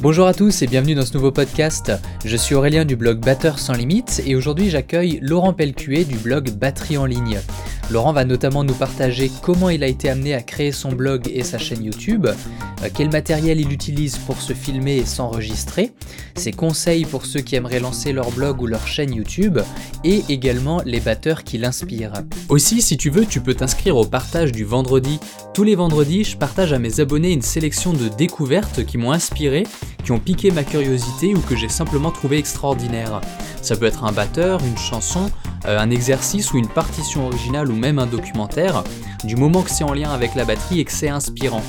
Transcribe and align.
Bonjour 0.00 0.28
à 0.28 0.34
tous 0.34 0.62
et 0.62 0.68
bienvenue 0.68 0.94
dans 0.94 1.04
ce 1.04 1.12
nouveau 1.14 1.32
podcast. 1.32 1.90
Je 2.24 2.36
suis 2.36 2.54
Aurélien 2.54 2.84
du 2.84 2.94
blog 2.94 3.18
Batteur 3.18 3.58
sans 3.58 3.72
limite 3.72 4.22
et 4.24 4.36
aujourd'hui 4.36 4.70
j'accueille 4.70 5.18
Laurent 5.22 5.52
Pelcuet 5.52 6.04
du 6.04 6.16
blog 6.16 6.50
Batterie 6.50 6.96
en 6.96 7.04
ligne. 7.04 7.40
Laurent 7.90 8.12
va 8.12 8.24
notamment 8.24 8.64
nous 8.64 8.74
partager 8.74 9.30
comment 9.42 9.70
il 9.70 9.82
a 9.82 9.86
été 9.86 10.10
amené 10.10 10.34
à 10.34 10.42
créer 10.42 10.72
son 10.72 10.92
blog 10.92 11.30
et 11.32 11.42
sa 11.42 11.56
chaîne 11.56 11.82
YouTube, 11.82 12.26
euh, 12.26 12.88
quel 12.92 13.10
matériel 13.10 13.60
il 13.60 13.72
utilise 13.72 14.18
pour 14.18 14.42
se 14.42 14.52
filmer 14.52 14.96
et 14.96 15.06
s'enregistrer, 15.06 15.92
ses 16.36 16.52
conseils 16.52 17.06
pour 17.06 17.24
ceux 17.24 17.40
qui 17.40 17.56
aimeraient 17.56 17.80
lancer 17.80 18.12
leur 18.12 18.30
blog 18.30 18.60
ou 18.60 18.66
leur 18.66 18.86
chaîne 18.86 19.14
YouTube, 19.14 19.58
et 20.04 20.22
également 20.28 20.82
les 20.84 21.00
batteurs 21.00 21.44
qui 21.44 21.56
l'inspirent. 21.56 22.12
Aussi, 22.50 22.82
si 22.82 22.98
tu 22.98 23.08
veux, 23.08 23.24
tu 23.24 23.40
peux 23.40 23.54
t'inscrire 23.54 23.96
au 23.96 24.04
partage 24.04 24.52
du 24.52 24.64
vendredi. 24.64 25.18
Tous 25.54 25.64
les 25.64 25.74
vendredis, 25.74 26.24
je 26.24 26.36
partage 26.36 26.74
à 26.74 26.78
mes 26.78 27.00
abonnés 27.00 27.32
une 27.32 27.42
sélection 27.42 27.94
de 27.94 28.08
découvertes 28.08 28.84
qui 28.84 28.98
m'ont 28.98 29.12
inspiré, 29.12 29.64
qui 30.04 30.12
ont 30.12 30.20
piqué 30.20 30.50
ma 30.50 30.62
curiosité 30.62 31.34
ou 31.34 31.40
que 31.40 31.56
j'ai 31.56 31.68
simplement 31.70 32.10
trouvé 32.10 32.36
extraordinaire. 32.36 33.20
Ça 33.62 33.76
peut 33.76 33.86
être 33.86 34.04
un 34.04 34.12
batteur, 34.12 34.60
une 34.64 34.78
chanson, 34.78 35.30
un 35.64 35.90
exercice 35.90 36.52
ou 36.52 36.58
une 36.58 36.68
partition 36.68 37.26
originale 37.26 37.70
ou 37.70 37.76
même 37.76 37.98
un 37.98 38.06
documentaire, 38.06 38.84
du 39.24 39.36
moment 39.36 39.62
que 39.62 39.70
c'est 39.70 39.84
en 39.84 39.92
lien 39.94 40.10
avec 40.10 40.34
la 40.34 40.44
batterie 40.44 40.80
et 40.80 40.84
que 40.84 40.92
c'est 40.92 41.08
inspirant. 41.08 41.62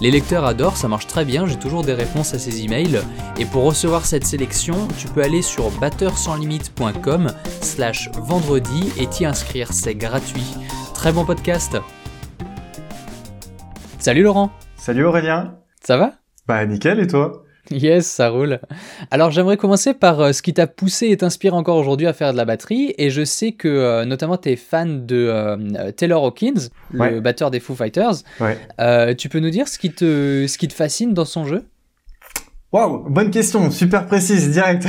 Les 0.00 0.10
lecteurs 0.10 0.44
adorent, 0.44 0.76
ça 0.76 0.88
marche 0.88 1.06
très 1.06 1.24
bien, 1.24 1.46
j'ai 1.46 1.58
toujours 1.58 1.84
des 1.84 1.92
réponses 1.92 2.34
à 2.34 2.38
ces 2.38 2.64
emails. 2.64 3.00
Et 3.38 3.44
pour 3.44 3.64
recevoir 3.64 4.04
cette 4.06 4.26
sélection, 4.26 4.88
tu 4.98 5.06
peux 5.08 5.22
aller 5.22 5.42
sur 5.42 5.70
batteursanslimite.com 5.72 7.32
slash 7.60 8.10
vendredi 8.14 8.92
et 8.98 9.06
t'y 9.06 9.24
inscrire, 9.24 9.72
c'est 9.72 9.94
gratuit. 9.94 10.54
Très 10.94 11.12
bon 11.12 11.24
podcast 11.24 11.76
Salut 13.98 14.22
Laurent 14.22 14.50
Salut 14.76 15.04
Aurélien 15.04 15.54
Ça 15.80 15.96
va? 15.96 16.12
Bah 16.46 16.66
nickel 16.66 17.00
et 17.00 17.06
toi? 17.06 17.43
Yes, 17.70 18.06
ça 18.06 18.28
roule. 18.28 18.60
Alors 19.10 19.30
j'aimerais 19.30 19.56
commencer 19.56 19.94
par 19.94 20.20
euh, 20.20 20.32
ce 20.32 20.42
qui 20.42 20.52
t'a 20.52 20.66
poussé 20.66 21.08
et 21.08 21.16
t'inspire 21.16 21.54
encore 21.54 21.76
aujourd'hui 21.76 22.06
à 22.06 22.12
faire 22.12 22.32
de 22.32 22.36
la 22.36 22.44
batterie. 22.44 22.94
Et 22.98 23.10
je 23.10 23.24
sais 23.24 23.52
que 23.52 23.68
euh, 23.68 24.04
notamment 24.04 24.36
tu 24.36 24.50
es 24.50 24.56
fan 24.56 25.06
de 25.06 25.28
euh, 25.30 25.90
Taylor 25.92 26.24
Hawkins, 26.24 26.68
le 26.92 27.20
batteur 27.20 27.50
des 27.50 27.60
Foo 27.60 27.74
Fighters. 27.74 28.22
Ouais. 28.40 29.14
tu 29.16 29.28
peux 29.28 29.40
nous 29.40 29.50
dire 29.50 29.68
ce 29.68 29.78
qui, 29.78 29.90
te, 29.90 30.46
ce 30.46 30.58
qui 30.58 30.68
te 30.68 30.74
fascine 30.74 31.14
dans 31.14 31.24
son 31.24 31.46
jeu? 31.46 31.64
Wow, 32.74 33.06
bonne 33.08 33.30
question, 33.30 33.70
super 33.70 34.04
précise, 34.04 34.50
direct. 34.50 34.84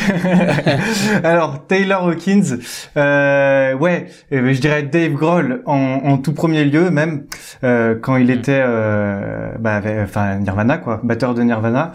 Alors 1.23 1.67
Taylor 1.67 2.07
Hawkins, 2.07 2.57
euh, 2.97 3.75
ouais, 3.75 4.07
eh 4.31 4.41
ben, 4.41 4.55
je 4.55 4.59
dirais 4.59 4.81
Dave 4.81 5.11
Grohl 5.11 5.61
en, 5.67 5.99
en, 6.03 6.17
tout 6.17 6.33
premier 6.33 6.65
lieu, 6.65 6.89
même 6.89 7.27
euh, 7.63 7.93
quand 7.93 8.17
il 8.17 8.25
hmm. 8.25 8.39
était, 8.39 8.63
euh, 8.65 9.51
bah, 9.59 9.83
enfin 10.01 10.37
Nirvana 10.37 10.79
quoi, 10.79 10.99
batteur 11.03 11.35
de 11.35 11.43
Nirvana. 11.43 11.91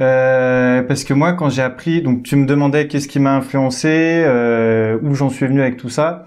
Euh, 0.00 0.82
parce 0.82 1.04
que 1.04 1.14
moi, 1.14 1.34
quand 1.34 1.50
j'ai 1.50 1.62
appris, 1.62 2.02
donc 2.02 2.24
tu 2.24 2.34
me 2.34 2.44
demandais 2.44 2.88
qu'est-ce 2.88 3.06
qui 3.06 3.20
m'a 3.20 3.36
influencé, 3.36 4.24
euh, 4.26 4.98
où 5.04 5.14
j'en 5.14 5.30
suis 5.30 5.46
venu 5.46 5.62
avec 5.62 5.76
tout 5.76 5.88
ça. 5.88 6.24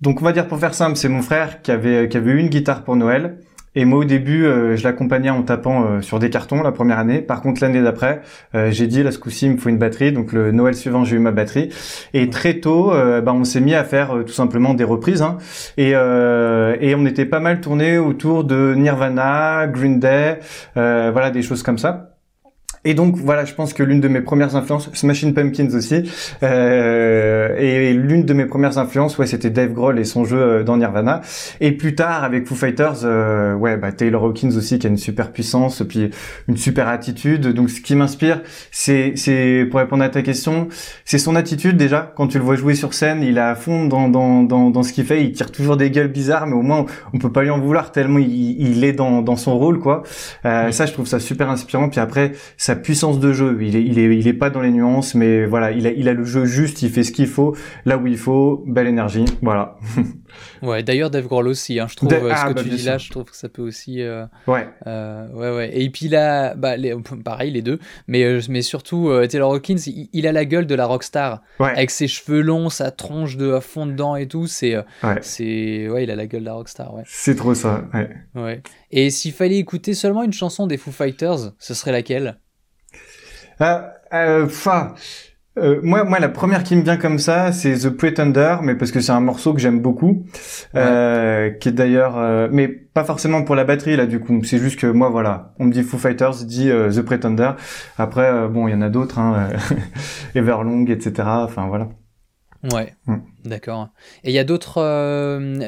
Donc 0.00 0.22
on 0.22 0.24
va 0.24 0.32
dire 0.32 0.48
pour 0.48 0.58
faire 0.58 0.72
simple, 0.72 0.96
c'est 0.96 1.10
mon 1.10 1.20
frère 1.20 1.60
qui 1.60 1.72
avait 1.72 2.08
qui 2.08 2.16
avait 2.16 2.30
eu 2.30 2.38
une 2.38 2.48
guitare 2.48 2.84
pour 2.84 2.96
Noël. 2.96 3.40
Et 3.78 3.84
moi, 3.84 4.00
au 4.00 4.04
début, 4.04 4.44
euh, 4.44 4.74
je 4.74 4.82
l'accompagnais 4.82 5.30
en 5.30 5.44
tapant 5.44 5.84
euh, 5.84 6.00
sur 6.00 6.18
des 6.18 6.30
cartons 6.30 6.64
la 6.64 6.72
première 6.72 6.98
année. 6.98 7.20
Par 7.20 7.40
contre, 7.40 7.62
l'année 7.62 7.80
d'après, 7.80 8.22
euh, 8.56 8.72
j'ai 8.72 8.88
dit, 8.88 9.04
là, 9.04 9.12
ce 9.12 9.20
coup-ci, 9.20 9.46
il 9.46 9.52
me 9.52 9.56
faut 9.56 9.68
une 9.68 9.78
batterie. 9.78 10.10
Donc, 10.10 10.32
le 10.32 10.50
Noël 10.50 10.74
suivant, 10.74 11.04
j'ai 11.04 11.14
eu 11.14 11.20
ma 11.20 11.30
batterie. 11.30 11.68
Et 12.12 12.28
très 12.28 12.54
tôt, 12.54 12.90
bah, 12.90 13.32
on 13.32 13.44
s'est 13.44 13.60
mis 13.60 13.76
à 13.76 13.84
faire 13.84 14.24
tout 14.26 14.32
simplement 14.32 14.74
des 14.74 14.82
reprises. 14.82 15.22
Hein. 15.22 15.38
Et, 15.76 15.94
on 15.94 17.06
était 17.06 17.24
pas 17.24 17.38
mal 17.38 17.60
tourné 17.60 17.98
autour 17.98 18.42
de 18.42 18.74
Nirvana, 18.76 19.68
Green 19.68 20.00
Day, 20.00 20.40
voilà, 20.74 21.30
des 21.30 21.42
choses 21.42 21.62
comme 21.62 21.78
ça. 21.78 22.17
Et 22.88 22.94
donc 22.94 23.16
voilà, 23.16 23.44
je 23.44 23.52
pense 23.52 23.74
que 23.74 23.82
l'une 23.82 24.00
de 24.00 24.08
mes 24.08 24.22
premières 24.22 24.56
influences, 24.56 24.88
Smashing 24.94 25.34
Pumpkins 25.34 25.74
aussi, 25.74 26.10
euh, 26.42 27.54
et 27.58 27.92
l'une 27.92 28.24
de 28.24 28.32
mes 28.32 28.46
premières 28.46 28.78
influences, 28.78 29.18
ouais, 29.18 29.26
c'était 29.26 29.50
Dave 29.50 29.74
Grohl 29.74 29.98
et 29.98 30.04
son 30.04 30.24
jeu 30.24 30.40
euh, 30.40 30.62
dans 30.62 30.78
Nirvana. 30.78 31.20
Et 31.60 31.72
plus 31.72 31.94
tard, 31.94 32.24
avec 32.24 32.46
Foo 32.46 32.54
Fighters, 32.54 33.04
euh, 33.04 33.52
ouais, 33.52 33.76
bah, 33.76 33.92
Taylor 33.92 34.24
Hawkins 34.24 34.56
aussi, 34.56 34.78
qui 34.78 34.86
a 34.86 34.90
une 34.90 34.96
super 34.96 35.32
puissance, 35.32 35.82
puis 35.86 36.08
une 36.48 36.56
super 36.56 36.88
attitude. 36.88 37.48
Donc 37.48 37.68
ce 37.68 37.82
qui 37.82 37.94
m'inspire, 37.94 38.40
c'est, 38.70 39.12
c'est 39.16 39.66
pour 39.70 39.80
répondre 39.80 40.02
à 40.02 40.08
ta 40.08 40.22
question, 40.22 40.68
c'est 41.04 41.18
son 41.18 41.36
attitude 41.36 41.76
déjà. 41.76 42.10
Quand 42.16 42.28
tu 42.28 42.38
le 42.38 42.44
vois 42.44 42.56
jouer 42.56 42.74
sur 42.74 42.94
scène, 42.94 43.22
il 43.22 43.36
est 43.36 43.42
à 43.42 43.54
fond 43.54 43.84
dans 43.84 44.08
dans 44.08 44.44
dans, 44.44 44.70
dans 44.70 44.82
ce 44.82 44.94
qu'il 44.94 45.04
fait. 45.04 45.22
Il 45.22 45.32
tire 45.32 45.52
toujours 45.52 45.76
des 45.76 45.90
gueules 45.90 46.08
bizarres, 46.08 46.46
mais 46.46 46.54
au 46.54 46.62
moins 46.62 46.86
on, 47.12 47.18
peut 47.18 47.30
pas 47.30 47.42
lui 47.42 47.50
en 47.50 47.60
vouloir 47.60 47.92
tellement 47.92 48.18
il, 48.18 48.58
il 48.58 48.82
est 48.82 48.94
dans 48.94 49.20
dans 49.20 49.36
son 49.36 49.58
rôle, 49.58 49.78
quoi. 49.78 50.04
Euh, 50.46 50.72
Ça, 50.72 50.86
je 50.86 50.94
trouve 50.94 51.06
ça 51.06 51.20
super 51.20 51.50
inspirant. 51.50 51.90
Puis 51.90 52.00
après, 52.00 52.32
ça 52.56 52.77
puissance 52.78 53.20
de 53.20 53.32
jeu. 53.32 53.58
Il 53.60 53.76
est, 53.76 53.82
il 53.82 53.98
est, 53.98 54.16
il 54.16 54.26
est 54.26 54.32
pas 54.34 54.50
dans 54.50 54.60
les 54.60 54.70
nuances, 54.70 55.14
mais 55.14 55.46
voilà, 55.46 55.70
il 55.70 55.86
a, 55.86 55.90
il 55.90 56.08
a 56.08 56.12
le 56.12 56.24
jeu 56.24 56.44
juste, 56.44 56.82
il 56.82 56.90
fait 56.90 57.02
ce 57.02 57.12
qu'il 57.12 57.26
faut, 57.26 57.56
là 57.84 57.98
où 57.98 58.06
il 58.06 58.16
faut, 58.16 58.64
belle 58.66 58.86
énergie, 58.86 59.24
voilà. 59.42 59.76
ouais, 60.62 60.82
d'ailleurs 60.82 61.10
Dave 61.10 61.26
Grohl 61.26 61.48
aussi, 61.48 61.78
hein, 61.78 61.86
je 61.88 61.96
trouve, 61.96 62.10
ce 62.10 62.16
ah, 62.30 62.48
que 62.48 62.54
bah, 62.54 62.62
tu 62.62 62.68
dis 62.68 62.84
là, 62.84 62.98
je 62.98 63.10
trouve 63.10 63.24
que 63.24 63.36
ça 63.36 63.48
peut 63.48 63.62
aussi. 63.62 64.02
Euh, 64.02 64.26
ouais. 64.46 64.68
Euh, 64.86 65.28
ouais, 65.32 65.56
ouais. 65.56 65.80
Et 65.80 65.90
puis 65.90 66.08
là, 66.08 66.54
bah, 66.54 66.76
les, 66.76 66.94
pareil 67.24 67.50
les 67.50 67.62
deux, 67.62 67.78
mais, 68.06 68.24
euh, 68.24 68.40
mais 68.48 68.62
surtout 68.62 69.10
Taylor 69.28 69.52
Hawkins, 69.52 69.78
il, 70.12 70.26
a 70.26 70.32
la 70.32 70.44
gueule 70.44 70.66
de 70.66 70.74
la 70.74 70.86
rockstar, 70.86 71.42
ouais. 71.60 71.70
avec 71.70 71.90
ses 71.90 72.08
cheveux 72.08 72.40
longs, 72.40 72.70
sa 72.70 72.90
tronche 72.90 73.36
de 73.36 73.52
à 73.52 73.60
fond 73.60 73.86
dedans 73.86 74.16
et 74.16 74.28
tout, 74.28 74.46
c'est, 74.46 74.76
c'est, 75.22 75.88
ouais, 75.88 76.04
il 76.04 76.10
a 76.10 76.16
la 76.16 76.26
gueule 76.26 76.42
de 76.42 76.46
la 76.46 76.54
rockstar, 76.54 76.94
ouais. 76.94 77.02
C'est 77.06 77.34
trop 77.34 77.54
ça, 77.54 77.84
ouais. 77.94 78.10
Ouais. 78.34 78.62
Et 78.90 79.10
s'il 79.10 79.32
fallait 79.32 79.58
écouter 79.58 79.94
seulement 79.94 80.22
une 80.22 80.32
chanson 80.32 80.66
des 80.66 80.76
Foo 80.76 80.92
Fighters, 80.92 81.52
ce 81.58 81.74
serait 81.74 81.92
laquelle? 81.92 82.38
Ah, 83.60 83.94
euh, 84.12 84.46
euh, 85.58 85.80
moi, 85.82 86.04
moi, 86.04 86.18
la 86.18 86.28
première 86.28 86.62
qui 86.62 86.76
me 86.76 86.82
vient 86.82 86.96
comme 86.96 87.18
ça, 87.18 87.52
c'est 87.52 87.74
The 87.74 87.90
Pretender, 87.90 88.56
mais 88.62 88.74
parce 88.74 88.92
que 88.92 89.00
c'est 89.00 89.12
un 89.12 89.20
morceau 89.20 89.54
que 89.54 89.60
j'aime 89.60 89.80
beaucoup, 89.80 90.24
euh, 90.74 91.50
qui 91.50 91.68
est 91.68 91.72
d'ailleurs, 91.72 92.16
euh, 92.18 92.48
mais 92.50 92.68
pas 92.68 93.04
forcément 93.04 93.42
pour 93.42 93.54
la 93.54 93.64
batterie 93.64 93.96
là 93.96 94.06
du 94.06 94.20
coup. 94.20 94.42
C'est 94.44 94.58
juste 94.58 94.78
que 94.78 94.86
moi, 94.86 95.08
voilà, 95.08 95.54
on 95.58 95.64
me 95.64 95.72
dit 95.72 95.82
Foo 95.82 95.98
Fighters, 95.98 96.44
dit 96.44 96.70
euh, 96.70 96.90
The 96.90 97.02
Pretender. 97.02 97.52
Après, 97.96 98.48
bon, 98.48 98.68
il 98.68 98.72
y 98.72 98.74
en 98.74 98.82
a 98.82 98.88
d'autres, 98.88 99.18
hein, 99.18 99.50
Everlong, 100.34 100.86
etc. 100.88 101.12
Enfin 101.26 101.66
voilà. 101.66 101.88
Ouais, 102.72 102.94
mm. 103.06 103.18
d'accord. 103.44 103.88
Et 104.24 104.30
il 104.30 104.34
y 104.34 104.38
a 104.38 104.44
d'autres. 104.44 104.80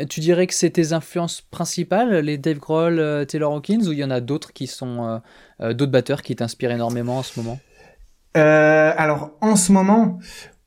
tu 0.08 0.20
dirais 0.20 0.46
que 0.46 0.54
c'est 0.54 0.70
tes 0.70 0.92
influences 0.92 1.40
principales, 1.40 2.18
les 2.20 2.38
Dave 2.38 2.58
Grohl, 2.58 3.26
Taylor 3.26 3.52
Hawkins, 3.54 3.86
ou 3.86 3.92
il 3.92 3.98
y 3.98 4.04
en 4.04 4.10
a 4.10 4.20
d'autres 4.20 4.52
qui 4.52 4.66
sont 4.66 5.20
d'autres 5.60 5.86
batteurs 5.86 6.22
qui 6.22 6.36
t'inspirent 6.36 6.72
énormément 6.72 7.18
en 7.18 7.22
ce 7.22 7.38
moment? 7.40 7.58
Euh, 8.36 8.92
alors 8.96 9.32
en 9.40 9.56
ce 9.56 9.72
moment, 9.72 10.18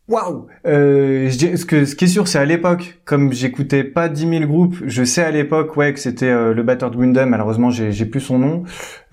Waouh. 0.10 0.48
Euh, 0.68 1.30
ce, 1.30 1.66
que, 1.66 1.86
ce 1.86 1.96
qui 1.96 2.04
est 2.04 2.08
sûr, 2.10 2.28
c'est 2.28 2.38
à 2.38 2.44
l'époque, 2.44 3.00
comme 3.06 3.32
j'écoutais 3.32 3.86
pas 3.86 4.10
10 4.10 4.28
000 4.28 4.46
groupes, 4.48 4.76
je 4.86 5.02
sais 5.06 5.24
à 5.24 5.32
l'époque 5.32 5.78
ouais 5.78 5.94
que 5.94 6.00
c'était 6.00 6.30
euh, 6.30 6.54
le 6.54 6.62
batteur 6.62 6.92
de 6.92 6.98
Gundam, 6.98 7.30
malheureusement 7.30 7.70
j'ai, 7.70 8.06
plus 8.06 8.20
son 8.20 8.38
nom, 8.38 8.64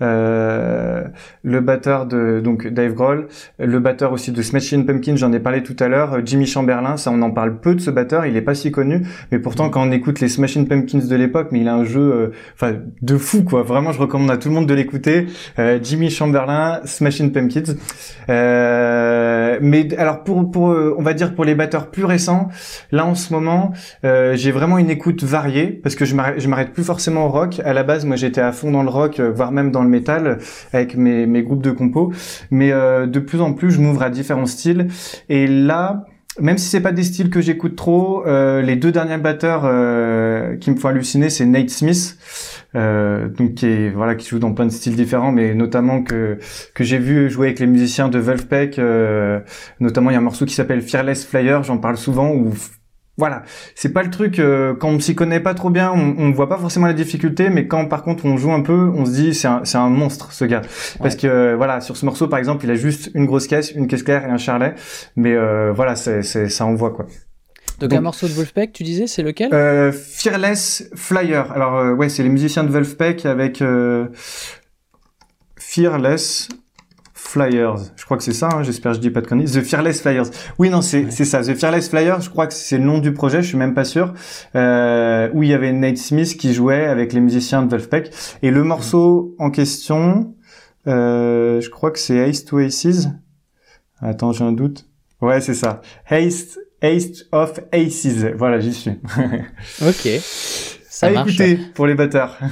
euh, 0.01 1.05
le 1.43 1.61
batteur 1.61 2.07
de 2.07 2.41
donc 2.43 2.67
Dave 2.67 2.93
Grohl, 2.93 3.29
le 3.57 3.79
batteur 3.79 4.11
aussi 4.11 4.33
de 4.33 4.41
Smashing 4.41 4.85
Pumpkins, 4.85 5.15
j'en 5.15 5.31
ai 5.31 5.39
parlé 5.39 5.63
tout 5.63 5.77
à 5.79 5.87
l'heure, 5.87 6.15
euh, 6.15 6.21
Jimmy 6.25 6.45
Chamberlain, 6.45 6.97
ça 6.97 7.09
on 7.11 7.21
en 7.21 7.31
parle 7.31 7.61
peu 7.61 7.73
de 7.73 7.79
ce 7.79 7.89
batteur, 7.89 8.25
il 8.25 8.35
est 8.35 8.41
pas 8.41 8.53
si 8.55 8.69
connu, 8.69 9.07
mais 9.31 9.39
pourtant 9.39 9.69
quand 9.69 9.87
on 9.87 9.91
écoute 9.93 10.19
les 10.19 10.27
Smashing 10.27 10.67
Pumpkins 10.67 11.07
de 11.07 11.15
l'époque, 11.15 11.49
mais 11.51 11.61
il 11.61 11.69
a 11.69 11.73
un 11.73 11.85
jeu 11.85 12.01
euh, 12.01 12.31
enfin 12.53 12.73
de 13.01 13.17
fou 13.17 13.45
quoi, 13.45 13.63
vraiment 13.63 13.93
je 13.93 13.99
recommande 13.99 14.31
à 14.31 14.35
tout 14.35 14.49
le 14.49 14.55
monde 14.55 14.67
de 14.67 14.73
l'écouter, 14.73 15.27
Jimmy 15.81 16.09
Chamberlain, 16.09 16.81
Smashing 16.83 17.31
Pumpkins. 17.31 17.75
Mais 19.61 19.93
alors 19.97 20.23
pour 20.23 20.49
pour 20.51 20.71
euh, 20.71 20.95
on 20.97 21.01
va 21.01 21.13
dire 21.13 21.35
pour 21.35 21.45
les 21.45 21.55
batteurs 21.55 21.91
plus 21.91 22.05
récents, 22.05 22.49
là 22.91 23.05
en 23.05 23.15
ce 23.15 23.33
moment, 23.33 23.71
euh, 24.05 24.35
j'ai 24.35 24.51
vraiment 24.51 24.77
une 24.77 24.89
écoute 24.89 25.23
variée 25.23 25.67
parce 25.67 25.95
que 25.95 26.05
je 26.05 26.15
m'arrête 26.15 26.73
plus 26.73 26.83
forcément 26.83 27.25
au 27.25 27.29
rock. 27.29 27.61
À 27.65 27.73
la 27.73 27.83
base, 27.83 28.05
moi 28.05 28.15
j'étais 28.15 28.41
à 28.41 28.51
fond 28.51 28.71
dans 28.71 28.83
le 28.83 28.89
rock, 28.89 29.19
euh, 29.19 29.31
voire 29.31 29.51
même 29.51 29.71
dans 29.71 29.83
le 29.83 29.89
métal 29.89 30.39
avec 30.73 30.95
mes, 30.95 31.25
mes 31.25 31.43
groupes 31.43 31.63
de 31.63 31.71
compos. 31.71 32.11
Mais 32.51 32.71
de 32.71 33.19
plus 33.19 33.41
en 33.41 33.53
plus, 33.53 33.71
je 33.71 33.81
m'ouvre 33.81 34.03
à 34.03 34.09
différents 34.09 34.45
styles. 34.45 34.87
Et 35.29 35.47
là, 35.47 36.05
même 36.39 36.57
si 36.57 36.69
c'est 36.69 36.81
pas 36.81 36.91
des 36.91 37.03
styles 37.03 37.29
que 37.29 37.41
j'écoute 37.41 37.75
trop, 37.75 38.25
euh, 38.25 38.61
les 38.61 38.75
deux 38.75 38.91
derniers 38.91 39.17
batteurs 39.17 39.63
euh, 39.65 40.55
qui 40.57 40.71
me 40.71 40.77
font 40.77 40.87
halluciner, 40.87 41.29
c'est 41.29 41.45
Nate 41.45 41.69
Smith, 41.69 42.17
euh, 42.75 43.27
donc 43.27 43.55
qui 43.55 43.65
est 43.67 43.89
voilà 43.89 44.15
qui 44.15 44.27
joue 44.27 44.39
dans 44.39 44.53
plein 44.53 44.65
de 44.65 44.71
styles 44.71 44.95
différents, 44.95 45.31
mais 45.31 45.53
notamment 45.53 46.03
que 46.03 46.37
que 46.73 46.83
j'ai 46.83 46.97
vu 46.97 47.29
jouer 47.29 47.47
avec 47.47 47.59
les 47.59 47.67
musiciens 47.67 48.09
de 48.09 48.19
Wolfpack, 48.19 48.79
notamment 49.79 50.09
il 50.09 50.13
y 50.13 50.15
a 50.15 50.19
un 50.19 50.23
morceau 50.23 50.45
qui 50.45 50.53
s'appelle 50.53 50.81
Fearless 50.81 51.25
Flyer, 51.25 51.63
j'en 51.63 51.77
parle 51.77 51.97
souvent, 51.97 52.31
où 52.31 52.53
voilà, 53.17 53.43
c'est 53.75 53.93
pas 53.93 54.03
le 54.03 54.09
truc 54.09 54.39
euh, 54.39 54.73
quand 54.73 54.89
on 54.89 54.99
s'y 54.99 55.15
connaît 55.15 55.41
pas 55.41 55.53
trop 55.53 55.69
bien, 55.69 55.91
on, 55.91 56.15
on 56.17 56.31
voit 56.31 56.49
pas 56.49 56.57
forcément 56.57 56.87
la 56.87 56.93
difficulté, 56.93 57.49
mais 57.49 57.67
quand 57.67 57.85
par 57.85 58.03
contre 58.03 58.25
on 58.25 58.37
joue 58.37 58.51
un 58.51 58.61
peu, 58.61 58.89
on 58.95 59.05
se 59.05 59.11
dit 59.11 59.33
c'est 59.33 59.47
un, 59.47 59.61
c'est 59.65 59.77
un 59.77 59.89
monstre 59.89 60.31
ce 60.31 60.45
gars. 60.45 60.61
Parce 60.99 61.15
que 61.15 61.27
euh, 61.27 61.55
voilà, 61.55 61.81
sur 61.81 61.97
ce 61.97 62.05
morceau 62.05 62.27
par 62.27 62.39
exemple, 62.39 62.65
il 62.65 62.71
a 62.71 62.75
juste 62.75 63.11
une 63.13 63.25
grosse 63.25 63.47
caisse, 63.47 63.71
une 63.73 63.87
caisse 63.87 64.03
claire 64.03 64.25
et 64.25 64.31
un 64.31 64.37
charlet, 64.37 64.73
mais 65.15 65.35
euh, 65.35 65.71
voilà, 65.71 65.95
c'est, 65.95 66.23
c'est 66.23 66.49
ça 66.49 66.65
envoie 66.65 66.91
quoi. 66.91 67.05
Donc, 67.87 67.97
un 67.97 68.01
morceau 68.01 68.27
de 68.27 68.33
Wolfpack, 68.33 68.73
tu 68.73 68.83
disais, 68.83 69.07
c'est 69.07 69.23
lequel? 69.23 69.53
Euh, 69.53 69.91
Fearless 69.91 70.89
Flyer. 70.95 71.51
Alors 71.51 71.97
ouais, 71.97 72.09
c'est 72.09 72.23
les 72.23 72.29
musiciens 72.29 72.63
de 72.63 72.69
Wolfpack 72.69 73.25
avec 73.25 73.63
Fearless 75.57 76.49
Flyers. 77.31 77.77
Je 77.95 78.03
crois 78.03 78.17
que 78.17 78.23
c'est 78.23 78.33
ça, 78.33 78.49
hein, 78.51 78.63
j'espère 78.63 78.91
que 78.91 78.97
je 78.97 79.01
dis 79.01 79.09
pas 79.09 79.21
de 79.21 79.27
conneries. 79.27 79.51
The 79.51 79.61
Fearless 79.61 80.01
Flyers. 80.01 80.25
Oui, 80.59 80.69
non, 80.69 80.81
c'est 80.81 81.09
c'est 81.11 81.23
ça. 81.23 81.41
The 81.41 81.55
Fearless 81.55 81.89
Flyers, 81.89 82.19
je 82.19 82.29
crois 82.29 82.47
que 82.47 82.53
c'est 82.53 82.77
le 82.77 82.83
nom 82.83 82.97
du 82.97 83.13
projet, 83.13 83.41
je 83.41 83.47
suis 83.47 83.57
même 83.57 83.73
pas 83.73 83.85
sûr. 83.85 84.13
Euh, 84.55 85.29
où 85.33 85.41
il 85.43 85.49
y 85.49 85.53
avait 85.53 85.71
Nate 85.71 85.97
Smith 85.97 86.35
qui 86.35 86.53
jouait 86.53 86.85
avec 86.85 87.13
les 87.13 87.21
musiciens 87.21 87.63
de 87.63 87.69
Wolfpack. 87.69 88.11
Et 88.41 88.51
le 88.51 88.63
morceau 88.63 89.35
en 89.39 89.49
question, 89.49 90.35
euh, 90.87 91.61
je 91.61 91.69
crois 91.69 91.91
que 91.91 91.99
c'est 91.99 92.17
Ace 92.17 92.43
to 92.43 92.57
Aces. 92.57 93.07
Attends, 94.01 94.33
j'ai 94.33 94.43
un 94.43 94.51
doute. 94.51 94.87
Ouais, 95.21 95.39
c'est 95.39 95.53
ça. 95.53 95.81
Haste, 96.09 96.59
Haste 96.81 97.27
of 97.31 97.59
Aces. 97.71 98.25
Voilà, 98.35 98.59
j'y 98.59 98.73
suis. 98.73 98.91
ok. 99.81 100.09
Ça 100.21 101.07
à 101.07 101.11
marche. 101.11 101.39
écouter 101.39 101.59
pour 101.73 101.87
les 101.87 101.95
batteurs. 101.95 102.37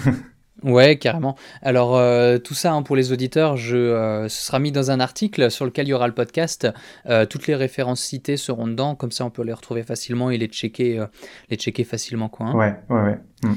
Ouais, 0.61 0.97
carrément. 0.97 1.37
Alors, 1.61 1.95
euh, 1.95 2.37
tout 2.37 2.53
ça, 2.53 2.73
hein, 2.73 2.83
pour 2.83 2.97
les 2.97 3.13
auditeurs, 3.13 3.55
je, 3.55 3.77
euh, 3.77 4.27
ce 4.27 4.45
sera 4.45 4.59
mis 4.59 4.73
dans 4.73 4.91
un 4.91 4.99
article 4.99 5.49
sur 5.49 5.63
lequel 5.63 5.87
il 5.87 5.91
y 5.91 5.93
aura 5.93 6.07
le 6.07 6.13
podcast. 6.13 6.67
Euh, 7.05 7.25
toutes 7.25 7.47
les 7.47 7.55
références 7.55 8.01
citées 8.01 8.35
seront 8.35 8.67
dedans, 8.67 8.95
comme 8.95 9.11
ça 9.11 9.23
on 9.25 9.29
peut 9.29 9.43
les 9.43 9.53
retrouver 9.53 9.83
facilement 9.83 10.31
et 10.31 10.37
les 10.37 10.47
checker, 10.47 11.01
les 11.49 11.55
checker 11.55 11.85
facilement. 11.85 12.27
Quoi, 12.27 12.47
hein. 12.47 12.55
Ouais, 12.55 12.75
ouais, 12.89 13.01
ouais. 13.03 13.19
Mm. 13.43 13.53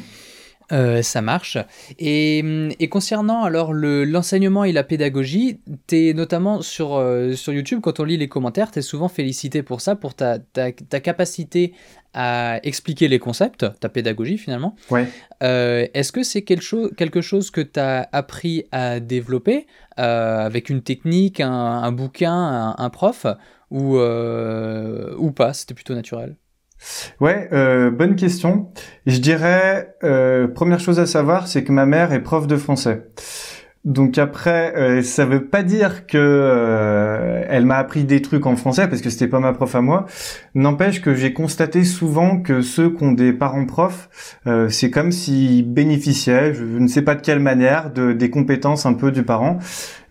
Euh, 0.73 1.03
ça 1.03 1.21
marche. 1.21 1.59
Et, 1.99 2.39
et 2.81 2.89
concernant 2.89 3.43
alors 3.45 3.73
le- 3.73 4.05
l'enseignement 4.05 4.65
et 4.65 4.73
la 4.73 4.85
pédagogie, 4.85 5.61
t'es 5.87 6.15
notamment 6.15 6.63
sur, 6.63 6.95
euh, 6.95 7.35
sur 7.35 7.53
YouTube, 7.53 7.81
quand 7.83 8.01
on 8.01 8.05
lit 8.05 8.17
les 8.17 8.29
commentaires, 8.29 8.71
t'es 8.71 8.81
souvent 8.81 9.09
félicité 9.09 9.63
pour 9.63 9.81
ça, 9.83 9.97
pour 9.97 10.15
ta, 10.15 10.39
ta, 10.39 10.73
ta 10.73 11.01
capacité 11.01 11.75
à 12.15 12.59
expliquer 12.63 13.09
les 13.09 13.19
concepts, 13.19 13.67
ta 13.81 13.89
pédagogie 13.89 14.39
finalement. 14.39 14.75
Ouais. 14.91 15.07
Euh, 15.43 15.87
Est-ce 15.95 16.13
que 16.13 16.23
c'est 16.23 16.43
quelque, 16.43 16.63
chose 16.63 16.91
quelque 16.97 17.21
chose 17.21 17.51
que 17.51 17.61
tu 17.61 17.79
as 17.81 18.09
appris 18.13 18.65
à 18.73 19.01
développer 19.01 19.67
avec 19.97 20.71
une 20.71 20.83
technique, 20.83 21.41
un, 21.41 21.53
un 21.53 21.93
bouquin, 21.93 22.33
un, 22.33 22.75
un 22.79 22.91
prof, 22.91 23.27
ou, 23.71 23.99
ou 23.99 25.33
pas? 25.33 25.53
C'était 25.55 25.75
plutôt 25.75 25.95
naturel. 25.95 26.37
Ouais, 27.21 27.49
euh, 27.53 27.91
bonne 27.91 28.17
question. 28.17 28.69
Je 29.07 29.19
dirais, 29.19 29.95
euh, 30.05 30.49
première 30.49 30.81
chose 30.81 30.99
à 31.01 31.07
savoir, 31.07 31.49
c'est 31.49 31.65
que 31.65 31.73
ma 31.73 31.87
mère 31.87 32.13
est 32.13 32.23
prof 32.23 32.47
de 32.47 32.57
français. 32.57 33.07
Donc 33.85 34.17
après, 34.17 34.75
euh, 34.77 35.03
ça 35.03 35.25
veut 35.25 35.47
pas 35.47 35.65
dire 35.65 36.07
que 36.07 36.17
euh, 36.17 37.43
elle 37.49 37.67
m'a 37.67 37.77
appris 37.79 38.05
des 38.05 38.23
trucs 38.23 38.47
en 38.47 38.55
français 38.55 38.87
parce 38.87 39.03
que 39.03 39.11
c'était 39.11 39.27
pas 39.27 39.41
ma 39.41 39.53
prof 39.53 39.75
à 39.75 39.81
moi. 39.81 40.07
N'empêche 40.55 41.03
que 41.03 41.15
j'ai 41.15 41.33
constaté 41.33 41.83
souvent 41.83 42.41
que 42.41 42.63
ceux 42.63 42.91
qui 42.91 43.03
ont 43.03 43.11
des 43.11 43.33
parents 43.33 43.67
profs, 43.67 44.39
euh, 44.47 44.69
c'est 44.69 44.91
comme 44.91 45.11
s'ils 45.11 45.69
bénéficiaient, 45.69 46.55
je 46.55 46.63
ne 46.65 46.87
sais 46.87 47.03
pas 47.03 47.17
de 47.17 47.23
quelle 47.23 47.41
manière, 47.41 47.93
de 47.93 48.13
des 48.13 48.31
compétences 48.31 48.87
un 48.87 48.95
peu 48.95 49.11
du 49.11 49.25
parent. 49.25 49.59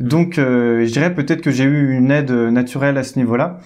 Donc 0.01 0.37
euh, 0.37 0.85
je 0.85 0.91
dirais 0.91 1.13
peut-être 1.13 1.41
que 1.41 1.51
j'ai 1.51 1.63
eu 1.63 1.93
une 1.93 2.11
aide 2.11 2.31
naturelle 2.31 2.97
à 2.97 3.03
ce 3.03 3.17
niveau-là. 3.17 3.59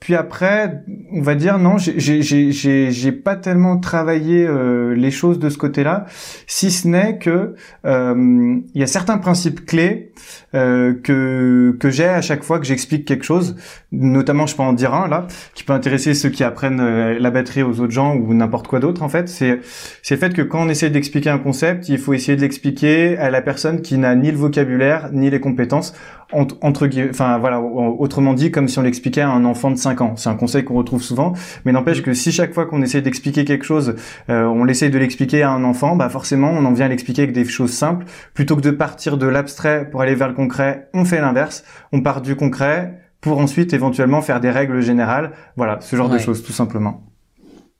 Puis 0.00 0.14
après, 0.14 0.84
on 1.12 1.22
va 1.22 1.34
dire 1.34 1.58
non, 1.58 1.76
j'ai- 1.78 3.12
pas 3.12 3.36
tellement 3.36 3.78
travaillé 3.78 4.46
euh, 4.46 4.94
les 4.94 5.10
choses 5.10 5.38
de 5.38 5.48
ce 5.48 5.58
côté-là, 5.58 6.06
si 6.46 6.70
ce 6.70 6.86
n'est 6.86 7.18
que 7.18 7.54
euh, 7.84 8.58
il 8.74 8.80
y 8.80 8.82
a 8.82 8.86
certains 8.86 9.18
principes 9.18 9.66
clés 9.66 10.12
euh, 10.54 10.94
que 11.02 11.90
j'ai 11.90 12.04
à 12.06 12.20
chaque 12.20 12.42
fois 12.44 12.58
que 12.58 12.66
j'explique 12.66 13.04
quelque 13.04 13.24
chose. 13.24 13.56
Notamment, 13.90 14.46
je 14.46 14.54
peux 14.54 14.62
en 14.62 14.72
dire 14.72 14.94
un 14.94 15.08
là, 15.08 15.26
qui 15.54 15.64
peut 15.64 15.72
intéresser 15.72 16.14
ceux 16.14 16.28
qui 16.28 16.44
apprennent 16.44 17.18
la 17.18 17.30
batterie 17.30 17.62
aux 17.62 17.80
autres 17.80 17.92
gens 17.92 18.14
ou 18.14 18.34
n'importe 18.34 18.68
quoi 18.68 18.78
d'autre. 18.80 19.02
En 19.02 19.08
fait, 19.08 19.28
c'est 19.28 19.60
c'est 20.02 20.14
le 20.14 20.20
fait 20.20 20.32
que 20.32 20.42
quand 20.42 20.62
on 20.64 20.68
essaie 20.68 20.90
d'expliquer 20.90 21.30
un 21.30 21.38
concept, 21.38 21.88
il 21.88 21.98
faut 21.98 22.12
essayer 22.14 22.36
de 22.36 22.42
l'expliquer 22.42 23.16
à 23.18 23.30
la 23.30 23.42
personne 23.42 23.82
qui 23.82 23.98
n'a 23.98 24.14
ni 24.14 24.30
le 24.30 24.36
vocabulaire 24.36 25.10
ni 25.12 25.28
les 25.30 25.40
compétences 25.40 25.94
entre, 26.32 26.56
entre 26.60 26.86
guillemets, 26.86 27.10
enfin 27.10 27.38
voilà, 27.38 27.60
autrement 27.60 28.34
dit, 28.34 28.50
comme 28.50 28.68
si 28.68 28.78
on 28.78 28.82
l'expliquait 28.82 29.22
à 29.22 29.30
un 29.30 29.44
enfant 29.44 29.70
de 29.70 29.76
5 29.76 30.00
ans. 30.00 30.16
C'est 30.16 30.28
un 30.28 30.36
conseil 30.36 30.64
qu'on 30.64 30.74
retrouve 30.74 31.02
souvent, 31.02 31.32
mais 31.64 31.72
n'empêche 31.72 32.02
que 32.02 32.12
si 32.12 32.32
chaque 32.32 32.52
fois 32.52 32.66
qu'on 32.66 32.82
essaie 32.82 33.00
d'expliquer 33.00 33.44
quelque 33.44 33.64
chose, 33.64 33.96
euh, 34.28 34.44
on 34.44 34.64
l'essaye 34.64 34.90
de 34.90 34.98
l'expliquer 34.98 35.42
à 35.42 35.50
un 35.50 35.64
enfant, 35.64 35.96
bah 35.96 36.08
forcément, 36.08 36.50
on 36.50 36.64
en 36.64 36.72
vient 36.72 36.86
à 36.86 36.88
l'expliquer 36.88 37.22
avec 37.22 37.34
des 37.34 37.44
choses 37.44 37.72
simples, 37.72 38.06
plutôt 38.34 38.56
que 38.56 38.60
de 38.60 38.70
partir 38.70 39.16
de 39.16 39.26
l'abstrait 39.26 39.88
pour 39.90 40.02
aller 40.02 40.14
vers 40.14 40.28
le 40.28 40.34
concret. 40.34 40.88
On 40.94 41.04
fait 41.04 41.20
l'inverse, 41.20 41.64
on 41.92 42.02
part 42.02 42.20
du 42.20 42.36
concret 42.36 43.00
pour 43.20 43.38
ensuite 43.38 43.72
éventuellement 43.72 44.22
faire 44.22 44.40
des 44.40 44.50
règles 44.50 44.80
générales. 44.80 45.32
Voilà, 45.56 45.80
ce 45.80 45.96
genre 45.96 46.08
de 46.08 46.18
choses, 46.18 46.42
tout 46.42 46.52
simplement. 46.52 47.02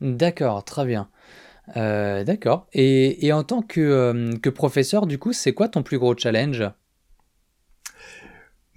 D'accord, 0.00 0.64
très 0.64 0.84
bien. 0.84 1.08
Euh, 1.76 2.24
D'accord. 2.24 2.66
Et, 2.72 3.26
et 3.26 3.32
en 3.32 3.42
tant 3.42 3.62
que, 3.62 3.80
euh, 3.80 4.30
que 4.42 4.50
professeur, 4.50 5.06
du 5.06 5.18
coup, 5.18 5.32
c'est 5.32 5.52
quoi 5.52 5.68
ton 5.68 5.82
plus 5.82 5.98
gros 5.98 6.16
challenge? 6.16 6.64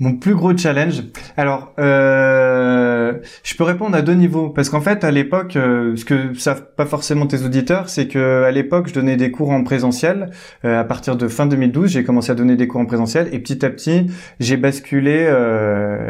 Mon 0.02 0.14
plus 0.14 0.34
gros 0.34 0.58
challenge. 0.58 1.04
Alors, 1.38 1.76
euh, 1.78 3.14
je 3.44 3.56
peux 3.56 3.64
répondre 3.64 3.96
à 3.96 4.02
deux 4.02 4.16
niveaux 4.16 4.50
parce 4.50 4.68
qu'en 4.72 4.82
fait, 4.82 5.04
à 5.04 5.12
l'époque, 5.12 5.56
euh, 5.56 5.96
ce 5.96 6.06
que 6.06 6.34
savent 6.34 6.66
pas 6.76 6.88
forcément 6.88 7.28
tes 7.28 7.44
auditeurs, 7.44 7.88
c'est 7.88 8.08
que 8.08 8.44
à 8.44 8.50
l'époque, 8.50 8.88
je 8.88 8.96
donnais 8.96 9.16
des 9.16 9.30
cours 9.30 9.52
en 9.52 9.64
présentiel. 9.64 10.32
Euh, 10.66 10.80
à 10.80 10.84
partir 10.86 11.18
de 11.18 11.28
fin 11.28 11.46
2012, 11.46 11.92
j'ai 11.92 12.04
commencé 12.04 12.32
à 12.32 12.34
donner 12.34 12.56
des 12.56 12.68
cours 12.68 12.82
en 12.82 12.88
présentiel 12.88 13.30
et 13.32 13.38
petit 13.38 13.64
à 13.64 13.70
petit, 13.70 14.08
j'ai 14.40 14.58
basculé 14.58 15.28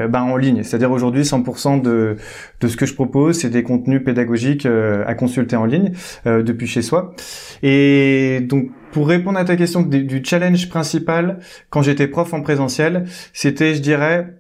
ben, 0.10 0.22
en 0.22 0.38
ligne. 0.38 0.64
C'est-à-dire 0.64 0.92
aujourd'hui, 0.92 1.24
100% 1.24 1.82
de 1.82 2.16
de 2.62 2.68
ce 2.70 2.78
que 2.78 2.86
je 2.86 2.94
propose, 2.94 3.40
c'est 3.40 3.50
des 3.50 3.64
contenus 3.64 4.02
pédagogiques 4.06 4.66
à 5.06 5.14
consulter 5.16 5.58
en 5.58 5.66
ligne 5.66 5.92
depuis 6.26 6.68
chez 6.68 6.82
soi. 6.82 7.14
Et 7.62 8.40
donc, 8.40 8.70
pour 8.92 9.08
répondre 9.08 9.40
à 9.40 9.46
ta 9.46 9.56
question 9.56 9.82
du 9.82 10.22
challenge 10.24 10.70
principal, 10.70 11.40
quand 11.70 11.82
j'étais 11.82 12.08
prof 12.08 12.34
en 12.34 12.42
présentiel, 12.42 13.06
c'était, 13.34 13.74
je 13.76 13.82
dirais, 13.82 14.38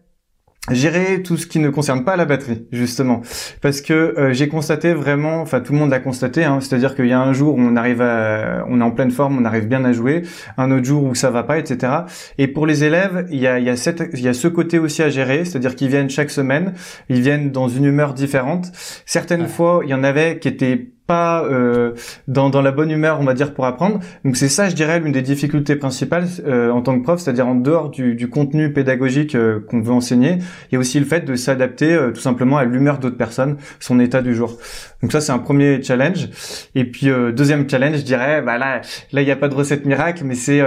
gérer 0.69 1.23
tout 1.23 1.37
ce 1.37 1.47
qui 1.47 1.57
ne 1.57 1.69
concerne 1.69 2.03
pas 2.03 2.15
la 2.15 2.25
batterie, 2.25 2.67
justement, 2.71 3.21
parce 3.61 3.81
que 3.81 3.93
euh, 3.93 4.31
j'ai 4.31 4.47
constaté 4.47 4.93
vraiment, 4.93 5.41
enfin 5.41 5.59
tout 5.59 5.73
le 5.73 5.79
monde 5.79 5.89
l'a 5.89 5.99
constaté, 5.99 6.43
hein, 6.43 6.59
c'est-à-dire 6.61 6.95
qu'il 6.95 7.07
y 7.07 7.13
a 7.13 7.19
un 7.19 7.33
jour 7.33 7.55
où 7.55 7.59
on 7.59 7.75
arrive 7.75 7.99
à, 8.01 8.63
on 8.69 8.79
est 8.79 8.83
en 8.83 8.91
pleine 8.91 9.09
forme, 9.09 9.39
on 9.39 9.45
arrive 9.45 9.67
bien 9.67 9.83
à 9.85 9.91
jouer, 9.91 10.21
un 10.57 10.69
autre 10.69 10.85
jour 10.85 11.03
où 11.03 11.15
ça 11.15 11.31
va 11.31 11.41
pas, 11.41 11.57
etc. 11.57 11.91
Et 12.37 12.47
pour 12.47 12.67
les 12.67 12.83
élèves, 12.83 13.25
il 13.31 13.39
y 13.39 13.47
a, 13.47 13.57
il 13.57 13.65
y 13.65 13.69
a 13.71 13.75
cette, 13.75 14.03
il 14.13 14.21
y 14.21 14.27
a 14.27 14.33
ce 14.33 14.47
côté 14.47 14.77
aussi 14.77 15.01
à 15.01 15.09
gérer, 15.09 15.45
c'est-à-dire 15.45 15.75
qu'ils 15.75 15.89
viennent 15.89 16.11
chaque 16.11 16.29
semaine, 16.29 16.73
ils 17.09 17.21
viennent 17.21 17.49
dans 17.49 17.67
une 17.67 17.85
humeur 17.85 18.13
différente. 18.13 18.71
Certaines 19.07 19.41
Ouais. 19.41 19.47
fois, 19.47 19.81
il 19.83 19.89
y 19.89 19.95
en 19.95 20.03
avait 20.03 20.37
qui 20.37 20.47
étaient 20.47 20.91
euh, 21.11 21.93
dans, 22.27 22.61
la 22.61 22.71
bonne 22.71 22.91
humeur, 22.91 23.19
on 23.19 23.23
va 23.23 23.33
dire, 23.33 23.53
pour 23.53 23.65
apprendre. 23.65 23.99
Donc 24.25 24.37
c'est 24.37 24.49
ça, 24.49 24.69
je 24.69 24.75
dirais, 24.75 24.99
l'une 24.99 25.11
des 25.11 25.21
difficultés 25.21 25.75
principales 25.75 26.27
euh, 26.45 26.71
en 26.71 26.81
tant 26.81 26.97
que 26.97 27.03
prof, 27.03 27.19
c'est-à-dire 27.19 27.47
en 27.47 27.55
dehors 27.55 27.89
du, 27.89 28.29
contenu 28.29 28.71
pédagogique 28.71 29.35
euh, 29.35 29.59
qu'on 29.59 29.81
veut 29.81 29.93
enseigner, 29.93 30.37
il 30.71 30.73
y 30.73 30.75
a 30.75 30.79
aussi 30.79 30.99
le 30.99 31.05
fait 31.05 31.21
de 31.21 31.35
s'adapter 31.35 31.97
tout 32.13 32.21
simplement 32.21 32.57
à 32.57 32.63
l'humeur 32.63 32.99
d'autres 32.99 33.17
personnes, 33.17 33.57
son 33.79 33.99
état 33.99 34.21
du 34.21 34.35
jour. 34.35 34.57
Donc 35.01 35.11
ça, 35.11 35.21
c'est 35.21 35.31
un 35.31 35.39
premier 35.39 35.81
challenge. 35.81 36.29
Et 36.75 36.85
puis 36.85 37.07
deuxième 37.33 37.69
challenge, 37.69 37.97
je 37.97 38.03
dirais, 38.03 38.41
bah 38.41 38.57
là, 38.57 38.81
là, 39.11 39.21
il 39.21 39.25
n'y 39.25 39.31
a 39.31 39.35
pas 39.35 39.47
de 39.47 39.55
recette 39.55 39.85
miracle, 39.85 40.23
mais 40.25 40.35
c'est 40.35 40.61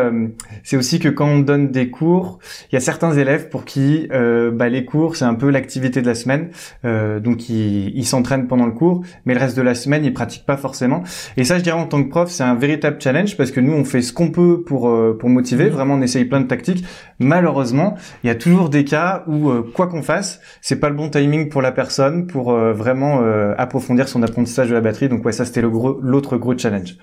c'est 0.62 0.76
aussi 0.76 0.98
que 0.98 1.08
quand 1.08 1.26
on 1.26 1.38
donne 1.38 1.70
des 1.70 1.90
cours, 1.90 2.38
il 2.70 2.74
y 2.74 2.78
a 2.78 2.80
certains 2.80 3.12
élèves 3.12 3.48
pour 3.48 3.64
qui 3.64 4.08
bah, 4.10 4.68
les 4.68 4.84
cours, 4.84 5.16
c'est 5.16 5.24
un 5.24 5.34
peu 5.34 5.50
l'activité 5.50 6.02
de 6.02 6.06
la 6.06 6.14
semaine. 6.14 6.50
Donc 6.82 7.48
ils 7.48 8.06
s'entraînent 8.06 8.46
pendant 8.46 8.66
le 8.66 8.72
cours, 8.72 9.02
mais 9.24 9.34
le 9.34 9.40
reste 9.40 9.56
de 9.56 9.62
la 9.62 9.74
semaine, 9.74 10.04
ils 10.04 10.12
pratiquent 10.12 10.33
pas 10.40 10.56
forcément. 10.56 11.02
Et 11.36 11.44
ça, 11.44 11.58
je 11.58 11.62
dirais 11.62 11.78
en 11.78 11.86
tant 11.86 12.02
que 12.02 12.08
prof, 12.08 12.30
c'est 12.30 12.42
un 12.42 12.54
véritable 12.54 13.00
challenge 13.00 13.36
parce 13.36 13.50
que 13.50 13.60
nous, 13.60 13.72
on 13.72 13.84
fait 13.84 14.02
ce 14.02 14.12
qu'on 14.12 14.30
peut 14.30 14.62
pour 14.62 14.88
euh, 14.88 15.16
pour 15.18 15.28
motiver. 15.28 15.68
Vraiment, 15.68 15.94
on 15.94 16.02
essaye 16.02 16.24
plein 16.24 16.40
de 16.40 16.46
tactiques. 16.46 16.84
Malheureusement, 17.18 17.96
il 18.22 18.28
y 18.28 18.30
a 18.30 18.34
toujours 18.34 18.68
des 18.68 18.84
cas 18.84 19.24
où 19.26 19.50
euh, 19.50 19.62
quoi 19.74 19.86
qu'on 19.86 20.02
fasse, 20.02 20.40
c'est 20.60 20.80
pas 20.80 20.88
le 20.88 20.96
bon 20.96 21.10
timing 21.10 21.48
pour 21.48 21.62
la 21.62 21.72
personne 21.72 22.26
pour 22.26 22.52
euh, 22.52 22.72
vraiment 22.72 23.22
approfondir 23.58 24.08
son 24.08 24.22
apprentissage 24.22 24.68
de 24.68 24.74
la 24.74 24.80
batterie. 24.80 25.08
Donc 25.08 25.24
ouais, 25.24 25.32
ça 25.32 25.44
c'était 25.44 25.62
le 25.62 25.70
gros 25.70 25.98
l'autre 26.00 26.36
gros 26.36 26.56
challenge. 26.56 26.96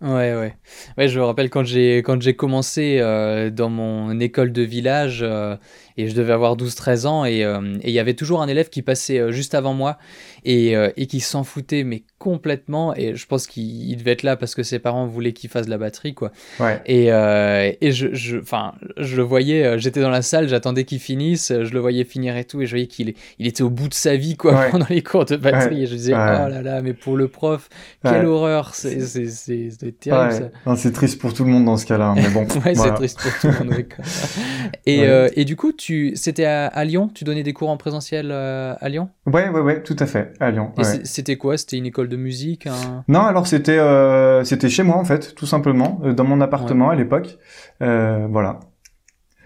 Ouais, 0.00 0.34
ouais. 0.34 0.54
Ouais, 0.98 1.08
je 1.08 1.18
me 1.18 1.24
rappelle 1.24 1.48
quand 1.48 1.64
j'ai 1.64 1.98
quand 1.98 2.20
j'ai 2.20 2.34
commencé 2.34 2.98
euh, 3.00 3.48
dans 3.50 3.70
mon 3.70 4.18
école 4.20 4.52
de 4.52 4.60
village 4.60 5.20
euh, 5.22 5.56
et 5.96 6.08
je 6.08 6.14
devais 6.14 6.32
avoir 6.32 6.56
12-13 6.56 7.06
ans 7.06 7.24
et 7.24 7.44
euh, 7.44 7.78
et 7.80 7.88
il 7.88 7.94
y 7.94 8.00
avait 8.00 8.14
toujours 8.14 8.42
un 8.42 8.48
élève 8.48 8.68
qui 8.68 8.82
passait 8.82 9.32
juste 9.32 9.54
avant 9.54 9.72
moi 9.72 9.96
et, 10.44 10.74
et 10.96 11.06
qui 11.06 11.20
s'en 11.20 11.42
foutait 11.42 11.84
mais 11.84 12.02
complètement 12.24 12.94
et 12.96 13.14
je 13.14 13.26
pense 13.26 13.46
qu'il 13.46 13.90
il 13.90 13.96
devait 13.98 14.12
être 14.12 14.22
là 14.22 14.34
parce 14.36 14.54
que 14.54 14.62
ses 14.62 14.78
parents 14.78 15.06
voulaient 15.06 15.34
qu'il 15.34 15.50
fasse 15.50 15.66
de 15.66 15.70
la 15.70 15.76
batterie 15.76 16.14
quoi. 16.14 16.32
Ouais. 16.58 16.80
Et, 16.86 17.12
euh, 17.12 17.70
et 17.82 17.92
je, 17.92 18.14
je, 18.14 18.38
enfin, 18.38 18.72
je 18.96 19.16
le 19.18 19.22
voyais, 19.22 19.62
euh, 19.66 19.78
j'étais 19.78 20.00
dans 20.00 20.08
la 20.08 20.22
salle, 20.22 20.48
j'attendais 20.48 20.84
qu'il 20.84 21.00
finisse, 21.00 21.52
je 21.52 21.70
le 21.70 21.80
voyais 21.80 22.04
finir 22.04 22.34
et 22.38 22.44
tout, 22.44 22.62
et 22.62 22.66
je 22.66 22.70
voyais 22.70 22.86
qu'il 22.86 23.12
il 23.38 23.46
était 23.46 23.62
au 23.62 23.68
bout 23.68 23.88
de 23.90 23.94
sa 23.94 24.16
vie, 24.16 24.36
quoi, 24.38 24.54
Ouais. 24.54 24.70
pendant 24.70 24.86
les 24.88 25.02
cours 25.02 25.26
de 25.26 25.36
batterie. 25.36 25.76
Ouais. 25.76 25.82
Et 25.82 25.86
je 25.86 25.94
disais, 25.94 26.12
oh 26.14 26.16
là 26.16 26.62
là, 26.62 26.80
mais 26.80 26.94
pour 26.94 27.18
le 27.18 27.28
prof, 27.28 27.68
quelle 28.02 28.24
horreur, 28.24 28.74
c'est, 28.74 29.00
c'est, 29.00 29.26
c'est, 29.28 29.98
terrible, 30.00 30.50
c'est 30.76 30.92
triste 30.92 31.20
pour 31.20 31.34
tout 31.34 31.44
le 31.44 31.50
monde 31.50 31.66
dans 31.66 31.76
ce 31.76 31.84
cas-là, 31.84 32.06
hein, 32.06 32.14
mais 32.16 32.30
bon. 32.30 32.44
voilà. 32.48 32.74
c'est 32.74 32.94
triste 32.94 33.20
pour 33.20 33.32
tout 33.40 33.48
le 33.62 33.64
monde. 33.70 33.84
Et, 34.86 35.04
euh, 35.04 35.28
et 35.34 35.44
du 35.44 35.56
coup, 35.56 35.72
tu, 35.72 36.12
c'était 36.14 36.44
à, 36.44 36.66
à 36.66 36.84
Lyon, 36.84 37.10
tu 37.12 37.24
donnais 37.24 37.42
des 37.42 37.52
cours 37.52 37.68
en 37.70 37.76
présentiel 37.76 38.30
euh, 38.30 38.74
à 38.80 38.88
Lyon? 38.88 39.08
Ouais, 39.26 39.48
ouais, 39.48 39.60
ouais, 39.60 39.82
tout 39.82 39.96
à 39.98 40.06
fait, 40.06 40.32
à 40.40 40.50
Lyon. 40.50 40.72
C'était 41.04 41.36
quoi? 41.36 41.56
C'était 41.56 41.76
une 41.76 41.86
école 41.86 42.08
de 42.08 42.13
musique, 42.16 42.66
un... 42.66 43.04
Non, 43.08 43.20
alors 43.20 43.46
c'était 43.46 43.78
euh, 43.78 44.44
c'était 44.44 44.68
chez 44.68 44.82
moi 44.82 44.96
en 44.96 45.04
fait, 45.04 45.34
tout 45.34 45.46
simplement, 45.46 46.00
euh, 46.04 46.12
dans 46.12 46.24
mon 46.24 46.40
appartement 46.40 46.90
à 46.90 46.94
l'époque. 46.94 47.38
Euh, 47.82 48.26
voilà. 48.30 48.60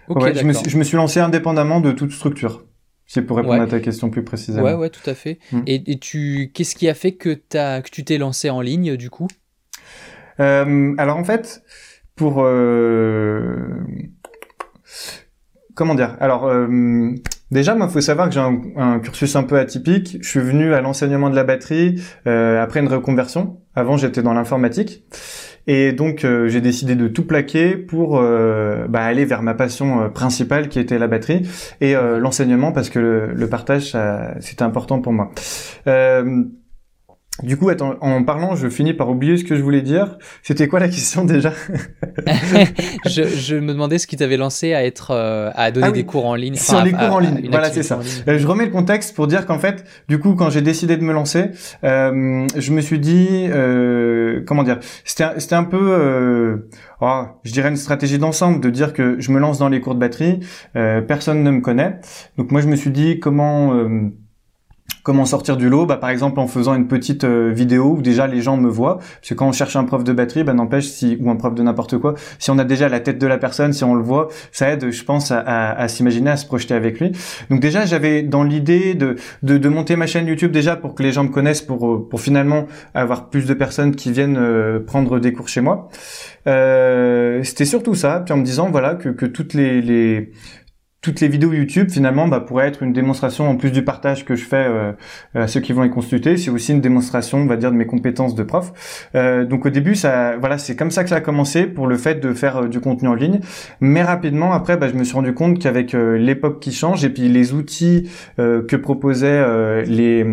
ouais, 0.08 0.34
je, 0.34 0.44
me 0.44 0.52
suis, 0.52 0.68
je 0.68 0.78
me 0.78 0.84
suis 0.84 0.96
lancé 0.96 1.20
indépendamment 1.20 1.80
de 1.80 1.92
toute 1.92 2.12
structure. 2.12 2.64
C'est 3.06 3.22
pour 3.22 3.38
répondre 3.38 3.62
à 3.62 3.66
ta 3.66 3.80
question 3.80 4.10
plus 4.10 4.22
précisément. 4.22 4.64
Ouais, 4.64 4.74
ouais, 4.74 4.90
tout 4.90 5.08
à 5.08 5.14
fait. 5.14 5.38
Hmm. 5.50 5.62
Et, 5.66 5.92
et, 5.92 5.98
tu, 5.98 6.50
qu'est-ce 6.52 6.74
qui 6.74 6.88
a 6.88 6.94
fait 6.94 7.12
que, 7.12 7.40
as, 7.54 7.80
que 7.80 7.90
tu 7.90 8.04
t'es 8.04 8.18
lancé 8.18 8.50
en 8.50 8.60
ligne 8.60 8.96
du 8.96 9.08
coup? 9.08 9.28
Euh, 10.40 10.94
Alors 10.98 11.16
en 11.16 11.24
fait, 11.24 11.62
pour 12.16 12.34
comment 15.74 15.94
dire? 15.94 16.16
Alors 16.20 16.50
déjà, 17.50 17.74
moi, 17.74 17.88
faut 17.88 18.00
savoir 18.00 18.28
que 18.28 18.34
j'ai 18.34 18.40
un, 18.40 18.98
cursus 19.00 19.34
un 19.36 19.42
peu 19.42 19.58
atypique. 19.58 20.18
Je 20.20 20.28
suis 20.28 20.40
venu 20.40 20.74
à 20.74 20.80
l'enseignement 20.80 21.30
de 21.30 21.36
la 21.36 21.44
batterie 21.44 22.02
euh, 22.26 22.62
après 22.62 22.80
une 22.80 22.88
reconversion. 22.88 23.60
Avant, 23.74 23.96
j'étais 23.96 24.22
dans 24.22 24.34
l'informatique. 24.34 25.04
Et 25.68 25.92
donc 25.92 26.24
euh, 26.24 26.48
j'ai 26.48 26.62
décidé 26.62 26.96
de 26.96 27.08
tout 27.08 27.26
plaquer 27.26 27.76
pour 27.76 28.18
euh, 28.18 28.86
bah, 28.88 29.02
aller 29.02 29.26
vers 29.26 29.42
ma 29.42 29.52
passion 29.52 30.00
euh, 30.00 30.08
principale 30.08 30.70
qui 30.70 30.80
était 30.80 30.98
la 30.98 31.08
batterie 31.08 31.46
et 31.82 31.94
l'enseignement 31.94 32.72
parce 32.72 32.88
que 32.88 32.98
le, 32.98 33.34
le 33.34 33.48
partage 33.48 33.94
c'était 34.40 34.62
important 34.62 35.00
pour 35.00 35.12
moi. 35.12 35.30
Du 37.42 37.56
coup, 37.56 37.68
attends, 37.68 37.94
en 38.00 38.24
parlant, 38.24 38.56
je 38.56 38.68
finis 38.68 38.94
par 38.94 39.08
oublier 39.08 39.36
ce 39.36 39.44
que 39.44 39.54
je 39.54 39.62
voulais 39.62 39.82
dire. 39.82 40.18
C'était 40.42 40.66
quoi 40.66 40.80
la 40.80 40.88
question 40.88 41.24
déjà? 41.24 41.52
Je, 43.06 43.22
je, 43.22 43.56
me 43.56 43.72
demandais 43.72 43.98
ce 43.98 44.06
qui 44.06 44.16
t'avait 44.16 44.36
lancé 44.36 44.74
à 44.74 44.84
être 44.84 45.12
euh, 45.12 45.50
à 45.54 45.70
donner 45.70 45.86
ah 45.88 45.92
des 45.92 46.04
cours 46.04 46.26
en 46.26 46.34
ligne. 46.34 46.56
Sur 46.56 46.82
les 46.82 46.92
cours 46.92 47.12
en 47.12 47.18
ligne, 47.20 47.48
voilà, 47.50 47.70
c'est 47.70 47.82
ça. 47.82 48.00
Euh, 48.26 48.38
je 48.38 48.46
remets 48.46 48.66
le 48.66 48.70
contexte 48.70 49.14
pour 49.14 49.26
dire 49.26 49.46
qu'en 49.46 49.58
fait, 49.58 49.84
du 50.08 50.18
coup, 50.18 50.34
quand 50.34 50.50
j'ai 50.50 50.62
décidé 50.62 50.96
de 50.96 51.04
me 51.04 51.12
lancer, 51.12 51.50
euh, 51.84 52.46
je 52.56 52.72
me 52.72 52.80
suis 52.80 52.98
dit, 52.98 53.46
euh, 53.48 54.42
comment 54.46 54.62
dire, 54.62 54.78
c'était 55.04 55.38
c'était 55.38 55.54
un 55.54 55.64
peu, 55.64 55.78
euh, 55.80 56.68
oh, 57.00 57.22
je 57.44 57.52
dirais 57.52 57.68
une 57.68 57.76
stratégie 57.76 58.18
d'ensemble 58.18 58.60
de 58.60 58.70
dire 58.70 58.92
que 58.92 59.20
je 59.20 59.30
me 59.32 59.38
lance 59.38 59.58
dans 59.58 59.68
les 59.68 59.80
cours 59.80 59.94
de 59.94 60.00
batterie, 60.00 60.40
personne 60.74 61.42
ne 61.42 61.50
me 61.50 61.60
connaît, 61.60 62.00
donc 62.36 62.50
moi 62.50 62.60
je 62.60 62.68
me 62.68 62.76
suis 62.76 62.90
dit 62.90 63.20
comment 63.20 63.72
Comment 65.08 65.24
sortir 65.24 65.56
du 65.56 65.70
lot 65.70 65.86
bah, 65.86 65.96
Par 65.96 66.10
exemple 66.10 66.38
en 66.38 66.46
faisant 66.46 66.74
une 66.74 66.86
petite 66.86 67.24
euh, 67.24 67.50
vidéo 67.50 67.94
où 67.96 68.02
déjà 68.02 68.26
les 68.26 68.42
gens 68.42 68.58
me 68.58 68.68
voient. 68.68 68.98
Parce 68.98 69.30
que 69.30 69.32
quand 69.32 69.48
on 69.48 69.52
cherche 69.52 69.74
un 69.74 69.84
prof 69.84 70.04
de 70.04 70.12
batterie, 70.12 70.44
bah, 70.44 70.52
n'empêche, 70.52 70.84
si, 70.84 71.16
ou 71.18 71.30
un 71.30 71.36
prof 71.36 71.54
de 71.54 71.62
n'importe 71.62 71.96
quoi, 71.96 72.12
si 72.38 72.50
on 72.50 72.58
a 72.58 72.64
déjà 72.64 72.90
la 72.90 73.00
tête 73.00 73.18
de 73.18 73.26
la 73.26 73.38
personne, 73.38 73.72
si 73.72 73.84
on 73.84 73.94
le 73.94 74.02
voit, 74.02 74.28
ça 74.52 74.68
aide, 74.68 74.90
je 74.90 75.04
pense, 75.04 75.32
à, 75.34 75.88
s'imaginer, 75.88 76.28
à 76.28 76.36
se 76.36 76.44
projeter 76.44 76.74
avec 76.74 77.00
lui. 77.00 77.12
Donc 77.48 77.60
déjà, 77.60 77.86
j'avais 77.86 78.22
dans 78.22 78.42
l'idée 78.42 78.92
de, 78.92 79.16
de, 79.42 79.68
monter 79.70 79.96
ma 79.96 80.06
chaîne 80.06 80.26
YouTube 80.26 80.52
déjà 80.52 80.76
pour 80.76 80.94
que 80.94 81.02
les 81.02 81.12
gens 81.12 81.24
me 81.24 81.30
connaissent, 81.30 81.62
pour, 81.62 81.88
euh, 81.88 82.06
pour 82.06 82.20
finalement 82.20 82.66
avoir 82.92 83.30
plus 83.30 83.46
de 83.46 83.54
personnes 83.54 83.96
qui 83.96 84.12
viennent 84.12 84.36
euh, 84.36 84.78
prendre 84.78 85.20
des 85.20 85.32
cours 85.32 85.48
chez 85.48 85.62
moi. 85.62 85.88
C'était 86.44 87.64
surtout 87.64 87.94
ça, 87.94 88.20
puis 88.26 88.34
en 88.34 88.36
me 88.36 88.44
disant 88.44 88.68
voilà 88.70 88.94
que, 88.94 89.08
que 89.08 89.24
toutes 89.24 89.54
les 89.54 90.32
toutes 91.08 91.20
les 91.22 91.28
vidéos 91.28 91.54
YouTube 91.54 91.88
finalement 91.90 92.28
bah, 92.28 92.40
pourraient 92.40 92.68
être 92.68 92.82
une 92.82 92.92
démonstration 92.92 93.48
en 93.48 93.56
plus 93.56 93.70
du 93.70 93.82
partage 93.82 94.26
que 94.26 94.36
je 94.36 94.44
fais 94.44 94.66
euh, 94.68 94.92
à 95.34 95.48
ceux 95.48 95.60
qui 95.60 95.72
vont 95.72 95.82
les 95.82 95.88
consulter. 95.88 96.36
C'est 96.36 96.50
aussi 96.50 96.72
une 96.72 96.82
démonstration 96.82 97.38
on 97.38 97.46
va 97.46 97.56
dire 97.56 97.72
de 97.72 97.76
mes 97.76 97.86
compétences 97.86 98.34
de 98.34 98.42
prof. 98.42 99.08
Euh, 99.14 99.46
donc 99.46 99.64
au 99.64 99.70
début 99.70 99.94
ça 99.94 100.36
voilà 100.36 100.58
c'est 100.58 100.76
comme 100.76 100.90
ça 100.90 101.04
que 101.04 101.08
ça 101.08 101.16
a 101.16 101.20
commencé 101.22 101.64
pour 101.64 101.86
le 101.86 101.96
fait 101.96 102.16
de 102.16 102.34
faire 102.34 102.58
euh, 102.58 102.68
du 102.68 102.80
contenu 102.80 103.08
en 103.08 103.14
ligne. 103.14 103.40
Mais 103.80 104.02
rapidement 104.02 104.52
après 104.52 104.76
bah, 104.76 104.88
je 104.92 104.98
me 104.98 105.04
suis 105.04 105.14
rendu 105.14 105.32
compte 105.32 105.58
qu'avec 105.58 105.94
l'époque 105.94 106.60
qui 106.60 106.72
change 106.72 107.02
et 107.06 107.08
puis 107.08 107.28
les 107.30 107.54
outils 107.54 108.10
que 108.36 108.76
proposaient 108.76 109.84
les 109.84 110.26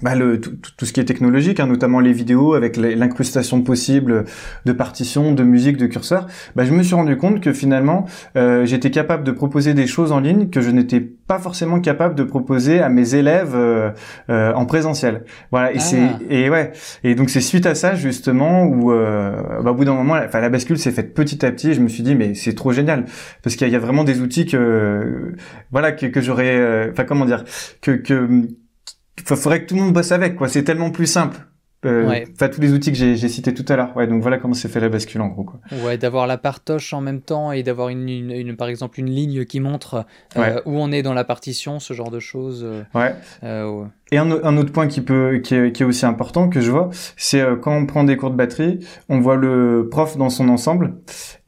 bah, 0.00 0.14
le, 0.14 0.40
tout, 0.40 0.52
tout, 0.76 0.86
ce 0.86 0.92
qui 0.92 1.00
est 1.00 1.04
technologique, 1.04 1.60
hein, 1.60 1.66
notamment 1.66 2.00
les 2.00 2.12
vidéos 2.12 2.54
avec 2.54 2.76
l'incrustation 2.76 3.62
possible 3.62 4.24
de 4.64 4.72
partitions, 4.72 5.32
de 5.32 5.42
musique, 5.42 5.76
de 5.76 5.86
curseurs, 5.86 6.26
bah, 6.56 6.64
je 6.64 6.72
me 6.72 6.82
suis 6.82 6.94
rendu 6.94 7.16
compte 7.16 7.40
que 7.40 7.52
finalement 7.52 8.06
euh, 8.36 8.64
j'étais 8.64 8.90
capable 8.90 9.24
de 9.24 9.32
proposer 9.32 9.74
des 9.74 9.86
choses 9.86 10.12
en 10.12 10.20
ligne 10.20 10.48
que 10.48 10.60
je 10.60 10.70
n'étais 10.70 11.00
pas 11.00 11.38
forcément 11.38 11.80
capable 11.80 12.14
de 12.14 12.22
proposer 12.22 12.80
à 12.80 12.88
mes 12.88 13.14
élèves 13.14 13.54
euh, 13.54 13.90
euh, 14.30 14.52
en 14.54 14.66
présentiel. 14.66 15.24
Voilà 15.50 15.72
et 15.72 15.78
c'est 15.78 16.00
ah. 16.00 16.18
et 16.28 16.50
ouais 16.50 16.72
et 17.04 17.14
donc 17.14 17.30
c'est 17.30 17.40
suite 17.40 17.66
à 17.66 17.74
ça 17.74 17.94
justement 17.94 18.64
où 18.64 18.92
euh, 18.92 19.62
bah, 19.62 19.70
au 19.70 19.74
bout 19.74 19.84
d'un 19.84 19.94
moment, 19.94 20.14
enfin 20.14 20.40
la 20.40 20.48
bascule 20.48 20.78
s'est 20.78 20.90
faite 20.90 21.14
petit 21.14 21.44
à 21.44 21.50
petit. 21.52 21.70
Et 21.70 21.74
je 21.74 21.80
me 21.80 21.88
suis 21.88 22.02
dit 22.02 22.14
mais 22.14 22.34
c'est 22.34 22.54
trop 22.54 22.72
génial 22.72 23.04
parce 23.42 23.56
qu'il 23.56 23.68
y, 23.68 23.76
a 23.76 23.78
vraiment 23.78 24.04
des 24.04 24.20
outils 24.20 24.46
que 24.46 25.34
voilà 25.70 25.92
que, 25.92 26.06
que 26.06 26.20
j'aurais, 26.20 26.56
euh, 26.56 26.90
enfin 26.90 27.04
comment 27.04 27.24
dire 27.24 27.44
que 27.80 27.92
que 27.92 28.48
il 29.18 29.24
faudrait 29.24 29.62
que 29.62 29.68
tout 29.68 29.74
le 29.74 29.82
monde 29.82 29.92
bosse 29.92 30.12
avec, 30.12 30.36
quoi. 30.36 30.48
C'est 30.48 30.64
tellement 30.64 30.90
plus 30.90 31.06
simple. 31.06 31.38
Euh, 31.84 32.24
enfin, 32.32 32.48
tous 32.48 32.60
les 32.60 32.72
outils 32.72 32.92
que 32.92 32.96
j'ai 32.96 33.28
cités 33.28 33.52
tout 33.52 33.64
à 33.68 33.74
l'heure. 33.74 33.96
Ouais, 33.96 34.06
donc 34.06 34.22
voilà 34.22 34.38
comment 34.38 34.54
s'est 34.54 34.68
fait 34.68 34.78
la 34.78 34.88
bascule 34.88 35.20
en 35.20 35.26
gros. 35.26 35.42
Quoi. 35.42 35.60
Ouais, 35.84 35.98
d'avoir 35.98 36.28
la 36.28 36.38
partoche 36.38 36.92
en 36.92 37.00
même 37.00 37.20
temps 37.20 37.50
et 37.50 37.64
d'avoir 37.64 37.88
une, 37.88 38.08
une, 38.08 38.56
par 38.56 38.68
exemple 38.68 39.00
une 39.00 39.10
ligne 39.10 39.44
qui 39.44 39.58
montre 39.58 40.06
euh, 40.36 40.60
où 40.64 40.78
on 40.78 40.92
est 40.92 41.02
dans 41.02 41.12
la 41.12 41.24
partition, 41.24 41.80
ce 41.80 41.92
genre 41.92 42.12
de 42.12 42.20
choses. 42.20 42.64
Euh, 42.64 42.84
ouais. 42.94 43.16
Et 44.12 44.18
un, 44.18 44.30
un, 44.30 44.58
autre 44.58 44.72
point 44.72 44.88
qui 44.88 45.00
peut, 45.00 45.40
qui 45.42 45.54
est, 45.54 45.72
qui 45.72 45.82
est, 45.82 45.86
aussi 45.86 46.04
important 46.04 46.50
que 46.50 46.60
je 46.60 46.70
vois, 46.70 46.90
c'est 47.16 47.40
euh, 47.40 47.56
quand 47.56 47.74
on 47.74 47.86
prend 47.86 48.04
des 48.04 48.18
cours 48.18 48.30
de 48.30 48.36
batterie, 48.36 48.78
on 49.08 49.20
voit 49.20 49.36
le 49.36 49.88
prof 49.90 50.18
dans 50.18 50.28
son 50.28 50.50
ensemble, 50.50 50.92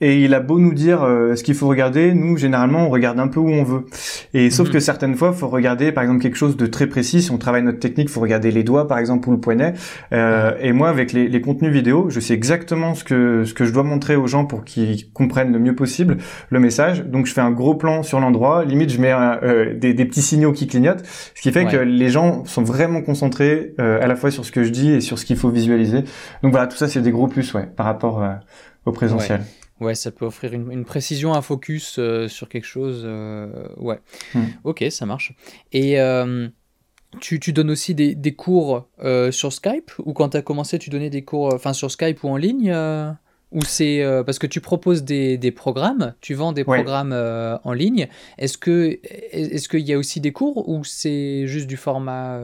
et 0.00 0.22
il 0.22 0.34
a 0.34 0.40
beau 0.40 0.58
nous 0.58 0.74
dire 0.74 1.02
euh, 1.02 1.34
ce 1.34 1.42
qu'il 1.42 1.54
faut 1.54 1.68
regarder, 1.68 2.12
nous 2.14 2.36
généralement 2.36 2.86
on 2.86 2.90
regarde 2.90 3.20
un 3.20 3.28
peu 3.28 3.40
où 3.40 3.48
on 3.48 3.64
veut. 3.64 3.84
Et 4.32 4.50
sauf 4.50 4.68
mhm. 4.68 4.72
que 4.72 4.80
certaines 4.80 5.14
fois, 5.14 5.32
faut 5.32 5.48
regarder 5.48 5.92
par 5.92 6.04
exemple 6.04 6.22
quelque 6.22 6.36
chose 6.36 6.56
de 6.56 6.66
très 6.66 6.86
précis. 6.86 7.22
Si 7.22 7.30
on 7.30 7.38
travaille 7.38 7.62
notre 7.62 7.80
technique, 7.80 8.08
faut 8.08 8.20
regarder 8.20 8.50
les 8.50 8.64
doigts 8.64 8.88
par 8.88 8.98
exemple 8.98 9.28
ou 9.28 9.32
le 9.32 9.40
poignet. 9.40 9.74
Euh, 10.12 10.52
et 10.60 10.72
moi, 10.72 10.88
avec 10.88 11.12
les, 11.12 11.28
les, 11.28 11.40
contenus 11.40 11.72
vidéo, 11.72 12.10
je 12.10 12.20
sais 12.20 12.34
exactement 12.34 12.94
ce 12.94 13.04
que 13.04 13.44
ce 13.44 13.54
que 13.54 13.64
je 13.64 13.72
dois 13.72 13.82
montrer 13.82 14.16
aux 14.16 14.26
gens 14.26 14.46
pour 14.46 14.64
qu'ils 14.64 15.10
comprennent 15.12 15.52
le 15.52 15.58
mieux 15.58 15.74
possible 15.74 16.16
le 16.50 16.60
message. 16.60 17.04
Donc 17.04 17.26
je 17.26 17.32
fais 17.32 17.40
un 17.42 17.50
gros 17.50 17.74
plan 17.74 18.02
sur 18.02 18.20
l'endroit. 18.20 18.64
Limite, 18.64 18.90
je 18.90 19.00
mets 19.00 19.12
euh, 19.12 19.74
des, 19.74 19.94
des, 19.94 20.04
petits 20.06 20.22
signaux 20.22 20.52
qui 20.52 20.66
clignotent, 20.66 21.04
ce 21.34 21.42
qui 21.42 21.52
fait 21.52 21.66
que 21.66 21.76
les 21.76 22.08
gens 22.08 22.44
sont 22.54 22.62
vraiment 22.62 23.02
concentrés 23.02 23.74
euh, 23.78 24.00
à 24.00 24.06
la 24.06 24.16
fois 24.16 24.30
sur 24.30 24.44
ce 24.44 24.52
que 24.52 24.62
je 24.62 24.70
dis 24.70 24.90
et 24.90 25.00
sur 25.00 25.18
ce 25.18 25.24
qu'il 25.24 25.36
faut 25.36 25.50
visualiser. 25.50 26.02
Donc 26.42 26.52
voilà, 26.52 26.66
tout 26.66 26.76
ça 26.76 26.88
c'est 26.88 27.00
des 27.02 27.10
gros 27.10 27.28
plus 27.28 27.52
ouais, 27.54 27.66
par 27.66 27.86
rapport 27.86 28.22
euh, 28.22 28.34
au 28.86 28.92
présentiel. 28.92 29.42
Ouais. 29.80 29.94
ça 29.94 30.10
peut 30.10 30.24
offrir 30.24 30.52
une, 30.54 30.84
précision, 30.84 31.34
un 31.34 31.42
focus 31.42 31.96
euh, 31.98 32.28
sur 32.28 32.48
quelque 32.48 32.66
chose. 32.66 33.04
ouais. 33.76 33.98
Hmm. 34.34 34.44
Ok, 34.62 34.84
ça 34.90 35.04
marche. 35.04 35.34
Et 35.72 35.98
tu, 37.20 37.38
tu, 37.38 37.52
donnes 37.52 37.70
aussi 37.70 37.94
des, 37.94 38.14
des 38.14 38.34
cours 38.34 38.88
sur 39.30 39.52
Skype? 39.52 39.92
Ou 40.04 40.12
quand 40.12 40.30
tu 40.30 40.36
as 40.36 40.42
commencé, 40.42 40.78
tu 40.78 40.90
donnais 40.90 41.10
des 41.10 41.22
cours 41.22 41.52
enfin 41.54 41.72
sur 41.72 41.90
Skype 41.90 42.24
ou 42.24 42.28
en 42.28 42.36
ligne 42.36 42.72
ou 43.54 43.62
c'est 43.62 44.02
euh, 44.02 44.22
parce 44.22 44.38
que 44.38 44.46
tu 44.46 44.60
proposes 44.60 45.04
des, 45.04 45.38
des, 45.38 45.50
programmes, 45.52 46.14
tu 46.20 46.34
vends 46.34 46.52
des 46.52 46.64
programmes 46.64 47.12
euh, 47.12 47.56
en 47.64 47.72
ligne. 47.72 48.08
Est-ce 48.36 48.58
que 48.58 48.98
est-ce 49.02 49.68
qu'il 49.68 49.86
y 49.88 49.92
a 49.92 49.98
aussi 49.98 50.20
des 50.20 50.32
cours 50.32 50.68
ou 50.68 50.84
c'est 50.84 51.46
juste 51.46 51.66
du 51.66 51.76
format 51.76 52.40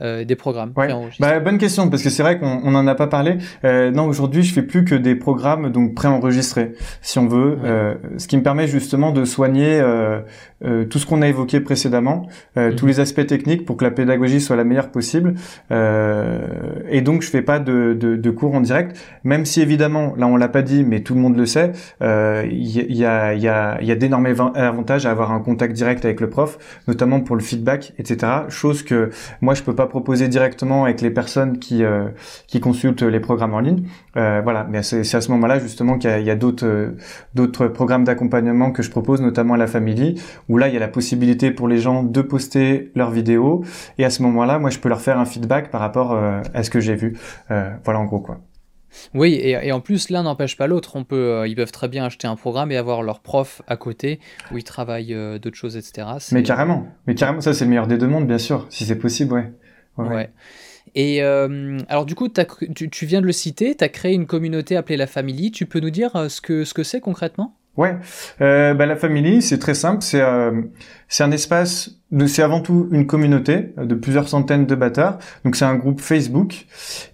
euh, 0.00 0.24
des 0.24 0.36
programmes 0.36 0.72
ouais. 0.76 0.88
bah, 1.18 1.40
Bonne 1.40 1.58
question, 1.58 1.88
parce 1.88 2.02
que 2.02 2.10
c'est 2.10 2.22
vrai 2.22 2.38
qu'on 2.38 2.70
n'en 2.70 2.86
a 2.86 2.94
pas 2.94 3.06
parlé. 3.06 3.38
Euh, 3.64 3.90
non, 3.90 4.06
aujourd'hui, 4.06 4.42
je 4.42 4.52
fais 4.52 4.62
plus 4.62 4.84
que 4.84 4.94
des 4.94 5.14
programmes 5.14 5.70
donc 5.70 5.94
préenregistrés, 5.94 6.72
si 7.02 7.18
on 7.18 7.26
veut, 7.26 7.58
euh, 7.64 7.94
ce 8.16 8.28
qui 8.28 8.36
me 8.36 8.42
permet 8.42 8.68
justement 8.68 9.10
de 9.12 9.24
soigner 9.24 9.80
euh, 9.80 10.20
euh 10.64 10.84
tout 10.84 10.98
ce 10.98 11.06
qu'on 11.06 11.22
a 11.22 11.28
évoqué 11.28 11.60
précédemment, 11.60 12.26
euh, 12.56 12.72
tous 12.72 12.84
mhm. 12.84 12.92
les 12.92 13.00
aspects 13.00 13.26
techniques 13.26 13.64
pour 13.64 13.76
que 13.76 13.84
la 13.84 13.90
pédagogie 13.90 14.40
soit 14.40 14.56
la 14.56 14.64
meilleure 14.64 14.90
possible. 14.90 15.34
et 15.70 17.00
donc, 17.00 17.22
je 17.22 17.30
fais 17.30 17.42
pas 17.42 17.58
de, 17.58 17.96
de, 17.98 18.16
de, 18.16 18.30
cours 18.30 18.54
en 18.54 18.60
direct, 18.60 18.96
même 19.24 19.44
si 19.44 19.60
évidemment, 19.60 20.14
là, 20.16 20.26
on 20.26 20.36
l'a 20.36 20.48
pas 20.48 20.62
dit, 20.62 20.84
mais 20.84 21.00
tout 21.00 21.14
le 21.14 21.20
monde 21.20 21.36
le 21.36 21.46
sait, 21.46 21.72
il 22.00 22.96
y, 22.96 23.04
a, 23.04 23.34
y, 23.34 23.48
a, 23.48 23.82
y 23.82 23.90
a 23.90 23.94
d'énormes 23.96 24.26
avantages 24.54 25.06
à 25.06 25.10
avoir 25.10 25.32
un 25.32 25.40
contact 25.40 25.74
direct 25.74 26.04
avec 26.04 26.20
le 26.20 26.30
prof, 26.30 26.58
notamment 26.86 27.20
pour 27.20 27.36
le 27.36 27.42
feedback, 27.42 27.92
etc. 27.98 28.32
Chose 28.48 28.82
que 28.82 29.10
moi, 29.40 29.54
je 29.54 29.62
peux 29.62 29.74
pas 29.74 29.87
proposer 29.88 30.28
directement 30.28 30.84
avec 30.84 31.00
les 31.00 31.10
personnes 31.10 31.58
qui 31.58 31.84
euh, 31.84 32.08
qui 32.46 32.60
consultent 32.60 33.02
les 33.02 33.20
programmes 33.20 33.54
en 33.54 33.60
ligne. 33.60 33.84
Euh, 34.16 34.40
voilà, 34.42 34.66
mais 34.68 34.82
c'est 34.82 35.14
à 35.14 35.20
ce 35.20 35.30
moment-là 35.32 35.58
justement 35.58 35.98
qu'il 35.98 36.22
y 36.22 36.30
a, 36.30 36.36
d'autres 36.36 36.66
euh, 36.66 36.96
d'autres 37.34 37.68
programmes 37.68 38.04
d'accompagnement 38.04 38.70
que 38.72 38.82
je 38.82 38.90
propose, 38.90 39.20
notamment 39.20 39.54
à 39.54 39.56
la 39.56 39.66
famille, 39.66 40.20
où 40.48 40.58
là 40.58 40.68
il 40.68 40.74
y 40.74 40.76
a 40.76 40.80
la 40.80 40.88
possibilité 40.88 41.50
pour 41.50 41.68
les 41.68 41.78
gens 41.78 42.02
de 42.02 42.22
poster 42.22 42.90
leurs 42.94 43.10
vidéos 43.10 43.64
et 43.98 44.04
à 44.04 44.10
ce 44.10 44.22
moment-là, 44.22 44.58
moi 44.58 44.70
je 44.70 44.78
peux 44.78 44.88
leur 44.88 45.00
faire 45.00 45.18
un 45.18 45.24
feedback 45.24 45.70
par 45.70 45.80
rapport 45.80 46.14
à 46.14 46.62
ce 46.62 46.70
que 46.70 46.80
j'ai 46.80 46.94
vu. 46.94 47.16
voilà 47.48 48.00
en 48.00 48.04
gros 48.04 48.20
quoi. 48.20 48.40
Oui, 49.14 49.34
et, 49.34 49.70
en 49.70 49.80
plus, 49.80 50.08
l'un 50.08 50.22
n'empêche 50.22 50.56
pas 50.56 50.66
l'autre. 50.66 50.96
On 50.96 51.04
peut, 51.04 51.46
ils 51.46 51.54
peuvent 51.54 51.72
très 51.72 51.88
bien 51.88 52.06
acheter 52.06 52.26
un 52.26 52.36
programme 52.36 52.72
et 52.72 52.76
avoir 52.76 53.02
leur 53.02 53.20
prof 53.20 53.60
à 53.66 53.76
côté 53.76 54.18
où 54.50 54.56
ils 54.56 54.64
travaillent 54.64 55.14
d'autres 55.40 55.56
choses, 55.56 55.76
etc. 55.76 56.08
Mais 56.32 56.42
carrément, 56.42 56.86
mais 57.06 57.14
carrément, 57.14 57.40
ça 57.40 57.52
c'est 57.52 57.64
le 57.64 57.70
meilleur 57.70 57.86
des 57.86 57.98
deux 57.98 58.08
mondes, 58.08 58.26
bien 58.26 58.38
sûr, 58.38 58.66
si 58.70 58.84
c'est 58.84 58.98
possible, 58.98 59.34
ouais. 59.34 59.52
Ouais. 59.98 60.30
Et 60.94 61.22
euh, 61.22 61.78
alors 61.88 62.06
du 62.06 62.14
coup, 62.14 62.28
tu, 62.74 62.90
tu, 62.90 63.06
viens 63.06 63.20
de 63.20 63.26
le 63.26 63.32
citer, 63.32 63.76
tu 63.76 63.84
as 63.84 63.88
créé 63.88 64.14
une 64.14 64.26
communauté 64.26 64.76
appelée 64.76 64.96
la 64.96 65.06
Family. 65.06 65.50
Tu 65.50 65.66
peux 65.66 65.80
nous 65.80 65.90
dire 65.90 66.14
euh, 66.16 66.28
ce 66.28 66.40
que 66.40 66.64
ce 66.64 66.74
que 66.74 66.82
c'est 66.82 67.00
concrètement? 67.00 67.56
Ouais, 67.76 67.96
euh, 68.40 68.74
bah, 68.74 68.86
la 68.86 68.96
Family, 68.96 69.40
c'est 69.40 69.58
très 69.58 69.74
simple. 69.74 70.02
C'est 70.02 70.20
c'est 71.08 71.24
un 71.24 71.32
espace 71.32 71.98
c'est 72.26 72.42
avant 72.42 72.60
tout 72.60 72.88
une 72.90 73.06
communauté 73.06 73.74
de 73.76 73.94
plusieurs 73.94 74.28
centaines 74.28 74.64
de 74.64 74.74
batteurs. 74.74 75.18
Donc 75.44 75.56
c'est 75.56 75.66
un 75.66 75.74
groupe 75.74 76.00
Facebook 76.00 76.66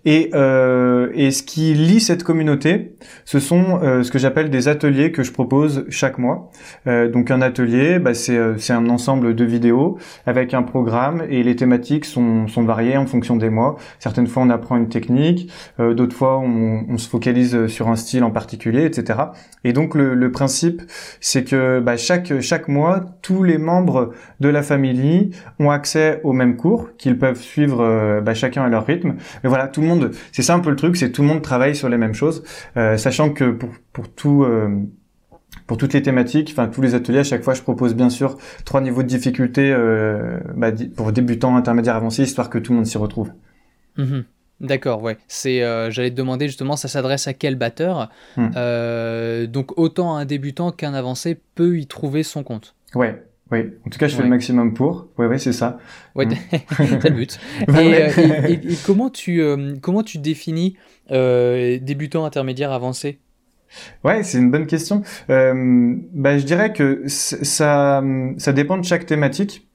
et 0.05 0.31
euh, 0.35 1.11
et 1.15 1.33
ce 1.33 1.43
qui 1.43 1.75
lie 1.75 2.01
cette 2.01 2.23
communauté, 2.23 2.97
ce 3.25 3.41
sont 3.41 3.81
euh, 3.83 4.05
ce 4.05 4.11
que 4.13 4.19
j'appelle 4.19 4.51
des 4.51 4.69
ateliers 4.69 5.11
que 5.11 5.25
je 5.25 5.33
propose 5.33 5.85
chaque 5.89 6.19
mois. 6.19 6.51
Euh, 6.87 7.11
donc 7.11 7.31
un 7.33 7.43
atelier, 7.43 7.99
bah, 7.99 8.15
c'est 8.15 8.37
euh, 8.37 8.57
c'est 8.59 8.73
un 8.73 8.89
ensemble 8.89 9.35
de 9.35 9.45
vidéos 9.45 9.99
avec 10.27 10.55
un 10.55 10.63
programme 10.63 11.25
et 11.29 11.43
les 11.43 11.57
thématiques 11.57 12.05
sont 12.05 12.47
sont 12.47 12.63
variées 12.63 12.97
en 12.97 13.07
fonction 13.07 13.37
des 13.37 13.51
mois. 13.51 13.77
Certaines 13.99 14.29
fois 14.29 14.45
on 14.45 14.51
apprend 14.51 14.77
une 14.77 14.89
technique, 14.89 15.51
euh, 15.81 15.95
d'autres 15.95 16.17
fois 16.17 16.39
on, 16.39 16.85
on, 16.89 16.99
se 16.99 17.09
focalise 17.09 17.67
sur 17.67 17.89
un 17.89 17.97
style 17.97 18.23
en 18.23 18.31
particulier, 18.31 18.85
etc. 18.85 19.19
Et 19.65 19.73
donc 19.73 19.97
le, 19.97 20.15
le 20.15 20.31
principe 20.31 20.83
c'est 21.21 21.43
que 21.43 21.81
bah, 21.81 21.97
chaque 21.97 22.41
chaque 22.41 22.69
mois 22.69 23.01
tous 23.23 23.43
les 23.43 23.59
membres 23.59 23.84
de 24.41 24.49
la 24.49 24.63
famille 24.63 25.31
ont 25.59 25.71
accès 25.71 26.21
aux 26.25 26.33
mêmes 26.33 26.57
cours 26.57 26.97
qu'ils 26.97 27.19
peuvent 27.19 27.41
suivre 27.41 27.81
euh, 27.81 28.21
bah, 28.21 28.35
chacun 28.35 28.63
à 28.63 28.69
leur 28.69 28.87
rythme. 28.87 29.17
Mais 29.43 29.49
voilà, 29.49 29.69
tout 29.69 29.81
le 29.81 29.87
monde, 29.87 30.11
c'est 30.33 30.43
ça 30.43 30.55
un 30.55 30.61
peu 30.61 30.71
le 30.71 30.77
truc, 30.77 30.97
c'est 30.97 31.11
tout 31.11 31.23
le 31.23 31.29
monde 31.29 31.43
travaille 31.43 31.75
sur 31.75 31.89
les 31.89 31.97
mêmes 31.97 32.15
choses, 32.15 32.45
euh, 32.77 32.97
sachant 32.97 33.31
que 33.31 33.51
pour, 33.51 33.71
pour 33.93 34.09
tout 34.09 34.45
euh, 34.45 34.69
pour 35.67 35.77
toutes 35.77 35.93
les 35.95 36.03
thématiques, 36.03 36.51
enfin 36.53 36.69
tous 36.69 36.83
les 36.83 36.95
ateliers, 36.95 37.21
à 37.21 37.25
chaque 37.25 37.43
fois, 37.43 37.55
je 37.55 37.63
propose 37.63 37.95
bien 37.95 38.11
sûr 38.11 38.37
trois 38.65 38.81
niveaux 38.81 39.03
de 39.03 39.09
difficulté 39.09 39.75
bah, 40.55 40.71
pour 40.97 41.13
débutants, 41.13 41.57
intermédiaires, 41.57 41.97
avancés, 41.97 42.23
histoire 42.23 42.51
que 42.51 42.59
tout 42.59 42.73
le 42.73 42.77
monde 42.77 42.87
s'y 42.87 42.99
retrouve. 42.99 43.31
Mm-hmm. 43.97 44.25
D'accord, 44.61 45.03
ouais. 45.03 45.17
C'est, 45.29 45.61
j'allais 45.91 46.11
te 46.11 46.17
demander 46.17 46.49
justement, 46.49 46.77
ça 46.77 46.89
s'adresse 46.89 47.29
à 47.29 47.35
quel 47.35 47.57
batteur? 47.57 48.11
Hmm. 48.37 48.51
Donc 49.47 49.79
autant 49.79 50.17
un 50.17 50.25
débutant 50.25 50.71
qu'un 50.71 50.93
avancé 50.93 51.41
peut 51.55 51.79
y 51.79 51.87
trouver 51.87 52.23
son 52.23 52.43
compte? 52.43 52.75
Ouais, 52.95 53.25
oui, 53.51 53.61
en 53.87 53.91
tout 53.91 53.99
cas, 53.99 54.09
je 54.09 54.17
fais 54.17 54.23
le 54.23 54.29
maximum 54.29 54.73
pour. 54.73 55.09
Oui, 55.19 55.27
oui, 55.27 55.39
c'est 55.39 55.53
ça. 55.53 55.79
Ouais, 56.15 56.27
mm. 56.27 56.35
c'est 57.01 57.11
le 57.11 57.15
but. 57.15 57.39
Bah 57.69 57.79
euh, 57.81 58.47
et, 58.49 58.61
comment, 58.87 59.11
tu, 59.11 59.43
euh, 59.43 59.75
comment 59.83 60.03
tu 60.03 60.19
définis 60.19 60.77
euh, 61.11 61.79
débutant, 61.81 62.25
intermédiaire, 62.25 62.73
avancé? 62.73 63.21
Ouais, 64.03 64.23
c'est 64.23 64.39
une 64.39 64.51
bonne 64.51 64.67
question. 64.67 65.03
bah, 65.29 66.39
je 66.39 66.45
dirais 66.45 66.73
que 66.73 67.03
ça, 67.07 68.03
ça 68.39 68.53
dépend 68.53 68.79
de 68.79 68.85
chaque 68.85 69.05
thématique. 69.05 69.69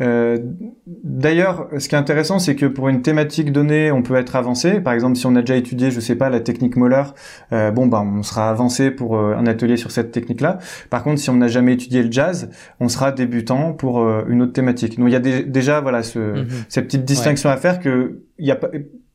Euh, 0.00 0.38
D'ailleurs, 0.86 1.68
ce 1.78 1.88
qui 1.88 1.94
est 1.94 1.98
intéressant, 1.98 2.38
c'est 2.38 2.54
que 2.54 2.66
pour 2.66 2.88
une 2.88 3.02
thématique 3.02 3.52
donnée, 3.52 3.90
on 3.90 4.02
peut 4.02 4.16
être 4.16 4.36
avancé. 4.36 4.80
Par 4.80 4.92
exemple, 4.92 5.16
si 5.16 5.26
on 5.26 5.34
a 5.36 5.40
déjà 5.40 5.56
étudié, 5.56 5.90
je 5.90 6.00
sais 6.00 6.14
pas, 6.14 6.30
la 6.30 6.40
technique 6.40 6.76
Moller, 6.76 7.02
euh, 7.52 7.70
bon, 7.70 7.86
ben, 7.86 8.02
on 8.18 8.22
sera 8.22 8.48
avancé 8.48 8.90
pour 8.90 9.16
euh, 9.16 9.34
un 9.34 9.46
atelier 9.46 9.76
sur 9.76 9.90
cette 9.90 10.12
technique-là. 10.12 10.58
Par 10.90 11.02
contre, 11.02 11.20
si 11.20 11.30
on 11.30 11.36
n'a 11.36 11.48
jamais 11.48 11.74
étudié 11.74 12.02
le 12.02 12.12
jazz, 12.12 12.50
on 12.80 12.88
sera 12.88 13.12
débutant 13.12 13.72
pour 13.72 14.06
une 14.28 14.42
autre 14.42 14.52
thématique. 14.52 14.98
Donc, 14.98 15.08
il 15.08 15.12
y 15.12 15.16
a 15.16 15.42
déjà, 15.42 15.80
voilà, 15.80 16.02
ce, 16.02 16.18
mm-hmm. 16.18 16.46
cette 16.68 16.84
petite 16.86 17.04
distinction 17.04 17.50
à 17.50 17.56
faire 17.56 17.80
que 17.80 18.22
il 18.38 18.46
y 18.46 18.50
a 18.50 18.56
pas 18.56 18.68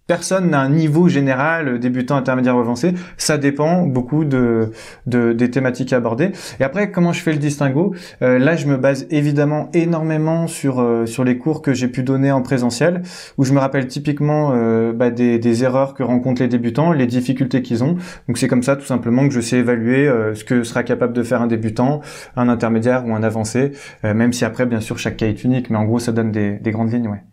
personne 0.08 0.50
n'a 0.50 0.60
un 0.60 0.70
niveau 0.70 1.08
général 1.08 1.80
débutant, 1.80 2.16
intermédiaire 2.16 2.56
ou 2.58 2.60
avancé. 2.60 2.94
Ça 3.18 3.38
dépend 3.38 3.84
beaucoup 3.84 4.26
de, 4.26 4.72
de, 5.06 5.34
des 5.34 5.50
thématiques 5.50 5.94
abordées. 5.94 6.32
Et 6.60 6.64
après, 6.64 6.92
comment 6.92 7.14
je 7.14 7.22
fais 7.22 7.32
le 7.32 7.38
distinguo? 7.38 7.94
Euh, 8.22 8.38
Là, 8.40 8.56
je 8.56 8.68
me 8.68 8.78
base 8.78 9.08
évidemment 9.10 9.70
énormément 9.74 10.48
sur 10.48 10.82
euh, 10.82 11.06
sur 11.06 11.24
les 11.24 11.38
cours 11.38 11.62
que 11.62 11.74
j'ai 11.74 11.88
pu 11.88 12.04
donner 12.04 12.32
en 12.32 12.42
présentiel, 12.42 13.02
où 13.38 13.46
je 13.46 13.54
me 13.54 13.60
rappelle 13.60 13.88
typiquement 13.88 14.52
euh, 14.54 14.92
bah, 14.94 15.10
des, 15.10 15.40
des 15.40 15.64
erreurs 15.64 15.94
que 15.94 16.04
rencontrent 16.04 16.42
les 16.42 16.48
débutants, 16.48 16.92
les 16.92 17.08
difficultés 17.08 17.62
qu'ils 17.62 17.84
ont. 17.84 17.98
Donc 18.28 18.38
c'est 18.38 18.48
comme 18.48 18.64
ça 18.64 18.76
tout 18.76 18.86
simplement 18.86 19.28
que 19.28 19.34
je 19.34 19.40
sais 19.42 19.58
évaluer 19.58 20.10
ce 20.34 20.44
que 20.44 20.64
sera 20.64 20.84
capable 20.84 21.14
de 21.14 21.24
faire 21.24 21.42
un 21.42 21.48
débutant, 21.48 22.02
un 22.36 22.50
intermédiaire 22.50 23.06
ou 23.06 23.16
un 23.16 23.24
avancé, 23.24 23.72
même 24.04 24.34
si 24.34 24.46
après, 24.46 24.66
bien 24.66 24.80
sûr, 24.80 24.98
chaque 24.98 25.18
cas 25.18 25.28
est 25.28 25.44
unique. 25.44 25.70
Mais 25.70 25.78
en 25.78 25.86
gros, 25.86 26.00
ça 26.00 26.12
donne 26.12 26.32
des, 26.32 26.60
des 26.60 26.72
grandes 26.72 26.92
lignes, 26.92 27.08
ouais. 27.08 27.24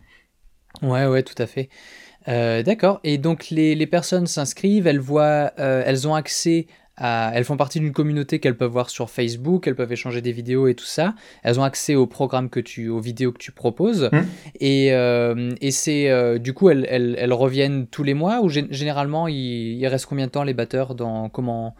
Ouais, 0.81 1.05
ouais, 1.07 1.23
tout 1.23 1.35
à 1.37 1.45
fait. 1.45 1.69
Euh, 2.27 2.63
d'accord. 2.63 2.99
Et 3.03 3.17
donc 3.17 3.49
les, 3.49 3.75
les 3.75 3.87
personnes 3.87 4.27
s'inscrivent, 4.27 4.87
elles 4.87 4.99
voient, 4.99 5.51
euh, 5.59 5.83
elles 5.85 6.07
ont 6.07 6.15
accès 6.15 6.67
à, 6.97 7.31
elles 7.33 7.45
font 7.45 7.57
partie 7.57 7.79
d'une 7.79 7.93
communauté 7.93 8.39
qu'elles 8.39 8.57
peuvent 8.57 8.71
voir 8.71 8.89
sur 8.89 9.09
Facebook, 9.09 9.65
elles 9.67 9.75
peuvent 9.75 9.91
échanger 9.91 10.21
des 10.21 10.31
vidéos 10.31 10.67
et 10.67 10.75
tout 10.75 10.85
ça. 10.85 11.15
Elles 11.43 11.59
ont 11.59 11.63
accès 11.63 11.95
au 11.95 12.05
programme 12.05 12.49
que 12.49 12.59
tu, 12.59 12.89
aux 12.89 12.99
vidéos 12.99 13.31
que 13.31 13.39
tu 13.39 13.51
proposes. 13.51 14.09
Mmh. 14.11 14.17
Et, 14.59 14.93
euh, 14.93 15.51
et 15.61 15.71
c'est 15.71 16.39
du 16.39 16.53
coup 16.53 16.69
elles, 16.69 16.85
elles, 16.89 17.15
elles, 17.17 17.33
reviennent 17.33 17.87
tous 17.87 18.03
les 18.03 18.13
mois 18.13 18.41
ou 18.41 18.49
généralement 18.49 19.27
il, 19.27 19.35
il, 19.35 19.87
reste 19.87 20.05
combien 20.05 20.27
de 20.27 20.31
temps 20.31 20.43
les 20.43 20.53
batteurs 20.53 20.95
dans 20.95 21.29
comment 21.29 21.75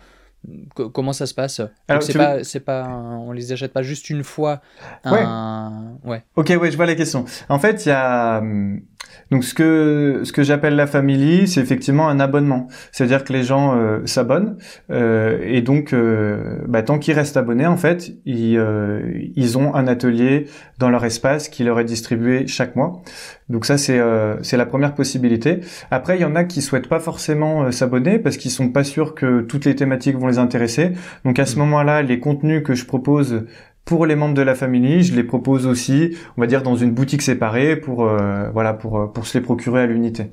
Comment 0.73 1.13
ça 1.13 1.27
se 1.27 1.33
passe? 1.33 1.61
C'est 2.01 2.17
pas, 2.17 2.43
c'est 2.43 2.59
pas, 2.59 2.87
on 2.87 3.31
les 3.31 3.51
achète 3.51 3.73
pas 3.73 3.83
juste 3.83 4.09
une 4.09 4.23
fois. 4.23 4.61
Un... 5.03 5.97
Ouais. 6.03 6.11
ouais. 6.11 6.23
Ok, 6.35 6.51
ouais, 6.59 6.71
je 6.71 6.75
vois 6.77 6.87
la 6.87 6.95
question. 6.95 7.25
En 7.47 7.59
fait, 7.59 7.85
il 7.85 7.89
y 7.89 7.91
a 7.91 8.39
hum, 8.39 8.81
donc 9.29 9.45
ce 9.45 9.53
que 9.53 10.21
ce 10.23 10.33
que 10.33 10.43
j'appelle 10.43 10.75
la 10.75 10.87
family, 10.87 11.47
c'est 11.47 11.61
effectivement 11.61 12.09
un 12.09 12.19
abonnement. 12.19 12.67
C'est-à-dire 12.91 13.23
que 13.23 13.31
les 13.31 13.43
gens 13.43 13.75
euh, 13.75 14.05
s'abonnent 14.05 14.57
euh, 14.89 15.39
et 15.43 15.61
donc 15.61 15.93
euh, 15.93 16.59
bah, 16.67 16.83
tant 16.83 16.99
qu'ils 16.99 17.13
restent 17.13 17.37
abonnés, 17.37 17.65
en 17.65 17.77
fait, 17.77 18.11
ils 18.25 18.57
euh, 18.57 19.01
ils 19.35 19.57
ont 19.57 19.73
un 19.73 19.87
atelier 19.87 20.47
dans 20.79 20.89
leur 20.89 21.05
espace 21.05 21.47
qui 21.47 21.63
leur 21.63 21.79
est 21.79 21.85
distribué 21.85 22.45
chaque 22.47 22.75
mois. 22.75 23.01
Donc 23.49 23.65
ça 23.65 23.77
c'est 23.77 23.99
euh, 23.99 24.41
c'est 24.43 24.57
la 24.57 24.65
première 24.65 24.95
possibilité. 24.95 25.59
Après 25.89 26.17
il 26.17 26.21
y 26.21 26.25
en 26.25 26.35
a 26.35 26.43
qui 26.43 26.61
souhaitent 26.61 26.87
pas 26.87 26.99
forcément 26.99 27.71
s'abonner 27.71 28.19
parce 28.19 28.37
qu'ils 28.37 28.51
sont 28.51 28.69
pas 28.69 28.83
sûrs 28.83 29.15
que 29.15 29.41
toutes 29.41 29.65
les 29.65 29.75
thématiques 29.75 30.17
vont 30.17 30.27
les 30.27 30.39
intéresser. 30.39 30.91
Donc 31.25 31.39
à 31.39 31.45
ce 31.45 31.55
mmh. 31.55 31.59
moment-là, 31.59 32.01
les 32.01 32.19
contenus 32.19 32.63
que 32.63 32.73
je 32.73 32.85
propose 32.85 33.45
pour 33.85 34.05
les 34.05 34.15
membres 34.15 34.35
de 34.35 34.41
la 34.41 34.55
famille, 34.55 35.03
je 35.03 35.15
les 35.15 35.23
propose 35.23 35.65
aussi, 35.65 36.15
on 36.37 36.41
va 36.41 36.47
dire, 36.47 36.63
dans 36.63 36.75
une 36.75 36.91
boutique 36.91 37.21
séparée 37.21 37.75
pour, 37.75 38.05
euh, 38.05 38.49
voilà, 38.51 38.73
pour, 38.73 38.99
euh, 38.99 39.07
pour 39.07 39.25
se 39.25 39.37
les 39.37 39.43
procurer 39.43 39.81
à 39.81 39.85
l'unité. 39.85 40.31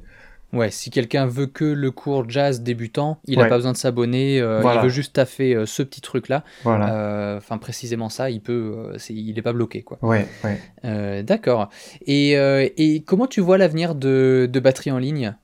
Ouais, 0.53 0.71
si 0.71 0.91
quelqu'un 0.91 1.27
veut 1.27 1.47
que 1.47 1.65
le 1.65 1.91
cours 1.91 2.29
jazz 2.29 2.63
débutant, 2.63 3.21
il 3.27 3.39
n'a 3.39 3.47
pas 3.47 3.57
besoin 3.57 3.73
de 3.73 3.77
s'abonner, 3.77 4.41
euh, 4.41 4.63
il 4.63 4.81
veut 4.83 4.89
juste 4.89 5.15
taffer 5.15 5.63
ce 5.67 5.83
petit 5.83 6.01
truc-là. 6.01 6.45
Voilà. 6.65 7.37
Enfin, 7.37 7.59
précisément 7.59 8.09
ça, 8.09 8.31
il 8.31 8.41
peut, 8.41 8.93
il 9.11 9.35
n'est 9.35 9.43
pas 9.43 9.53
bloqué, 9.53 9.83
quoi. 9.83 9.99
Ouais, 10.03 10.27
ouais. 10.45 11.23
D'accord. 11.23 11.69
Et, 12.07 12.33
et 12.33 13.03
comment 13.07 13.27
tu 13.27 13.41
vois 13.41 13.59
l'avenir 13.59 13.95
de, 13.95 14.49
de 14.51 14.61
batterie 14.61 14.91
en 14.91 14.99
ligne? 14.99 15.35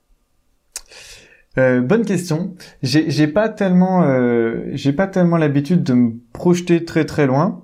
Euh, 1.57 1.79
bonne 1.79 2.03
question. 2.03 2.55
J'ai 2.83 3.27
pas 3.27 3.47
tellement, 3.47 4.03
euh, 4.03 4.65
j'ai 4.73 4.91
pas 4.91 5.07
tellement 5.07 5.37
l'habitude 5.37 5.83
de 5.83 5.93
me 5.93 6.13
projeter 6.33 6.83
très 6.83 7.05
très 7.05 7.27
loin. 7.27 7.63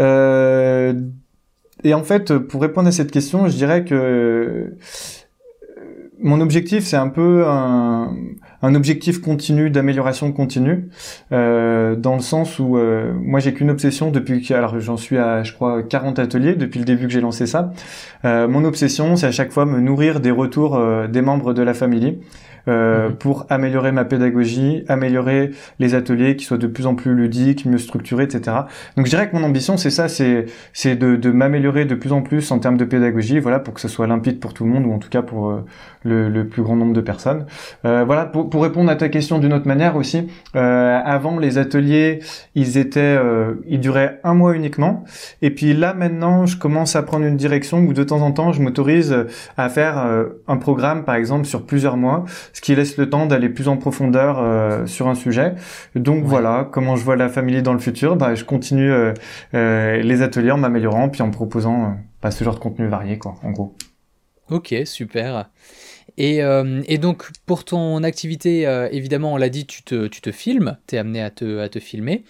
Euh, 0.00 0.94
et 1.84 1.94
en 1.94 2.02
fait, 2.02 2.36
pour 2.38 2.60
répondre 2.60 2.88
à 2.88 2.92
cette 2.92 3.12
question, 3.12 3.46
je 3.46 3.54
dirais 3.54 3.84
que 3.84 3.94
euh, 3.94 4.78
mon 6.22 6.40
objectif, 6.40 6.84
c'est 6.84 6.96
un 6.96 7.08
peu 7.08 7.46
un, 7.46 8.14
un, 8.62 8.74
objectif 8.74 9.20
continu 9.20 9.70
d'amélioration 9.70 10.32
continue, 10.32 10.88
euh, 11.32 11.96
dans 11.96 12.14
le 12.14 12.20
sens 12.20 12.58
où 12.58 12.78
moi 13.22 13.40
j'ai 13.40 13.54
qu'une 13.54 13.70
obsession 13.70 14.10
depuis 14.10 14.42
que, 14.42 14.54
alors 14.54 14.78
j'en 14.80 14.96
suis 14.96 15.18
à, 15.18 15.42
je 15.42 15.52
crois, 15.52 15.82
40 15.82 16.18
ateliers 16.18 16.54
depuis 16.54 16.78
le 16.78 16.84
début 16.84 17.06
que 17.06 17.12
j'ai 17.12 17.20
lancé 17.20 17.46
ça. 17.46 17.72
mon 18.24 18.64
obsession, 18.64 19.16
c'est 19.16 19.26
à 19.26 19.32
chaque 19.32 19.52
fois 19.52 19.66
me 19.66 19.80
nourrir 19.80 20.20
des 20.20 20.30
retours 20.30 20.80
des 21.08 21.22
membres 21.22 21.54
de 21.54 21.62
la 21.62 21.74
famille. 21.74 22.18
Euh, 22.68 23.08
mhm. 23.08 23.16
pour 23.16 23.46
améliorer 23.48 23.90
ma 23.90 24.04
pédagogie, 24.04 24.84
améliorer 24.88 25.50
les 25.78 25.94
ateliers 25.94 26.36
qui 26.36 26.44
soient 26.44 26.58
de 26.58 26.66
plus 26.66 26.86
en 26.86 26.94
plus 26.94 27.14
ludiques, 27.14 27.64
mieux 27.64 27.78
structurés, 27.78 28.24
etc. 28.24 28.56
Donc 28.96 29.06
je 29.06 29.10
dirais 29.10 29.30
que 29.30 29.36
mon 29.36 29.44
ambition 29.44 29.76
c'est 29.76 29.90
ça, 29.90 30.08
c'est 30.08 30.46
c'est 30.72 30.94
de, 30.94 31.16
de 31.16 31.30
m'améliorer 31.30 31.86
de 31.86 31.94
plus 31.94 32.12
en 32.12 32.22
plus 32.22 32.50
en 32.50 32.58
termes 32.58 32.76
de 32.76 32.84
pédagogie, 32.84 33.38
voilà, 33.38 33.60
pour 33.60 33.74
que 33.74 33.80
ce 33.80 33.88
soit 33.88 34.06
limpide 34.06 34.40
pour 34.40 34.52
tout 34.52 34.64
le 34.64 34.70
monde 34.70 34.84
ou 34.84 34.92
en 34.92 34.98
tout 34.98 35.08
cas 35.08 35.22
pour 35.22 35.50
euh, 35.50 35.64
le, 36.02 36.28
le, 36.28 36.46
plus 36.46 36.62
grand 36.62 36.76
nombre 36.76 36.92
de 36.92 37.00
personnes. 37.00 37.46
Euh, 37.84 38.04
voilà, 38.04 38.26
pour, 38.26 38.50
pour, 38.50 38.62
répondre 38.62 38.90
à 38.90 38.96
ta 38.96 39.08
question 39.08 39.38
d'une 39.38 39.52
autre 39.52 39.66
manière 39.66 39.96
aussi, 39.96 40.28
euh, 40.56 41.00
avant 41.04 41.38
les 41.38 41.58
ateliers, 41.58 42.20
ils 42.54 42.78
étaient, 42.78 43.00
euh, 43.00 43.54
ils 43.66 43.80
duraient 43.80 44.20
un 44.24 44.34
mois 44.34 44.54
uniquement, 44.54 45.04
et 45.42 45.50
puis 45.50 45.74
là 45.74 45.94
maintenant, 45.94 46.46
je 46.46 46.56
commence 46.56 46.96
à 46.96 47.02
prendre 47.02 47.24
une 47.24 47.36
direction 47.36 47.78
où 47.78 47.92
de 47.92 48.04
temps 48.04 48.22
en 48.22 48.32
temps, 48.32 48.52
je 48.52 48.62
m'autorise 48.62 49.16
à 49.56 49.68
faire 49.68 49.98
un 50.48 50.56
programme, 50.56 51.04
par 51.04 51.14
exemple, 51.14 51.46
sur 51.46 51.66
plusieurs 51.66 51.96
mois, 51.96 52.24
ce 52.52 52.60
qui 52.60 52.74
laisse 52.74 52.96
le 52.96 53.08
temps 53.08 53.26
d'aller 53.26 53.48
plus 53.48 53.68
en 53.68 53.76
profondeur 53.76 54.38
euh, 54.38 54.86
sur 54.86 55.08
un 55.08 55.14
sujet. 55.14 55.54
Donc 55.94 56.24
voilà, 56.24 56.68
comment 56.70 56.96
je 56.96 57.04
vois 57.04 57.16
la 57.16 57.28
famille 57.28 57.62
dans 57.62 57.72
le 57.72 57.78
futur, 57.78 58.16
bah, 58.16 58.34
je 58.34 58.44
continue 58.44 58.90
euh, 58.90 59.14
euh, 59.54 60.00
les 60.02 60.22
ateliers 60.22 60.50
en 60.50 60.58
m'améliorant, 60.58 61.08
puis 61.08 61.22
en 61.22 61.30
proposant 61.30 61.96
bah, 62.22 62.30
ce 62.30 62.44
genre 62.44 62.54
de 62.54 62.60
contenu 62.60 62.86
varié, 62.86 63.18
quoi, 63.18 63.34
en 63.42 63.50
gros. 63.50 63.74
Ok, 64.50 64.74
super. 64.84 65.48
Et, 66.16 66.38
et, 66.38 66.98
donc, 66.98 67.30
pour 67.46 67.64
ton 67.64 68.02
activité, 68.02 68.62
évidemment, 68.92 69.34
on 69.34 69.36
l'a 69.36 69.48
dit, 69.48 69.66
tu 69.66 69.82
te, 69.82 70.32
filmes, 70.32 70.76
tu 70.86 70.96
es 70.96 70.98
amené 70.98 71.22
à 71.22 71.30
te, 71.30 71.80
filmer. 71.80 72.24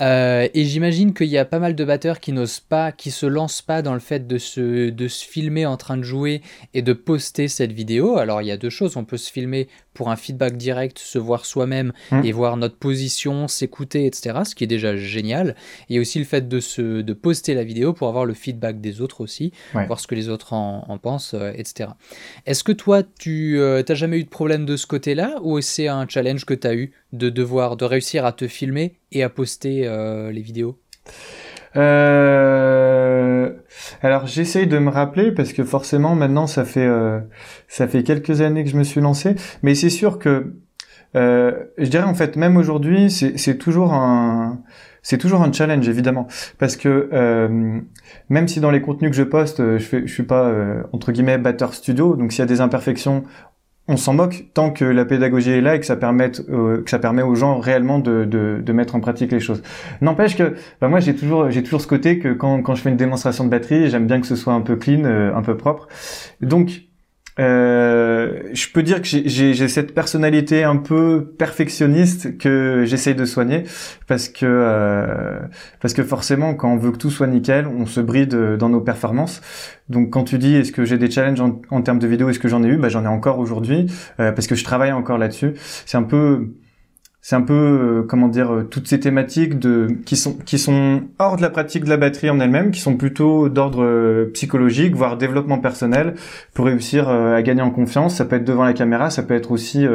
Euh, 0.00 0.48
et 0.54 0.64
j'imagine 0.64 1.12
qu'il 1.12 1.26
y 1.26 1.38
a 1.38 1.44
pas 1.44 1.58
mal 1.58 1.74
de 1.74 1.84
batteurs 1.84 2.20
qui 2.20 2.32
n'osent 2.32 2.60
pas, 2.60 2.92
qui 2.92 3.10
se 3.10 3.26
lancent 3.26 3.62
pas 3.62 3.82
dans 3.82 3.94
le 3.94 4.00
fait 4.00 4.26
de 4.26 4.38
se 4.38 4.92
filmer 5.28 5.66
en 5.66 5.76
train 5.76 5.96
de 5.96 6.02
jouer 6.02 6.42
et 6.72 6.82
de 6.82 6.92
poster 6.92 7.48
cette 7.48 7.72
vidéo. 7.72 8.18
Alors 8.18 8.40
il 8.40 8.46
y 8.46 8.52
a 8.52 8.56
deux 8.56 8.70
choses, 8.70 8.96
on 8.96 9.04
peut 9.04 9.16
se 9.16 9.30
filmer 9.30 9.68
pour 9.98 10.10
un 10.10 10.16
feedback 10.16 10.56
direct, 10.56 10.98
se 10.98 11.18
voir 11.18 11.44
soi-même 11.44 11.92
Mm. 12.12 12.20
et 12.24 12.30
voir 12.32 12.56
notre 12.56 12.76
position, 12.76 13.48
s'écouter, 13.48 14.06
etc. 14.06 14.38
Ce 14.44 14.54
qui 14.54 14.62
est 14.62 14.68
déjà 14.68 14.96
génial. 14.96 15.56
Et 15.90 15.98
aussi 15.98 16.20
le 16.20 16.24
fait 16.24 16.48
de, 16.48 16.60
se, 16.60 17.00
de 17.02 17.12
poster 17.12 17.52
la 17.54 17.64
vidéo 17.64 17.92
pour 17.92 18.06
avoir 18.08 18.24
le 18.24 18.32
feedback 18.34 18.80
des 18.80 19.00
autres 19.00 19.20
aussi, 19.20 19.52
Ouais. 19.74 19.86
voir 19.86 19.98
ce 19.98 20.06
que 20.06 20.14
les 20.14 20.28
autres 20.28 20.52
en, 20.52 20.84
en 20.88 20.98
pensent, 20.98 21.34
euh, 21.34 21.52
etc. 21.56 21.90
Est-ce 22.46 22.62
que 22.62 22.70
toi, 22.72 23.02
tu 23.02 23.58
euh, 23.58 23.82
t'as 23.82 23.94
jamais 23.96 24.18
eu 24.20 24.24
de 24.24 24.28
problème 24.30 24.64
de 24.64 24.76
ce 24.76 24.86
côté-là 24.86 25.40
ou 25.42 25.60
c'est 25.60 25.88
un 25.88 26.06
challenge 26.08 26.44
que 26.44 26.54
tu 26.54 26.66
as 26.68 26.74
eu 26.76 26.92
de 27.12 27.28
devoir, 27.28 27.76
de 27.76 27.84
réussir 27.84 28.24
à 28.24 28.32
te 28.32 28.46
filmer 28.46 28.94
et 29.10 29.24
à 29.24 29.28
poster 29.28 29.82
euh, 29.84 30.30
les 30.30 30.42
vidéos? 30.42 30.78
Euh, 31.76 33.50
alors 34.02 34.26
j'essaye 34.26 34.66
de 34.66 34.78
me 34.78 34.90
rappeler 34.90 35.32
parce 35.32 35.52
que 35.52 35.64
forcément 35.64 36.14
maintenant 36.14 36.46
ça 36.46 36.64
fait 36.64 36.86
euh, 36.86 37.20
ça 37.68 37.86
fait 37.88 38.02
quelques 38.02 38.40
années 38.40 38.64
que 38.64 38.70
je 38.70 38.76
me 38.76 38.84
suis 38.84 39.00
lancé, 39.00 39.34
mais 39.62 39.74
c'est 39.74 39.90
sûr 39.90 40.18
que 40.18 40.54
euh, 41.16 41.52
je 41.78 41.88
dirais 41.88 42.04
en 42.04 42.14
fait 42.14 42.36
même 42.36 42.56
aujourd'hui 42.56 43.10
c'est 43.10 43.58
toujours 43.58 43.92
un 43.94 44.60
c'est 45.02 45.18
toujours 45.18 45.42
un 45.42 45.52
challenge 45.52 45.88
évidemment. 45.88 46.26
Parce 46.58 46.76
que 46.76 47.08
euh, 47.12 47.80
même 48.28 48.48
si 48.48 48.60
dans 48.60 48.70
les 48.70 48.82
contenus 48.82 49.10
que 49.10 49.16
je 49.16 49.22
poste 49.22 49.60
euh, 49.60 49.78
je 49.78 49.84
fais 49.84 50.02
je 50.06 50.12
suis 50.12 50.22
pas 50.22 50.44
euh, 50.48 50.82
entre 50.92 51.12
guillemets 51.12 51.38
batteur 51.38 51.74
studio 51.74 52.16
donc 52.16 52.32
s'il 52.32 52.40
y 52.40 52.42
a 52.42 52.46
des 52.46 52.60
imperfections 52.60 53.24
on 53.88 53.96
s'en 53.96 54.12
moque 54.12 54.44
tant 54.52 54.70
que 54.70 54.84
la 54.84 55.04
pédagogie 55.06 55.50
est 55.50 55.60
là 55.62 55.74
et 55.74 55.80
que 55.80 55.86
ça 55.86 55.98
euh, 55.98 56.82
que 56.82 56.90
ça 56.90 56.98
permet 56.98 57.22
aux 57.22 57.34
gens 57.34 57.58
réellement 57.58 57.98
de, 57.98 58.24
de, 58.24 58.60
de 58.62 58.72
mettre 58.72 58.94
en 58.94 59.00
pratique 59.00 59.32
les 59.32 59.40
choses. 59.40 59.62
N'empêche 60.02 60.36
que 60.36 60.54
bah 60.80 60.88
moi 60.88 61.00
j'ai 61.00 61.16
toujours 61.16 61.50
j'ai 61.50 61.62
toujours 61.62 61.80
ce 61.80 61.86
côté 61.86 62.18
que 62.18 62.32
quand, 62.34 62.62
quand 62.62 62.74
je 62.74 62.82
fais 62.82 62.90
une 62.90 62.96
démonstration 62.96 63.44
de 63.44 63.50
batterie, 63.50 63.88
j'aime 63.88 64.06
bien 64.06 64.20
que 64.20 64.26
ce 64.26 64.36
soit 64.36 64.52
un 64.52 64.60
peu 64.60 64.76
clean, 64.76 65.04
euh, 65.04 65.34
un 65.34 65.42
peu 65.42 65.56
propre. 65.56 65.88
Donc 66.42 66.87
euh, 67.38 68.40
je 68.52 68.66
peux 68.72 68.82
dire 68.82 69.00
que 69.00 69.06
j'ai- 69.08 69.68
cette 69.68 69.94
personnalité 69.94 70.64
un 70.64 70.76
peu 70.76 71.34
perfectionniste 71.38 72.36
que 72.38 72.84
j'essaye 72.84 73.14
de 73.14 73.24
soigner 73.24 73.64
parce 74.06 74.28
que 74.28 74.44
euh, 74.46 75.38
parce 75.80 75.94
que 75.94 76.02
forcément 76.02 76.54
quand 76.54 76.72
on 76.72 76.76
veut 76.76 76.90
que 76.92 76.96
tout 76.98 77.10
soit 77.10 77.26
nickel, 77.26 77.66
on 77.66 77.86
se 77.86 78.00
bride 78.00 78.34
euh, 78.34 78.56
dans 78.56 78.68
nos 78.68 78.80
performances. 78.80 79.40
Donc 79.88 80.10
quand 80.10 80.24
tu 80.24 80.38
dis 80.38 80.54
est-ce 80.56 80.72
que 80.72 80.84
j'ai 80.84 80.98
des 80.98 81.10
challenges 81.10 81.40
en, 81.40 81.60
en 81.70 81.82
termes 81.82 81.98
de 81.98 82.06
vidéo, 82.06 82.28
est-ce 82.28 82.38
que 82.40 82.48
j'en 82.48 82.62
ai 82.64 82.68
eu? 82.68 82.76
Bah 82.76 82.88
j'en 82.88 83.04
ai 83.04 83.08
encore 83.08 83.38
aujourd'hui 83.38 83.86
euh, 84.20 84.32
parce 84.32 84.46
que 84.46 84.54
je 84.54 84.64
travaille 84.64 84.92
encore 84.92 85.18
là-dessus. 85.18 85.52
C'est 85.86 85.96
un 85.96 86.02
peu 86.02 86.54
c'est 87.20 87.34
un 87.36 87.42
peu 87.42 87.52
euh, 87.52 88.06
comment 88.08 88.28
dire 88.28 88.52
euh, 88.52 88.62
toutes 88.62 88.86
ces 88.86 89.00
thématiques 89.00 89.58
de 89.58 89.88
qui 90.06 90.16
sont 90.16 90.34
qui 90.34 90.58
sont 90.58 91.02
hors 91.18 91.36
de 91.36 91.42
la 91.42 91.50
pratique 91.50 91.84
de 91.84 91.88
la 91.88 91.96
batterie 91.96 92.30
en 92.30 92.40
elle-même, 92.40 92.70
qui 92.70 92.80
sont 92.80 92.96
plutôt 92.96 93.48
d'ordre 93.48 93.82
euh, 93.82 94.30
psychologique, 94.34 94.94
voire 94.94 95.16
développement 95.16 95.58
personnel, 95.58 96.14
pour 96.54 96.66
réussir 96.66 97.08
à 97.08 97.42
gagner 97.42 97.62
en 97.62 97.70
confiance. 97.70 98.16
Ça 98.16 98.24
peut 98.24 98.36
être 98.36 98.44
devant 98.44 98.64
la 98.64 98.72
caméra, 98.72 99.10
ça 99.10 99.22
peut 99.22 99.34
être 99.34 99.50
aussi 99.50 99.86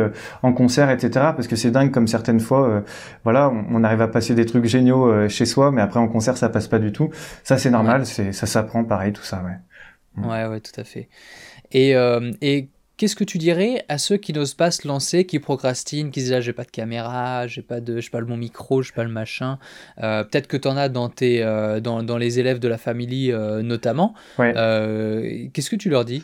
en 0.42 0.54
concert, 0.54 0.90
etc. 0.90 1.12
Parce 1.36 1.48
que 1.48 1.56
c'est 1.56 1.72
dingue 1.72 1.92
comme 1.92 2.08
certaines 2.08 2.40
fois, 2.40 2.84
voilà, 3.24 3.50
on, 3.50 3.66
on 3.72 3.84
arrive 3.84 4.02
à 4.02 4.08
passer 4.08 4.36
des 4.36 4.46
trucs 4.46 4.66
géniaux 4.66 5.28
chez 5.30 5.46
soi, 5.46 5.72
mais 5.72 5.82
après 5.82 6.00
en 6.00 6.08
concert 6.08 6.38
ça 6.38 6.50
passe 6.50 6.68
pas 6.68 6.80
du 6.80 6.92
tout. 6.92 7.10
Ça 7.44 7.58
c'est 7.58 7.70
normal, 7.70 8.06
c'est 8.06 8.32
ça 8.32 8.46
s'apprend 8.46 8.84
pareil 8.84 9.14
tout 9.14 9.24
ça, 9.24 9.44
ouais. 9.44 9.58
Mm. 10.16 10.26
Ouais, 10.28 10.46
ouais, 10.46 10.60
tout 10.60 10.80
à 10.80 10.84
fait. 10.84 11.10
Et, 11.72 11.96
euh, 11.96 12.32
et 12.42 12.70
qu'est-ce 12.98 13.16
que 13.16 13.24
tu 13.24 13.38
dirais 13.38 13.86
à 13.90 13.98
ceux 13.98 14.18
qui 14.18 14.34
n'osent 14.34 14.54
pas 14.54 14.72
se 14.72 14.88
lancer, 14.88 15.26
qui 15.26 15.40
procrastinent, 15.40 16.12
qui 16.12 16.22
disent 16.22 16.34
ah, 16.34 16.42
j'ai 16.42 16.54
pas 16.54 16.64
de 16.64 16.72
caméra, 16.72 17.48
j'ai 17.48 17.62
pas 17.62 17.82
de, 17.82 18.00
j'ai 18.00 18.10
pas 18.10 18.20
le 18.20 18.26
bon 18.26 18.38
micro, 18.38 18.82
j'ai 18.82 18.94
pas 18.94 19.04
le 19.04 19.10
machin. 19.10 19.60
Euh, 20.02 20.24
Peut-être 20.24 20.48
que 20.48 20.58
tu 20.58 20.68
en 20.68 20.78
as 20.78 20.90
dans 20.90 21.10
tes, 21.10 21.44
euh, 21.44 21.80
dans, 21.80 22.04
dans 22.04 22.18
les 22.18 22.40
élèves 22.40 22.60
de 22.60 22.68
la 22.68 22.78
famille 22.78 23.32
euh, 23.32 23.62
notamment. 23.62 24.14
Ouais. 24.38 24.54
Qu'est-ce 25.54 25.70
que 25.70 25.76
tu 25.76 25.90
leur 25.90 26.06
dis? 26.06 26.24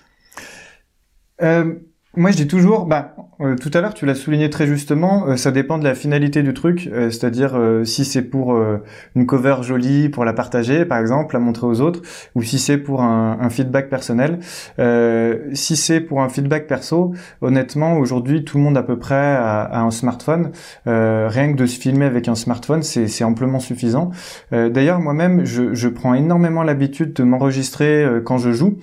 Moi, 2.18 2.32
je 2.32 2.38
dis 2.38 2.48
toujours, 2.48 2.88
bah, 2.88 3.16
euh, 3.40 3.56
tout 3.56 3.70
à 3.74 3.82
l'heure, 3.82 3.94
tu 3.94 4.08
l'as 4.08 4.16
souligné 4.16 4.50
très 4.50 4.66
justement, 4.66 5.28
euh, 5.28 5.38
ça 5.38 5.52
dépend 5.52 5.78
de 5.78 5.84
la 5.84 5.94
finalité 5.94 6.42
du 6.42 6.56
truc, 6.56 6.90
euh, 6.92 7.12
c'est-à-dire 7.12 7.56
euh, 7.56 7.86
si 7.86 8.04
c'est 8.04 8.24
pour 8.24 8.54
euh, 8.56 8.84
une 9.16 9.28
cover 9.28 9.58
jolie, 9.62 10.10
pour 10.10 10.26
la 10.26 10.34
partager, 10.34 10.86
par 10.86 10.98
exemple, 10.98 11.36
la 11.36 11.40
montrer 11.40 11.68
aux 11.68 11.82
autres, 11.82 12.02
ou 12.34 12.42
si 12.42 12.58
c'est 12.58 12.80
pour 12.80 13.04
un, 13.04 13.38
un 13.40 13.50
feedback 13.52 13.90
personnel. 13.90 14.40
Euh, 14.80 15.38
si 15.54 15.76
c'est 15.76 16.00
pour 16.00 16.22
un 16.24 16.30
feedback 16.30 16.66
perso, 16.66 17.14
honnêtement, 17.42 17.98
aujourd'hui, 17.98 18.44
tout 18.44 18.58
le 18.58 18.64
monde 18.64 18.78
à 18.78 18.84
peu 18.84 18.98
près 18.98 19.16
a, 19.16 19.62
a 19.62 19.80
un 19.82 19.92
smartphone. 19.92 20.52
Rien 20.86 21.52
que 21.54 21.58
de 21.58 21.66
se 21.68 21.80
filmer 21.80 22.06
avec 22.06 22.28
un 22.28 22.36
smartphone, 22.36 22.82
c'est 22.82 23.24
amplement 23.24 23.60
suffisant. 23.60 24.10
D'ailleurs, 24.52 25.00
moi-même, 25.00 25.46
je, 25.46 25.74
je 25.76 25.88
prends 25.88 26.16
énormément 26.16 26.64
l'habitude 26.64 27.14
de 27.14 27.24
m'enregistrer 27.24 28.06
quand 28.26 28.40
je 28.40 28.52
joue. 28.52 28.78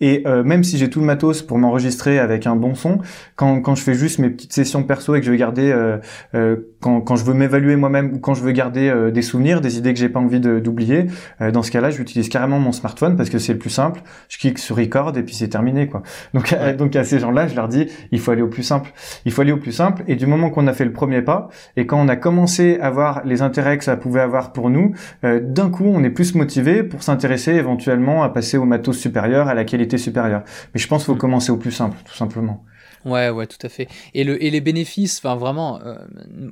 Et 0.00 0.22
euh, 0.26 0.42
même 0.42 0.64
si 0.64 0.76
j'ai 0.76 0.90
tout 0.90 1.00
le 1.00 1.06
matos 1.06 1.42
pour 1.42 1.58
m'enregistrer 1.58 2.18
avec 2.18 2.46
un 2.46 2.56
bon 2.56 2.74
son, 2.74 2.98
quand, 3.36 3.60
quand 3.60 3.74
je 3.74 3.82
fais 3.82 3.94
juste 3.94 4.18
mes 4.18 4.28
petites 4.30 4.52
sessions 4.52 4.82
perso 4.82 5.14
et 5.14 5.20
que 5.20 5.26
je 5.26 5.30
veux 5.30 5.36
garder, 5.36 5.70
euh, 5.72 5.98
euh, 6.34 6.56
quand, 6.80 7.00
quand 7.00 7.16
je 7.16 7.24
veux 7.24 7.34
m'évaluer 7.34 7.76
moi-même 7.76 8.12
ou 8.14 8.18
quand 8.18 8.34
je 8.34 8.42
veux 8.42 8.52
garder 8.52 8.88
euh, 8.88 9.10
des 9.10 9.22
souvenirs, 9.22 9.60
des 9.60 9.78
idées 9.78 9.94
que 9.94 10.00
j'ai 10.00 10.08
pas 10.08 10.20
envie 10.20 10.40
d'oublier, 10.40 11.06
euh, 11.40 11.50
dans 11.50 11.62
ce 11.62 11.70
cas-là, 11.70 11.90
j'utilise 11.90 12.28
carrément 12.28 12.58
mon 12.58 12.72
smartphone 12.72 13.16
parce 13.16 13.30
que 13.30 13.38
c'est 13.38 13.52
le 13.52 13.58
plus 13.58 13.70
simple. 13.70 14.02
Je 14.28 14.38
clique 14.38 14.58
sur 14.58 14.76
record 14.76 15.16
et 15.16 15.22
puis 15.22 15.34
c'est 15.34 15.48
terminé, 15.48 15.86
quoi. 15.86 16.02
Donc, 16.34 16.52
Ouais. 16.52 16.74
donc 16.74 16.94
à 16.96 17.04
ces 17.04 17.18
gens-là, 17.18 17.46
je 17.46 17.54
leur 17.54 17.68
dis, 17.68 17.86
il 18.12 18.20
faut 18.20 18.30
aller 18.32 18.42
au 18.42 18.48
plus 18.48 18.62
simple. 18.62 18.92
Il 19.24 19.32
faut 19.32 19.42
aller 19.42 19.52
au 19.52 19.56
plus 19.58 19.72
simple. 19.72 20.02
Et 20.08 20.16
du 20.16 20.26
moment 20.26 20.50
qu'on 20.50 20.66
a 20.66 20.72
fait 20.72 20.84
le 20.84 20.92
premier 20.92 21.22
pas 21.22 21.48
et 21.76 21.86
quand 21.86 22.00
on 22.00 22.08
a 22.08 22.16
commencé 22.16 22.78
à 22.80 22.90
voir 22.90 23.22
les 23.24 23.42
intérêts 23.42 23.78
que 23.78 23.84
ça 23.84 23.96
pouvait 23.96 24.20
avoir 24.20 24.52
pour 24.52 24.70
nous, 24.70 24.92
euh, 25.24 25.40
d'un 25.42 25.70
coup, 25.70 25.84
on 25.86 26.02
est 26.04 26.10
plus 26.10 26.34
motivé 26.34 26.82
pour 26.82 27.02
s'intéresser 27.02 27.52
éventuellement 27.52 28.22
à 28.22 28.28
passer 28.28 28.58
au 28.58 28.64
matos 28.64 28.98
supérieur, 28.98 29.48
à 29.48 29.54
la 29.54 29.64
qualité 29.84 29.98
supérieure. 29.98 30.42
Mais 30.74 30.80
je 30.80 30.88
pense 30.88 31.02
qu'il 31.02 31.06
faut 31.06 31.14
Mm. 31.14 31.18
commencer 31.18 31.52
au 31.52 31.56
plus 31.56 31.72
simple, 31.72 31.96
tout 32.04 32.14
simplement. 32.14 32.64
Ouais, 33.04 33.28
ouais, 33.28 33.46
tout 33.46 33.58
à 33.62 33.68
fait. 33.68 33.88
Et, 34.14 34.24
le, 34.24 34.42
et 34.42 34.50
les 34.50 34.60
bénéfices, 34.62 35.18
enfin 35.18 35.36
vraiment, 35.36 35.80
euh, 35.84 35.96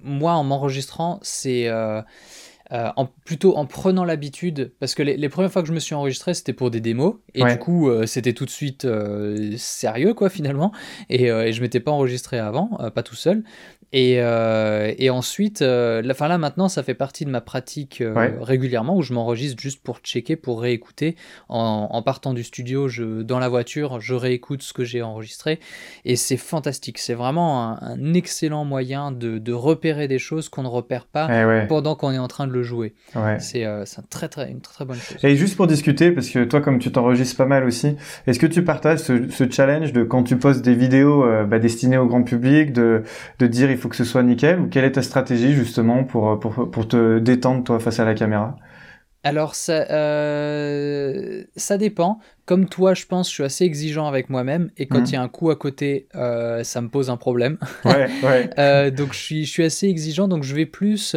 moi 0.03 0.33
en 0.35 0.45
m'enregistrant, 0.45 1.19
c'est 1.23 1.67
euh, 1.69 2.03
euh, 2.73 2.91
en, 2.97 3.07
plutôt 3.07 3.57
en 3.57 3.65
prenant 3.67 4.05
l'habitude, 4.05 4.73
parce 4.79 4.95
que 4.95 5.03
les, 5.03 5.17
les 5.17 5.29
premières 5.31 5.51
fois 5.51 5.63
que 5.63 5.69
je 5.69 5.73
me 5.73 5.81
suis 5.81 5.95
enregistré, 5.95 6.35
c'était 6.35 6.53
pour 6.53 6.71
des 6.71 6.81
démos, 6.81 7.15
et 7.35 7.43
Ouais. 7.43 7.53
du 7.53 7.59
coup, 7.59 7.91
c'était 8.07 8.35
tout 8.35 8.45
de 8.45 8.51
suite 8.51 8.87
sérieux, 9.57 10.15
quoi, 10.15 10.29
finalement, 10.29 10.73
et, 11.09 11.25
et 11.27 11.53
je 11.53 11.61
m'étais 11.63 11.81
pas 11.81 11.91
enregistré 11.91 12.39
avant, 12.39 12.69
pas 12.95 13.03
tout 13.03 13.15
seul. 13.17 13.45
Et, 13.95 14.17
euh, 14.21 14.93
et 14.97 15.11
ensuite, 15.11 15.61
euh, 15.61 16.01
là, 16.01 16.13
enfin 16.13 16.27
là 16.29 16.39
maintenant, 16.39 16.69
ça 16.69 16.83
fait 16.83 16.95
partie 16.95 17.25
de 17.27 17.31
ma 17.31 17.41
pratique 17.43 18.01
euh, 18.01 18.15
Ouais. 18.15 18.35
régulièrement 18.41 18.97
où 18.97 19.03
je 19.03 19.13
m'enregistre 19.13 19.61
juste 19.61 19.83
pour 19.83 19.99
checker, 19.99 20.37
pour 20.37 20.63
réécouter. 20.63 21.15
En, 21.49 21.89
en 21.91 22.03
partant 22.03 22.33
du 22.33 22.43
studio, 22.43 22.89
je, 22.89 23.21
dans 23.23 23.39
la 23.39 23.49
voiture, 23.51 24.01
je 24.01 24.15
réécoute 24.15 24.63
ce 24.63 24.73
que 24.73 24.83
j'ai 24.85 25.03
enregistré. 25.03 25.61
Et 26.07 26.17
c'est 26.17 26.37
fantastique. 26.39 26.99
C'est 26.99 27.13
vraiment 27.15 27.69
un, 27.73 27.79
un 27.83 28.15
excellent 28.15 28.65
moyen 28.65 29.13
de, 29.13 29.39
de 29.39 29.53
repérer 29.53 30.09
des 30.09 30.19
choses 30.19 30.49
qu'on 30.49 30.63
ne 30.63 30.69
repère 30.69 31.05
pas 31.07 31.29
Eh 31.31 31.45
ouais, 31.45 31.67
pendant 31.67 31.95
qu'on 31.95 32.13
est 32.13 32.19
en 32.19 32.29
train 32.29 32.47
de 32.47 32.53
le 32.53 32.63
jouer. 32.63 32.95
ouais. 33.15 33.39
C'est 33.41 33.65
un 33.65 33.85
très, 34.09 34.29
très, 34.29 34.51
une 34.51 34.61
très 34.63 34.73
très 34.75 34.85
bonne 34.87 34.97
chose. 34.97 35.19
Et 35.23 35.37
juste 35.37 35.57
pour 35.57 35.67
discuter, 35.67 36.13
parce 36.13 36.31
que 36.31 36.45
toi, 36.45 36.61
comme 36.63 36.79
tu 36.79 36.91
t'enregistres 36.91 37.37
pas 37.37 37.45
mal 37.47 37.65
aussi, 37.65 37.97
est-ce 38.27 38.39
que 38.39 38.47
tu 38.47 38.65
partages 38.65 39.01
ce, 39.01 39.29
ce 39.29 39.51
challenge 39.51 39.93
de 39.93 40.03
quand 40.03 40.23
tu 40.23 40.37
postes 40.39 40.63
des 40.63 40.75
vidéos 40.75 41.27
bah, 41.47 41.59
destinées 41.59 41.99
au 41.99 42.07
grand 42.07 42.23
public, 42.23 42.73
de, 42.73 43.03
de 43.39 43.47
dire 43.47 43.71
il 43.71 43.77
faut 43.83 43.89
que 43.91 43.97
ce 43.97 44.05
soit 44.05 44.23
nickel, 44.23 44.61
ou 44.61 44.69
quelle 44.69 44.85
est 44.85 44.93
ta 44.93 45.03
stratégie 45.03 45.53
justement 45.55 46.05
pour, 46.05 46.39
pour, 46.41 46.71
pour 46.71 46.89
te 46.89 47.19
détendre 47.19 47.65
toi 47.65 47.81
face 47.81 48.01
à 48.01 48.05
la 48.05 48.15
caméra? 48.15 48.57
Alors, 49.25 49.55
ça, 49.55 49.87
euh, 49.91 51.45
ça 51.55 51.79
dépend. 51.79 52.19
Comme 52.45 52.69
toi, 52.69 52.93
je 52.95 53.07
pense, 53.07 53.29
je 53.29 53.35
suis 53.35 53.45
assez 53.45 53.65
exigeant 53.65 54.09
avec 54.09 54.31
moi-même. 54.31 54.73
Et 54.77 54.89
quand 54.89 55.13
il 55.13 55.15
Mhm. 55.15 55.15
y 55.15 55.19
a 55.19 55.23
un 55.23 55.29
coup 55.29 55.51
à 55.51 55.57
côté, 55.57 56.09
euh, 56.17 56.65
ça 56.65 56.81
me 56.81 56.89
pose 56.89 57.09
un 57.09 57.17
problème. 57.17 57.57
Ouais, 57.85 58.17
ouais. 58.23 58.51
Euh, 58.59 58.91
donc, 58.91 59.13
je 59.15 59.19
suis, 59.21 59.45
je 59.47 59.51
suis 59.51 59.65
assez 59.65 59.87
exigeant. 59.87 60.27
Donc, 60.29 60.43
je 60.43 60.55
vais 60.55 60.67
plus. 60.67 61.17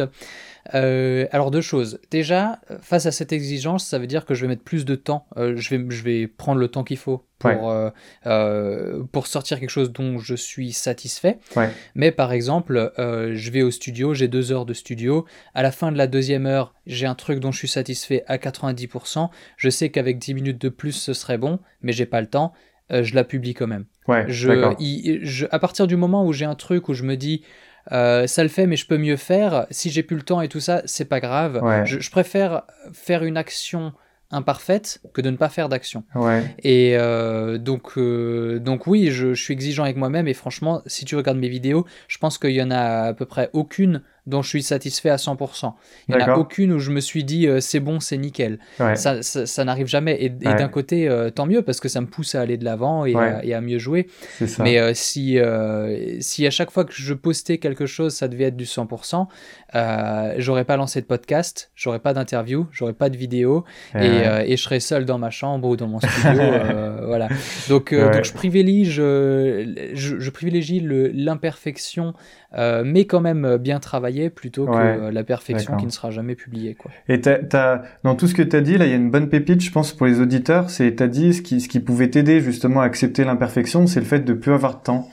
Euh, 0.74 1.26
alors, 1.30 1.50
deux 1.50 1.60
choses. 1.60 2.00
Déjà, 2.10 2.60
face 2.80 3.06
à 3.06 3.12
cette 3.12 3.32
exigence, 3.32 3.86
ça 3.86 3.98
veut 3.98 4.06
dire 4.06 4.24
que 4.24 4.34
je 4.34 4.42
vais 4.42 4.48
mettre 4.48 4.62
plus 4.64 4.84
de 4.84 4.94
temps. 4.94 5.26
Euh, 5.36 5.54
je, 5.56 5.74
vais, 5.74 5.84
je 5.90 6.02
vais 6.02 6.26
prendre 6.26 6.58
le 6.60 6.68
temps 6.68 6.84
qu'il 6.84 6.96
faut 6.96 7.24
pour, 7.38 7.50
Ouais. 7.66 7.90
euh, 8.26 9.02
pour 9.12 9.26
sortir 9.26 9.60
quelque 9.60 9.70
chose 9.70 9.92
dont 9.92 10.18
je 10.18 10.34
suis 10.34 10.72
satisfait. 10.72 11.38
Ouais. 11.54 11.70
Mais 11.94 12.10
par 12.10 12.32
exemple, 12.32 12.92
je 12.98 13.50
vais 13.50 13.62
au 13.62 13.70
studio, 13.70 14.14
j'ai 14.14 14.28
deux 14.28 14.52
heures 14.52 14.66
de 14.66 14.74
studio. 14.74 15.26
À 15.54 15.62
la 15.62 15.70
fin 15.72 15.92
de 15.92 15.98
la 15.98 16.06
deuxième 16.06 16.46
heure, 16.46 16.74
j'ai 16.86 17.06
un 17.06 17.14
truc 17.14 17.38
dont 17.40 17.52
je 17.52 17.58
suis 17.58 17.68
satisfait 17.68 18.24
à 18.26 18.38
90%. 18.38 19.30
Je 19.56 19.70
sais 19.70 19.90
qu'avec 19.90 20.18
10 20.18 20.34
minutes 20.34 20.60
de 20.60 20.68
plus, 20.68 20.92
ce 20.92 21.12
serait 21.12 21.38
bon, 21.38 21.58
mais 21.82 21.92
j'ai 21.92 22.06
pas 22.06 22.20
le 22.20 22.26
temps. 22.26 22.52
Je 22.88 23.14
la 23.16 23.24
publie 23.24 23.52
quand 23.54 23.66
même. 23.66 23.84
Ouais, 24.06 24.24
Je, 24.28 24.48
d'accord. 24.48 24.76
il- 24.78 25.18
je- 25.24 25.46
à 25.50 25.58
partir 25.58 25.88
du 25.88 25.96
moment 25.96 26.24
où 26.24 26.32
j'ai 26.32 26.44
un 26.44 26.54
truc 26.54 26.88
où 26.88 26.94
je 26.94 27.02
me 27.02 27.16
dis 27.16 27.42
euh, 27.92 28.26
ça 28.26 28.42
le 28.42 28.48
fait, 28.48 28.66
mais 28.66 28.76
je 28.76 28.86
peux 28.86 28.98
mieux 28.98 29.16
faire, 29.16 29.66
si 29.70 29.90
j'ai 29.90 30.02
plus 30.02 30.16
le 30.16 30.22
temps 30.22 30.40
et 30.40 30.48
tout 30.48 30.60
ça, 30.60 30.82
c'est 30.86 31.04
pas 31.04 31.20
grave. 31.20 31.60
Ouais. 31.62 31.86
Je, 31.86 32.00
je 32.00 32.10
préfère 32.10 32.62
faire 32.92 33.24
une 33.24 33.36
action 33.36 33.92
imparfaite 34.30 35.00
que 35.14 35.20
de 35.20 35.30
ne 35.30 35.36
pas 35.36 35.48
faire 35.48 35.68
d'action. 35.68 36.04
Ouais, 36.14 36.42
Et 36.62 36.96
euh, 36.96 37.58
donc, 37.58 37.92
euh, 37.96 38.58
donc 38.58 38.86
oui, 38.86 39.10
je, 39.10 39.34
je 39.34 39.42
suis 39.42 39.52
exigeant 39.54 39.84
avec 39.84 39.96
moi-même 39.96 40.26
et 40.26 40.34
franchement, 40.34 40.82
si 40.86 41.04
tu 41.04 41.14
regardes 41.16 41.38
mes 41.38 41.48
vidéos, 41.48 41.86
je 42.08 42.18
pense 42.18 42.38
qu'il 42.38 42.50
y 42.50 42.62
en 42.62 42.70
a 42.70 43.08
à 43.08 43.14
peu 43.14 43.24
près 43.24 43.50
aucune 43.52 44.02
dont 44.26 44.42
je 44.42 44.48
suis 44.48 44.62
satisfait 44.62 45.10
à 45.10 45.16
100%. 45.16 45.72
Il 46.08 46.16
n'y 46.16 46.22
en 46.22 46.26
a 46.26 46.36
aucune 46.36 46.72
où 46.72 46.78
je 46.78 46.90
me 46.90 47.00
suis 47.00 47.22
dit 47.24 47.46
euh, 47.46 47.60
c'est 47.60 47.80
bon, 47.80 48.00
c'est 48.00 48.18
nickel. 48.18 48.58
Ça, 48.94 49.22
ça, 49.22 49.64
n'arrive 49.64 49.86
jamais. 49.86 50.16
Et, 50.20 50.28
d'un 50.28 50.68
côté, 50.68 51.08
euh, 51.08 51.30
tant 51.30 51.46
mieux 51.46 51.62
parce 51.62 51.80
que 51.80 51.88
ça 51.88 52.00
me 52.00 52.06
pousse 52.06 52.34
à 52.34 52.40
aller 52.40 52.56
de 52.56 52.64
l'avant 52.64 53.04
et, 53.04 53.14
à 53.14 53.60
mieux 53.60 53.78
jouer. 53.78 54.08
Mais 54.58 54.78
euh, 54.78 54.92
si, 54.94 55.38
si 56.20 56.46
à 56.46 56.50
chaque 56.50 56.70
fois 56.70 56.84
que 56.84 56.92
je 56.92 57.14
postais 57.14 57.58
quelque 57.58 57.86
chose, 57.86 58.14
ça 58.14 58.28
devait 58.28 58.44
être 58.44 58.56
du 58.56 58.64
100%, 58.64 59.26
j'aurais 60.38 60.64
pas 60.64 60.76
lancé 60.76 61.00
de 61.00 61.06
podcast, 61.06 61.70
j'aurais 61.74 62.00
pas 62.00 62.12
d'interview, 62.12 62.66
j'aurais 62.72 62.94
pas 62.94 63.08
de 63.10 63.16
vidéo 63.16 63.64
et, 63.94 64.22
et, 64.46 64.56
je 64.56 64.62
serais 64.62 64.80
seul 64.80 65.04
dans 65.04 65.18
ma 65.18 65.30
chambre 65.30 65.68
ou 65.68 65.76
dans 65.76 65.88
mon 65.88 66.00
studio. 66.00 66.42
voilà. 67.06 67.28
Donc, 67.68 67.94
donc 67.94 68.24
je 68.24 68.32
privilégie, 68.32 68.90
je, 68.90 69.94
je 69.94 70.30
privilégie 70.30 70.80
l'imperfection 70.82 72.14
euh, 72.54 72.82
mais 72.84 73.04
quand 73.06 73.20
même 73.20 73.44
euh, 73.44 73.58
bien 73.58 73.80
travaillé 73.80 74.30
plutôt 74.30 74.66
que 74.66 74.76
euh, 74.76 75.10
la 75.10 75.24
perfection 75.24 75.76
qui 75.76 75.86
ne 75.86 75.90
sera 75.90 76.10
jamais 76.10 76.34
publiée. 76.34 76.74
Quoi. 76.74 76.90
Et 77.08 77.18
dans 77.18 78.14
tout 78.14 78.26
ce 78.26 78.34
que 78.34 78.42
tu 78.42 78.56
as 78.56 78.60
dit, 78.60 78.78
là, 78.78 78.86
il 78.86 78.90
y 78.90 78.94
a 78.94 78.96
une 78.96 79.10
bonne 79.10 79.28
pépite, 79.28 79.60
je 79.60 79.70
pense, 79.70 79.92
pour 79.92 80.06
les 80.06 80.20
auditeurs. 80.20 80.70
C'est, 80.70 80.96
tu 80.96 81.02
as 81.02 81.08
dit, 81.08 81.34
ce 81.34 81.42
qui, 81.42 81.60
ce 81.60 81.68
qui 81.68 81.80
pouvait 81.80 82.08
t'aider 82.08 82.40
justement 82.40 82.80
à 82.80 82.84
accepter 82.84 83.24
l'imperfection, 83.24 83.86
c'est 83.86 84.00
le 84.00 84.06
fait 84.06 84.20
de 84.20 84.32
plus 84.32 84.52
avoir 84.52 84.78
de 84.78 84.82
temps. 84.82 85.10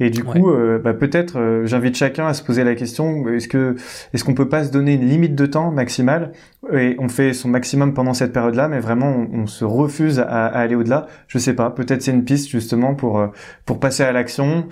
Et 0.00 0.10
du 0.10 0.22
coup, 0.24 0.50
bah, 0.82 0.94
peut-être, 0.94 1.62
j'invite 1.64 1.96
chacun 1.96 2.26
à 2.26 2.34
se 2.34 2.42
poser 2.42 2.64
la 2.64 2.74
question 2.74 3.28
est-ce 3.28 3.48
que 3.48 3.74
est-ce 4.14 4.22
qu'on 4.24 4.34
peut 4.34 4.48
pas 4.48 4.64
se 4.64 4.70
donner 4.70 4.94
une 4.94 5.08
limite 5.08 5.34
de 5.34 5.46
temps 5.46 5.70
maximale? 5.70 6.32
Et 6.72 6.96
on 6.98 7.08
fait 7.08 7.32
son 7.32 7.48
maximum 7.48 7.94
pendant 7.94 8.14
cette 8.14 8.32
période-là, 8.32 8.68
mais 8.68 8.80
vraiment 8.80 9.26
on, 9.32 9.46
se 9.46 9.64
refuse 9.64 10.20
à, 10.20 10.46
aller 10.46 10.76
au-delà. 10.76 11.06
Je 11.26 11.38
sais 11.38 11.54
pas. 11.54 11.70
Peut-être 11.70 12.02
c'est 12.02 12.12
une 12.12 12.24
piste 12.24 12.48
justement 12.48 12.94
pour 12.94 13.26
pour 13.64 13.80
passer 13.80 14.04
à 14.04 14.12
l'action 14.12 14.68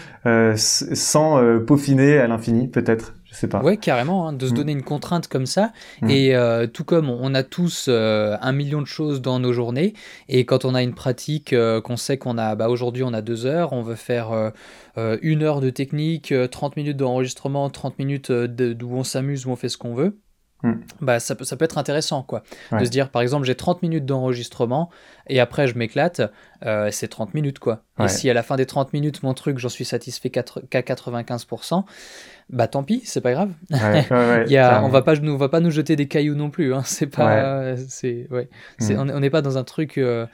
sans 0.55 1.41
peaufiner 1.67 2.19
à 2.19 2.29
l'infini, 2.29 2.69
peut-être. 2.69 3.16
Je 3.31 3.35
sais 3.35 3.49
pas. 3.49 3.61
Ouais, 3.61 3.77
carrément, 3.77 4.29
hein, 4.29 4.33
de 4.33 4.47
se 4.47 4.53
mm. 4.53 4.57
donner 4.57 4.73
une 4.73 4.83
contrainte 4.83 5.29
comme 5.29 5.47
ça. 5.47 5.73
Mm. 6.01 6.11
Et 6.11 6.35
euh, 6.35 6.67
tout 6.67 6.85
comme 6.85 7.11
on 7.11 7.35
a 7.35 7.43
tous 7.43 7.87
euh, 7.89 8.37
un 8.41 8.53
million 8.53 8.81
de 8.81 8.87
choses 8.87 9.21
dans 9.21 9.39
nos 9.39 9.53
journées, 9.53 9.95
et 10.29 10.45
quand 10.45 10.65
on 10.65 10.75
a 10.75 10.83
une 10.83 10.95
pratique 10.95 11.53
euh, 11.53 11.81
qu'on 11.81 11.97
sait 11.97 12.19
qu'on 12.19 12.39
a, 12.39 12.55
bah, 12.55 12.69
aujourd'hui 12.69 13.03
on 13.03 13.13
a 13.13 13.23
deux 13.23 13.47
heures, 13.47 13.73
on 13.73 13.83
veut 13.83 13.95
faire 13.95 14.53
une 14.97 15.43
heure 15.43 15.61
de 15.61 15.71
technique, 15.71 16.33
30 16.51 16.77
minutes 16.77 16.97
d'enregistrement, 16.97 17.69
30 17.69 17.99
minutes 17.99 18.33
d'où 18.33 18.95
on 18.95 19.05
s'amuse, 19.05 19.47
où 19.47 19.51
on 19.51 19.57
fait 19.57 19.69
ce 19.69 19.77
qu'on 19.77 19.95
veut. 19.95 20.19
Mm. 20.63 20.73
Bah, 21.03 21.21
ça, 21.21 21.35
peut, 21.35 21.45
ça 21.45 21.57
peut 21.57 21.67
être 21.67 21.77
intéressant 21.77 22.23
quoi 22.23 22.43
de 22.73 22.83
se 22.83 22.91
dire 22.91 23.11
par 23.11 23.21
exemple 23.21 23.45
j'ai 23.45 23.55
30 23.55 23.83
minutes 23.83 24.07
d'enregistrement 24.07 24.89
et 25.27 25.39
après 25.39 25.67
je 25.67 25.77
m'éclate 25.77 26.23
c'est 26.91 27.09
30 27.09 27.35
minutes 27.35 27.59
quoi 27.59 27.83
et 28.01 28.09
si 28.09 28.31
à 28.31 28.35
la 28.35 28.43
fin 28.43 28.57
des 28.57 28.65
30 28.65 28.95
minutes 28.95 29.23
mon 29.23 29.35
truc 29.35 29.59
j'en 29.59 29.69
suis 29.69 29.85
satisfait 29.85 30.31
qu'à 30.31 30.43
95% 30.43 31.85
bah 32.49 32.69
tant 32.69 32.85
pis, 32.85 33.03
c'est 33.05 33.21
pas 33.21 33.33
grave. 33.33 33.51
Il 33.71 34.53
y 34.53 34.57
a, 34.57 34.85
on 34.85 34.89
va 34.89 35.03
pas, 35.03 35.15
on 35.21 35.37
va 35.37 35.49
pas 35.49 35.61
nous 35.61 35.71
jeter 35.71 35.97
des 35.97 36.07
cailloux 36.07 36.37
non 36.37 36.51
plus. 36.51 36.75
Hein. 36.75 36.83
C'est 36.85 37.09
pas, 37.09 37.77
c'est, 37.89 38.29
ouais, 38.31 38.49
mm. 38.81 38.99
on 38.99 39.21
n'est 39.21 39.31
pas 39.31 39.43
dans 39.43 39.59
un 39.59 39.65
truc. 39.65 39.99
Euh, 39.99 40.27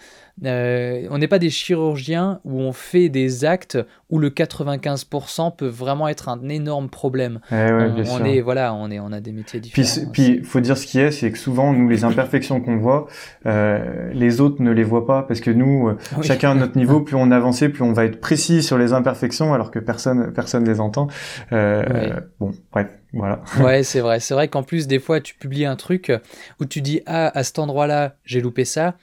euh, 0.44 1.06
on 1.10 1.18
n'est 1.18 1.28
pas 1.28 1.38
des 1.38 1.50
chirurgiens 1.50 2.40
où 2.44 2.60
on 2.60 2.72
fait 2.72 3.08
des 3.08 3.44
actes 3.44 3.78
où 4.10 4.18
le 4.18 4.30
95% 4.30 5.54
peut 5.56 5.66
vraiment 5.66 6.08
être 6.08 6.28
un 6.28 6.48
énorme 6.48 6.88
problème. 6.88 7.40
Eh 7.50 7.54
on, 7.54 7.94
on 8.20 8.24
est, 8.24 8.40
voilà, 8.40 8.74
on 8.74 8.90
est, 8.90 8.98
on 8.98 9.12
a 9.12 9.20
des 9.20 9.32
métiers 9.32 9.60
différents. 9.60 10.10
Puis, 10.12 10.26
il 10.38 10.44
faut 10.44 10.60
dire 10.60 10.76
ce 10.76 10.86
qui 10.86 10.98
est, 10.98 11.10
c'est 11.10 11.30
que 11.30 11.38
souvent 11.38 11.72
nous 11.72 11.88
les 11.88 12.04
imperfections 12.04 12.60
qu'on 12.60 12.76
voit, 12.76 13.06
euh, 13.46 14.10
les 14.12 14.40
autres 14.40 14.62
ne 14.62 14.70
les 14.70 14.84
voient 14.84 15.06
pas 15.06 15.22
parce 15.22 15.40
que 15.40 15.50
nous, 15.50 15.90
chacun 16.22 16.52
à 16.52 16.54
notre 16.54 16.76
niveau, 16.76 17.00
plus 17.02 17.16
on 17.16 17.30
avance, 17.30 17.60
plus 17.60 17.82
on 17.82 17.92
va 17.92 18.04
être 18.04 18.20
précis 18.20 18.62
sur 18.62 18.78
les 18.78 18.92
imperfections 18.92 19.54
alors 19.54 19.70
que 19.70 19.78
personne, 19.78 20.32
personne 20.32 20.64
les 20.64 20.80
entend. 20.80 21.08
Euh, 21.52 22.20
bon, 22.40 22.52
bref. 22.72 22.88
Voilà. 23.12 23.40
ouais, 23.60 23.82
c'est 23.82 24.00
vrai. 24.00 24.20
C'est 24.20 24.34
vrai 24.34 24.48
qu'en 24.48 24.62
plus, 24.62 24.86
des 24.86 24.98
fois, 24.98 25.20
tu 25.20 25.34
publies 25.34 25.64
un 25.64 25.76
truc 25.76 26.12
où 26.60 26.64
tu 26.64 26.80
dis 26.80 27.02
Ah, 27.06 27.30
à 27.34 27.42
cet 27.44 27.58
endroit-là, 27.58 28.14
j'ai 28.24 28.40
loupé 28.40 28.64
ça. 28.64 28.94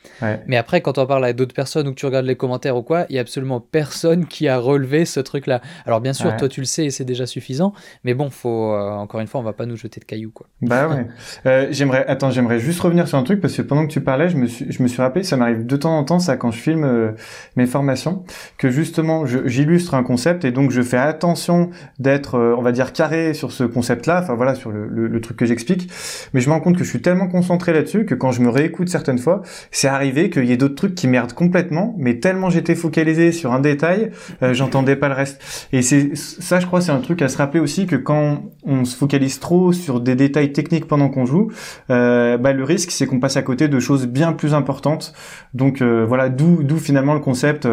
Mais 0.47 0.57
après, 0.57 0.81
quand 0.81 0.97
on 0.97 1.05
parle 1.05 1.25
à 1.25 1.33
d'autres 1.33 1.53
personnes 1.53 1.87
ou 1.87 1.91
que 1.91 1.99
tu 1.99 2.05
regardes 2.05 2.25
les 2.25 2.35
commentaires 2.35 2.77
ou 2.77 2.81
quoi, 2.81 3.05
il 3.09 3.15
y 3.15 3.17
a 3.17 3.21
absolument 3.21 3.59
personne 3.59 4.25
qui 4.25 4.47
a 4.47 4.57
relevé 4.57 5.05
ce 5.05 5.19
truc-là. 5.19 5.61
Alors, 5.85 6.01
bien 6.01 6.13
sûr, 6.13 6.35
toi, 6.37 6.47
tu 6.47 6.59
le 6.61 6.65
sais 6.65 6.85
et 6.85 6.91
c'est 6.91 7.05
déjà 7.05 7.25
suffisant. 7.25 7.73
Mais 8.03 8.13
bon, 8.13 8.29
faut, 8.29 8.73
euh, 8.73 8.91
encore 8.91 9.19
une 9.19 9.27
fois, 9.27 9.41
on 9.41 9.43
va 9.43 9.53
pas 9.53 9.65
nous 9.65 9.75
jeter 9.75 9.99
de 9.99 10.05
cailloux, 10.05 10.31
quoi. 10.31 10.47
Bah 10.61 10.87
ouais. 10.87 11.07
euh, 11.45 11.67
j'aimerais, 11.71 12.05
attends, 12.07 12.31
j'aimerais 12.31 12.59
juste 12.59 12.79
revenir 12.79 13.07
sur 13.07 13.17
un 13.17 13.23
truc 13.23 13.41
parce 13.41 13.55
que 13.55 13.61
pendant 13.61 13.85
que 13.85 13.91
tu 13.91 14.01
parlais, 14.01 14.29
je 14.29 14.37
me 14.37 14.47
suis, 14.47 14.71
je 14.71 14.83
me 14.83 14.87
suis 14.87 15.01
rappelé, 15.01 15.23
ça 15.23 15.37
m'arrive 15.37 15.65
de 15.65 15.75
temps 15.75 15.97
en 15.97 16.03
temps, 16.03 16.19
ça, 16.19 16.37
quand 16.37 16.51
je 16.51 16.59
filme 16.59 16.83
euh, 16.83 17.11
mes 17.55 17.65
formations, 17.65 18.23
que 18.57 18.69
justement, 18.69 19.25
j'illustre 19.25 19.93
un 19.93 20.03
concept 20.03 20.45
et 20.45 20.51
donc 20.51 20.71
je 20.71 20.81
fais 20.81 20.97
attention 20.97 21.69
d'être, 21.99 22.35
euh, 22.35 22.55
on 22.57 22.61
va 22.61 22.71
dire, 22.71 22.93
carré 22.93 23.33
sur 23.33 23.51
ce 23.51 23.63
concept 23.63 23.98
là, 24.05 24.19
enfin 24.21 24.35
voilà, 24.35 24.55
sur 24.55 24.71
le, 24.71 25.19
truc 25.21 25.37
que 25.37 25.45
j'explique. 25.45 25.89
Mais 26.33 26.39
je 26.39 26.47
me 26.47 26.53
rends 26.53 26.61
compte 26.61 26.77
que 26.77 26.83
je 26.83 26.89
suis 26.89 27.01
tellement 27.01 27.27
concentré 27.27 27.73
là-dessus 27.73 28.05
que 28.05 28.15
quand 28.15 28.31
je 28.31 28.41
me 28.41 28.49
réécoute 28.49 28.89
certaines 28.89 29.17
fois, 29.17 29.41
c'est 29.71 29.87
arrivé 29.87 30.29
qu'il 30.29 30.45
y 30.45 30.51
ait 30.51 30.57
d'autres 30.57 30.75
trucs 30.75 30.95
qui 30.95 31.07
merdent 31.07 31.33
complètement, 31.33 31.95
mais 31.97 32.19
tellement 32.19 32.49
j'étais 32.49 32.75
focalisé 32.75 33.31
sur 33.31 33.53
un 33.53 33.59
détail, 33.59 34.11
euh, 34.43 34.53
j'entendais 34.53 34.95
pas 34.95 35.09
le 35.09 35.15
reste. 35.15 35.67
Et 35.73 35.81
c'est 35.81 36.15
ça, 36.15 36.59
je 36.59 36.67
crois, 36.67 36.81
c'est 36.81 36.91
un 36.91 37.01
truc 37.01 37.21
à 37.21 37.27
se 37.27 37.37
rappeler 37.37 37.59
aussi 37.59 37.85
que 37.85 37.95
quand 37.95 38.43
on 38.63 38.85
se 38.85 38.95
focalise 38.95 39.39
trop 39.39 39.73
sur 39.73 39.99
des 39.99 40.15
détails 40.15 40.53
techniques 40.53 40.87
pendant 40.87 41.09
qu'on 41.09 41.25
joue, 41.25 41.51
euh, 41.89 42.37
bah, 42.37 42.53
le 42.53 42.63
risque 42.63 42.91
c'est 42.91 43.05
qu'on 43.05 43.19
passe 43.19 43.37
à 43.37 43.41
côté 43.41 43.67
de 43.67 43.79
choses 43.79 44.07
bien 44.07 44.33
plus 44.33 44.53
importantes. 44.53 45.13
Donc 45.53 45.81
euh, 45.81 46.05
voilà, 46.07 46.29
d'où 46.29 46.63
d'où 46.63 46.77
finalement 46.77 47.13
le 47.13 47.19
concept 47.19 47.67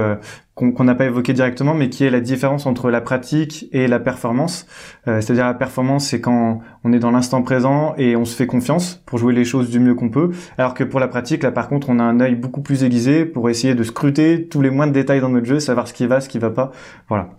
euh, 0.62 0.72
qu'on 0.72 0.84
n'a 0.84 0.94
pas 0.94 1.04
évoqué 1.04 1.32
directement, 1.32 1.74
mais 1.74 1.90
qui 1.90 2.04
est 2.04 2.10
la 2.10 2.20
différence 2.20 2.66
entre 2.66 2.90
la 2.90 3.00
pratique 3.00 3.68
et 3.72 3.86
la 3.86 4.00
performance. 4.00 4.66
Euh, 5.06 5.20
c'est-à-dire 5.20 5.44
la 5.46 5.54
performance, 5.54 6.08
c'est 6.08 6.20
quand 6.20 6.60
on 6.84 6.92
est 6.92 6.98
dans 6.98 7.10
l'instant 7.10 7.42
présent 7.42 7.94
et 7.96 8.16
on 8.16 8.24
se 8.24 8.34
fait 8.34 8.46
confiance 8.46 9.02
pour 9.06 9.18
jouer 9.18 9.34
les 9.34 9.44
choses 9.44 9.70
du 9.70 9.80
mieux 9.80 9.94
qu'on 9.94 10.10
peut, 10.10 10.30
alors 10.58 10.74
que 10.74 10.84
pour 10.84 11.00
la 11.00 11.08
pratique, 11.08 11.42
là 11.42 11.52
par 11.52 11.68
contre, 11.68 11.90
on 11.90 11.98
a 11.98 12.02
un 12.02 12.20
œil 12.20 12.34
beaucoup 12.34 12.62
plus 12.62 12.84
aiguisé 12.84 13.24
pour 13.24 13.50
essayer 13.50 13.74
de 13.74 13.82
scruter 13.82 14.48
tous 14.48 14.62
les 14.62 14.70
moindres 14.70 14.92
détails 14.92 15.20
dans 15.20 15.28
notre 15.28 15.46
jeu, 15.46 15.60
savoir 15.60 15.88
ce 15.88 15.92
qui 15.92 16.06
va, 16.06 16.20
ce 16.20 16.28
qui 16.28 16.38
va 16.38 16.50
pas. 16.50 16.72
Voilà. 17.08 17.30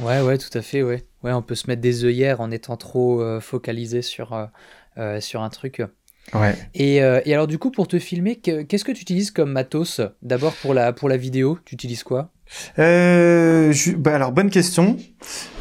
Ouais, 0.00 0.20
ouais, 0.20 0.38
tout 0.38 0.56
à 0.56 0.62
fait, 0.62 0.82
ouais. 0.82 1.04
Ouais, 1.22 1.32
on 1.32 1.42
peut 1.42 1.54
se 1.54 1.68
mettre 1.68 1.82
des 1.82 2.04
œillères 2.04 2.40
en 2.40 2.50
étant 2.50 2.76
trop 2.76 3.20
euh, 3.22 3.40
focalisé 3.40 4.02
sur, 4.02 4.32
euh, 4.98 5.20
sur 5.20 5.42
un 5.42 5.48
truc. 5.48 5.82
Ouais. 6.34 6.56
Et, 6.74 6.96
et, 6.96 7.34
alors 7.34 7.46
du 7.46 7.56
coup, 7.56 7.70
pour 7.70 7.86
te 7.86 8.00
filmer, 8.00 8.36
qu'est-ce 8.36 8.84
que 8.84 8.90
tu 8.90 9.02
utilises 9.02 9.30
comme 9.30 9.52
matos 9.52 10.00
D'abord 10.22 10.54
pour 10.54 10.74
la, 10.74 10.92
pour 10.92 11.08
la 11.08 11.16
vidéo, 11.16 11.58
tu 11.64 11.74
utilises 11.74 12.02
quoi? 12.02 12.32
Euh, 12.78 13.72
bah 13.98 14.14
alors 14.14 14.32
bonne 14.32 14.50
question 14.50 14.96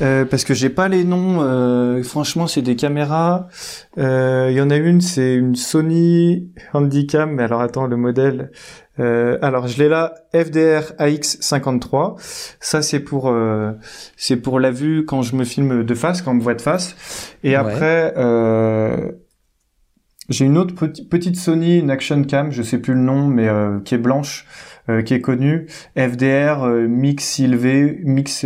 euh, 0.01 0.25
parce 0.25 0.43
que 0.43 0.53
j'ai 0.53 0.69
pas 0.69 0.87
les 0.87 1.03
noms. 1.03 1.41
Euh, 1.41 2.03
franchement, 2.03 2.47
c'est 2.47 2.61
des 2.61 2.75
caméras. 2.75 3.47
Euh, 3.97 4.47
il 4.51 4.57
y 4.57 4.61
en 4.61 4.69
a 4.69 4.75
une, 4.75 5.01
c'est 5.01 5.35
une 5.35 5.55
Sony 5.55 6.51
Handycam. 6.73 7.31
Mais 7.31 7.43
alors 7.43 7.61
attends, 7.61 7.87
le 7.87 7.97
modèle. 7.97 8.51
Euh, 8.99 9.37
alors 9.41 9.67
je 9.67 9.77
l'ai 9.81 9.89
là, 9.89 10.13
FDR 10.33 10.93
AX53. 10.99 12.15
Ça 12.59 12.81
c'est 12.81 12.99
pour 12.99 13.33
c'est 14.15 14.37
pour 14.37 14.59
la 14.59 14.71
vue 14.71 15.05
quand 15.05 15.21
je 15.21 15.35
me 15.35 15.43
filme 15.43 15.83
de 15.83 15.95
face, 15.95 16.21
quand 16.21 16.31
on 16.31 16.35
me 16.35 16.41
voit 16.41 16.55
de 16.55 16.61
face. 16.61 16.95
Et 17.43 17.55
après. 17.55 18.13
j'ai 20.27 20.45
une 20.45 20.57
autre 20.57 20.73
petite 20.73 21.35
Sony, 21.35 21.77
une 21.77 21.91
Action 21.91 22.23
Cam, 22.23 22.51
je 22.51 22.63
sais 22.63 22.79
plus 22.79 22.93
le 22.93 22.99
nom, 22.99 23.27
mais 23.27 23.47
qui 23.83 23.95
est 23.95 23.99
blanche. 23.99 24.45
Euh, 24.87 25.01
qui 25.01 25.15
est 25.15 25.21
connu, 25.21 25.65
FDR 25.97 26.63
euh, 26.63 26.87
Mix 26.87 27.41
XV, 27.41 28.01
Mix 28.03 28.45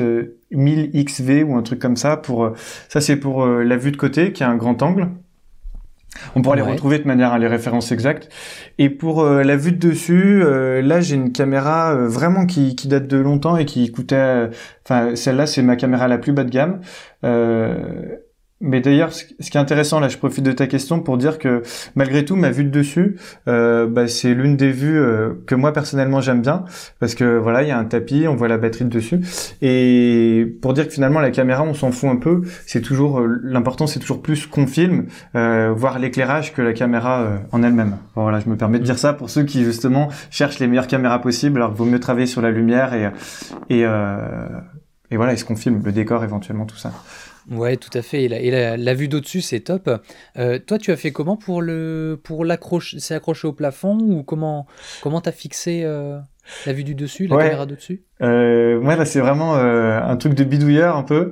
1000XV 0.53 1.41
euh, 1.41 1.43
ou 1.43 1.55
un 1.55 1.61
truc 1.63 1.79
comme 1.79 1.97
ça. 1.97 2.15
Pour 2.15 2.53
ça, 2.87 3.01
c'est 3.01 3.17
pour 3.17 3.45
la 3.45 3.75
vue 3.75 3.91
de 3.91 3.97
côté 3.97 4.31
qui 4.31 4.43
a 4.43 4.49
un 4.49 4.55
grand 4.55 4.81
angle. 4.81 5.09
On 6.35 6.41
pourra 6.41 6.55
les 6.55 6.61
retrouver 6.61 6.97
de 6.99 7.05
manière 7.05 7.33
à 7.33 7.39
les 7.39 7.47
références 7.47 7.91
exactes. 7.91 8.29
Et 8.77 8.89
pour 8.89 9.23
la 9.23 9.55
vue 9.55 9.71
de 9.71 9.77
dessus, 9.77 10.43
là 10.43 11.01
j'ai 11.01 11.15
une 11.15 11.31
caméra 11.31 11.93
vraiment 11.95 12.45
qui, 12.45 12.75
qui, 12.75 12.87
date 12.87 13.07
de 13.07 13.17
longtemps 13.17 13.57
et 13.57 13.65
qui 13.65 13.91
coûtait. 13.91 14.49
Enfin, 14.83 15.15
celle-là 15.15 15.45
c'est 15.45 15.61
ma 15.61 15.75
caméra 15.75 16.07
la 16.07 16.17
plus 16.17 16.33
bas 16.33 16.43
de 16.43 16.49
gamme. 16.49 16.81
Mais 18.61 18.81
d'ailleurs, 18.81 19.13
ce 19.13 19.23
qui 19.23 19.57
est 19.57 19.57
intéressant, 19.57 20.01
là, 20.01 20.09
je 20.09 20.17
profite 20.17 20.43
de 20.43 20.51
ta 20.51 20.67
question 20.67 20.99
pour 20.99 21.17
dire 21.17 21.39
que 21.39 21.63
malgré 21.95 22.25
tout, 22.25 22.35
ma 22.35 22.51
vue 22.51 22.65
de 22.65 22.69
dessus, 22.69 23.17
euh, 23.47 23.87
bah, 23.87 24.07
c'est 24.09 24.33
l'une 24.33 24.57
des 24.57 24.71
vues 24.71 24.99
euh, 24.99 25.33
que 25.47 25.55
moi 25.55 25.71
personnellement 25.71 26.19
j'aime 26.19 26.41
bien 26.41 26.65
parce 26.99 27.15
que 27.15 27.37
voilà, 27.37 27.63
il 27.63 27.69
y 27.69 27.71
a 27.71 27.77
un 27.77 27.85
tapis, 27.85 28.27
on 28.27 28.35
voit 28.35 28.49
la 28.49 28.57
batterie 28.57 28.83
de 28.83 28.89
dessus, 28.89 29.21
et 29.61 30.45
pour 30.61 30.73
dire 30.73 30.87
que 30.87 30.93
finalement 30.93 31.21
la 31.21 31.31
caméra, 31.31 31.63
on 31.63 31.73
s'en 31.73 31.91
fout 31.91 32.09
un 32.09 32.17
peu. 32.17 32.41
C'est 32.65 32.81
toujours 32.81 33.21
euh, 33.21 33.39
l'important, 33.43 33.87
c'est 33.87 33.99
toujours 33.99 34.21
plus 34.21 34.45
qu'on 34.45 34.67
filme, 34.67 35.05
euh, 35.35 35.71
voir 35.73 35.99
l'éclairage 35.99 36.53
que 36.53 36.61
la 36.61 36.73
caméra 36.73 37.21
euh, 37.21 37.37
en 37.51 37.63
elle-même. 37.63 37.97
voilà, 38.15 38.39
je 38.41 38.49
me 38.49 38.57
permets 38.57 38.79
de 38.79 38.83
dire 38.83 38.99
ça 38.99 39.13
pour 39.13 39.29
ceux 39.29 39.43
qui 39.43 39.63
justement 39.63 40.09
cherchent 40.29 40.59
les 40.59 40.67
meilleures 40.67 40.87
caméras 40.87 41.21
possibles. 41.21 41.59
Alors, 41.59 41.71
il 41.73 41.77
vaut 41.77 41.85
mieux 41.85 41.99
travailler 41.99 42.27
sur 42.27 42.41
la 42.41 42.51
lumière 42.51 42.93
et 42.93 43.09
et 43.69 43.85
et 45.11 45.17
voilà, 45.17 45.33
est-ce 45.33 45.43
qu'on 45.43 45.55
filme 45.55 45.81
le 45.83 45.91
décor 45.91 46.23
éventuellement 46.23 46.65
tout 46.65 46.77
ça. 46.77 46.91
Ouais, 47.49 47.77
tout 47.77 47.95
à 47.97 48.01
fait. 48.01 48.23
Et 48.23 48.77
la, 48.77 48.93
vue 48.93 49.07
d'au-dessus, 49.07 49.41
c'est 49.41 49.61
top. 49.61 49.89
Euh, 50.37 50.59
toi, 50.59 50.77
tu 50.77 50.91
as 50.91 50.97
fait 50.97 51.11
comment 51.11 51.37
pour 51.37 51.61
le 51.61 52.19
pour 52.23 52.45
l'accrocher 52.45 52.99
C'est 52.99 53.15
accroché 53.15 53.47
au 53.47 53.53
plafond 53.53 53.97
ou 53.99 54.23
comment 54.23 54.67
comment 55.01 55.21
t'as 55.21 55.31
fixé 55.31 55.81
euh, 55.83 56.19
la 56.65 56.73
vue 56.73 56.83
du 56.83 56.95
dessus, 56.95 57.27
la 57.27 57.37
caméra 57.37 57.65
d'au-dessus? 57.65 58.03
Euh, 58.21 58.79
Ouais, 58.79 58.95
là, 58.95 59.05
c'est 59.05 59.19
vraiment 59.19 59.55
euh, 59.55 59.99
un 59.99 60.15
truc 60.17 60.33
de 60.33 60.43
bidouilleur 60.43 60.95
un 60.95 61.03
peu. 61.03 61.31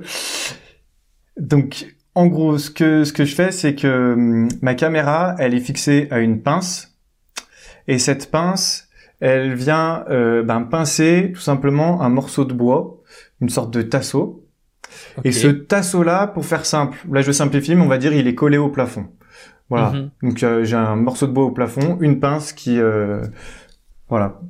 Donc, 1.36 1.94
en 2.14 2.26
gros, 2.26 2.58
ce 2.58 2.70
que 2.70 3.04
ce 3.04 3.12
que 3.12 3.24
je 3.24 3.34
fais, 3.34 3.52
c'est 3.52 3.74
que 3.74 4.12
hum, 4.14 4.48
ma 4.60 4.74
caméra, 4.74 5.36
elle 5.38 5.54
est 5.54 5.60
fixée 5.60 6.08
à 6.10 6.18
une 6.18 6.42
pince, 6.42 6.98
et 7.86 7.98
cette 7.98 8.30
pince, 8.30 8.88
elle 9.20 9.54
vient 9.54 10.04
ben, 10.08 10.62
pincer 10.62 11.32
tout 11.34 11.40
simplement 11.40 12.02
un 12.02 12.08
morceau 12.08 12.44
de 12.44 12.52
bois, 12.52 13.02
une 13.40 13.48
sorte 13.48 13.72
de 13.72 13.82
tasseau. 13.82 14.47
Et 15.24 15.32
ce 15.32 15.48
tasseau-là, 15.48 16.26
pour 16.26 16.44
faire 16.44 16.64
simple, 16.64 16.98
là 17.10 17.22
je 17.22 17.32
simplifie, 17.32 17.74
mais 17.74 17.82
on 17.82 17.88
va 17.88 17.98
dire 17.98 18.12
il 18.12 18.26
est 18.26 18.34
collé 18.34 18.58
au 18.58 18.68
plafond. 18.68 19.06
Voilà. 19.70 19.90
Mhm. 19.90 20.10
Donc 20.22 20.42
euh, 20.42 20.64
j'ai 20.64 20.76
un 20.76 20.96
morceau 20.96 21.26
de 21.26 21.32
bois 21.32 21.44
au 21.44 21.50
plafond, 21.50 21.98
une 22.00 22.20
pince 22.20 22.52
qui, 22.52 22.80
euh, 22.80 23.22
voilà. 24.08 24.40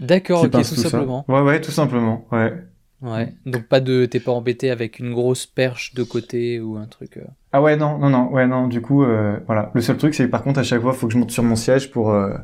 D'accord, 0.00 0.44
ok, 0.44 0.50
tout, 0.50 0.62
simplement. 0.62 1.24
Ouais, 1.28 1.40
ouais, 1.40 1.60
tout 1.60 1.70
simplement, 1.70 2.26
ouais. 2.30 2.52
Ouais, 3.00 3.32
donc 3.46 3.62
pas 3.68 3.78
de, 3.80 4.06
t'es 4.06 4.18
pas 4.18 4.32
embêté 4.32 4.70
avec 4.70 4.98
une 4.98 5.12
grosse 5.12 5.46
perche 5.46 5.94
de 5.94 6.02
côté 6.02 6.60
ou 6.60 6.76
un 6.76 6.86
truc. 6.86 7.16
Euh. 7.16 7.24
Ah 7.52 7.62
ouais, 7.62 7.76
non, 7.76 7.96
non, 7.98 8.10
non, 8.10 8.28
ouais, 8.32 8.46
non. 8.46 8.66
Du 8.66 8.80
coup, 8.80 9.04
euh, 9.04 9.38
voilà. 9.46 9.70
Le 9.74 9.80
seul 9.80 9.96
truc, 9.96 10.14
c'est 10.14 10.26
par 10.26 10.42
contre 10.42 10.58
à 10.58 10.62
chaque 10.64 10.82
fois, 10.82 10.92
faut 10.92 11.06
que 11.06 11.12
je 11.12 11.18
monte 11.18 11.30
sur 11.30 11.44
mon 11.44 11.54
siège 11.54 11.92
pour 11.92 12.10
euh, 12.10 12.34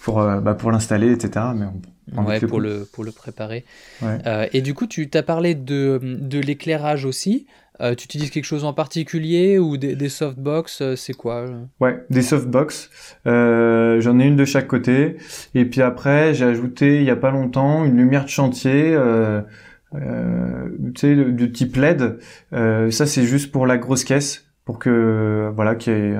pour 0.00 0.16
bah, 0.16 0.54
pour 0.54 0.70
l'installer, 0.72 1.12
etc. 1.12 1.46
Mais 1.54 1.66
on, 1.66 1.80
ouais, 2.16 2.40
pour 2.40 2.60
le 2.60 2.86
pour 2.92 3.04
le 3.04 3.12
préparer. 3.12 3.64
Ouais. 4.02 4.48
et 4.52 4.60
du 4.60 4.74
coup, 4.74 4.86
tu 4.86 5.08
t'as 5.08 5.22
parlé 5.22 5.54
de 5.54 6.00
de 6.02 6.38
l'éclairage 6.38 7.04
aussi. 7.04 7.46
tu 7.80 8.04
utilises 8.04 8.30
quelque 8.30 8.44
chose 8.44 8.64
en 8.64 8.72
particulier 8.72 9.58
ou 9.58 9.76
des, 9.76 9.96
des 9.96 10.08
softbox 10.08 10.94
C'est 10.96 11.14
quoi 11.14 11.46
Ouais, 11.80 12.04
des 12.10 12.22
softbox. 12.22 12.90
J'en 13.24 14.18
ai 14.18 14.26
une 14.26 14.36
de 14.36 14.44
chaque 14.44 14.66
côté. 14.66 15.16
Et 15.54 15.64
puis 15.64 15.82
après, 15.82 16.34
j'ai 16.34 16.44
ajouté 16.44 16.98
il 16.98 17.04
y 17.04 17.10
a 17.10 17.16
pas 17.16 17.30
longtemps 17.30 17.84
une 17.84 17.96
lumière 17.96 18.24
de 18.24 18.30
chantier. 18.30 18.96
Euh, 19.94 20.68
tu 20.94 21.00
sais, 21.00 21.14
de, 21.16 21.46
type 21.46 21.76
LED. 21.76 22.18
Euh, 22.52 22.90
ça, 22.90 23.06
c'est 23.06 23.24
juste 23.24 23.52
pour 23.52 23.66
la 23.66 23.78
grosse 23.78 24.04
caisse, 24.04 24.46
pour 24.64 24.78
que 24.78 25.50
voilà, 25.54 25.74
qu'il 25.74 25.92
y 25.92 25.96
ait 25.96 26.18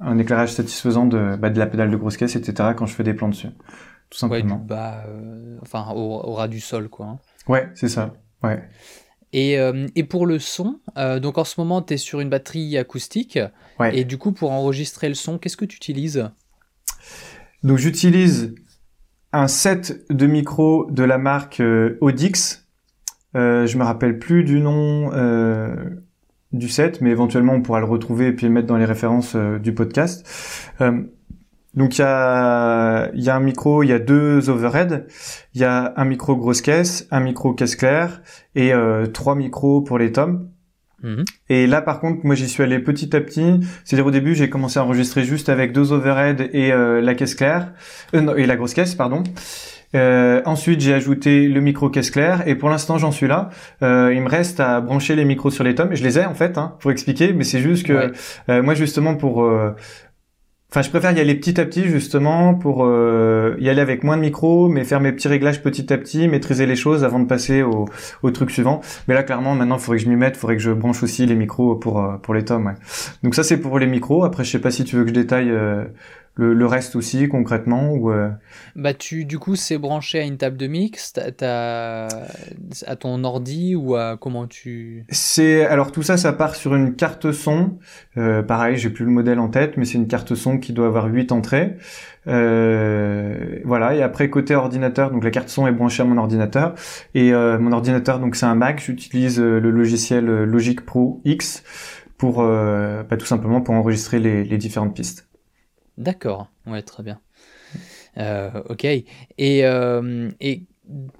un 0.00 0.18
éclairage 0.18 0.52
satisfaisant 0.52 1.06
de, 1.06 1.36
bah, 1.36 1.50
de 1.50 1.58
la 1.58 1.66
pédale 1.66 1.90
de 1.90 1.96
grosse 1.96 2.16
caisse, 2.16 2.36
etc. 2.36 2.70
Quand 2.76 2.86
je 2.86 2.94
fais 2.94 3.04
des 3.04 3.14
plans 3.14 3.28
dessus, 3.28 3.48
tout 4.14 4.20
simplement. 4.20 4.54
Ouais, 4.54 4.60
du 4.60 4.66
bas, 4.66 5.04
euh, 5.08 5.58
enfin 5.60 5.88
au, 5.92 6.32
ras 6.34 6.46
du 6.46 6.60
sol, 6.60 6.88
quoi. 6.88 7.06
Hein. 7.06 7.18
Ouais, 7.48 7.68
c'est 7.74 7.88
ça. 7.88 8.14
Ouais. 8.44 8.62
Et, 9.32 9.58
euh, 9.58 9.88
et, 9.96 10.04
pour 10.04 10.26
le 10.26 10.38
son, 10.38 10.78
euh, 10.96 11.18
donc 11.18 11.36
en 11.36 11.42
ce 11.42 11.60
moment, 11.60 11.82
tu 11.82 11.94
es 11.94 11.96
sur 11.96 12.20
une 12.20 12.30
batterie 12.30 12.78
acoustique. 12.78 13.40
Ouais. 13.80 13.98
Et 13.98 14.04
du 14.04 14.16
coup, 14.16 14.30
pour 14.30 14.52
enregistrer 14.52 15.08
le 15.08 15.16
son, 15.16 15.38
qu'est-ce 15.38 15.56
que 15.56 15.64
tu 15.64 15.76
utilises? 15.76 16.30
Donc 17.64 17.78
j'utilise 17.78 18.54
un 19.32 19.48
set 19.48 20.06
de 20.10 20.26
micros 20.26 20.88
de 20.92 21.02
la 21.02 21.18
marque 21.18 21.60
Audix. 22.00 22.68
Je 23.34 23.76
me 23.76 23.82
rappelle 23.82 24.20
plus 24.20 24.44
du 24.44 24.60
nom 24.60 25.10
du 26.52 26.68
set, 26.68 27.00
mais 27.00 27.10
éventuellement 27.10 27.54
on 27.54 27.62
pourra 27.62 27.80
le 27.80 27.86
retrouver 27.86 28.28
et 28.28 28.32
puis 28.32 28.46
le 28.46 28.52
mettre 28.52 28.68
dans 28.68 28.76
les 28.76 28.84
références 28.84 29.34
du 29.34 29.74
podcast. 29.74 30.24
Euh, 31.76 31.78
donc 31.78 31.98
il 31.98 32.00
y 32.00 32.04
a, 32.04 33.10
y 33.14 33.28
a 33.28 33.36
un 33.36 33.40
micro, 33.40 33.82
il 33.82 33.88
y 33.88 33.92
a 33.92 33.98
deux 33.98 34.50
overheads, 34.50 35.04
il 35.54 35.60
y 35.60 35.64
a 35.64 35.92
un 35.96 36.04
micro 36.04 36.36
grosse 36.36 36.60
caisse, 36.62 37.06
un 37.10 37.20
micro 37.20 37.52
caisse 37.52 37.76
claire 37.76 38.22
et 38.54 38.72
trois 39.12 39.34
micros 39.34 39.82
pour 39.82 39.98
les 39.98 40.12
tomes. 40.12 40.48
Mhm. 41.02 41.24
Et 41.50 41.66
là, 41.66 41.82
par 41.82 42.00
contre, 42.00 42.24
moi, 42.24 42.34
j'y 42.34 42.48
suis 42.48 42.62
allé 42.62 42.78
petit 42.78 43.14
à 43.14 43.20
petit. 43.20 43.60
C'est-à-dire, 43.84 44.06
au 44.06 44.10
début, 44.10 44.34
j'ai 44.34 44.48
commencé 44.48 44.78
à 44.78 44.84
enregistrer 44.84 45.22
juste 45.22 45.50
avec 45.50 45.72
deux 45.72 45.92
overheads 45.92 46.48
et 46.52 46.70
la 46.70 47.14
caisse 47.14 47.34
claire, 47.34 47.72
euh, 48.14 48.36
et 48.36 48.46
la 48.46 48.56
grosse 48.56 48.72
caisse, 48.72 48.94
pardon. 48.94 49.22
Euh, 49.94 50.42
ensuite, 50.44 50.80
j'ai 50.80 50.92
ajouté 50.92 51.48
le 51.48 51.60
micro 51.60 51.88
caisse 51.88 52.10
claire 52.10 52.46
et 52.48 52.54
pour 52.54 52.68
l'instant, 52.68 52.98
j'en 52.98 53.12
suis 53.12 53.28
là. 53.28 53.50
Euh, 53.82 54.12
il 54.14 54.22
me 54.22 54.28
reste 54.28 54.60
à 54.60 54.80
brancher 54.80 55.14
les 55.14 55.24
micros 55.24 55.50
sur 55.50 55.64
les 55.64 55.74
tomes. 55.74 55.94
Je 55.94 56.02
les 56.02 56.18
ai 56.18 56.24
en 56.24 56.34
fait, 56.34 56.58
hein, 56.58 56.76
pour 56.80 56.90
expliquer, 56.90 57.32
mais 57.32 57.44
c'est 57.44 57.60
juste 57.60 57.86
que 57.86 58.12
euh, 58.48 58.62
moi, 58.62 58.74
justement, 58.74 59.14
pour 59.14 59.48
Enfin, 60.74 60.82
je 60.82 60.90
préfère 60.90 61.16
y 61.16 61.20
aller 61.20 61.36
petit 61.36 61.60
à 61.60 61.64
petit 61.64 61.84
justement 61.84 62.52
pour 62.52 62.84
y 62.84 63.68
aller 63.68 63.80
avec 63.80 64.02
moins 64.02 64.16
de 64.16 64.22
micros, 64.22 64.68
mais 64.68 64.82
faire 64.82 64.98
mes 64.98 65.12
petits 65.12 65.28
réglages 65.28 65.62
petit 65.62 65.92
à 65.92 65.98
petit, 65.98 66.26
maîtriser 66.26 66.66
les 66.66 66.74
choses 66.74 67.04
avant 67.04 67.20
de 67.20 67.26
passer 67.26 67.62
au, 67.62 67.84
au 68.24 68.30
truc 68.32 68.50
suivant. 68.50 68.80
Mais 69.06 69.14
là, 69.14 69.22
clairement, 69.22 69.54
maintenant, 69.54 69.76
il 69.76 69.80
faudrait 69.80 69.98
que 69.98 70.04
je 70.04 70.08
m'y 70.08 70.16
mette, 70.16 70.34
il 70.34 70.40
faudrait 70.40 70.56
que 70.56 70.62
je 70.62 70.72
branche 70.72 71.04
aussi 71.04 71.26
les 71.26 71.36
micros 71.36 71.76
pour 71.76 72.04
pour 72.22 72.34
les 72.34 72.44
tomes. 72.44 72.74
Donc 73.22 73.36
ça, 73.36 73.44
c'est 73.44 73.58
pour 73.58 73.78
les 73.78 73.86
micros. 73.86 74.24
Après, 74.24 74.42
je 74.42 74.50
sais 74.50 74.58
pas 74.58 74.72
si 74.72 74.82
tu 74.82 74.96
veux 74.96 75.04
que 75.04 75.10
je 75.10 75.14
détaille 75.14 75.52
le, 76.36 76.66
reste 76.66 76.96
aussi 76.96 77.28
concrètement 77.28 77.92
ou 77.92 78.10
euh... 78.10 78.30
Bah 78.74 78.94
tu 78.94 79.24
du 79.24 79.38
coup 79.38 79.56
c'est 79.56 79.78
branché 79.78 80.18
à 80.20 80.22
une 80.22 80.36
table 80.36 80.56
de 80.56 80.66
mix, 80.66 81.12
à 81.16 82.96
ton 82.96 83.24
ordi 83.24 83.74
ou 83.74 83.94
à 83.94 84.16
comment 84.16 84.46
tu 84.46 85.04
C'est 85.10 85.64
alors 85.64 85.92
tout 85.92 86.02
ça 86.02 86.16
ça 86.16 86.32
part 86.32 86.54
sur 86.54 86.74
une 86.74 86.94
carte 86.96 87.32
son. 87.32 87.78
Euh, 88.16 88.42
pareil 88.42 88.76
j'ai 88.76 88.90
plus 88.90 89.04
le 89.04 89.10
modèle 89.10 89.38
en 89.38 89.48
tête 89.48 89.76
mais 89.76 89.84
c'est 89.84 89.98
une 89.98 90.08
carte 90.08 90.34
son 90.34 90.58
qui 90.58 90.72
doit 90.72 90.86
avoir 90.86 91.06
8 91.06 91.32
entrées. 91.32 91.76
Euh, 92.26 93.58
voilà 93.64 93.94
et 93.94 94.02
après 94.02 94.30
côté 94.30 94.54
ordinateur 94.54 95.10
donc 95.10 95.24
la 95.24 95.30
carte 95.30 95.50
son 95.50 95.66
est 95.66 95.72
branchée 95.72 96.02
à 96.02 96.06
mon 96.06 96.16
ordinateur 96.16 96.74
et 97.14 97.34
euh, 97.34 97.58
mon 97.58 97.72
ordinateur 97.72 98.18
donc 98.18 98.34
c'est 98.34 98.46
un 98.46 98.54
Mac 98.54 98.80
j'utilise 98.80 99.38
euh, 99.38 99.60
le 99.60 99.70
logiciel 99.70 100.26
euh, 100.30 100.46
Logic 100.46 100.80
Pro 100.80 101.20
X 101.26 101.62
pour 102.16 102.42
bah, 102.42 103.16
tout 103.18 103.26
simplement 103.26 103.60
pour 103.60 103.74
enregistrer 103.74 104.18
les, 104.18 104.44
les 104.44 104.56
différentes 104.56 104.94
pistes. 104.94 105.28
D'accord, 105.98 106.48
ouais, 106.66 106.82
très 106.82 107.02
bien. 107.02 107.20
Euh, 108.18 108.50
ok. 108.68 108.84
Et, 108.84 109.06
euh, 109.38 110.30
et 110.40 110.62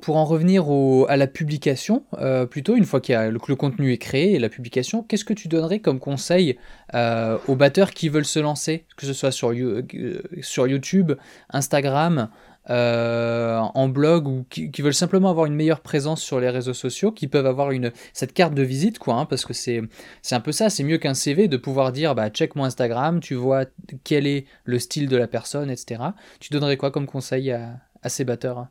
pour 0.03 0.17
en 0.17 0.25
revenir 0.25 0.69
au, 0.69 1.07
à 1.09 1.17
la 1.17 1.27
publication, 1.27 2.05
euh, 2.19 2.45
plutôt, 2.45 2.77
une 2.77 2.85
fois 2.85 3.01
que 3.01 3.13
le, 3.31 3.57
contenu 3.57 3.93
est 3.93 3.99
créé 3.99 4.35
et 4.35 4.39
la 4.39 4.49
publication, 4.49 5.03
qu'est-ce 5.03 5.25
que 5.25 5.33
tu 5.33 5.49
donnerais 5.49 5.79
comme 5.79 6.01
conseil 6.01 6.59
aux 6.93 7.57
batteurs 7.57 7.91
qui 7.93 8.09
veulent 8.09 8.25
se 8.25 8.39
lancer, 8.39 8.85
que 8.97 9.07
ce 9.07 9.13
soit 9.13 9.31
sur 9.31 9.53
YouTube, 9.53 11.13
Instagram, 11.51 12.29
euh, 12.71 13.59
en 13.59 13.89
blog 13.89 14.27
ou 14.27 14.47
qui, 14.49 14.71
veulent 14.81 14.95
simplement 14.95 15.29
avoir 15.29 15.45
une 15.45 15.55
meilleure 15.55 15.81
présence 15.81 16.23
sur 16.23 16.41
les 16.41 16.49
réseaux 16.49 16.73
sociaux, 16.73 17.13
qui 17.13 17.29
peuvent 17.29 17.47
avoir 17.47 17.73
une 17.73 17.93
cette 18.15 18.33
carte 18.33 18.55
de 18.55 18.63
visite 18.63 18.99
quoi, 18.99 19.17
hein, 19.17 19.27
parce 19.27 19.45
que 19.45 19.53
c'est 19.53 19.83
un 20.31 20.41
peu 20.41 20.51
ça, 20.53 20.71
c'est 20.71 20.83
mieux 20.83 20.97
qu'un 20.97 21.13
CV 21.13 21.47
de 21.47 21.59
pouvoir 21.59 21.93
dire 21.93 22.15
bah 22.15 22.31
check 22.31 22.57
mon 22.57 22.65
Instagram, 22.65 23.21
tu 23.21 23.35
vois 23.35 23.67
quel 24.03 24.27
est 24.27 24.47
le 24.65 24.79
style 24.79 25.09
de 25.09 25.17
la 25.17 25.27
personne, 25.27 25.71
etc. 25.71 26.01
Tu 26.41 26.53
donnerais 26.53 26.79
quoi 26.79 26.91
comme 26.91 27.07
conseil 27.07 27.51
à, 27.51 27.81
ces 28.07 28.25
batteurs 28.25 28.59
hein? 28.59 28.69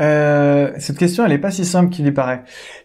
Euh, 0.00 0.72
cette 0.78 0.96
question, 0.96 1.26
elle 1.26 1.32
est 1.32 1.38
pas 1.38 1.50
si 1.50 1.66
simple 1.66 1.90
qu'il 1.90 2.06
y 2.06 2.12
paraît, 2.12 2.42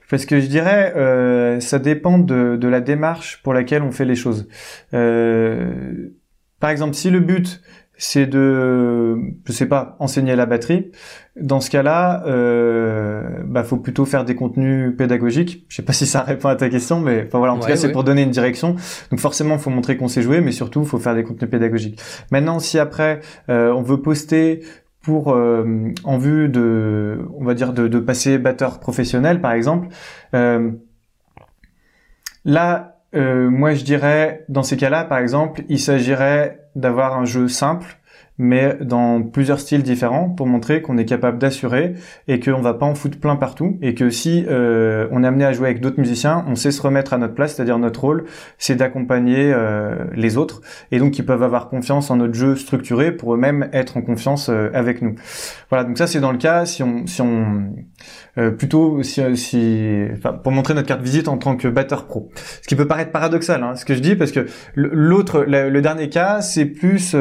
parce 0.10 0.26
que 0.26 0.42
je 0.42 0.48
dirais, 0.48 0.94
euh, 0.98 1.62
ça 1.62 1.80
dépend 1.80 2.20
de, 2.20 2.68
la 2.68 2.82
démarche 2.82 3.42
pour 3.42 3.54
laquelle 3.54 3.84
on 3.84 3.92
fait 3.92 4.04
les 4.04 4.16
choses. 4.16 4.48
Par 4.92 6.70
exemple, 6.70 6.96
si 6.96 7.10
le 7.10 7.20
but 7.20 7.62
c'est 7.98 8.26
de, 8.26 9.18
je 9.46 9.52
sais 9.52 9.68
pas, 9.68 9.96
enseigner 10.00 10.36
la 10.36 10.46
batterie. 10.46 10.92
Dans 11.40 11.60
ce 11.60 11.70
cas-là, 11.70 12.24
euh, 12.28 13.24
bah 13.46 13.64
faut 13.64 13.78
plutôt 13.78 14.06
faire 14.06 14.26
des 14.26 14.36
contenus 14.36 14.96
pédagogiques. 14.98 15.66
Je 15.70 15.78
sais 15.78 15.82
pas 15.82 15.94
si 15.94 16.06
ça 16.06 16.22
répond 16.22 16.50
à 16.50 16.56
ta 16.56 16.70
question, 16.70 17.00
mais 17.00 17.26
enfin 17.28 17.38
voilà, 17.38 17.54
en 17.54 17.60
tout 17.60 17.68
cas 17.68 17.76
c'est 17.76 17.92
pour 17.92 18.04
donner 18.04 18.24
une 18.24 18.32
direction. 18.32 18.76
Donc 19.12 19.20
forcément, 19.20 19.58
faut 19.58 19.70
montrer 19.70 19.98
qu'on 19.98 20.08
sait 20.08 20.22
jouer, 20.22 20.42
mais 20.42 20.52
surtout, 20.52 20.84
faut 20.84 21.00
faire 21.00 21.16
des 21.16 21.24
contenus 21.24 21.50
pédagogiques. 21.50 22.02
Maintenant, 22.32 22.60
si 22.60 22.80
après 22.80 23.22
euh, 23.50 23.72
on 23.72 23.82
veut 23.82 24.02
poster 24.02 24.62
pour 25.02 25.34
euh, 25.34 25.94
en 26.04 26.18
vue 26.18 26.50
de, 26.50 27.20
on 27.38 27.46
va 27.46 27.54
dire 27.54 27.74
de, 27.74 27.88
de 27.88 28.00
passer 28.00 28.38
batteur 28.40 28.80
professionnel, 28.80 29.40
par 29.40 29.52
exemple, 29.54 29.90
euh, 30.34 30.72
là 32.44 32.96
euh, 33.16 33.50
moi, 33.50 33.74
je 33.74 33.84
dirais, 33.84 34.44
dans 34.50 34.64
ces 34.64 34.78
cas-là, 34.78 35.06
par 35.06 35.20
exemple, 35.20 35.64
il 35.70 35.80
s'agirait 35.80 36.65
d'avoir 36.76 37.18
un 37.18 37.26
jeu 37.26 37.48
simple 37.48 37.98
mais 38.38 38.78
dans 38.82 39.22
plusieurs 39.22 39.60
styles 39.60 39.84
différents 39.84 40.30
pour 40.30 40.48
montrer 40.48 40.82
qu'on 40.82 40.98
est 40.98 41.06
capable 41.06 41.38
d'assurer 41.38 41.94
et 42.28 42.40
qu'on 42.40 42.62
va 42.62 42.74
pas 42.74 42.86
en 42.86 42.96
foutre 42.96 43.20
plein 43.20 43.36
partout 43.36 43.78
et 43.82 43.96
que 43.96 44.10
si 44.10 44.46
euh, 44.48 45.08
on 45.12 45.24
est 45.24 45.28
amené 45.28 45.46
à 45.46 45.54
jouer 45.54 45.68
avec 45.70 45.82
d'autres 45.82 46.00
musiciens, 46.00 46.44
on 46.48 46.56
sait 46.56 46.72
se 46.72 46.82
remettre 46.82 47.14
à 47.14 47.18
notre 47.18 47.34
place, 47.34 47.56
c'est-à-dire 47.56 47.80
notre 47.80 48.02
rôle, 48.02 48.26
c'est 48.58 48.76
d'accompagner 48.76 49.52
euh, 49.54 50.06
les 50.14 50.38
autres 50.38 50.62
et 50.92 51.00
donc 51.00 51.18
ils 51.18 51.26
peuvent 51.26 51.44
avoir 51.44 51.70
confiance 51.70 52.12
en 52.12 52.18
notre 52.18 52.34
jeu 52.34 52.56
structuré 52.56 53.12
pour 53.12 53.34
eux-mêmes 53.34 53.70
être 53.72 53.98
en 53.98 54.02
confiance 54.02 54.50
euh, 54.50 54.70
avec 54.74 55.02
nous. 55.02 55.16
Voilà, 55.70 55.86
donc 55.86 55.98
ça 55.98 56.08
c'est 56.08 56.20
dans 56.20 56.32
le 56.32 56.38
cas 56.38 56.66
si 56.66 56.84
on 56.84 57.08
si 57.08 57.22
on 57.22 57.74
euh, 58.38 58.52
plutôt 58.52 59.02
si, 59.02 59.22
si 59.38 60.06
pour 60.44 60.52
montrer 60.52 60.74
notre 60.74 60.88
carte 60.88 61.02
visite 61.02 61.30
en 61.30 61.38
tant 61.38 61.56
que 61.56 61.70
batteur 61.70 62.06
pro. 62.06 62.30
Ce 62.62 62.68
qui 62.68 62.76
peut 62.76 62.88
paraître 62.88 63.12
paradoxal, 63.12 63.64
hein, 63.64 63.76
ce 63.76 63.86
que 63.86 63.96
je 63.96 64.00
dis, 64.00 64.16
parce 64.16 64.32
que 64.32 64.48
l'autre, 64.76 65.46
le, 65.48 65.82
dernier 65.82 66.10
cas, 66.10 66.42
c'est 66.42 66.66
plus 66.66 67.16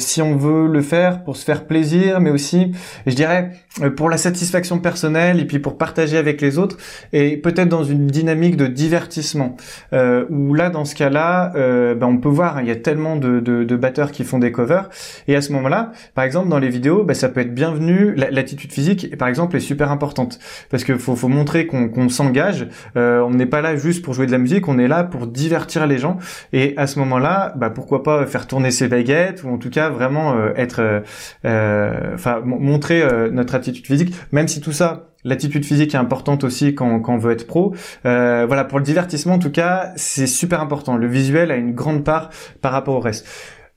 si 0.00 0.22
on 0.22 0.36
veut 0.36 0.66
le 0.66 0.82
faire 0.82 1.22
pour 1.24 1.36
se 1.36 1.44
faire 1.44 1.66
plaisir, 1.66 2.20
mais 2.20 2.30
aussi, 2.30 2.72
je 3.06 3.14
dirais, 3.14 3.52
pour 3.96 4.10
la 4.10 4.16
satisfaction 4.16 4.78
personnelle 4.78 5.40
et 5.40 5.44
puis 5.44 5.58
pour 5.58 5.78
partager 5.78 6.16
avec 6.16 6.40
les 6.40 6.58
autres, 6.58 6.76
et 7.12 7.36
peut-être 7.36 7.68
dans 7.68 7.84
une 7.84 8.06
dynamique 8.06 8.56
de 8.56 8.66
divertissement. 8.66 9.56
Euh, 9.92 10.24
où 10.30 10.54
là, 10.54 10.70
dans 10.70 10.84
ce 10.84 10.94
cas-là, 10.94 11.52
euh, 11.54 11.94
ben, 11.94 12.06
on 12.06 12.18
peut 12.18 12.28
voir, 12.28 12.56
hein, 12.56 12.62
il 12.62 12.68
y 12.68 12.72
a 12.72 12.76
tellement 12.76 13.16
de, 13.16 13.40
de, 13.40 13.76
batteurs 13.76 14.12
qui 14.12 14.24
font 14.24 14.38
des 14.38 14.52
covers, 14.52 14.88
et 15.28 15.36
à 15.36 15.42
ce 15.42 15.52
moment-là, 15.52 15.92
par 16.14 16.24
exemple, 16.24 16.48
dans 16.48 16.58
les 16.58 16.68
vidéos, 16.68 17.04
ben, 17.04 17.14
ça 17.14 17.28
peut 17.28 17.40
être 17.40 17.54
bienvenu. 17.54 18.14
L'attitude 18.14 18.72
physique, 18.72 19.16
par 19.16 19.28
exemple, 19.28 19.56
est 19.56 19.60
super 19.60 19.90
importante 19.90 20.38
parce 20.70 20.84
que 20.84 20.96
faut, 20.98 21.16
faut 21.16 21.28
montrer 21.28 21.66
qu'on 21.66 22.08
s'engage. 22.08 22.68
Euh, 22.96 23.20
on 23.20 23.30
n'est 23.30 23.46
pas 23.46 23.60
là 23.60 23.76
juste 23.76 24.04
pour 24.04 24.14
jouer 24.14 24.26
de 24.26 24.32
la 24.32 24.38
musique, 24.38 24.68
on 24.68 24.78
est 24.78 24.88
là 24.88 25.04
pour 25.04 25.26
divertir 25.26 25.86
les 25.86 25.98
gens. 25.98 26.18
Et 26.52 26.74
à 26.76 26.86
ce 26.86 26.98
moment-là, 27.00 27.54
bah, 27.56 27.70
pourquoi 27.70 28.02
pas 28.02 28.26
faire 28.26 28.46
tourner 28.46 28.70
ses 28.70 28.88
baguettes 28.88 29.42
ou 29.44 29.48
en 29.48 29.58
tout 29.58 29.70
cas 29.70 29.89
vraiment 29.90 30.34
euh, 30.34 30.52
être, 30.56 30.80
euh, 30.80 31.00
euh, 31.44 32.14
enfin 32.14 32.40
montrer 32.44 33.02
notre 33.32 33.54
attitude 33.54 33.86
physique, 33.86 34.14
même 34.32 34.48
si 34.48 34.60
tout 34.60 34.72
ça 34.72 35.06
L'attitude 35.22 35.66
physique 35.66 35.94
est 35.94 35.98
importante 35.98 36.44
aussi 36.44 36.74
quand, 36.74 36.98
quand 37.00 37.12
on 37.12 37.18
veut 37.18 37.32
être 37.32 37.46
pro. 37.46 37.74
voilà, 38.04 38.64
pour 38.64 38.78
le 38.78 38.84
divertissement, 38.84 39.34
en 39.34 39.38
tout 39.38 39.50
cas, 39.50 39.92
c'est 39.96 40.26
super 40.26 40.62
important. 40.62 40.96
Le 40.96 41.06
visuel 41.06 41.50
a 41.50 41.56
une 41.56 41.74
grande 41.74 42.04
part 42.04 42.30
par 42.62 42.72
rapport 42.72 42.96
au 42.96 43.00
reste. 43.00 43.28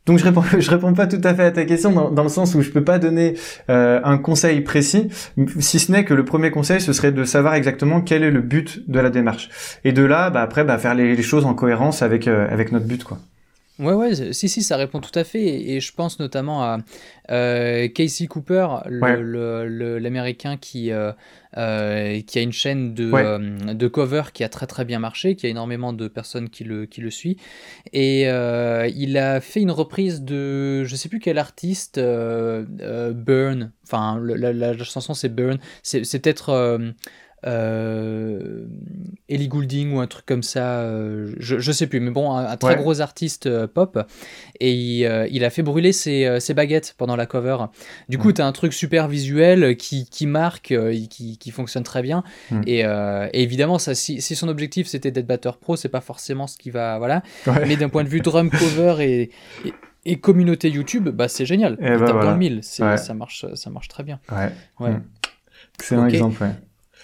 Donc 0.06 0.20
je 0.20 0.24
réponds, 0.24 0.44
je 0.58 0.70
réponds 0.70 0.94
pas 0.94 1.06
tout 1.06 1.20
à 1.22 1.34
fait 1.34 1.44
à 1.44 1.52
ta 1.52 1.66
question 1.66 1.92
dans, 1.92 2.12
dans 2.12 2.24
le 2.24 2.30
sens 2.30 2.56
où 2.56 2.62
je 2.62 2.70
peux 2.70 2.86
pas 2.86 2.98
donner 2.98 3.34
un 3.68 4.18
conseil 4.20 4.62
précis, 4.62 5.10
si 5.60 5.80
ce 5.80 5.92
n'est 5.92 6.06
que 6.06 6.14
le 6.14 6.24
premier 6.24 6.50
conseil 6.50 6.80
ce 6.80 6.94
serait 6.94 7.12
de 7.12 7.26
savoir 7.26 7.56
exactement 7.56 8.00
quel 8.00 8.24
est 8.24 8.32
le 8.32 8.42
but 8.42 8.90
de 8.90 9.02
la 9.02 9.10
démarche. 9.10 9.50
Et 9.84 9.92
de 9.92 10.04
là, 10.04 10.30
bah, 10.30 10.42
après, 10.44 10.64
bah, 10.64 10.78
faire 10.78 10.96
les, 10.96 11.22
choses 11.24 11.46
en 11.46 11.56
cohérence 11.56 12.02
avec 12.02 12.30
avec 12.30 12.72
notre 12.72 12.86
but, 12.86 13.04
quoi. 13.04 13.18
Ouais, 13.80 13.94
ouais, 13.94 14.34
si, 14.34 14.50
si, 14.50 14.62
ça 14.62 14.78
répond 14.78 15.00
tout 15.00 15.18
à 15.18 15.24
fait. 15.24 15.44
Et, 15.44 15.80
je 15.80 15.94
pense 15.94 16.20
notamment 16.20 16.62
à 16.62 16.78
euh, 17.32 17.88
Casey 17.88 18.28
Cooper, 18.28 18.68
l'américain 18.86 20.58
qui, 20.58 20.92
euh, 20.92 21.12
euh, 21.58 22.22
qui 22.22 22.38
a 22.38 22.44
une 22.44 22.52
chaîne 22.52 22.94
de, 22.94 23.74
de 23.74 23.88
cover 23.88 24.24
qui 24.32 24.44
a 24.44 24.50
très 24.50 24.68
très 24.68 24.86
bien 24.86 25.00
marché, 25.00 25.36
qui 25.36 25.48
a 25.48 25.50
énormément 25.50 25.92
de 25.92 26.08
personnes 26.08 26.50
qui 26.50 26.64
le, 26.64 26.86
qui 26.86 27.02
le 27.02 27.10
suivent. 27.10 27.38
Et 27.94 28.26
il 28.26 29.18
a 29.18 29.42
fait 29.42 29.62
une 29.62 29.72
reprise 29.72 30.22
de, 30.22 30.84
je 30.84 30.96
sais 30.96 31.10
plus 31.10 31.20
quel 31.20 31.40
artiste, 31.40 32.00
Burn. 32.00 33.72
Enfin, 33.86 34.22
la, 34.24 34.54
la, 34.54 34.78
chanson 34.84 35.16
c'est 35.16 35.30
Burn. 35.30 35.58
C'est 35.82 36.22
peut-être 36.22 36.94
euh, 37.46 38.66
Ellie 39.30 39.48
Goulding 39.48 39.94
ou 39.94 40.00
un 40.00 40.08
truc 40.08 40.26
comme 40.26 40.44
ça, 40.44 40.80
euh, 40.80 41.34
je, 41.38 41.60
je, 41.60 41.72
sais 41.72 41.88
plus, 41.88 42.00
mais 42.00 42.12
bon, 42.12 42.32
un, 42.32 42.58
très 42.58 42.76
gros 42.76 43.02
artiste 43.02 43.48
euh, 43.48 43.68
pop, 43.68 44.00
et 44.60 44.72
il, 44.74 45.06
euh, 45.06 45.28
il, 45.32 45.44
a 45.44 45.50
fait 45.50 45.64
brûler 45.64 45.92
ses, 45.92 46.40
ses, 46.40 46.54
baguettes 46.54 46.96
pendant 46.98 47.16
la 47.16 47.26
cover. 47.26 47.58
Du 48.10 48.18
coup, 48.18 48.30
mm. 48.30 48.34
tu 48.34 48.42
as 48.42 48.48
un 48.48 48.52
truc 48.52 48.74
super 48.74 49.08
visuel 49.08 49.76
qui, 49.78 50.06
qui 50.10 50.28
marque, 50.28 50.74
qui, 51.10 51.38
qui, 51.38 51.52
fonctionne 51.52 51.84
très 51.84 52.02
bien, 52.02 52.24
mm. 52.52 52.62
et, 52.68 52.80
et, 52.80 53.44
évidemment, 53.44 53.80
ça, 53.80 53.96
si, 53.96 54.22
si 54.22 54.36
son 54.36 54.48
objectif 54.48 54.88
c'était 54.88 55.12
d'être 55.12 55.28
batteur 55.28 55.58
pro, 55.58 55.76
c'est 55.76 55.90
pas 55.90 56.02
forcément 56.02 56.48
ce 56.48 56.58
qui 56.58 56.70
va, 56.70 56.98
voilà, 56.98 57.24
mais 57.68 57.76
d'un 57.76 57.90
point 57.90 58.04
de 58.04 58.10
vue 58.10 58.22
drum 58.22 58.50
cover 58.50 58.96
et, 59.00 59.32
et 60.06 60.20
communauté 60.20 60.70
YouTube, 60.70 61.10
bah 61.10 61.28
c'est 61.28 61.46
génial. 61.46 61.78
Et 61.80 61.98
bah, 61.98 62.12
dans 62.12 62.32
le 62.32 62.38
mille, 62.38 62.60
ça 62.64 63.14
marche, 63.14 63.46
ça 63.54 63.70
marche 63.70 63.88
très 63.88 64.04
bien. 64.04 64.20
Ouais. 64.32 64.52
ouais. 64.80 64.96
C'est 65.80 65.96
un 65.96 66.08
exemple. 66.08 66.46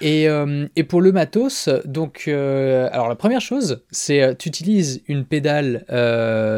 Et, 0.01 0.29
euh, 0.29 0.67
et, 0.75 0.83
pour 0.83 1.01
le 1.01 1.11
matos, 1.11 1.69
donc, 1.85 2.25
euh, 2.27 2.89
alors 2.91 3.09
la 3.09 3.15
première 3.15 3.41
chose, 3.41 3.83
c'est 3.91 4.21
euh, 4.21 4.33
tu 4.33 4.47
utilises 4.47 5.03
une 5.07 5.25
pédale 5.25 5.85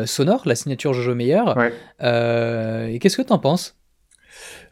sonore, 0.07 0.43
la 0.45 0.55
signature 0.55 0.93
Jojo 0.93 1.15
Meyer. 1.15 1.43
Ouais. 1.55 2.93
et 2.93 2.99
qu'est-ce 2.99 3.17
que 3.17 3.21
tu 3.21 3.33
en 3.33 3.39
penses 3.39 3.77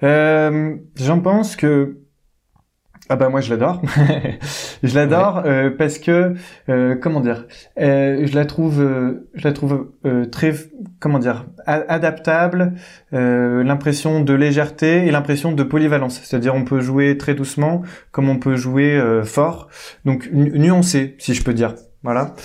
J'en 0.02 1.20
pense 1.22 1.56
que 1.56 1.98
ah 3.12 3.16
bah 3.16 3.30
moi 3.30 3.42
je 3.42 3.50
l'adore, 3.50 3.82
je 4.84 4.96
l'adore 4.96 5.42
euh, 5.44 5.72
parce 5.72 5.98
que 5.98 6.36
euh, 6.70 6.96
comment 6.96 7.22
dire, 7.22 7.48
euh, 7.80 8.28
je 8.28 8.36
la 8.36 8.46
trouve, 8.46 8.86
je 9.34 9.44
la 9.44 9.52
trouve 9.52 9.92
très 10.32 10.54
comment 11.00 11.18
dire 11.18 11.48
adaptable, 11.66 12.74
l'impression 13.12 14.22
de 14.22 14.34
légèreté 14.34 15.08
et 15.08 15.12
l'impression 15.12 15.52
de 15.52 15.64
polyvalence, 15.64 16.22
c'est-à-dire 16.24 16.54
on 16.54 16.64
peut 16.64 16.82
jouer 16.82 17.18
très 17.18 17.34
doucement 17.34 17.82
comme 18.12 18.30
on 18.30 18.38
peut 18.38 18.56
jouer 18.56 19.02
fort, 19.26 19.70
donc 20.06 20.30
nuancé 20.32 21.16
si 21.18 21.34
je 21.34 21.44
peux 21.44 21.54
dire, 21.54 21.74
voilà. 22.04 22.36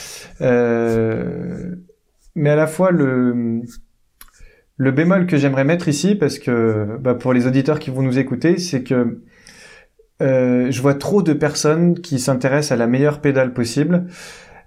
mais 2.35 2.51
à 2.51 2.57
la 2.57 2.67
fois 2.67 2.91
le 2.91 3.63
le 4.77 4.91
bémol 4.91 5.27
que 5.27 5.37
j'aimerais 5.37 5.65
mettre 5.65 5.89
ici, 5.89 6.15
parce 6.15 6.39
que 6.39 6.99
bah, 7.01 7.15
pour 7.15 7.33
les 7.33 7.47
auditeurs 7.47 7.79
qui 7.79 7.91
vont 7.91 8.03
nous 8.03 8.19
écouter, 8.19 8.59
c'est 8.59 8.83
que 8.83 8.95
euh, 8.95 9.25
je 10.25 10.81
vois 10.81 10.95
trop 10.95 11.23
de 11.23 11.33
personnes 11.33 12.01
qui 12.01 12.19
s'intéressent 12.19 12.73
à 12.73 12.77
la 12.77 12.87
meilleure 12.87 13.21
pédale 13.21 13.53
possible 13.53 14.05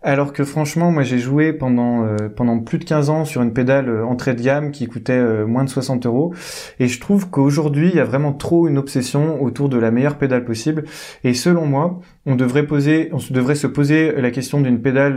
alors 0.08 0.32
que 0.32 0.46
franchement, 0.46 0.90
moi 0.90 1.04
j'ai 1.04 1.20
joué 1.20 1.52
pendant 1.52 2.06
euh, 2.06 2.60
plus 2.66 2.78
de 2.78 2.86
15 2.86 3.10
ans 3.10 3.26
sur 3.26 3.42
une 3.42 3.52
pédale 3.52 3.90
euh, 3.90 4.06
entrée 4.06 4.36
de 4.36 4.42
gamme 4.42 4.72
qui 4.72 4.88
coûtait 4.88 5.12
euh, 5.12 5.46
moins 5.46 5.66
de 5.66 5.70
60 5.70 6.06
euros. 6.06 6.34
Et 6.80 6.88
je 6.88 7.02
trouve 7.02 7.30
qu'aujourd'hui, 7.30 7.90
il 7.90 7.98
y 7.98 8.00
a 8.00 8.06
vraiment 8.06 8.32
trop 8.32 8.70
une 8.70 8.78
obsession 8.78 9.44
autour 9.44 9.68
de 9.68 9.78
la 9.78 9.92
meilleure 9.92 10.18
pédale 10.18 10.46
possible. 10.46 10.86
Et 11.26 11.34
selon 11.34 11.66
moi, 11.66 12.00
on 12.26 12.36
devrait 12.36 12.66
poser, 12.66 13.10
on 13.12 13.18
devrait 13.34 13.56
se 13.56 13.68
poser 13.68 14.14
la 14.14 14.32
question 14.32 14.62
d'une 14.62 14.80
pédale 14.80 15.16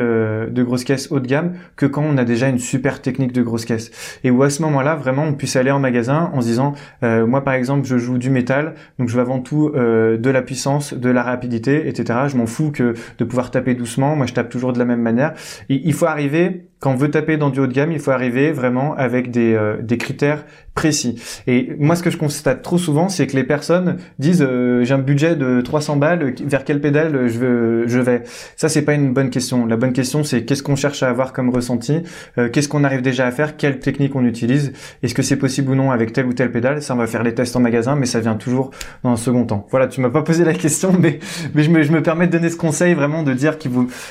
de 0.51 0.63
grosse 0.63 0.83
caisse 0.83 1.11
haut 1.13 1.21
de 1.21 1.27
gamme 1.27 1.53
que 1.77 1.87
quand 1.87 2.03
on 2.03 2.17
a 2.17 2.25
déjà 2.25 2.49
une 2.49 2.59
super 2.59 3.01
technique 3.01 3.33
de 3.33 3.43
grosse 3.43 3.65
caisse. 3.65 3.91
Et 4.25 4.31
où 4.31 4.43
à 4.43 4.51
ce 4.51 4.63
moment-là, 4.63 4.97
vraiment, 4.97 5.25
on 5.25 5.35
puisse 5.35 5.55
aller 5.55 5.71
en 5.71 5.81
magasin 5.81 6.31
en 6.35 6.41
se 6.41 6.47
disant, 6.47 6.75
moi 7.03 7.43
par 7.43 7.55
exemple, 7.55 7.85
je 7.85 7.99
joue 7.99 8.17
du 8.17 8.31
métal, 8.31 8.75
donc 9.01 9.09
je 9.09 9.15
veux 9.15 9.23
avant 9.23 9.41
tout 9.41 9.73
de 9.75 10.31
la 10.31 10.43
puissance, 10.43 10.95
de 10.95 11.11
la 11.11 11.25
rapidité, 11.25 11.89
etc. 11.89 12.21
Je 12.29 12.37
m'en 12.37 12.47
fous 12.47 12.71
que 12.71 12.95
de 13.19 13.25
pouvoir 13.25 13.51
taper 13.51 13.75
doucement. 13.75 14.15
Moi, 14.15 14.27
je 14.27 14.35
tape 14.35 14.49
toujours 14.49 14.73
de 14.73 14.80
la 14.81 14.85
même 14.87 15.03
manière. 15.03 15.35
il 15.69 15.93
faut 15.93 16.07
arriver 16.07 16.70
quand 16.81 16.93
on 16.93 16.97
veut 16.97 17.11
taper 17.11 17.37
dans 17.37 17.51
du 17.51 17.61
haut 17.61 17.67
de 17.67 17.73
gamme, 17.73 17.93
il 17.93 18.01
faut 18.01 18.11
arriver 18.11 18.53
vraiment 18.53 18.95
avec 18.97 19.31
des, 19.31 19.55
euh, 19.55 19.77
des 19.83 19.99
critères 19.99 20.47
précis. 20.75 21.21
Et 21.47 21.73
moi, 21.79 21.95
ce 21.95 22.03
que 22.03 22.09
je 22.09 22.17
constate 22.17 22.63
trop 22.63 22.79
souvent, 22.79 23.11
c'est 23.11 23.27
que 23.27 23.37
les 23.37 23.45
personnes 23.45 23.99
disent 24.19 24.43
euh, 24.43 24.83
j'ai 24.83 24.95
un 24.95 24.99
budget 24.99 25.37
de 25.37 25.61
300 25.61 25.97
balles, 25.97 26.35
vers 26.43 26.65
quelle 26.65 26.81
pédale 26.81 27.29
je, 27.29 27.39
veux, 27.39 27.87
je 27.87 27.99
vais? 27.99 28.23
Ça, 28.57 28.71
c'est 28.71 28.81
pas 28.81 28.95
une 28.95 29.13
bonne 29.13 29.29
question. 29.29 29.67
La 29.67 29.77
bonne 29.77 29.93
question, 29.93 30.25
c'est 30.25 30.45
qu'est-ce 30.45 30.63
qu'on 30.63 30.77
cherche 30.77 31.03
à 31.03 31.11
avoir 31.11 31.35
comme 31.35 31.51
ressenti 31.51 32.03
euh, 32.39 32.49
Qu'est-ce 32.49 32.69
qu'on 32.69 32.83
arrive 32.83 33.03
déjà 33.03 33.27
à 33.27 33.31
faire 33.31 33.59
Quelle 33.59 33.79
technique 33.79 34.17
on 34.17 34.25
utilise 34.25 34.73
Est-ce 35.03 35.15
que 35.15 35.23
c'est 35.23 35.37
possible 35.37 35.73
ou 35.73 35.75
non 35.75 35.91
avec 35.91 36.15
telle 36.15 36.27
ou 36.27 36.33
telle 36.33 36.51
pédale? 36.51 36.81
Ça, 36.81 36.95
on 36.95 36.99
va 36.99 37.07
faire 37.07 37.25
les 37.25 37.35
tests 37.35 37.55
en 37.57 37.61
magasin, 37.61 37.95
mais 37.95 38.07
ça 38.07 38.21
vient 38.21 38.37
toujours 38.37 38.71
dans 39.03 39.11
un 39.11 39.17
second 39.17 39.45
temps. 39.45 39.67
Voilà, 39.71 39.87
tu 39.87 40.01
m'as 40.01 40.09
pas 40.09 40.23
posé 40.23 40.45
la 40.45 40.55
question, 40.55 40.95
mais, 40.99 41.19
mais 41.55 41.63
je, 41.63 41.71
me, 41.71 41.83
je 41.83 41.93
me 41.93 42.03
permets 42.03 42.27
de 42.27 42.33
donner 42.33 42.49
ce 42.49 42.57
conseil 42.57 42.95
vraiment 42.95 43.23
de 43.23 43.35
dire 43.35 43.59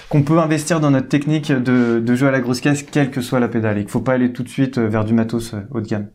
qu'on 0.09 0.21
peut 0.21 0.37
investir 0.37 0.79
dans 0.79 0.91
notre 0.91 1.07
technique 1.07 1.51
de, 1.51 1.99
de 1.99 2.15
jeu 2.15 2.27
à 2.27 2.31
la 2.31 2.41
grosse 2.41 2.58
caisse, 2.61 2.83
quelle 2.83 3.11
que 3.11 3.21
soit 3.21 3.39
la 3.39 3.47
pédale. 3.47 3.77
Il 3.77 3.85
ne 3.85 3.89
faut 3.89 4.01
pas 4.01 4.13
aller 4.13 4.31
tout 4.31 4.43
de 4.43 4.49
suite 4.49 4.77
euh, 4.77 4.87
vers 4.87 5.05
du 5.05 5.13
matos 5.13 5.53
euh, 5.53 5.61
haut 5.71 5.81
de 5.81 5.87
gamme. 5.87 6.09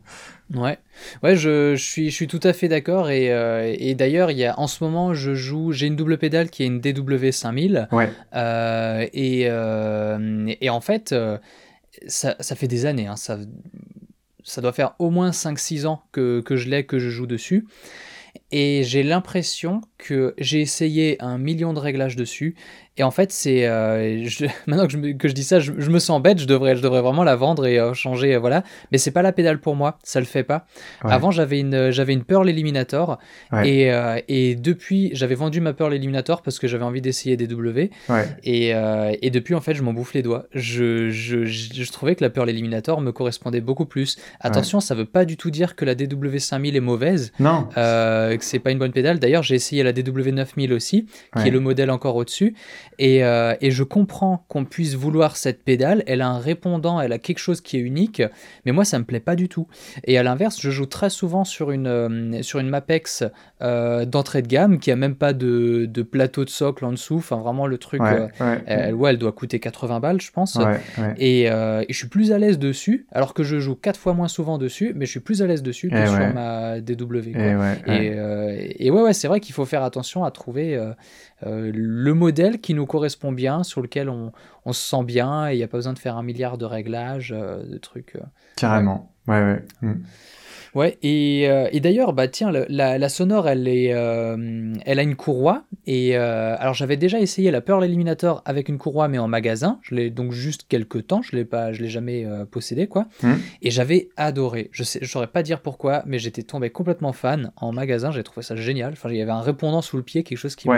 Ouais, 0.54 0.78
ouais, 1.22 1.36
je, 1.36 1.74
suis, 1.74 2.10
je 2.10 2.14
suis 2.14 2.26
tout 2.26 2.40
à 2.42 2.52
fait 2.52 2.68
d'accord. 2.68 3.10
Et, 3.10 3.32
euh, 3.32 3.74
et 3.78 3.94
d'ailleurs, 3.94 4.30
il 4.30 4.36
y 4.36 4.44
a 4.44 4.58
en 4.58 4.66
ce 4.66 4.84
moment, 4.84 5.14
je 5.14 5.34
joue, 5.34 5.72
j'ai 5.72 5.86
une 5.86 5.96
double 5.96 6.18
pédale 6.18 6.50
qui 6.50 6.62
est 6.62 6.66
une 6.66 6.80
DW 6.80 7.30
5000. 7.30 7.88
Ouais. 7.92 8.10
et, 9.12 9.48
et 10.60 10.70
en 10.70 10.80
fait, 10.80 11.14
ça, 12.06 12.36
ça, 12.40 12.54
fait 12.54 12.68
des 12.68 12.84
années. 12.84 13.06
Hein, 13.06 13.16
ça, 13.16 13.38
ça 14.44 14.60
doit 14.60 14.72
faire 14.72 14.94
au 14.98 15.10
moins 15.10 15.30
5-6 15.30 15.86
ans 15.86 16.02
que, 16.12 16.40
que 16.42 16.56
je 16.56 16.68
l'ai, 16.68 16.84
que 16.84 16.98
je 16.98 17.08
joue 17.08 17.26
dessus. 17.26 17.66
Et 18.50 18.82
j'ai 18.84 19.02
l'impression 19.02 19.80
que 19.98 20.34
j'ai 20.38 20.60
essayé 20.60 21.16
un 21.20 21.38
million 21.38 21.72
de 21.72 21.78
réglages 21.78 22.16
dessus 22.16 22.54
et 22.96 23.02
en 23.02 23.10
fait, 23.10 23.32
c'est 23.32 23.66
euh, 23.66 24.24
maintenant 24.66 24.86
que 24.86 24.92
je, 24.92 25.12
que 25.14 25.28
je, 25.28 25.32
dis 25.32 25.42
ça, 25.42 25.58
je, 25.58 25.72
me 25.72 25.98
sens 25.98 26.22
bête. 26.22 26.38
Je 26.38 26.46
devrais, 26.46 26.76
je 26.76 26.82
devrais 26.82 27.00
vraiment 27.00 27.24
la 27.24 27.34
vendre 27.34 27.66
et 27.66 27.78
euh, 27.78 27.92
changer, 27.92 28.34
euh, 28.34 28.38
voilà. 28.38 28.62
Mais 28.92 28.98
c'est 28.98 29.10
pas 29.10 29.22
la 29.22 29.32
pédale 29.32 29.58
pour 29.58 29.74
moi, 29.74 29.98
ça 30.04 30.20
le 30.20 30.26
fait 30.26 30.44
pas. 30.44 30.66
Avant, 31.02 31.32
j'avais 31.32 31.58
une, 31.58 31.90
j'avais 31.90 32.12
une 32.12 32.22
Pearl 32.22 32.48
Eliminator 32.48 33.18
et, 33.64 33.90
et 34.28 34.54
depuis, 34.54 35.10
j'avais 35.12 35.34
vendu 35.34 35.60
ma 35.60 35.72
Pearl 35.72 35.92
Eliminator 35.92 36.42
parce 36.42 36.58
que 36.58 36.68
j'avais 36.68 36.84
envie 36.84 37.00
d'essayer 37.00 37.36
des 37.36 37.46
W. 37.46 37.90
Et, 38.44 38.68
et 38.68 39.30
depuis, 39.30 39.54
en 39.54 39.60
fait, 39.60 39.74
je 39.74 39.82
m'en 39.82 39.92
bouffe 39.92 40.14
les 40.14 40.22
doigts. 40.22 40.46
Je, 40.54 41.10
je, 41.10 41.44
je, 41.44 41.92
trouvais 41.92 42.14
que 42.14 42.22
la 42.22 42.30
Pearl 42.30 42.48
Eliminator 42.48 43.00
me 43.00 43.12
correspondait 43.12 43.60
beaucoup 43.60 43.86
plus. 43.86 44.16
Attention, 44.40 44.80
ça 44.80 44.94
veut 44.94 45.04
pas 45.04 45.24
du 45.24 45.36
tout 45.36 45.50
dire 45.50 45.76
que 45.76 45.84
la 45.84 45.94
DW 45.94 46.38
5000 46.38 46.76
est 46.76 46.80
mauvaise. 46.80 47.32
Non. 47.40 47.68
que 47.74 48.38
c'est 48.40 48.60
pas 48.60 48.70
une 48.70 48.78
bonne 48.78 48.92
pédale. 48.92 49.18
D'ailleurs, 49.18 49.42
j'ai 49.42 49.56
essayé 49.56 49.82
la 49.82 49.92
DW 49.92 50.30
9000 50.30 50.72
aussi, 50.72 51.06
qui 51.36 51.48
est 51.48 51.50
le 51.50 51.60
modèle 51.60 51.90
encore 51.90 52.16
au-dessus. 52.16 52.54
Et, 52.98 53.24
euh, 53.24 53.54
et 53.60 53.70
je 53.70 53.82
comprends 53.82 54.44
qu'on 54.48 54.64
puisse 54.64 54.94
vouloir 54.94 55.36
cette 55.36 55.64
pédale. 55.64 56.02
Elle 56.06 56.22
a 56.22 56.28
un 56.28 56.38
répondant, 56.38 57.00
elle 57.00 57.12
a 57.12 57.18
quelque 57.18 57.38
chose 57.38 57.60
qui 57.60 57.76
est 57.76 57.80
unique, 57.80 58.22
mais 58.64 58.72
moi, 58.72 58.84
ça 58.84 58.98
me 58.98 59.04
plaît 59.04 59.20
pas 59.20 59.36
du 59.36 59.48
tout. 59.48 59.66
Et 60.04 60.18
à 60.18 60.22
l'inverse, 60.22 60.60
je 60.60 60.70
joue 60.70 60.86
très 60.86 61.10
souvent 61.10 61.44
sur 61.44 61.70
une, 61.70 61.86
euh, 61.86 62.42
sur 62.42 62.58
une 62.60 62.68
Mapex 62.68 63.24
euh, 63.64 64.04
d'entrée 64.04 64.42
de 64.42 64.46
gamme 64.46 64.78
qui 64.78 64.90
a 64.90 64.96
même 64.96 65.14
pas 65.14 65.32
de, 65.32 65.86
de, 65.86 66.02
plateau 66.02 66.44
de 66.44 66.50
socle 66.50 66.84
en 66.84 66.92
dessous. 66.92 67.16
Enfin, 67.16 67.36
vraiment, 67.36 67.66
le 67.66 67.78
truc, 67.78 68.00
ouais, 68.02 68.28
Elle, 68.66 68.94
ouais, 68.94 69.10
elle 69.10 69.18
doit 69.18 69.32
coûter 69.32 69.58
80 69.58 70.00
balles, 70.00 70.20
je 70.20 70.30
pense. 70.30 70.58
Et, 71.18 71.44
et, 71.44 71.48
je 71.88 71.96
suis 71.96 72.08
plus 72.08 72.32
à 72.32 72.38
l'aise 72.38 72.58
dessus, 72.58 73.06
alors 73.10 73.34
que 73.34 73.42
je 73.42 73.58
joue 73.58 73.74
quatre 73.74 73.98
fois 73.98 74.14
moins 74.14 74.28
souvent 74.28 74.58
dessus, 74.58 74.92
mais 74.94 75.06
je 75.06 75.10
suis 75.10 75.20
plus 75.20 75.42
à 75.42 75.46
l'aise 75.46 75.62
dessus 75.62 75.88
que 75.88 76.06
sur 76.06 76.34
ma 76.34 76.80
DW. 76.80 77.30
Et, 77.86 78.86
et, 78.86 78.90
ouais, 78.90 79.02
ouais, 79.02 79.12
c'est 79.12 79.28
vrai 79.28 79.40
qu'il 79.40 79.54
faut 79.54 79.64
faire 79.64 79.82
attention 79.82 80.24
à 80.24 80.30
trouver 80.30 80.78
euh, 81.46 81.70
le 81.74 82.14
modèle 82.14 82.60
qui 82.60 82.74
nous 82.74 82.86
correspond 82.86 83.32
bien, 83.32 83.64
sur 83.64 83.82
lequel 83.82 84.08
on, 84.08 84.32
se 84.66 84.72
sent 84.72 85.04
bien 85.04 85.50
et 85.50 85.54
il 85.54 85.56
n'y 85.58 85.62
a 85.62 85.68
pas 85.68 85.76
besoin 85.76 85.92
de 85.92 85.98
faire 85.98 86.16
un 86.16 86.22
milliard 86.22 86.56
de 86.56 86.64
réglages, 86.64 87.34
euh, 87.36 87.64
de 87.64 87.76
trucs. 87.76 88.16
Euh. 88.16 88.20
Carrément, 88.56 89.12
ouais, 89.28 89.42
ouais. 89.42 89.62
Mm. 89.82 89.94
Ouais, 90.74 90.98
et, 91.02 91.48
euh, 91.48 91.68
et 91.72 91.80
d'ailleurs, 91.80 92.12
bah 92.12 92.26
tiens, 92.26 92.50
la, 92.50 92.98
la, 92.98 93.08
sonore, 93.08 93.48
elle, 93.48 93.68
est, 93.68 93.92
euh, 93.92 94.74
elle 94.84 94.98
a 94.98 95.02
une 95.02 95.14
courroie. 95.14 95.64
Et 95.86 96.16
euh, 96.16 96.56
alors, 96.58 96.74
j'avais 96.74 96.96
déjà 96.96 97.20
essayé 97.20 97.50
la 97.50 97.60
Pearl 97.60 97.84
Eliminator 97.84 98.42
avec 98.44 98.68
une 98.68 98.78
courroie, 98.78 99.06
mais 99.08 99.18
en 99.18 99.28
magasin. 99.28 99.78
Je 99.82 99.94
l'ai 99.94 100.10
donc 100.10 100.32
juste 100.32 100.66
quelques 100.68 101.06
temps. 101.06 101.22
Je 101.22 101.36
l'ai 101.36 101.44
pas, 101.44 101.72
je 101.72 101.82
l'ai 101.82 101.88
jamais 101.88 102.26
possédé, 102.50 102.88
quoi. 102.88 103.06
Mmh. 103.22 103.32
Et 103.62 103.70
j'avais 103.70 104.08
adoré. 104.16 104.68
Je 104.72 104.82
sais, 104.82 104.98
je 105.00 105.08
saurais 105.08 105.28
pas 105.28 105.42
dire 105.42 105.60
pourquoi, 105.60 106.02
mais 106.06 106.18
j'étais 106.18 106.42
tombé 106.42 106.70
complètement 106.70 107.12
fan 107.12 107.52
en 107.56 107.72
magasin. 107.72 108.10
J'ai 108.10 108.24
trouvé 108.24 108.42
ça 108.42 108.56
génial. 108.56 108.92
Enfin, 108.94 109.10
il 109.10 109.16
y 109.16 109.22
avait 109.22 109.30
un 109.30 109.42
répondant 109.42 109.82
sous 109.82 109.96
le 109.96 110.02
pied, 110.02 110.24
quelque 110.24 110.38
chose 110.38 110.56
qui, 110.56 110.68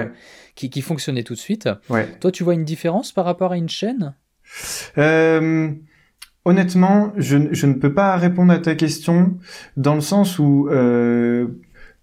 qui, 0.54 0.68
qui, 0.68 0.82
fonctionnait 0.82 1.22
tout 1.22 1.34
de 1.34 1.38
suite. 1.38 1.68
Ouais. 1.88 2.06
Toi, 2.20 2.30
tu 2.30 2.44
vois 2.44 2.54
une 2.54 2.64
différence 2.64 3.12
par 3.12 3.24
rapport 3.24 3.52
à 3.52 3.56
une 3.56 3.68
chaîne? 3.68 4.14
Honnêtement, 6.46 7.12
je, 7.16 7.38
je, 7.50 7.66
ne 7.66 7.72
peux 7.72 7.92
pas 7.92 8.14
répondre 8.16 8.52
à 8.52 8.60
ta 8.60 8.76
question 8.76 9.36
dans 9.76 9.96
le 9.96 10.00
sens 10.00 10.38
où 10.38 10.68
euh, 10.70 11.48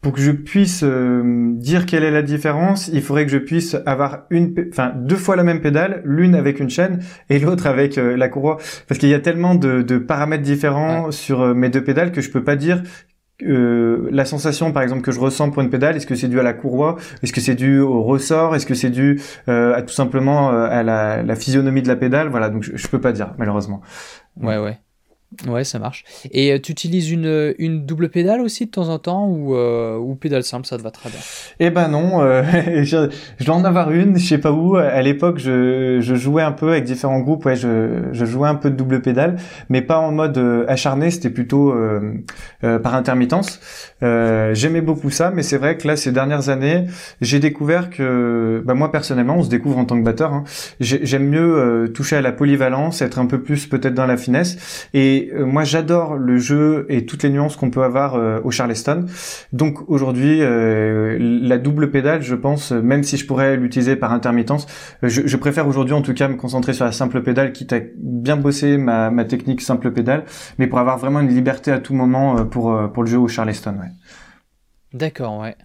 pour 0.02 0.12
que 0.12 0.20
je 0.20 0.32
puisse 0.32 0.82
euh, 0.84 1.54
dire 1.56 1.86
quelle 1.86 2.04
est 2.04 2.12
la 2.12 2.24
différence, 2.24 2.90
il 2.90 3.02
faudrait 3.02 3.26
que 3.26 3.32
je 3.32 3.38
puisse 3.38 3.78
avoir 3.86 4.24
une, 4.32 4.54
enfin 4.70 4.92
deux 4.98 5.16
fois 5.16 5.38
la 5.38 5.44
même 5.44 5.62
pédale, 5.62 6.02
l'une 6.04 6.36
avec 6.36 6.60
une 6.60 6.70
chaîne 6.70 7.00
et 7.30 7.40
l'autre 7.40 7.68
avec 7.68 7.98
euh, 7.98 8.18
la 8.18 8.28
courroie, 8.28 8.58
parce 8.90 9.00
qu'il 9.00 9.08
y 9.08 9.14
a 9.14 9.22
tellement 9.22 9.56
de, 9.56 9.82
de 9.82 9.98
paramètres 9.98 10.44
différents 10.44 11.12
sur 11.12 11.56
mes 11.56 11.70
deux 11.70 11.82
pédales 11.82 12.12
que 12.12 12.20
je 12.20 12.30
peux 12.30 12.44
pas 12.44 12.58
dire 12.58 12.84
euh, 13.48 14.10
la 14.12 14.26
sensation 14.26 14.72
par 14.72 14.84
exemple 14.84 15.02
que 15.02 15.12
je 15.12 15.20
ressens 15.20 15.50
pour 15.52 15.62
une 15.62 15.70
pédale 15.70 15.96
est-ce 15.96 16.08
que 16.08 16.16
c'est 16.16 16.28
dû 16.28 16.40
à 16.40 16.44
la 16.44 16.54
courroie? 16.54 16.98
Est-ce 17.22 17.34
que 17.34 17.42
c'est 17.42 17.56
dû 17.56 17.80
au 17.80 18.04
ressort? 18.04 18.56
Est-ce 18.56 18.66
que 18.66 18.74
c'est 18.76 18.90
dû 18.90 19.22
euh, 19.48 19.76
à 19.76 19.82
tout 19.82 19.94
simplement 19.94 20.50
à 20.50 20.84
la, 20.84 21.24
la, 21.24 21.36
physionomie 21.36 21.82
de 21.82 21.88
la 21.88 21.96
pédale? 21.96 22.30
Voilà 22.30 22.50
donc 22.50 22.64
je, 22.64 22.76
je 22.76 22.88
peux 22.88 23.02
pas 23.02 23.12
dire 23.12 23.34
malheureusement. 23.38 23.82
Ouais, 24.42 24.58
ouais. 24.58 24.80
Ouais, 25.48 25.64
ça 25.64 25.80
marche. 25.80 26.04
Et 26.32 26.52
euh, 26.52 26.60
tu 26.60 26.72
utilises 26.72 27.12
une, 27.12 27.54
une, 27.58 27.86
double 27.86 28.10
pédale 28.10 28.42
aussi 28.42 28.66
de 28.66 28.72
temps 28.72 28.90
en 28.90 29.00
temps 29.00 29.28
ou, 29.28 29.56
euh, 29.56 29.98
ou 29.98 30.16
pédale 30.16 30.44
simple, 30.44 30.66
ça 30.66 30.78
te 30.78 30.82
va 30.82 30.92
très 30.92 31.10
bien? 31.10 31.20
Eh 31.60 31.70
ben 31.70 31.88
non, 31.88 32.22
euh, 32.22 32.44
je, 32.84 33.10
je, 33.40 33.46
dois 33.46 33.56
en 33.56 33.66
avoir 33.66 33.92
une, 33.92 34.18
je 34.18 34.26
sais 34.26 34.38
pas 34.38 34.52
où. 34.52 34.76
À 34.76 35.02
l'époque, 35.02 35.40
je, 35.40 36.00
je, 36.02 36.16
jouais 36.16 36.44
un 36.44 36.52
peu 36.52 36.70
avec 36.70 36.84
différents 36.84 37.20
groupes, 37.20 37.46
ouais, 37.46 37.56
je, 37.56 38.10
je, 38.12 38.26
jouais 38.26 38.48
un 38.48 38.56
peu 38.56 38.70
de 38.70 38.76
double 38.76 39.02
pédale, 39.02 39.38
mais 39.70 39.82
pas 39.82 39.98
en 39.98 40.12
mode 40.12 40.38
euh, 40.38 40.66
acharné, 40.68 41.10
c'était 41.10 41.30
plutôt 41.30 41.72
euh, 41.74 42.20
par 42.62 42.96
intermittence. 42.96 43.60
J'aimais 44.02 44.82
beaucoup 44.82 45.10
ça, 45.10 45.32
mais 45.32 45.44
c'est 45.44 45.58
vrai 45.58 45.78
que 45.78 45.88
là, 45.88 45.96
ces 45.96 46.12
dernières 46.12 46.50
années, 46.50 46.86
j'ai 47.22 47.40
découvert 47.40 47.90
que, 47.90 48.62
bah, 48.66 48.74
moi 48.74 48.92
personnellement, 48.92 49.38
on 49.38 49.44
se 49.44 49.50
découvre 49.50 49.78
en 49.78 49.86
tant 49.86 49.98
que 49.98 50.04
batteur, 50.04 50.34
hein, 50.34 50.44
j'aime 50.80 51.30
mieux 51.30 51.92
toucher 51.94 52.18
à 52.18 52.22
la 52.22 52.32
polyvalence, 52.32 53.02
être 53.02 53.20
un 53.20 53.26
peu 53.26 53.42
plus 53.42 53.66
peut-être 53.68 53.94
dans 53.94 54.06
la 54.06 54.18
finesse, 54.18 54.88
et 54.94 55.23
euh, 55.32 55.46
moi 55.46 55.64
j'adore 55.64 56.16
le 56.16 56.38
jeu 56.38 56.86
et 56.90 57.06
toutes 57.06 57.24
les 57.24 57.30
nuances 57.30 57.56
qu'on 57.56 57.70
peut 57.70 57.84
avoir 57.84 58.16
euh, 58.16 58.40
au 58.44 58.52
Charleston. 58.52 59.06
Donc 59.52 59.90
aujourd'hui, 59.90 60.42
euh, 60.42 61.18
la 61.20 61.58
double 61.58 61.92
pédale, 61.92 62.22
je 62.22 62.36
pense, 62.36 62.72
même 62.72 63.04
si 63.04 63.18
je 63.18 63.26
pourrais 63.26 63.56
l'utiliser 63.58 63.96
par 63.96 64.12
intermittence, 64.12 64.66
je, 65.02 65.38
préfère 65.38 65.68
aujourd'hui 65.68 65.94
en 65.94 66.02
tout 66.02 66.14
cas 66.14 66.28
me 66.28 66.36
concentrer 66.36 66.74
sur 66.74 66.86
la 66.86 66.92
simple 66.92 67.22
pédale, 67.22 67.52
quitte 67.52 67.74
à 67.74 67.80
bien 67.98 68.38
bosser 68.38 68.78
ma, 68.78 69.12
technique 69.26 69.62
simple 69.62 69.92
pédale, 69.92 70.26
mais 70.58 70.68
pour 70.68 70.80
avoir 70.80 70.98
vraiment 70.98 71.20
une 71.20 71.30
liberté 71.30 71.72
à 71.72 71.80
tout 71.80 71.94
moment 71.94 72.46
pour, 72.46 72.78
pour 72.94 73.04
le 73.04 73.10
jeu 73.10 73.18
au 73.18 73.28
Charleston. 73.28 73.76
Ouais. 73.80 73.90
D'accord, 74.94 75.40
ouais. 75.40 75.56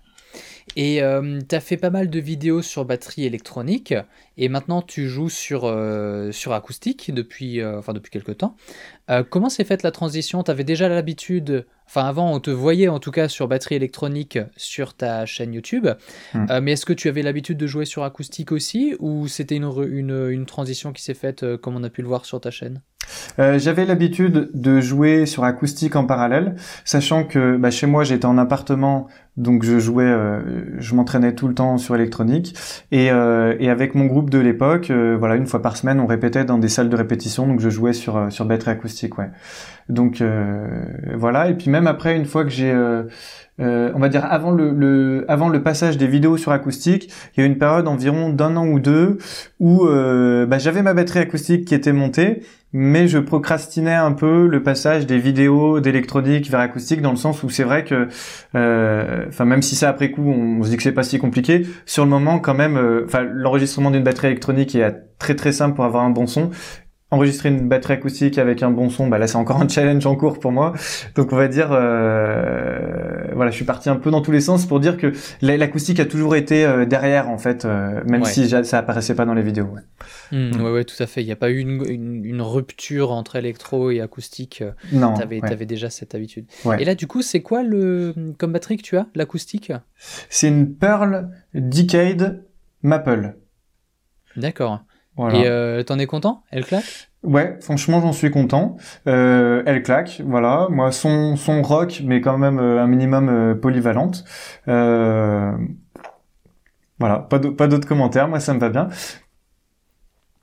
Et 0.76 1.00
tu 1.48 1.54
as 1.54 1.60
fait 1.60 1.76
pas 1.76 1.90
mal 1.90 2.10
de 2.10 2.20
vidéos 2.20 2.62
sur 2.62 2.84
batterie 2.84 3.24
électronique 3.24 3.94
et 4.36 4.48
maintenant 4.48 4.82
tu 4.82 5.08
joues 5.08 5.30
sur, 5.30 5.62
sur 6.30 6.52
acoustique 6.52 7.12
depuis, 7.12 7.64
enfin 7.64 7.92
depuis 7.92 8.10
quelques 8.10 8.38
temps. 8.38 8.56
Comment 9.30 9.48
s'est 9.48 9.64
faite 9.64 9.82
la 9.82 9.90
transition? 9.90 10.42
Tu 10.42 10.50
avais 10.50 10.64
déjà 10.64 10.88
l'habitude, 10.88 11.66
enfin 11.88 12.06
avant 12.06 12.32
on 12.32 12.40
te 12.40 12.50
voyait 12.50 12.88
en 12.88 12.98
tout 12.98 13.10
cas 13.10 13.28
sur 13.28 13.48
batterie 13.48 13.74
électronique 13.74 14.38
sur 14.56 14.94
ta 14.94 15.26
chaîne 15.26 15.52
YouTube, 15.54 15.88
hmm. 16.34 16.60
mais 16.62 16.72
est-ce 16.72 16.86
que 16.86 16.92
tu 16.92 17.08
avais 17.08 17.22
l'habitude 17.22 17.58
de 17.58 17.66
jouer 17.66 17.84
sur 17.84 18.04
acoustique 18.04 18.52
aussi 18.52 18.94
ou 18.98 19.26
c'était 19.28 19.56
une, 19.56 19.70
une, 19.90 20.28
une, 20.30 20.46
transition 20.46 20.92
qui 20.92 21.02
s'est 21.02 21.14
faite 21.14 21.56
comme 21.56 21.76
on 21.76 21.84
a 21.84 21.90
pu 21.90 22.02
le 22.02 22.08
voir 22.08 22.24
sur 22.24 22.40
ta 22.40 22.50
chaîne? 22.50 22.82
J'avais 23.38 23.86
l'habitude 23.86 24.50
de 24.52 24.80
jouer 24.80 25.24
sur 25.24 25.44
acoustique 25.44 25.96
en 25.96 26.04
parallèle, 26.04 26.56
sachant 26.84 27.24
que 27.24 27.56
bah, 27.56 27.70
chez 27.70 27.86
moi 27.86 28.04
j'étais 28.04 28.26
en 28.26 28.36
appartement 28.36 29.08
donc 29.38 29.62
je 29.62 29.78
jouais, 29.78 30.04
euh, 30.04 30.80
je 30.80 30.94
m'entraînais 30.96 31.32
tout 31.32 31.46
le 31.46 31.54
temps 31.54 31.78
sur 31.78 31.94
électronique 31.94 32.56
et, 32.90 33.10
euh, 33.12 33.54
et 33.60 33.70
avec 33.70 33.94
mon 33.94 34.06
groupe 34.06 34.30
de 34.30 34.38
l'époque, 34.38 34.90
euh, 34.90 35.16
voilà, 35.16 35.36
une 35.36 35.46
fois 35.46 35.62
par 35.62 35.76
semaine, 35.76 36.00
on 36.00 36.06
répétait 36.06 36.44
dans 36.44 36.58
des 36.58 36.68
salles 36.68 36.88
de 36.88 36.96
répétition. 36.96 37.46
Donc 37.46 37.60
je 37.60 37.70
jouais 37.70 37.92
sur 37.92 38.32
sur 38.32 38.44
batterie 38.44 38.72
acoustique, 38.72 39.16
ouais. 39.16 39.30
Donc 39.88 40.22
voilà. 41.14 41.48
Et 41.48 41.54
puis 41.54 41.70
même 41.70 41.86
après, 41.86 42.16
une 42.16 42.26
fois 42.26 42.44
que 42.44 42.50
j'ai 42.50 42.72
euh, 43.60 43.90
on 43.94 43.98
va 43.98 44.08
dire 44.08 44.24
avant 44.24 44.52
le, 44.52 45.24
avant 45.28 45.48
le 45.48 45.62
passage 45.62 45.98
des 45.98 46.06
vidéos 46.06 46.36
sur 46.36 46.52
acoustique, 46.52 47.10
il 47.36 47.40
y 47.40 47.42
a 47.42 47.46
eu 47.46 47.50
une 47.50 47.58
période 47.58 47.88
environ 47.88 48.30
d'un 48.30 48.56
an 48.56 48.68
ou 48.68 48.78
deux 48.78 49.18
où 49.58 49.84
euh, 49.84 50.46
bah, 50.46 50.58
j'avais 50.58 50.82
ma 50.82 50.94
batterie 50.94 51.18
acoustique 51.20 51.64
qui 51.64 51.74
était 51.74 51.92
montée, 51.92 52.42
mais 52.72 53.08
je 53.08 53.18
procrastinais 53.18 53.94
un 53.94 54.12
peu 54.12 54.46
le 54.46 54.62
passage 54.62 55.06
des 55.06 55.18
vidéos 55.18 55.80
d'électronique 55.80 56.48
vers 56.48 56.60
acoustique 56.60 57.02
dans 57.02 57.10
le 57.10 57.16
sens 57.16 57.42
où 57.42 57.50
c'est 57.50 57.64
vrai 57.64 57.84
que, 57.84 58.06
euh, 58.54 59.24
enfin 59.26 59.44
même 59.44 59.62
si 59.62 59.74
c'est 59.74 59.86
après 59.86 60.12
coup, 60.12 60.28
on, 60.28 60.62
se 60.62 60.68
dit 60.68 60.76
que 60.76 60.82
c'est 60.84 60.92
pas 60.92 61.02
si 61.02 61.18
compliqué, 61.18 61.66
sur 61.84 62.04
le 62.04 62.10
moment 62.10 62.38
quand 62.38 62.54
même, 62.54 62.78
enfin 63.04 63.22
l'enregistrement 63.24 63.90
d'une 63.90 64.04
batterie 64.04 64.28
électronique 64.28 64.76
est 64.76 64.94
très 65.18 65.34
très 65.34 65.50
simple 65.50 65.74
pour 65.74 65.84
avoir 65.84 66.04
un 66.04 66.10
bon 66.10 66.28
son 66.28 66.50
enregistrer 67.10 67.48
une 67.48 67.68
batterie 67.68 67.94
acoustique 67.94 68.36
avec 68.36 68.62
un 68.62 68.70
bon 68.70 68.90
son, 68.90 69.06
bah 69.06 69.16
là 69.16 69.26
c'est 69.26 69.36
encore 69.36 69.60
un 69.60 69.68
challenge 69.68 70.04
en 70.04 70.14
cours 70.14 70.38
pour 70.38 70.52
moi. 70.52 70.74
Donc 71.14 71.32
on 71.32 71.36
va 71.36 71.48
dire, 71.48 71.70
euh, 71.72 73.28
voilà, 73.34 73.50
je 73.50 73.56
suis 73.56 73.64
parti 73.64 73.88
un 73.88 73.96
peu 73.96 74.10
dans 74.10 74.20
tous 74.20 74.30
les 74.30 74.42
sens 74.42 74.66
pour 74.66 74.78
dire 74.78 74.98
que 74.98 75.12
l'acoustique 75.40 76.00
a 76.00 76.04
toujours 76.04 76.36
été 76.36 76.66
euh, 76.66 76.84
derrière 76.84 77.30
en 77.30 77.38
fait, 77.38 77.64
euh, 77.64 78.02
même 78.06 78.24
si 78.24 78.48
ça 78.48 78.78
apparaissait 78.78 79.14
pas 79.14 79.24
dans 79.24 79.34
les 79.34 79.42
vidéos. 79.42 79.66
Ouais, 79.66 79.80
mmh, 80.32 80.62
ouais, 80.62 80.72
ouais, 80.72 80.84
tout 80.84 81.02
à 81.02 81.06
fait. 81.06 81.22
Il 81.22 81.26
n'y 81.26 81.32
a 81.32 81.36
pas 81.36 81.50
eu 81.50 81.58
une, 81.58 82.24
une, 82.24 82.42
rupture 82.42 83.10
entre 83.10 83.36
électro 83.36 83.90
et 83.90 84.00
acoustique. 84.00 84.62
Non. 84.92 85.14
T'avais 85.14 85.40
avais 85.42 85.66
déjà 85.66 85.88
cette 85.88 86.14
habitude. 86.14 86.44
Et 86.78 86.84
là 86.84 86.94
du 86.94 87.06
coup, 87.06 87.22
c'est 87.22 87.40
quoi 87.40 87.62
le 87.62 88.14
comme 88.36 88.52
batterie 88.52 88.76
que 88.76 88.82
tu 88.82 88.96
as, 88.98 89.06
l'acoustique? 89.14 89.72
C'est 90.28 90.48
une 90.48 90.74
Pearl 90.74 91.30
Decade 91.54 92.44
Maple. 92.82 93.34
D'accord. 94.36 94.84
Et 95.18 95.46
euh, 95.46 95.82
t'en 95.82 95.98
es 95.98 96.06
content? 96.06 96.44
Elle 96.50 96.64
claque? 96.64 97.08
Ouais, 97.24 97.56
franchement, 97.60 98.00
j'en 98.00 98.12
suis 98.12 98.30
content. 98.30 98.76
Euh, 99.08 99.64
elle 99.66 99.82
claque, 99.82 100.22
voilà. 100.24 100.68
Moi, 100.70 100.92
son, 100.92 101.34
son 101.34 101.62
rock, 101.62 102.02
mais 102.04 102.20
quand 102.20 102.38
même 102.38 102.60
euh, 102.60 102.80
un 102.80 102.86
minimum 102.86 103.58
polyvalente. 103.60 104.24
Voilà, 104.66 105.58
pas 107.18 107.38
d'autres 107.38 107.88
commentaires. 107.88 108.28
Moi, 108.28 108.38
ça 108.40 108.54
me 108.54 108.60
va 108.60 108.68
bien. 108.68 108.88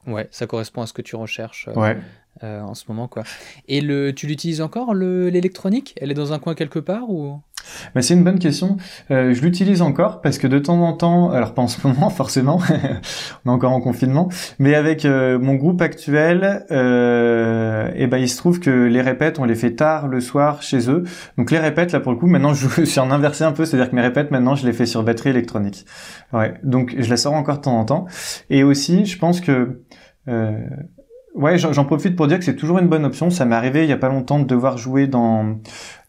Ouais, 0.08 0.28
ça 0.32 0.46
correspond 0.48 0.82
à 0.82 0.86
ce 0.88 0.94
que 0.94 1.02
tu 1.02 1.16
recherches. 1.16 1.70
ouais. 1.76 1.98
En 2.42 2.74
ce 2.74 2.84
moment 2.90 3.08
quoi. 3.08 3.24
Et 3.70 3.80
le, 3.80 4.14
tu 4.14 4.28
l'utilises 4.28 4.60
encore 4.60 4.94
l'électronique? 4.94 5.96
Elle 6.02 6.12
est 6.12 6.16
dans 6.16 6.34
un 6.34 6.40
coin 6.40 6.54
quelque 6.54 6.80
part 6.80 7.10
ou? 7.10 7.40
C'est 8.02 8.14
une 8.14 8.24
bonne 8.24 8.40
question. 8.40 8.78
Euh, 9.12 9.34
je 9.34 9.42
l'utilise 9.42 9.82
encore 9.82 10.22
parce 10.22 10.38
que 10.38 10.48
de 10.48 10.60
temps 10.60 10.82
en 10.82 10.94
temps, 10.94 11.32
alors 11.32 11.54
pas 11.54 11.62
en 11.62 11.68
ce 11.68 11.86
moment 11.88 12.10
forcément, 12.16 12.60
on 13.46 13.50
est 13.50 13.54
encore 13.54 13.72
en 13.72 13.82
confinement, 13.82 14.30
mais 14.60 14.76
avec 14.76 15.06
euh, 15.06 15.40
mon 15.40 15.56
groupe 15.56 15.82
actuel, 15.82 16.66
euh, 16.72 17.90
et 17.96 18.08
ben 18.08 18.18
il 18.18 18.30
se 18.30 18.38
trouve 18.38 18.60
que 18.60 18.70
les 18.70 19.02
répètes 19.02 19.40
on 19.40 19.46
les 19.46 19.56
fait 19.56 19.76
tard 19.76 20.08
le 20.08 20.20
soir 20.20 20.62
chez 20.62 20.90
eux. 20.90 21.04
Donc 21.38 21.52
les 21.52 21.60
répètes 21.60 21.92
là 21.92 22.00
pour 22.00 22.12
le 22.12 22.18
coup, 22.18 22.28
maintenant 22.28 22.54
je 22.54 22.84
suis 22.86 23.00
en 23.00 23.12
inversé 23.12 23.44
un 23.44 23.52
peu, 23.52 23.66
c'est-à-dire 23.66 23.90
que 23.90 23.96
mes 23.96 24.02
répètes 24.02 24.32
maintenant 24.32 24.56
je 24.56 24.66
les 24.66 24.74
fais 24.74 24.86
sur 24.86 25.04
batterie 25.04 25.30
électronique. 25.30 25.86
Ouais, 26.34 26.56
donc 26.64 26.96
je 26.98 27.10
la 27.10 27.18
sors 27.18 27.34
encore 27.34 27.58
de 27.58 27.62
temps 27.62 27.78
en 27.78 27.86
temps. 27.86 28.06
Et 28.50 28.64
aussi, 28.64 29.06
je 29.06 29.18
pense 29.18 29.42
que 29.42 29.84
euh, 30.28 30.60
Ouais, 31.36 31.58
j'en 31.58 31.84
profite 31.84 32.16
pour 32.16 32.28
dire 32.28 32.40
que 32.40 32.46
c'est 32.46 32.56
toujours 32.56 32.80
une 32.80 32.88
bonne 32.88 33.04
option. 33.04 33.30
Ça 33.30 33.44
m'est 33.44 33.56
arrivé 33.56 33.84
il 33.84 33.90
y 33.90 33.94
a 33.94 33.98
pas 33.98 34.08
longtemps 34.08 34.40
de 34.40 34.46
devoir 34.46 34.78
jouer 34.78 35.06
dans 35.06 35.58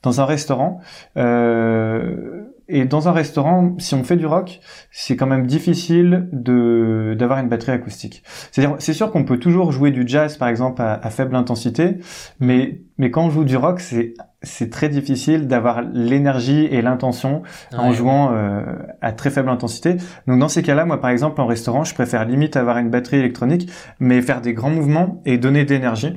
dans 0.07 0.20
un 0.20 0.24
restaurant. 0.24 0.80
Euh, 1.16 2.44
et 2.68 2.84
dans 2.84 3.09
un 3.09 3.12
restaurant, 3.12 3.74
si 3.78 3.94
on 3.94 4.02
fait 4.02 4.16
du 4.16 4.26
rock, 4.26 4.61
c'est 4.90 5.16
quand 5.16 5.26
même 5.26 5.46
difficile 5.46 6.28
de 6.32 7.14
d'avoir 7.18 7.38
une 7.38 7.48
batterie 7.48 7.72
acoustique. 7.72 8.22
C'est-à-dire, 8.50 8.76
c'est 8.78 8.92
sûr 8.92 9.11
qu'on 9.12 9.24
peut 9.24 9.38
toujours 9.38 9.70
jouer 9.70 9.90
du 9.90 10.07
jazz, 10.07 10.36
par 10.36 10.48
exemple, 10.48 10.82
à, 10.82 10.94
à, 10.94 11.11
faible 11.11 11.36
intensité, 11.36 11.98
mais 12.40 12.80
mais 12.98 13.11
quand 13.11 13.24
on 13.26 13.30
joue 13.30 13.44
du 13.44 13.57
rock, 13.57 13.80
c'est 13.80 14.14
c'est 14.42 14.70
très 14.70 14.88
difficile 14.88 15.48
d'avoir 15.48 15.82
l'énergie 15.82 16.66
et 16.66 16.82
l'intention 16.82 17.42
en 17.76 17.92
jouant 17.92 18.32
euh, 18.32 18.62
à 19.00 19.12
très 19.12 19.30
faible 19.30 19.48
intensité. 19.48 19.96
Donc 20.26 20.38
dans 20.38 20.48
ces 20.48 20.62
cas-là, 20.62 20.84
moi 20.84 21.00
par 21.00 21.11
exemple 21.11 21.40
en 21.40 21.46
restaurant, 21.46 21.84
je 21.84 21.94
préfère 21.94 22.24
limite 22.24 22.57
avoir 22.57 22.78
une 22.78 22.90
batterie 22.90 23.18
électronique, 23.18 23.70
mais 23.98 24.22
faire 24.22 24.40
des 24.40 24.54
grands 24.54 24.70
mouvements 24.70 25.20
et 25.24 25.38
donner 25.38 25.64
d'énergie. 25.64 26.14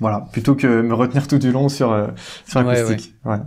Voilà, 0.00 0.26
plutôt 0.32 0.54
que 0.54 0.82
me 0.82 0.94
retenir 0.94 1.26
tout 1.26 1.38
du 1.38 1.52
long 1.52 1.68
sur 1.68 1.92
euh, 1.92 2.08
sur 2.46 2.62
l'acoustique. 2.62 3.14
Ouais, 3.24 3.38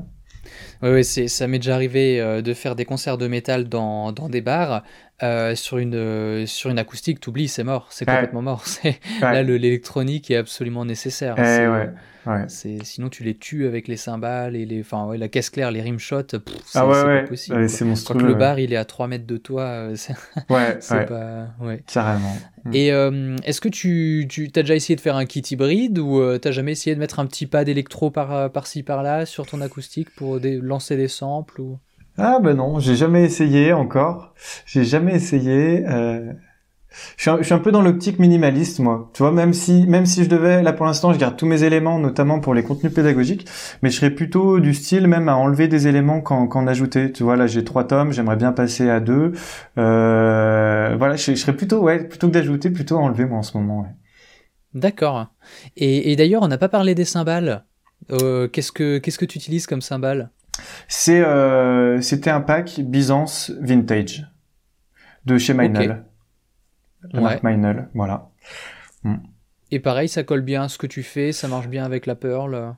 ouais. 0.81 1.03
ça 1.03 1.47
m'est 1.47 1.59
déjà 1.59 1.75
arrivé 1.75 2.19
euh, 2.19 2.41
de 2.41 2.53
faire 2.53 2.75
des 2.75 2.85
concerts 2.85 3.17
de 3.17 3.27
métal 3.27 3.69
dans, 3.69 4.11
dans 4.11 4.29
des 4.29 4.41
bars 4.41 4.83
euh, 5.21 5.53
sur 5.53 5.77
une 5.77 5.95
euh, 5.95 6.45
sur 6.45 6.69
une 6.69 6.79
acoustique, 6.79 7.19
t'oublies, 7.19 7.49
c'est 7.49 7.65
mort, 7.65 7.87
c'est 7.89 8.05
complètement 8.05 8.41
mort. 8.41 8.63
C'est 8.65 8.99
là 9.21 9.43
l'électronique 9.43 10.31
est 10.31 10.37
absolument 10.37 10.85
nécessaire. 10.85 11.35
Eh 11.37 11.67
ouais. 11.67 12.45
Sinon 12.47 13.09
tu 13.09 13.23
les 13.23 13.35
tues 13.35 13.65
avec 13.65 13.87
les 13.87 13.97
cymbales 13.97 14.55
et 14.55 14.65
les 14.65 14.81
enfin 14.81 15.05
ouais, 15.07 15.17
la 15.17 15.27
caisse 15.27 15.49
claire, 15.49 15.71
les 15.71 15.81
rimshots, 15.81 16.27
c'est 16.29 16.39
ah 16.75 16.85
pas 16.85 17.23
possible. 17.23 17.69
c'est 17.69 17.85
Quand 18.05 18.21
le 18.21 18.35
bar 18.35 18.59
il 18.59 18.71
est 18.71 18.77
à 18.77 18.85
3 18.85 19.07
mètres 19.07 19.25
de 19.25 19.37
toi, 19.37 19.63
euh, 19.63 19.95
c'est 19.95 20.13
ouais, 20.49 20.79
pas 21.07 21.47
ouais. 21.59 21.83
Carrément. 21.91 22.35
Mm. 22.65 22.73
Et 22.73 22.87
est-ce 23.45 23.59
que 23.59 23.69
tu 23.69 24.25
tu 24.29 24.51
as 24.55 24.61
déjà 24.61 24.75
essayé 24.75 24.95
de 24.95 25.01
faire 25.01 25.15
un 25.15 25.25
kit 25.25 25.41
hybride 25.41 25.97
ou 25.97 26.37
t'as 26.37 26.51
jamais 26.51 26.73
essayé 26.73 26.95
de 26.95 26.99
mettre 26.99 27.19
un 27.19 27.25
petit 27.25 27.47
pas 27.47 27.65
d'électro 27.65 28.11
par 28.11 28.51
par-ci 28.51 28.83
par-là 28.83 29.25
sur 29.25 29.45
ton 29.45 29.59
acoustique 29.59 30.09
pour 30.15 30.39
lancer 30.43 30.95
des 30.95 31.07
samples 31.07 31.59
ou? 31.59 31.79
Ah 32.17 32.39
ben 32.41 32.55
non, 32.55 32.79
j'ai 32.79 32.95
jamais 32.95 33.23
essayé 33.23 33.73
encore. 33.73 34.33
J'ai 34.65 34.83
jamais 34.83 35.15
essayé. 35.15 35.85
Euh... 35.87 36.33
Je 37.17 37.43
suis, 37.43 37.53
un, 37.53 37.59
peu 37.59 37.71
dans 37.71 37.83
l'optique 37.83 38.17
minimaliste, 38.17 38.79
moi. 38.79 39.11
Tu 39.13 39.21
vois, 39.21 39.31
même 39.31 39.53
si, 39.53 39.85
même 39.85 40.07
si 40.07 40.23
je 40.23 40.29
devais, 40.29 40.63
là 40.63 40.73
pour 40.73 40.85
l'instant, 40.87 41.13
je 41.13 41.19
garde 41.19 41.37
tous 41.37 41.45
mes 41.45 41.63
éléments, 41.63 41.99
notamment 41.99 42.39
pour 42.39 42.55
les 42.55 42.63
contenus 42.63 42.93
pédagogiques, 42.93 43.47
mais 43.81 43.89
je 43.91 43.97
serais 43.97 44.09
plutôt 44.09 44.59
du 44.59 44.73
style 44.73 45.07
même 45.07 45.29
à 45.29 45.35
enlever 45.35 45.67
des 45.67 45.87
éléments 45.87 46.21
qu'en 46.21 46.67
ajouter. 46.67 47.11
Tu 47.11 47.23
vois, 47.23 47.35
là 47.35 47.45
j'ai 47.45 47.63
trois 47.63 47.85
tomes, 47.85 48.11
j'aimerais 48.11 48.37
bien 48.37 48.51
passer 48.51 48.89
à 48.89 48.99
deux. 48.99 49.33
Euh, 49.77 50.95
voilà, 50.97 51.15
je, 51.15 51.35
serais 51.35 51.55
plutôt, 51.55 51.81
ouais, 51.81 52.03
plutôt 52.05 52.27
que 52.27 52.33
d'ajouter, 52.33 52.71
plutôt 52.71 52.97
à 52.97 53.01
enlever 53.01 53.25
moi 53.25 53.37
en 53.37 53.43
ce 53.43 53.55
moment. 53.57 53.81
Ouais. 53.81 53.89
D'accord. 54.73 55.27
Et, 55.77 56.15
d'ailleurs, 56.15 56.41
on 56.41 56.47
n'a 56.47 56.57
pas 56.57 56.69
parlé 56.69 56.95
des 56.95 57.05
cymbales. 57.05 57.65
Euh, 58.11 58.47
qu'est-ce 58.47 58.71
que 58.71 58.97
qu'est-ce 58.97 59.19
que 59.19 59.25
tu 59.25 59.37
utilises 59.37 59.67
comme 59.67 59.81
cymbales 59.81 60.31
c'est 60.87 61.21
euh, 61.21 62.01
c'était 62.01 62.29
un 62.29 62.41
pack 62.41 62.79
Byzance 62.79 63.51
Vintage 63.59 64.25
de 65.25 65.37
chez 65.37 65.53
Meinl. 65.53 66.05
La 67.11 67.21
marque 67.21 67.43
Meinl, 67.43 67.89
voilà. 67.93 68.29
Mm. 69.03 69.15
Et 69.71 69.79
pareil, 69.79 70.09
ça 70.09 70.23
colle 70.23 70.41
bien 70.41 70.63
à 70.63 70.67
ce 70.67 70.77
que 70.77 70.87
tu 70.87 71.03
fais, 71.03 71.31
ça 71.31 71.47
marche 71.47 71.67
bien 71.67 71.85
avec 71.85 72.05
la 72.05 72.15
Pearl. 72.15 72.75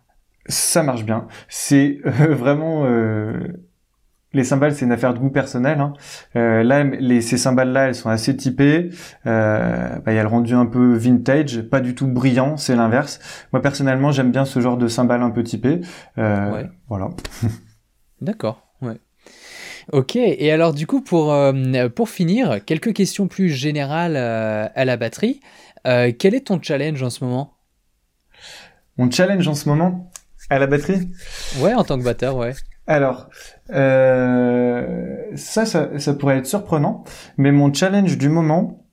Ça 0.47 0.84
marche 0.84 1.05
bien. 1.05 1.27
C'est 1.47 1.99
euh, 2.05 2.36
vraiment 2.36 2.86
euh, 2.86 3.47
les 4.34 4.43
cymbales, 4.43 4.73
c'est 4.73 4.86
une 4.86 4.91
affaire 4.91 5.13
de 5.13 5.19
goût 5.19 5.29
personnel. 5.29 5.79
Hein. 5.79 5.93
Euh, 6.36 6.63
là, 6.63 6.84
les, 6.84 7.21
ces 7.21 7.38
cymbales-là, 7.38 7.88
elles 7.88 7.95
sont 7.95 8.09
assez 8.09 8.36
typées. 8.36 8.89
Euh, 9.25 9.97
bah, 9.99 10.13
il 10.13 10.15
y 10.15 10.19
a 10.19 10.23
le 10.23 10.29
rendu 10.29 10.53
un 10.53 10.65
peu 10.65 10.93
vintage, 10.93 11.61
pas 11.63 11.82
du 11.82 11.95
tout 11.95 12.07
brillant, 12.07 12.57
c'est 12.57 12.75
l'inverse. 12.75 13.19
Moi, 13.51 13.61
personnellement, 13.61 14.11
j'aime 14.11 14.32
bien 14.32 14.45
ce 14.45 14.59
genre 14.61 14.77
de 14.77 14.88
cymbales 14.88 15.21
un 15.21 15.32
peu 15.32 15.43
typées. 15.43 15.82
Euh, 16.17 16.63
Voilà. 16.88 17.09
D'accord, 18.22 18.67
ouais. 18.82 18.97
Ok, 19.91 20.15
et 20.15 20.51
alors 20.51 20.74
du 20.74 20.88
coup, 20.88 21.01
pour, 21.01 21.34
euh, 21.34 21.89
pour 21.89 22.09
finir, 22.09 22.63
quelques 22.65 22.93
questions 22.93 23.28
plus 23.28 23.49
générales 23.49 24.15
euh, 24.15 24.67
à 24.74 24.86
la 24.86 24.95
batterie. 24.95 25.41
Euh, 25.88 26.11
quel 26.17 26.36
est 26.36 26.47
ton 26.47 26.61
challenge 26.61 27.01
en 27.01 27.09
ce 27.09 27.24
moment? 27.24 27.53
Mon 28.97 29.09
challenge 29.09 29.47
en 29.47 29.55
ce 29.55 29.67
moment 29.67 30.11
à 30.49 30.59
la 30.59 30.67
batterie? 30.67 31.09
Ouais, 31.59 31.74
en 31.74 31.84
tant 31.84 31.97
que 31.97 32.03
batteur, 32.03 32.36
ouais. 32.36 32.53
Alors, 32.88 33.30
ça, 33.69 35.65
ça, 35.65 35.97
ça, 35.97 36.13
pourrait 36.13 36.38
être 36.38 36.45
surprenant, 36.45 37.03
mais 37.38 37.51
mon 37.51 37.74
challenge 37.74 38.17
du 38.17 38.30
moment, 38.30 38.86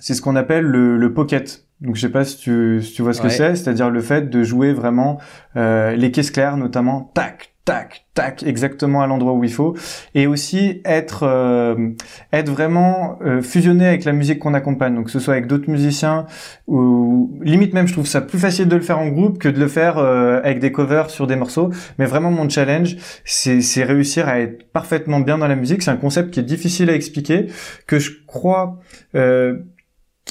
c'est 0.00 0.14
ce 0.14 0.22
qu'on 0.22 0.36
appelle 0.36 0.64
le, 0.64 0.96
le 0.96 1.14
pocket. 1.14 1.66
Donc 1.80 1.96
je 1.96 2.00
sais 2.00 2.08
pas 2.08 2.24
si 2.24 2.38
tu, 2.38 2.80
si 2.82 2.92
tu 2.94 3.02
vois 3.02 3.12
ce 3.12 3.20
que 3.20 3.28
c'est, 3.28 3.56
c'est-à-dire 3.56 3.90
le 3.90 4.00
fait 4.00 4.30
de 4.30 4.42
jouer 4.42 4.72
vraiment 4.72 5.18
les 5.54 6.10
caisses 6.12 6.30
claires, 6.30 6.56
notamment 6.56 7.12
tac, 7.14 7.53
tac, 7.64 8.04
tac, 8.12 8.42
exactement 8.42 9.00
à 9.00 9.06
l'endroit 9.06 9.32
où 9.32 9.42
il 9.42 9.52
faut, 9.52 9.74
et 10.14 10.26
aussi 10.26 10.82
être 10.84 11.22
euh, 11.22 11.90
être 12.32 12.50
vraiment 12.50 13.18
euh, 13.24 13.40
fusionné 13.40 13.86
avec 13.86 14.04
la 14.04 14.12
musique 14.12 14.38
qu'on 14.38 14.52
accompagne, 14.52 14.94
donc 14.94 15.08
ce 15.08 15.18
soit 15.18 15.34
avec 15.34 15.46
d'autres 15.46 15.70
musiciens 15.70 16.26
ou 16.66 17.38
limite 17.42 17.72
même 17.72 17.86
je 17.86 17.94
trouve 17.94 18.06
ça 18.06 18.20
plus 18.20 18.38
facile 18.38 18.68
de 18.68 18.76
le 18.76 18.82
faire 18.82 18.98
en 18.98 19.08
groupe 19.08 19.38
que 19.38 19.48
de 19.48 19.58
le 19.58 19.68
faire 19.68 19.96
euh, 19.96 20.40
avec 20.44 20.58
des 20.58 20.72
covers 20.72 21.08
sur 21.08 21.26
des 21.26 21.36
morceaux. 21.36 21.70
Mais 21.98 22.06
vraiment 22.06 22.30
mon 22.30 22.48
challenge, 22.48 22.96
c'est 23.24 23.84
réussir 23.84 24.28
à 24.28 24.40
être 24.40 24.70
parfaitement 24.70 25.20
bien 25.20 25.38
dans 25.38 25.48
la 25.48 25.56
musique. 25.56 25.82
C'est 25.82 25.90
un 25.90 25.96
concept 25.96 26.32
qui 26.32 26.40
est 26.40 26.44
difficile 26.44 26.90
à 26.90 26.94
expliquer, 26.94 27.46
que 27.86 27.98
je 27.98 28.10
crois 28.26 28.78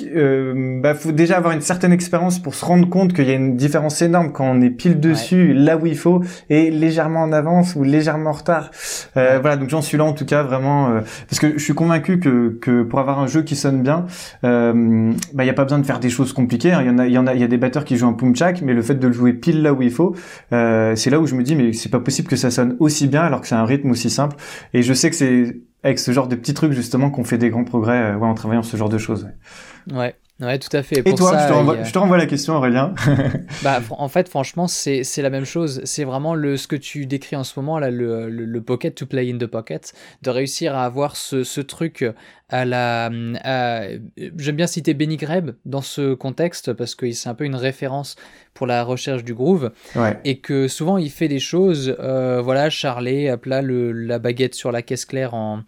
euh, 0.02 0.54
euh, 0.54 0.82
bah, 0.82 0.94
faut 0.96 1.12
déjà 1.12 1.38
avoir 1.38 1.54
une 1.54 1.62
certaine 1.62 1.92
expérience 1.92 2.40
pour 2.40 2.56
se 2.56 2.66
rendre 2.66 2.90
compte 2.90 3.14
qu'il 3.14 3.28
y 3.28 3.32
a 3.32 3.36
une 3.36 3.56
différence 3.56 4.02
énorme 4.02 4.32
quand 4.32 4.46
on 4.46 4.62
est 4.62 4.70
pile 4.70 5.00
dessus, 5.00 5.54
là 5.54 5.78
où 5.78 5.86
il 5.86 5.98
faut, 5.98 6.24
et 6.50 6.72
légèrement 6.72 7.22
en 7.22 7.32
avance 7.32 7.76
ou 7.76 7.84
légèrement 7.84 8.32
en 8.32 8.34
retard. 8.34 8.72
Euh, 9.18 9.40
Voilà, 9.40 9.58
donc 9.58 9.70
j'en 9.70 9.82
suis 9.82 9.98
là 9.98 10.06
en 10.06 10.14
tout 10.14 10.26
cas 10.26 10.44
vraiment 10.44 10.90
euh, 10.90 11.02
parce 11.30 11.40
que 11.40 11.54
je 11.58 11.64
suis 11.64 11.74
convaincu 11.74 12.20
que, 12.20 12.58
que 12.62 12.84
pour 12.84 13.00
avoir 13.00 13.20
un 13.20 13.28
jeu 13.28 13.44
qui 13.44 13.56
sonne 13.56 13.84
bien, 13.84 14.06
euh, 14.44 15.14
bah 15.34 15.44
il 15.44 15.48
y 15.48 15.50
a 15.50 15.54
pas 15.54 15.64
besoin 15.64 15.80
de 15.80 15.86
faire 15.86 16.00
des 16.00 16.10
choses 16.10 16.34
compliquées. 16.34 16.72
Hein. 16.74 16.82
Il 16.82 16.88
y 16.88 16.90
en 16.90 16.98
a, 16.98 17.08
il 17.08 17.14
y 17.14 17.18
en 17.18 17.28
a, 17.28 17.34
il 17.34 17.42
y 17.42 17.44
a 17.44 17.48
des 17.48 17.58
batteurs 17.58 17.86
qui 17.86 17.98
jouent 17.98 18.08
un 18.08 18.14
pumchak, 18.14 18.62
mais 18.62 18.74
le 18.74 18.82
fait 18.82 18.96
de 18.96 19.08
le 19.08 19.14
jouer 19.14 19.34
pile 19.34 19.62
là 19.62 19.74
où 19.74 19.82
il 19.82 19.92
faut, 19.92 20.16
euh, 20.54 20.96
c'est 20.96 21.10
là 21.10 21.20
où 21.20 21.28
je 21.28 21.36
me 21.36 21.44
dis 21.44 21.56
mais 21.56 21.74
c'est 21.74 21.90
pas 21.90 22.00
possible 22.00 22.28
que 22.28 22.36
ça 22.36 22.52
sonne 22.52 22.76
aussi 22.80 23.08
bien 23.08 23.22
alors 23.22 23.42
que 23.42 23.48
c'est 23.48 23.56
un 23.56 23.66
rythme 23.66 23.92
aussi 23.92 24.10
simple. 24.10 24.36
Et 24.74 24.82
je 24.82 24.94
sais 24.94 25.10
que 25.10 25.16
c'est 25.16 25.62
avec 25.84 26.00
ce 26.00 26.12
genre 26.12 26.28
de 26.28 26.36
petits 26.36 26.54
trucs 26.54 26.72
justement 26.72 27.10
qu'on 27.12 27.26
fait 27.26 27.38
des 27.38 27.50
grands 27.50 27.66
progrès 27.66 28.16
ouais, 28.16 28.26
en 28.26 28.34
travaillant 28.34 28.64
ce 28.64 28.78
genre 28.78 28.90
de 28.90 28.98
choses. 28.98 29.26
Ouais. 29.26 29.32
Ouais, 30.40 30.60
tout 30.60 30.76
à 30.76 30.84
fait. 30.84 31.00
Et 31.08 31.16
toi, 31.16 31.38
je, 31.40 31.48
te 31.48 31.54
renvoie, 31.54 31.84
je, 31.84 31.92
te 31.92 31.98
renvoie, 31.98 32.18
la 32.18 32.26
question, 32.26 32.56
Aurélien. 32.56 32.94
bah, 33.64 33.82
en 33.92 34.08
fait, 34.08 34.28
franchement, 34.28 34.68
c'est 34.68 35.04
la 35.18 35.30
même 35.30 35.46
chose. 35.46 35.82
C'est 35.86 36.04
vraiment 36.04 36.34
le, 36.34 36.58
ce 36.58 36.68
que 36.68 36.76
tu 36.76 37.06
décris 37.06 37.36
en 37.36 37.44
ce 37.44 37.60
moment, 37.60 37.80
là, 37.80 37.92
le, 37.92 38.30
le, 38.30 38.46
le, 38.46 38.62
pocket 38.62 38.96
to 38.96 39.06
play 39.06 39.32
in 39.32 39.38
the 39.38 39.46
pocket, 39.46 39.94
de 40.22 40.30
réussir 40.30 40.76
à 40.76 40.86
avoir 40.86 41.16
ce, 41.16 41.44
ce 41.44 41.62
truc 41.62 42.04
à 42.50 42.66
la. 42.66 43.10
J'aime 44.18 44.56
bien 44.56 44.68
citer 44.68 44.94
Benny 44.94 45.18
Greb 45.18 45.52
dans 45.66 45.82
ce 45.82 46.14
contexte 46.14 46.74
parce 46.74 46.96
que 46.96 47.12
c'est 47.12 47.30
un 47.30 47.36
peu 47.36 47.46
une 47.46 47.56
référence 47.56 48.16
pour 48.54 48.68
la 48.68 48.84
recherche 48.84 49.24
du 49.24 49.34
groove. 49.34 49.72
Et 50.24 50.40
que 50.40 50.68
souvent 50.68 50.98
il 50.98 51.10
fait 51.10 51.28
des 51.28 51.40
choses, 51.40 51.96
euh, 52.00 52.42
voilà, 52.42 52.70
charler 52.70 53.30
à 53.30 53.38
plat 53.38 53.62
le, 53.62 53.92
la 53.92 54.20
baguette 54.20 54.54
sur 54.54 54.72
la 54.72 54.82
caisse 54.82 55.06
claire 55.06 55.34
en, 55.34 55.62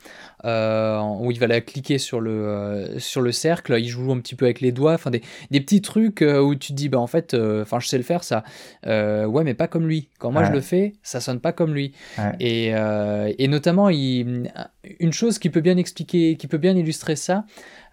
où 0.46 1.32
il 1.32 1.40
va 1.40 1.48
la 1.48 1.62
cliquer 1.62 1.98
sur 1.98 2.22
le, 2.22 2.32
euh, 2.32 3.00
sur 3.00 3.22
le 3.22 3.32
cercle, 3.32 3.76
il 3.80 3.88
joue 3.88 4.12
un 4.12 4.20
petit 4.20 4.36
peu 4.36 4.46
avec 4.46 4.62
les 4.62 4.72
doigts, 4.72 4.94
enfin 4.94 5.12
des, 5.12 5.22
des 5.52 5.62
petits 5.62 5.82
trucs 5.82 6.22
où 6.22 6.56
tu 6.56 6.70
te 6.70 6.74
dis, 6.74 6.90
bah 6.90 7.00
en 7.00 7.08
fait, 7.08 7.34
enfin 7.34 7.80
je 7.80 7.88
sais 7.88 7.98
le 7.98 8.04
faire 8.04 8.24
ça, 8.24 8.44
ouais, 8.86 9.44
mais 9.44 9.54
pas 9.54 9.68
comme 9.68 9.88
lui. 9.88 10.10
Quand 10.20 10.32
moi 10.32 10.44
je 10.44 10.52
le 10.52 10.62
fais, 10.62 10.94
ça 11.04 11.20
sonne 11.20 11.40
pas 11.40 11.52
comme 11.52 11.74
lui. 11.74 11.94
Et, 12.40 12.70
et 12.70 13.48
notamment, 13.48 13.90
il, 13.90 14.52
une 15.00 15.14
chose 15.14 15.40
qui 15.40 15.50
peut 15.50 15.62
bien 15.62 15.78
expliquer, 15.78 16.36
qui 16.38 16.48
peut 16.48 16.58
bien 16.58 16.76
illustrer 16.76 17.16
ça, 17.16 17.46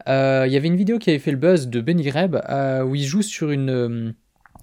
euh, 0.09 0.45
il 0.47 0.53
y 0.53 0.57
avait 0.57 0.69
une 0.69 0.77
vidéo 0.77 0.99
qui 0.99 1.11
avait 1.11 1.19
fait 1.19 1.31
le 1.31 1.37
buzz 1.37 1.69
de 1.69 1.81
Benny 1.81 2.03
Greb 2.03 2.37
euh, 2.49 2.83
où 2.83 2.95
il 2.95 3.05
joue 3.05 3.23
sur 3.23 3.51
une 3.51 3.71
euh, 3.71 4.13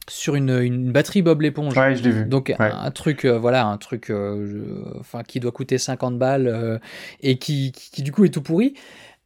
sur 0.10 0.36
une, 0.36 0.50
une, 0.50 0.92
batterie 0.92 1.22
Bob 1.22 1.42
l'éponge. 1.42 1.78
Ouais, 1.78 1.96
je 1.96 2.04
l'ai 2.04 2.12
vu. 2.12 2.26
Donc 2.26 2.54
un, 2.60 2.92
truc, 2.92 3.26
voilà, 3.26 3.66
un 3.66 3.78
truc, 3.78 4.12
enfin 5.00 5.24
qui 5.24 5.40
doit 5.40 5.52
coûter 5.52 5.78
50 5.78 6.18
balles 6.18 6.80
et 7.22 7.38
qui, 7.38 7.72
qui, 7.72 7.92
qui, 7.92 8.04
du 8.04 8.12
coup 8.12 8.26
est 8.26 8.30
tout 8.30 8.42
pourri. 8.42 8.74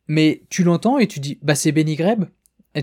Mais 0.08 0.44
tu 0.50 0.64
l'entends 0.64 1.00
et 1.00 1.08
tu 1.08 1.20
dis, 1.20 1.40
bah 1.42 1.56
c'est 1.56 1.72
Benny 1.72 1.96
Greb. 1.96 2.26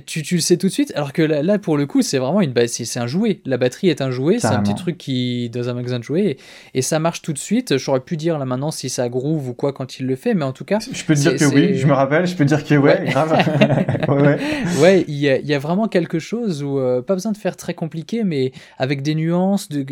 Tu, 0.07 0.23
tu, 0.23 0.37
le 0.37 0.41
sais 0.41 0.57
tout 0.57 0.69
de 0.69 0.73
suite, 0.73 0.93
alors 0.95 1.13
que 1.13 1.21
là, 1.21 1.59
pour 1.59 1.77
le 1.77 1.85
coup, 1.85 2.01
c'est 2.01 2.19
vraiment 2.19 2.41
une 2.41 2.55
c'est 2.69 3.01
un 3.01 3.09
jouet. 3.09 3.41
La 3.45 3.57
batterie 3.57 3.89
est 3.89 4.01
un 4.01 4.13
jouet, 4.13 4.39
c'est 4.39 4.47
un 4.47 4.63
petit 4.63 4.77
truc 4.77 4.97
qui 4.97 5.51
dans 5.51 5.69
un 5.69 5.75
magasin 5.75 5.99
de 5.99 6.05
jouets 6.05 6.37
et, 6.75 6.83
ça 6.83 7.01
marche 7.01 7.23
tout 7.23 7.33
de 7.33 7.39
suite. 7.39 7.77
J'aurais 7.77 8.01
pu 8.01 8.17
dire 8.17 8.39
là 8.39 8.45
maintenant 8.45 8.71
si 8.71 8.89
ça 8.89 9.09
groove 9.09 9.49
ou 9.49 9.55
quoi 9.55 9.73
quand 9.73 9.99
il 9.99 10.07
le 10.07 10.15
fait, 10.15 10.35
mais 10.35 10.45
en 10.45 10.53
tout 10.53 10.65
cas. 10.65 10.79
Je 10.79 11.05
peux 11.05 11.15
te 11.15 11.21
dire 11.21 11.37
que 11.37 11.45
oui, 11.45 11.77
je 11.77 11.89
me 11.89 11.93
rappelle, 11.93 12.27
je 12.27 12.37
peux 12.37 12.45
dire 12.45 12.65
que 12.65 12.77
ouais, 12.77 13.07
grave. 13.07 13.33
ouais, 14.09 14.39
ouais. 14.81 15.05
il 15.09 15.17
y, 15.17 15.29
a, 15.29 15.39
y, 15.39 15.55
a, 15.55 15.59
vraiment 15.59 15.89
quelque 15.89 16.21
chose 16.21 16.63
où 16.63 16.79
euh, 16.79 17.03
pas 17.03 17.15
besoin 17.15 17.33
de 17.33 17.37
faire 17.37 17.57
très 17.57 17.75
compliqué, 17.75 18.23
mais 18.23 18.53
avec 18.79 19.03
des 19.03 19.17
nuances. 19.17 19.69
De, 19.69 19.85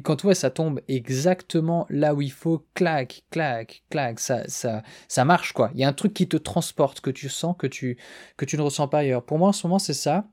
quand 0.00 0.24
ouais, 0.24 0.34
ça 0.34 0.48
tombe 0.48 0.80
exactement 0.88 1.86
là 1.90 2.14
où 2.14 2.22
il 2.22 2.32
faut, 2.32 2.64
clac, 2.72 3.24
clac, 3.30 3.82
clac, 3.90 4.18
ça, 4.18 4.44
ça, 4.46 4.82
ça 5.08 5.26
marche 5.26 5.52
quoi. 5.52 5.70
Il 5.74 5.80
y 5.80 5.84
a 5.84 5.88
un 5.88 5.92
truc 5.92 6.14
qui 6.14 6.26
te 6.26 6.38
transporte, 6.38 7.00
que 7.00 7.10
tu 7.10 7.28
sens, 7.28 7.54
que 7.58 7.66
tu, 7.66 7.98
que 8.38 8.46
tu 8.46 8.56
ne 8.56 8.62
ressens 8.62 8.88
pas 8.88 8.98
ailleurs. 9.00 9.22
Pour 9.22 9.41
moi, 9.42 9.48
en 9.48 9.52
ce 9.52 9.66
moment, 9.66 9.80
c'est 9.80 9.92
ça. 9.92 10.24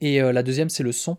Et 0.00 0.20
la 0.20 0.42
deuxième, 0.44 0.68
c'est 0.68 0.84
le 0.84 0.92
son. 0.92 1.18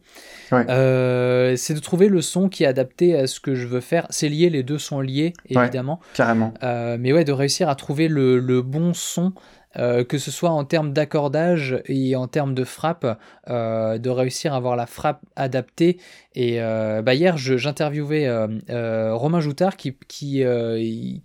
c'est 0.50 1.74
de 1.74 1.80
trouver 1.80 2.08
le 2.08 2.22
son 2.22 2.48
qui 2.50 2.64
est 2.64 2.68
adapté 2.68 3.16
à 3.16 3.28
ce 3.28 3.40
que 3.40 3.56
je 3.56 3.68
veux 3.68 3.82
faire. 3.82 4.08
C'est 4.10 4.30
lié, 4.30 4.50
les 4.50 4.64
deux 4.64 4.80
sont 4.80 5.02
liés, 5.02 5.34
évidemment. 5.50 6.00
carrément. 6.14 6.54
mais 6.62 7.12
ouais, 7.12 7.26
de 7.26 7.34
réussir 7.34 7.68
à 7.70 7.76
trouver 7.76 8.08
le, 8.08 8.40
le 8.40 8.62
bon 8.62 8.94
son 8.94 9.34
euh, 9.76 10.04
que 10.04 10.20
ce 10.20 10.30
soit 10.30 10.52
en 10.52 10.66
termes 10.66 10.94
d'accordage 10.94 11.82
et 11.88 12.16
en 12.16 12.28
termes 12.28 12.54
de 12.54 12.64
frappe, 12.64 13.08
euh, 13.50 13.98
de 13.98 14.10
réussir 14.10 14.54
à 14.54 14.58
avoir 14.58 14.76
la 14.76 14.86
frappe 14.86 15.22
adaptée. 15.36 15.98
Et 16.36 16.62
euh, 16.62 17.02
bah 17.02 17.16
hier, 17.16 17.38
j'interviewais 17.38 18.30
Romain 18.70 19.40
Joutard 19.40 19.76
qui, 19.76 19.98
qui, 20.08 20.44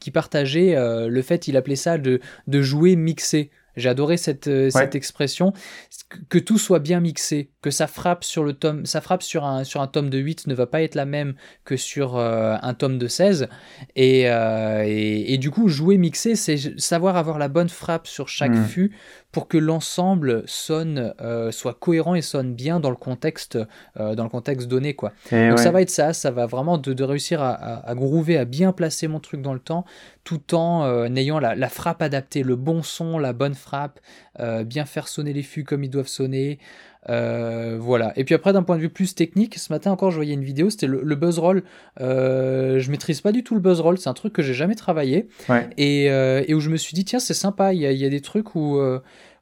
qui 0.01 0.11
partageait 0.11 0.75
le 1.09 1.23
fait, 1.23 1.49
il 1.49 1.57
appelait 1.57 1.77
ça 1.77 1.99
de, 1.99 2.21
de 2.47 2.63
jouer 2.63 2.97
mixé. 2.97 3.51
J'ai 3.79 3.89
adoré 3.89 4.17
cette, 4.17 4.71
cette 4.71 4.95
expression, 4.95 5.53
que 6.29 6.39
tout 6.39 6.59
soit 6.59 6.79
bien 6.79 7.01
mixé, 7.01 7.51
que 7.63 7.71
ça 7.71 7.87
frappe 7.87 8.25
sur 8.25 8.45
le 8.45 8.53
tome, 8.53 8.85
ça 8.87 9.01
frappe 9.01 9.23
sur 9.23 9.45
un, 9.45 9.65
sur 9.65 9.81
un 9.81 9.87
tome 9.87 10.11
de 10.11 10.19
8 10.19 10.47
ne 10.47 10.55
va 10.55 10.67
pas 10.67 10.83
être 10.83 10.95
la 10.95 11.07
même 11.07 11.35
que 11.65 11.77
sur 11.77 12.19
un 12.19 12.75
tome 12.75 12.99
de 12.99 13.09
16. 13.09 13.49
Et, 13.97 14.23
et, 14.23 15.35
et, 15.35 15.39
du 15.39 15.51
coup, 15.51 15.69
jouer 15.69 15.97
mixé, 15.99 16.37
c'est 16.37 16.79
savoir 16.79 17.17
avoir 17.17 17.39
la 17.39 17.49
bonne 17.49 17.69
frappe 17.69 18.07
sur 18.07 18.29
chaque 18.29 18.53
mmh. 18.53 18.65
fût 18.67 18.97
pour 19.39 19.47
que 19.47 19.57
l'ensemble 19.57 20.43
sonne, 20.47 21.15
euh, 21.21 21.53
soit 21.53 21.75
cohérent 21.75 22.17
et 22.17 22.23
sonne 22.23 22.55
bien 22.55 22.81
dans 22.81 22.91
le 22.91 22.97
contexte, 22.97 23.57
euh, 24.01 24.17
dans 24.17 24.25
le 24.25 24.29
contexte 24.31 24.67
donné. 24.67 24.95
Quoi. 24.95 25.13
Donc 25.31 25.61
ça 25.61 25.71
va 25.71 25.81
être 25.81 25.91
ça, 25.91 26.13
ça 26.13 26.33
va 26.33 26.47
vraiment 26.47 26.77
de, 26.77 27.05
réussir 27.05 27.41
à, 27.41 27.53
à, 27.89 27.95
groover, 27.95 28.37
à 28.37 28.45
bien 28.45 28.73
placer 28.73 29.07
mon 29.07 29.21
truc 29.21 29.41
dans 29.41 29.55
le 29.55 29.61
temps, 29.61 29.85
tout 30.25 30.57
en 30.57 30.83
euh, 30.83 31.07
ayant 31.15 31.39
la, 31.39 31.69
frappe 31.69 32.03
adaptée, 32.03 32.43
le 32.43 32.57
bon 32.57 32.83
son, 32.83 33.17
la 33.17 33.33
bonne 33.33 33.55
frappe, 33.55 34.01
bien 34.65 34.87
faire 34.87 35.07
sonner 35.07 35.33
les 35.33 35.45
fûts 35.45 35.63
comme 35.63 35.85
ils 35.85 35.91
doivent 35.91 36.09
sonner. 36.09 36.59
voilà. 37.07 38.13
Et 38.17 38.25
puis 38.25 38.35
après, 38.35 38.53
d'un 38.53 38.65
point 38.65 38.75
de 38.75 38.81
vue 38.81 38.89
plus 38.89 39.15
technique, 39.15 39.57
ce 39.57 39.73
matin 39.73 39.93
encore, 39.93 40.11
je 40.11 40.17
voyais 40.17 40.35
une 40.35 40.45
vidéo, 40.45 40.69
c'était 40.69 40.89
le, 40.89 41.15
buzz 41.15 41.39
roll. 41.39 41.63
je 42.01 42.91
maîtrise 42.91 43.21
pas 43.21 43.31
du 43.31 43.45
tout 43.45 43.55
le 43.55 43.61
buzz 43.61 43.81
roll, 43.81 43.99
c'est 43.99 44.09
un 44.09 44.15
truc 44.15 44.33
que 44.33 44.43
j'ai 44.43 44.55
jamais 44.55 44.75
travaillé. 44.75 45.29
Et, 45.77 46.07
et, 46.07 46.55
où 46.55 46.61
je 46.61 46.71
me 46.71 46.77
suis 46.77 46.95
dit, 46.95 47.05
tiens, 47.05 47.21
c'est 47.21 47.35
sympa, 47.35 47.73
il 47.73 47.79
y, 47.81 47.87
y, 47.87 48.05
a 48.05 48.11
des 48.11 48.21
trucs 48.21 48.57
où, 48.57 48.81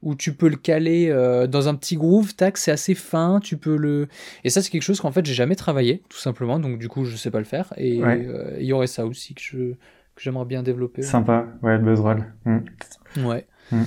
où 0.06 0.14
tu 0.14 0.32
peux 0.34 0.48
le 0.48 0.56
caler 0.56 1.08
euh, 1.10 1.48
dans 1.48 1.68
un 1.68 1.74
petit 1.74 1.96
groove, 1.96 2.36
tac, 2.36 2.58
c'est 2.58 2.70
assez 2.70 2.94
fin, 2.94 3.40
tu 3.42 3.56
peux 3.56 3.76
le... 3.76 4.06
Et 4.44 4.50
ça, 4.50 4.62
c'est 4.62 4.70
quelque 4.70 4.82
chose 4.82 5.00
qu'en 5.00 5.10
fait, 5.10 5.26
j'ai 5.26 5.34
jamais 5.34 5.56
travaillé, 5.56 6.04
tout 6.08 6.16
simplement, 6.16 6.60
donc 6.60 6.78
du 6.78 6.88
coup, 6.88 7.04
je 7.04 7.16
sais 7.16 7.32
pas 7.32 7.40
le 7.40 7.44
faire. 7.44 7.74
Et 7.76 8.00
euh, 8.00 8.56
il 8.60 8.66
y 8.66 8.72
aurait 8.72 8.86
ça 8.86 9.04
aussi 9.04 9.34
que 9.34 9.40
je 9.42 9.72
que 10.14 10.22
j'aimerais 10.22 10.44
bien 10.44 10.62
développer. 10.62 11.02
Sympa, 11.02 11.46
ouais, 11.62 11.76
le 11.76 11.82
buzzroll. 11.82 12.24
Mm. 12.44 13.26
Ouais. 13.26 13.46
Mm. 13.72 13.82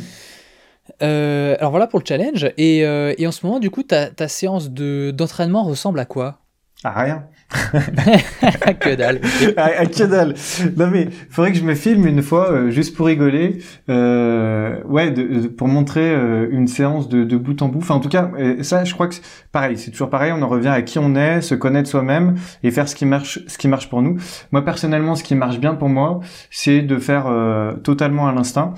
Euh, 1.02 1.56
alors 1.58 1.72
voilà 1.72 1.88
pour 1.88 2.00
le 2.00 2.06
challenge. 2.06 2.52
Et, 2.58 2.80
et 2.80 3.26
en 3.26 3.32
ce 3.32 3.46
moment, 3.46 3.60
du 3.60 3.70
coup, 3.70 3.84
ta, 3.84 4.12
ta 4.12 4.28
séance 4.28 4.70
d'entraînement 4.70 5.64
ressemble 5.64 6.00
à 6.00 6.06
quoi? 6.06 6.42
À 6.84 6.92
rien. 7.02 7.28
que 8.80 8.96
dalle. 8.96 9.22
à, 9.58 9.86
que 9.88 10.04
dalle. 10.04 10.36
Non 10.78 10.88
mais 10.92 11.10
faudrait 11.30 11.52
que 11.52 11.58
je 11.58 11.64
me 11.64 11.74
filme 11.74 12.06
une 12.06 12.22
fois 12.22 12.52
euh, 12.52 12.70
juste 12.70 12.96
pour 12.96 13.08
rigoler. 13.08 13.60
Euh, 13.90 14.82
ouais, 14.86 15.12
pour 15.58 15.68
montrer 15.68 16.14
euh, 16.14 16.48
une 16.52 16.68
séance 16.68 17.10
de, 17.10 17.38
bout 17.38 17.60
en 17.62 17.70
bout. 17.70 17.80
Enfin 17.80 17.96
en 17.96 18.00
tout 18.00 18.10
cas, 18.10 18.30
euh, 18.38 18.62
ça 18.62 18.84
je 18.84 18.94
crois 18.94 19.08
que 19.08 19.16
pareil, 19.52 19.78
c'est 19.78 19.90
toujours 19.90 20.10
pareil. 20.10 20.32
On 20.32 20.42
en 20.44 20.48
revient 20.48 20.68
à 20.68 20.84
qui 20.84 21.00
on 21.00 21.16
est, 21.16 21.42
se 21.42 21.56
connaître 21.56 21.90
soi-même 21.90 22.36
et 22.64 22.70
faire 22.70 22.88
ce 22.88 22.96
qui 22.96 23.06
marche, 23.06 23.40
ce 23.48 23.58
qui 23.58 23.68
marche 23.68 23.90
pour 23.90 24.02
nous. 24.02 24.18
Moi 24.52 24.64
personnellement, 24.64 25.16
ce 25.16 25.24
qui 25.24 25.34
marche 25.34 25.60
bien 25.60 25.74
pour 25.74 25.90
moi, 25.90 26.20
c'est 26.52 26.82
de 26.82 26.98
faire 26.98 27.26
totalement 27.84 28.28
à 28.28 28.32
l'instinct 28.32 28.74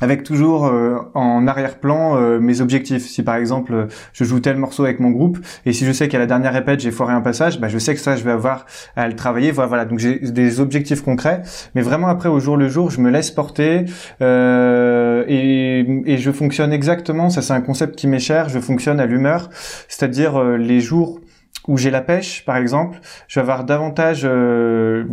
avec 0.00 0.24
toujours 0.24 0.66
euh, 0.66 0.98
en 1.14 1.46
arrière-plan 1.46 2.16
euh, 2.16 2.40
mes 2.40 2.60
objectifs. 2.60 3.06
Si 3.06 3.22
par 3.22 3.36
exemple 3.36 3.86
je 4.12 4.24
joue 4.24 4.40
tel 4.40 4.56
morceau 4.56 4.84
avec 4.84 5.00
mon 5.00 5.10
groupe 5.10 5.38
et 5.66 5.72
si 5.72 5.86
je 5.86 5.92
sais 5.92 6.08
qu'à 6.08 6.18
la 6.18 6.26
dernière 6.26 6.52
répète 6.52 6.80
j'ai 6.80 6.90
foiré 6.90 7.12
un 7.14 7.20
passage, 7.20 7.60
bah 7.60 7.68
je 7.68 7.78
sais 7.78 7.94
que 7.94 8.00
ça 8.00 8.16
je 8.16 8.24
vais 8.24 8.32
avoir 8.32 8.66
à 8.96 9.06
le 9.06 9.14
travailler. 9.14 9.52
Voilà, 9.52 9.68
voilà. 9.68 9.84
donc 9.84 9.98
j'ai 9.98 10.18
des 10.18 10.60
objectifs 10.60 11.02
concrets, 11.02 11.42
mais 11.74 11.82
vraiment 11.82 12.08
après 12.08 12.28
au 12.28 12.40
jour 12.40 12.56
le 12.56 12.68
jour 12.68 12.90
je 12.90 13.00
me 13.00 13.10
laisse 13.10 13.30
porter 13.30 13.84
euh, 14.20 15.24
et, 15.28 15.80
et, 16.06 16.18
je 16.18 16.30
fonctionne 16.30 16.72
exactement. 16.72 17.30
Ça 17.30 17.42
c'est 17.42 17.52
un 17.52 17.60
concept 17.60 17.96
qui 17.96 18.06
m'est 18.06 18.18
cher. 18.18 18.48
Je 18.48 18.58
fonctionne 18.58 19.00
à 19.00 19.06
l'humeur, 19.06 19.50
c'est-à-dire 19.88 20.36
euh, 20.36 20.56
les 20.56 20.80
jours 20.80 21.20
où 21.66 21.78
j'ai 21.78 21.90
la 21.90 22.02
pêche, 22.02 22.44
par 22.44 22.56
exemple, 22.56 22.98
je 23.26 23.40
vais 23.40 23.42
avoir 23.42 23.64
davantage 23.64 24.22
euh, 24.24 25.04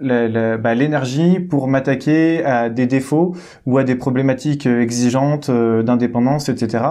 bah, 0.00 0.74
l'énergie 0.74 1.40
pour 1.40 1.66
m'attaquer 1.66 2.44
à 2.44 2.68
des 2.68 2.86
défauts 2.86 3.34
ou 3.64 3.78
à 3.78 3.84
des 3.84 3.94
problématiques 3.94 4.66
euh, 4.66 4.82
exigeantes 4.82 5.48
euh, 5.48 5.82
d'indépendance, 5.82 6.48
etc. 6.48 6.84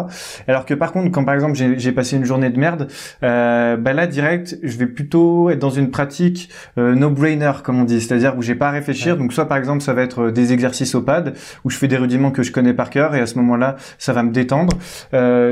Alors 0.47 0.66
que 0.66 0.74
par 0.74 0.91
contre, 0.91 1.11
quand 1.11 1.24
par 1.24 1.36
exemple 1.36 1.55
j'ai 1.55 1.91
passé 1.91 2.18
une 2.18 2.26
journée 2.26 2.49
de 2.49 2.59
merde, 2.59 2.88
euh, 3.24 3.78
bah 3.78 3.93
là 3.93 4.07
direct, 4.07 4.57
je 4.64 4.78
vais 4.78 4.88
plutôt 4.88 5.49
être 5.49 5.59
dans 5.59 5.70
une 5.70 5.91
pratique 5.91 6.49
euh, 6.78 6.95
no-brainer, 6.95 7.51
comme 7.64 7.80
on 7.80 7.84
dit, 7.84 8.01
c'est-à-dire 8.01 8.36
où 8.38 8.41
j'ai 8.41 8.55
pas 8.55 8.70
à 8.70 8.72
réfléchir. 8.72 9.18
Donc 9.18 9.32
soit 9.32 9.47
par 9.47 9.57
exemple 9.57 9.82
ça 9.82 9.93
va 9.93 10.01
être 10.01 10.32
des 10.32 10.53
exercices 10.53 10.95
au 10.95 11.01
pad 11.01 11.36
où 11.64 11.70
je 11.70 11.78
fais 11.78 11.88
des 11.88 11.97
rudiments 11.97 12.32
que 12.32 12.41
je 12.43 12.51
connais 12.51 12.74
par 12.74 12.89
cœur 12.89 13.16
et 13.16 13.20
à 13.20 13.28
ce 13.28 13.36
moment-là 13.38 13.76
ça 13.97 14.14
va 14.14 14.24
me 14.24 14.32
détendre. 14.32 14.78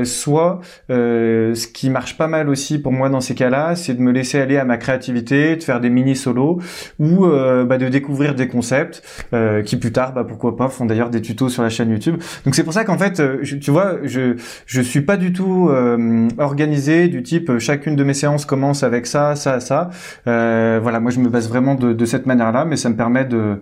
soit 0.04 0.60
ce 0.88 1.66
qui 1.66 1.90
marche 1.90 2.16
pas 2.16 2.26
mal 2.26 2.48
aussi 2.48 2.78
pour 2.80 2.92
moi 2.92 3.08
dans 3.08 3.20
ces 3.20 3.34
cas 3.34 3.50
c'est 3.74 3.94
de 3.94 4.00
me 4.00 4.12
laisser 4.12 4.40
aller 4.40 4.56
à 4.56 4.64
ma 4.64 4.76
créativité, 4.76 5.56
de 5.56 5.62
faire 5.62 5.80
des 5.80 5.90
mini 5.90 6.16
solos 6.16 6.60
ou 6.98 7.26
euh, 7.26 7.64
bah, 7.64 7.78
de 7.78 7.88
découvrir 7.88 8.34
des 8.34 8.48
concepts 8.48 9.02
euh, 9.32 9.62
qui 9.62 9.76
plus 9.76 9.92
tard, 9.92 10.12
bah, 10.12 10.24
pourquoi 10.24 10.56
pas, 10.56 10.68
font 10.68 10.86
d'ailleurs 10.86 11.10
des 11.10 11.20
tutos 11.20 11.48
sur 11.48 11.62
la 11.62 11.68
chaîne 11.68 11.90
YouTube. 11.90 12.16
Donc 12.44 12.54
c'est 12.54 12.64
pour 12.64 12.72
ça 12.72 12.84
qu'en 12.84 12.98
fait, 12.98 13.20
euh, 13.20 13.42
tu 13.42 13.70
vois, 13.70 13.98
je 14.04 14.36
je 14.66 14.80
suis 14.80 15.02
pas 15.02 15.16
du 15.16 15.32
tout 15.32 15.70
organisé 16.38 17.08
du 17.08 17.22
type 17.22 17.58
chacune 17.58 17.96
de 17.96 18.04
mes 18.04 18.14
séances 18.14 18.44
commence 18.44 18.82
avec 18.82 19.06
ça, 19.06 19.36
ça, 19.36 19.60
ça. 19.60 19.90
voilà, 20.24 21.00
moi 21.00 21.10
je 21.10 21.20
me 21.20 21.28
base 21.28 21.48
vraiment 21.48 21.74
de, 21.74 22.04
cette 22.04 22.26
manière-là, 22.26 22.64
mais 22.64 22.76
ça 22.76 22.88
me 22.88 22.96
permet 22.96 23.24
de 23.24 23.60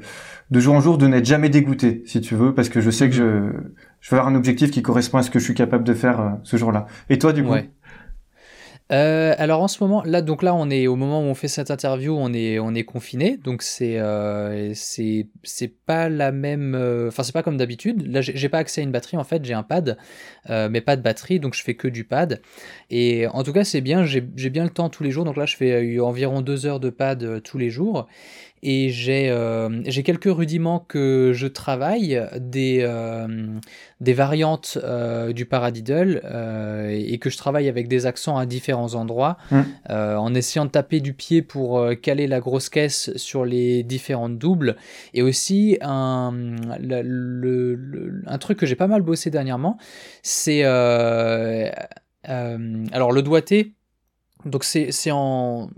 de 0.50 0.58
jour 0.58 0.74
en 0.74 0.80
jour 0.80 0.98
de 0.98 1.06
n'être 1.06 1.26
jamais 1.26 1.48
dégoûté, 1.48 2.02
si 2.06 2.20
tu 2.20 2.34
veux, 2.34 2.52
parce 2.52 2.68
que 2.68 2.80
je 2.80 2.90
sais 2.90 3.08
que 3.08 3.14
je 3.14 3.52
je 4.00 4.10
veux 4.10 4.18
avoir 4.18 4.32
un 4.32 4.36
objectif 4.36 4.70
qui 4.70 4.82
correspond 4.82 5.18
à 5.18 5.22
ce 5.22 5.30
que 5.30 5.38
je 5.38 5.44
suis 5.44 5.54
capable 5.54 5.84
de 5.84 5.94
faire 5.94 6.38
ce 6.42 6.56
jour-là. 6.56 6.86
Et 7.08 7.18
toi, 7.18 7.32
du 7.32 7.44
coup? 7.44 7.54
Euh, 8.90 9.34
alors 9.38 9.62
en 9.62 9.68
ce 9.68 9.82
moment, 9.82 10.02
là, 10.04 10.20
donc 10.20 10.42
là, 10.42 10.54
on 10.54 10.68
est 10.68 10.86
au 10.88 10.96
moment 10.96 11.20
où 11.20 11.24
on 11.24 11.34
fait 11.34 11.48
cette 11.48 11.70
interview, 11.70 12.16
on 12.18 12.32
est, 12.32 12.58
on 12.58 12.74
est 12.74 12.84
confiné, 12.84 13.36
donc 13.36 13.62
c'est, 13.62 13.98
euh, 14.00 14.72
c'est, 14.74 15.28
pas 15.86 16.08
la 16.08 16.32
même, 16.32 16.74
euh, 16.74 17.08
enfin 17.08 17.22
c'est 17.22 17.32
pas 17.32 17.44
comme 17.44 17.56
d'habitude. 17.56 18.06
Là, 18.06 18.20
j'ai 18.20 18.48
pas 18.48 18.58
accès 18.58 18.80
à 18.80 18.84
une 18.84 18.90
batterie 18.90 19.16
en 19.16 19.24
fait, 19.24 19.44
j'ai 19.44 19.54
un 19.54 19.62
pad, 19.62 19.96
mais 20.48 20.80
pas 20.80 20.96
de 20.96 21.02
batterie, 21.02 21.38
donc 21.38 21.54
je 21.54 21.62
fais 21.62 21.74
que 21.74 21.86
du 21.86 22.04
pad. 22.04 22.42
Et 22.90 23.26
en 23.28 23.44
tout 23.44 23.52
cas, 23.52 23.64
c'est 23.64 23.80
bien, 23.80 24.04
j'ai 24.04 24.20
bien 24.20 24.64
le 24.64 24.70
temps 24.70 24.88
tous 24.88 25.04
les 25.04 25.10
jours, 25.12 25.24
donc 25.24 25.36
là, 25.36 25.46
je 25.46 25.56
fais 25.56 26.00
environ 26.00 26.40
deux 26.40 26.66
heures 26.66 26.80
de 26.80 26.90
pad 26.90 27.42
tous 27.42 27.58
les 27.58 27.70
jours 27.70 28.08
et 28.62 28.90
j'ai 28.90 29.30
euh, 29.30 29.80
j'ai 29.86 30.02
quelques 30.02 30.24
rudiments 30.24 30.80
que 30.80 31.32
je 31.34 31.46
travaille, 31.46 32.22
des, 32.38 32.80
euh, 32.82 33.26
des 34.00 34.12
variantes 34.12 34.76
euh, 34.82 35.32
du 35.32 35.46
paradiddle 35.46 36.20
euh, 36.24 36.90
et 36.90 37.18
que 37.18 37.30
je 37.30 37.38
travaille 37.38 37.68
avec 37.68 37.88
des 37.88 38.04
accents 38.06 38.36
à 38.36 38.44
différents 38.46 38.94
endroits, 38.94 39.38
mmh. 39.50 39.62
en 39.88 40.34
essayant 40.34 40.66
de 40.66 40.70
taper 40.70 41.00
du 41.00 41.14
pied 41.14 41.42
pour 41.42 41.82
caler 42.02 42.26
la 42.26 42.40
grosse 42.40 42.68
caisse 42.68 43.16
sur 43.16 43.44
les 43.44 43.82
différentes 43.82 44.38
doubles, 44.38 44.76
et 45.14 45.22
aussi 45.22 45.78
un, 45.80 46.56
le, 46.80 47.02
le, 47.02 48.22
un 48.26 48.38
truc 48.38 48.58
que 48.58 48.66
j'ai 48.66 48.76
pas 48.76 48.88
mal 48.88 49.02
bossé 49.02 49.30
dernièrement, 49.30 49.78
c'est 50.22 50.64
alors 50.64 51.72
le 53.12 53.22
doigté, 53.22 53.74
donc 54.44 54.64
c'est 54.64 55.10
en 55.10 55.70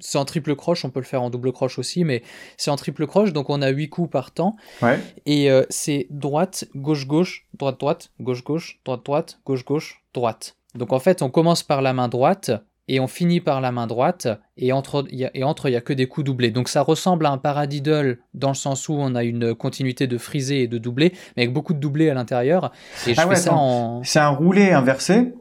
c'est 0.00 0.18
en 0.18 0.24
triple 0.24 0.54
croche, 0.56 0.84
on 0.84 0.90
peut 0.90 1.00
le 1.00 1.06
faire 1.06 1.22
en 1.22 1.30
double 1.30 1.52
croche 1.52 1.78
aussi, 1.78 2.04
mais 2.04 2.22
c'est 2.56 2.70
en 2.70 2.76
triple 2.76 3.06
croche, 3.06 3.32
donc 3.32 3.50
on 3.50 3.62
a 3.62 3.68
8 3.68 3.88
coups 3.88 4.10
par 4.10 4.30
temps. 4.32 4.56
Ouais. 4.82 4.98
Et 5.26 5.50
euh, 5.50 5.64
c'est 5.70 6.06
droite, 6.10 6.66
gauche, 6.74 7.06
gauche, 7.06 7.46
droite, 7.58 7.78
droite, 7.78 8.10
gauche, 8.20 8.44
gauche, 8.44 8.80
droite, 8.84 9.04
droite, 9.04 9.40
gauche, 9.44 9.64
gauche, 9.64 10.02
droite. 10.14 10.56
Donc 10.74 10.92
en 10.92 10.98
fait, 10.98 11.22
on 11.22 11.30
commence 11.30 11.62
par 11.62 11.82
la 11.82 11.92
main 11.92 12.08
droite 12.08 12.52
et 12.90 12.98
on 12.98 13.06
finit 13.06 13.40
par 13.40 13.60
la 13.60 13.70
main 13.70 13.86
droite, 13.86 14.26
et 14.56 14.72
entre, 14.72 15.06
il 15.12 15.18
n'y 15.18 15.76
a 15.76 15.80
que 15.80 15.92
des 15.92 16.08
coups 16.08 16.24
doublés. 16.24 16.50
Donc 16.50 16.68
ça 16.68 16.82
ressemble 16.82 17.24
à 17.24 17.30
un 17.30 17.38
paradiddle 17.38 18.18
dans 18.34 18.48
le 18.48 18.54
sens 18.54 18.88
où 18.88 18.94
on 18.94 19.14
a 19.14 19.22
une 19.22 19.54
continuité 19.54 20.08
de 20.08 20.18
frisé 20.18 20.62
et 20.62 20.66
de 20.66 20.76
doublé, 20.76 21.12
mais 21.36 21.44
avec 21.44 21.52
beaucoup 21.52 21.72
de 21.72 21.78
doublés 21.78 22.10
à 22.10 22.14
l'intérieur. 22.14 22.72
Et 23.06 23.14
je 23.14 23.20
ah 23.20 23.28
fais 23.28 23.36
ça 23.36 23.54
en... 23.54 24.02
C'est 24.02 24.18
un 24.18 24.30
roulé 24.30 24.72
inversé 24.72 25.32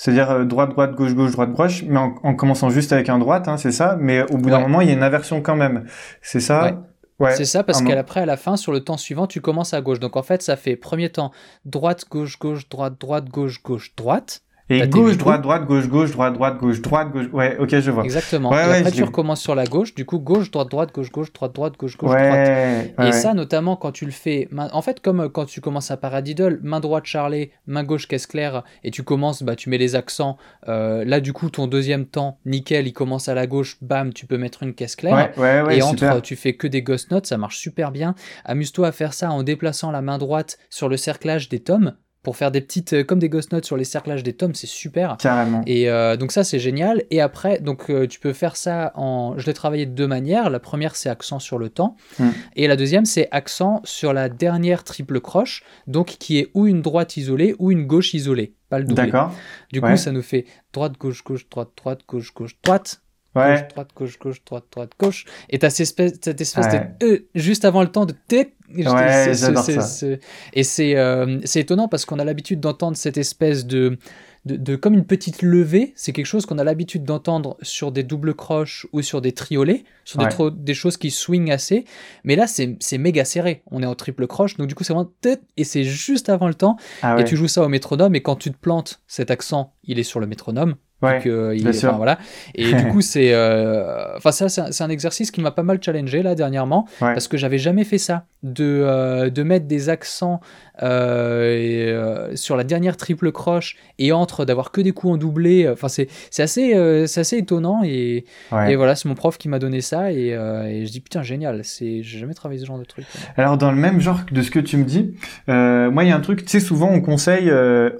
c'est-à-dire 0.00 0.30
euh, 0.30 0.44
droite, 0.44 0.70
droite, 0.70 0.94
gauche, 0.94 1.12
gauche, 1.14 1.32
droite, 1.32 1.52
gauche, 1.52 1.82
mais 1.86 1.98
en, 1.98 2.34
commençant 2.34 2.70
juste 2.70 2.90
avec 2.90 3.10
un 3.10 3.18
droite, 3.18 3.48
hein, 3.48 3.58
c'est 3.58 3.70
ça. 3.70 3.98
Mais 4.00 4.22
au 4.32 4.38
bout 4.38 4.48
d'un 4.48 4.60
moment, 4.60 4.80
il 4.80 4.88
y 4.88 4.90
a 4.90 4.94
une 4.94 5.02
inversion 5.02 5.42
quand 5.42 5.56
même. 5.56 5.84
C'est 6.22 6.40
ça. 6.40 6.80
Ouais. 7.18 7.36
C'est 7.36 7.44
ça 7.44 7.64
parce 7.64 7.82
qu'après, 7.82 8.20
à 8.20 8.24
la 8.24 8.38
fin, 8.38 8.56
sur 8.56 8.72
le 8.72 8.80
temps 8.80 8.96
suivant, 8.96 9.26
tu 9.26 9.42
commences 9.42 9.74
à 9.74 9.82
gauche. 9.82 10.00
Donc 10.00 10.16
en 10.16 10.22
fait, 10.22 10.40
ça 10.40 10.56
fait 10.56 10.74
premier 10.74 11.10
temps 11.10 11.32
droite, 11.66 12.06
gauche, 12.10 12.38
gauche, 12.38 12.66
droite, 12.70 12.94
droite, 12.98 13.28
gauche, 13.28 13.62
gauche, 13.62 13.94
droite. 13.94 14.40
Et 14.70 14.86
gauche, 14.86 15.16
droite, 15.16 15.42
droite, 15.42 15.66
gauche, 15.66 15.88
gauche, 15.88 16.12
droite, 16.12 16.34
droite, 16.34 16.58
gauche, 16.58 16.80
droite, 16.80 17.10
gauche. 17.10 17.26
Ouais, 17.32 17.56
ok, 17.58 17.80
je 17.80 17.90
vois. 17.90 18.04
Exactement. 18.04 18.52
et 18.52 18.60
après, 18.60 18.92
tu 18.92 19.02
recommences 19.02 19.40
sur 19.40 19.54
la 19.54 19.64
gauche. 19.64 19.94
Du 19.94 20.04
coup, 20.04 20.18
gauche, 20.18 20.50
droite, 20.50 20.70
droite, 20.70 20.94
gauche, 20.94 21.10
gauche, 21.10 21.32
droite, 21.32 21.54
droite, 21.54 21.74
gauche, 21.76 21.96
gauche, 21.96 22.10
droite. 22.10 22.90
et 23.04 23.12
ça, 23.12 23.34
notamment 23.34 23.76
quand 23.76 23.92
tu 23.92 24.04
le 24.04 24.12
fais. 24.12 24.48
En 24.72 24.82
fait, 24.82 25.00
comme 25.00 25.28
quand 25.28 25.46
tu 25.46 25.60
commences 25.60 25.90
à 25.90 25.96
Paradiddle, 25.96 26.60
main 26.62 26.80
droite 26.80 27.04
Charlie, 27.04 27.50
main 27.66 27.84
gauche 27.84 28.06
caisse 28.06 28.26
claire, 28.26 28.62
et 28.84 28.90
tu 28.90 29.02
commences, 29.02 29.42
bah, 29.42 29.56
tu 29.56 29.70
mets 29.70 29.78
les 29.78 29.96
accents. 29.96 30.36
Euh, 30.68 31.04
là, 31.04 31.20
du 31.20 31.32
coup, 31.32 31.50
ton 31.50 31.66
deuxième 31.66 32.06
temps, 32.06 32.38
nickel, 32.46 32.86
il 32.86 32.92
commence 32.92 33.28
à 33.28 33.34
la 33.34 33.46
gauche, 33.46 33.78
bam, 33.82 34.12
tu 34.12 34.26
peux 34.26 34.38
mettre 34.38 34.62
une 34.62 34.74
caisse 34.74 34.96
claire. 34.96 35.32
et 35.70 35.82
entre, 35.82 36.20
tu 36.22 36.36
fais 36.36 36.54
que 36.54 36.66
des 36.66 36.82
ghost 36.82 37.10
notes, 37.10 37.26
ça 37.26 37.38
marche 37.38 37.58
super 37.58 37.90
bien. 37.90 38.14
Amuse-toi 38.44 38.88
à 38.88 38.92
faire 38.92 39.14
ça 39.14 39.30
en 39.30 39.42
déplaçant 39.42 39.90
la 39.90 40.02
main 40.02 40.18
droite 40.18 40.58
sur 40.68 40.88
le 40.88 40.96
cerclage 40.96 41.48
des 41.48 41.60
tomes 41.60 41.94
pour 42.22 42.36
faire 42.36 42.50
des 42.50 42.60
petites 42.60 42.92
euh, 42.92 43.04
comme 43.04 43.18
des 43.18 43.28
ghost 43.28 43.52
notes 43.52 43.64
sur 43.64 43.76
les 43.76 43.84
cerclages 43.84 44.22
des 44.22 44.32
tomes 44.32 44.54
c'est 44.54 44.66
super. 44.66 45.16
Carrément. 45.18 45.62
Et 45.66 45.88
euh, 45.88 46.16
donc 46.16 46.32
ça 46.32 46.44
c'est 46.44 46.58
génial. 46.58 47.04
Et 47.10 47.20
après 47.20 47.60
donc 47.60 47.90
euh, 47.90 48.06
tu 48.06 48.20
peux 48.20 48.32
faire 48.32 48.56
ça 48.56 48.92
en 48.94 49.34
je 49.38 49.46
l'ai 49.46 49.54
travaillé 49.54 49.86
de 49.86 49.92
deux 49.92 50.06
manières. 50.06 50.50
La 50.50 50.60
première 50.60 50.96
c'est 50.96 51.08
accent 51.08 51.38
sur 51.38 51.58
le 51.58 51.68
temps. 51.68 51.96
Hmm. 52.18 52.30
et 52.56 52.66
la 52.66 52.76
deuxième 52.76 53.04
c'est 53.04 53.28
accent 53.30 53.80
sur 53.84 54.12
la 54.12 54.28
dernière 54.28 54.84
triple 54.84 55.20
croche 55.20 55.62
donc 55.86 56.16
qui 56.18 56.38
est 56.38 56.50
ou 56.54 56.66
une 56.66 56.82
droite 56.82 57.16
isolée 57.16 57.54
ou 57.58 57.70
une 57.70 57.86
gauche 57.86 58.14
isolée. 58.14 58.54
Pas 58.68 58.78
le 58.78 58.84
doublé 58.84 59.06
d'accord. 59.06 59.32
Du 59.72 59.80
coup 59.80 59.96
ça 59.96 60.12
nous 60.12 60.22
fait 60.22 60.46
droite 60.72 60.94
gauche 60.98 61.24
gauche 61.24 61.48
droite 61.48 61.70
droite 61.76 62.00
gauche 62.06 62.34
gauche 62.34 62.56
droite 62.62 63.00
Ouais. 63.34 63.52
Gauche, 63.52 63.68
droite, 63.68 63.90
gauche, 63.94 64.18
gauche, 64.18 64.44
droite, 64.44 64.64
droite, 64.72 64.90
gauche. 64.98 65.24
Et 65.48 65.58
t'as 65.58 65.70
cette 65.70 65.80
espèce, 65.80 66.12
cette 66.20 66.40
espèce 66.40 66.66
de 66.68 67.06
E 67.06 67.26
juste 67.34 67.64
avant 67.64 67.82
le 67.82 67.88
temps 67.88 68.06
de 68.06 68.14
T 68.28 68.54
Ouais, 68.76 69.34
j'adore 69.34 69.64
ça. 69.64 70.06
Et 70.52 70.62
c'est 70.62 70.96
euh, 70.96 71.38
c'est 71.44 71.60
étonnant 71.60 71.88
parce 71.88 72.04
qu'on 72.04 72.18
a 72.18 72.24
l'habitude 72.24 72.60
d'entendre 72.60 72.96
cette 72.96 73.16
espèce 73.18 73.66
de, 73.66 73.98
de, 74.44 74.56
de, 74.56 74.76
comme 74.76 74.94
une 74.94 75.04
petite 75.04 75.42
levée. 75.42 75.92
C'est 75.96 76.12
quelque 76.12 76.26
chose 76.26 76.46
qu'on 76.46 76.58
a 76.58 76.64
l'habitude 76.64 77.04
d'entendre 77.04 77.56
sur 77.62 77.92
des 77.92 78.02
doubles 78.02 78.34
croches 78.34 78.86
ou 78.92 79.02
sur 79.02 79.20
des 79.20 79.32
triolets, 79.32 79.84
sur 80.04 80.18
des, 80.18 80.28
des 80.56 80.74
choses 80.74 80.96
qui 80.96 81.10
swing 81.10 81.50
assez. 81.50 81.84
Mais 82.24 82.36
là, 82.36 82.46
c'est 82.46 82.98
méga 82.98 83.24
serré. 83.24 83.62
On 83.70 83.82
est 83.82 83.86
en 83.86 83.94
triple 83.94 84.26
croche, 84.26 84.56
donc 84.56 84.68
du 84.68 84.74
coup, 84.74 84.84
c'est 84.84 84.92
vraiment 84.92 85.10
et 85.56 85.64
c'est 85.64 85.84
juste 85.84 86.28
avant 86.28 86.48
le 86.48 86.54
temps. 86.54 86.76
Ah 87.02 87.16
et 87.18 87.24
tu 87.24 87.36
joues 87.36 87.48
ça 87.48 87.62
au 87.62 87.68
métronome. 87.68 88.14
Et 88.14 88.22
quand 88.22 88.36
tu 88.36 88.50
te 88.50 88.58
plantes, 88.58 89.02
cet 89.06 89.30
accent, 89.30 89.74
il 89.84 89.98
est 89.98 90.04
sur 90.04 90.20
le 90.20 90.26
métronome. 90.26 90.76
Ouais, 91.02 91.22
euh, 91.26 91.54
il 91.56 91.70
voilà. 91.70 92.18
Et 92.54 92.72
du 92.74 92.88
coup, 92.92 93.00
c'est, 93.00 93.32
euh, 93.32 94.16
enfin 94.16 94.32
ça, 94.32 94.48
c'est 94.48 94.82
un, 94.82 94.90
exercice 94.90 95.30
qui 95.30 95.40
m'a 95.40 95.50
pas 95.50 95.62
mal 95.62 95.82
challengé 95.82 96.22
là 96.22 96.34
dernièrement, 96.34 96.86
parce 96.98 97.28
que 97.28 97.36
j'avais 97.36 97.58
jamais 97.58 97.84
fait 97.84 97.98
ça, 97.98 98.26
de, 98.42 98.64
euh, 98.64 99.30
de 99.30 99.42
mettre 99.42 99.66
des 99.66 99.88
accents 99.88 100.40
sur 100.80 102.56
la 102.56 102.64
dernière 102.64 102.96
triple 102.96 103.32
croche 103.32 103.76
et 103.98 104.12
entre 104.12 104.44
d'avoir 104.44 104.72
que 104.72 104.80
des 104.80 104.92
coups 104.92 105.14
en 105.14 105.16
doublé. 105.16 105.68
Enfin, 105.68 105.88
c'est, 105.88 106.08
c'est 106.30 106.42
assez, 106.42 107.06
c'est 107.06 107.20
assez 107.20 107.38
étonnant 107.38 107.82
et, 107.84 108.24
et 108.68 108.76
voilà, 108.76 108.94
c'est 108.94 109.08
mon 109.08 109.14
prof 109.14 109.38
qui 109.38 109.48
m'a 109.48 109.58
donné 109.58 109.80
ça 109.80 110.12
et, 110.12 110.28
et, 110.28 110.86
je 110.86 110.90
dis 110.90 111.00
putain 111.00 111.22
génial, 111.22 111.60
c'est, 111.64 112.02
j'ai 112.02 112.18
jamais 112.18 112.34
travaillé 112.34 112.60
ce 112.60 112.66
genre 112.66 112.78
de 112.78 112.84
truc. 112.84 113.04
Alors 113.36 113.56
dans 113.56 113.70
le 113.70 113.76
même 113.76 114.00
genre 114.00 114.20
de 114.30 114.42
ce 114.42 114.50
que 114.50 114.58
tu 114.58 114.76
me 114.76 114.84
dis, 114.84 115.14
moi 115.46 116.04
il 116.04 116.08
y 116.08 116.12
a 116.12 116.16
un 116.16 116.20
truc, 116.20 116.44
tu 116.44 116.50
sais 116.50 116.60
souvent 116.60 116.90
on 116.90 117.00
conseille, 117.00 117.52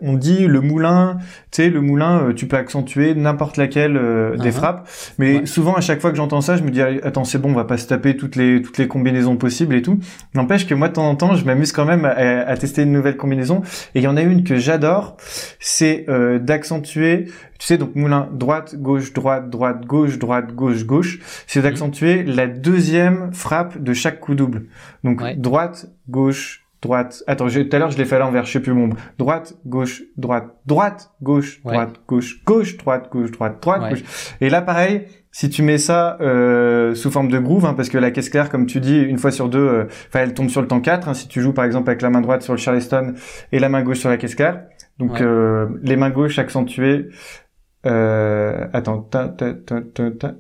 on 0.03 0.15
dit 0.15 0.47
le 0.47 0.61
moulin, 0.61 1.19
tu 1.51 1.63
sais 1.63 1.71
le 1.71 1.81
moulin, 1.81 2.33
tu 2.35 2.47
peux 2.47 2.57
accentuer 2.57 2.91
tuer 2.91 3.15
n'importe 3.15 3.57
laquelle 3.57 3.97
euh, 3.97 4.37
des 4.37 4.51
uh-huh. 4.51 4.53
frappes. 4.53 4.89
Mais 5.19 5.47
souvent, 5.47 5.75
à 5.75 5.81
chaque 5.81 6.01
fois 6.01 6.11
que 6.11 6.17
j'entends 6.17 6.41
ça, 6.41 6.57
je 6.57 6.63
me 6.63 6.71
dis 6.71 6.81
attends, 6.81 7.25
c'est 7.25 7.39
bon, 7.39 7.51
on 7.51 7.55
va 7.55 7.65
pas 7.65 7.79
se 7.79 7.87
taper 7.87 8.17
toutes 8.17 8.37
les 8.37 8.63
toutes 8.63 8.79
les 8.79 8.89
combinaisons 8.89 9.37
possibles 9.37 9.75
et 9.75 9.83
tout. 9.83 9.99
N'empêche 10.35 10.67
que 10.67 10.75
moi, 10.75 10.89
de 10.89 10.95
temps 10.95 11.09
en 11.09 11.17
temps, 11.17 11.35
je 11.35 11.45
m'amuse 11.45 11.73
quand 11.73 11.85
même 11.85 12.05
à, 12.05 12.57
tester 12.57 12.70
une 12.79 12.93
nouvelle 12.93 13.17
combinaison. 13.17 13.63
Et 13.95 14.01
il 14.01 14.03
y 14.03 14.09
en 14.09 14.17
a 14.17 14.23
une 14.23 14.45
que 14.45 14.57
j'adore, 14.57 15.17
c'est 15.59 16.05
euh, 16.09 16.39
d'accentuer. 16.39 17.27
Tu 17.59 17.67
sais, 17.67 17.79
donc 17.79 17.95
moulin 17.95 18.29
droite, 18.33 18.77
gauche, 18.77 19.13
droite, 19.13 19.51
droite, 19.51 19.85
gauche, 19.87 20.19
droite, 20.19 20.55
gauche, 20.55 20.85
gauche. 20.87 21.19
C'est 21.47 21.63
d'accentuer 21.63 22.23
la 22.23 22.47
deuxième 22.47 23.33
frappe 23.33 23.79
de 23.79 23.93
chaque 23.93 24.21
coup 24.21 24.35
double. 24.35 24.67
Donc 25.05 25.23
droite, 25.37 25.91
gauche, 26.09 26.65
droite. 26.83 27.23
Attends, 27.27 27.49
tout 27.49 27.69
à 27.73 27.79
l'heure 27.79 27.91
je 27.91 27.99
l'ai 27.99 28.05
fait 28.05 28.17
à 28.17 28.21
l'envers, 28.21 28.45
je 28.45 28.53
sais 28.53 28.61
plus 28.61 28.73
mon 28.73 28.91
droite, 29.19 29.55
gauche, 29.67 30.03
droite, 30.17 30.55
droite, 30.67 31.13
gauche, 31.23 31.61
droite, 31.63 32.01
gauche, 32.09 32.43
gauche, 32.45 32.77
droite, 32.77 33.09
gauche, 33.11 33.31
droite, 33.31 33.63
droite, 33.63 33.91
gauche. 33.91 34.03
Et 34.41 34.49
là 34.49 34.63
pareil, 34.63 35.07
si 35.33 35.49
tu 35.49 35.63
mets 35.63 35.79
ça 35.79 36.19
euh, 36.21 36.95
sous 36.95 37.11
forme 37.11 37.29
de 37.29 37.39
groove, 37.39 37.65
hein, 37.65 37.75
parce 37.75 37.89
que 37.89 37.99
la 37.99 38.11
caisse 38.11 38.29
claire, 38.31 38.49
comme 38.51 38.67
tu 38.67 38.81
dis, 38.81 38.99
une 38.99 39.19
fois 39.19 39.31
sur 39.31 39.49
deux, 39.49 39.59
euh, 39.59 39.85
elle 40.13 40.35
tombe 40.35 40.49
sur 40.49 40.61
le 40.61 40.67
temps 40.67 40.81
4. 40.81 41.09
Hein, 41.09 41.15
si 41.15 41.29
tu 41.29 41.41
joues 41.41 41.53
par 41.53 41.65
exemple 41.65 41.89
avec 41.89 42.03
la 42.03 42.11
main 42.11 42.21
droite 42.21 42.43
sur 42.43 42.53
le 42.53 42.59
Charleston 42.59 43.15
et 43.53 43.59
la 43.61 43.69
main 43.69 43.83
gauche 43.83 44.01
sur 44.01 44.09
la 44.09 44.17
caisse 44.17 44.35
claire, 44.35 44.65
donc 44.99 45.21
euh, 45.21 45.69
les 45.83 45.97
mains 45.97 46.11
gauches 46.11 46.39
accentuées 46.39 47.09
euh, 47.87 48.67
attends, 48.75 49.09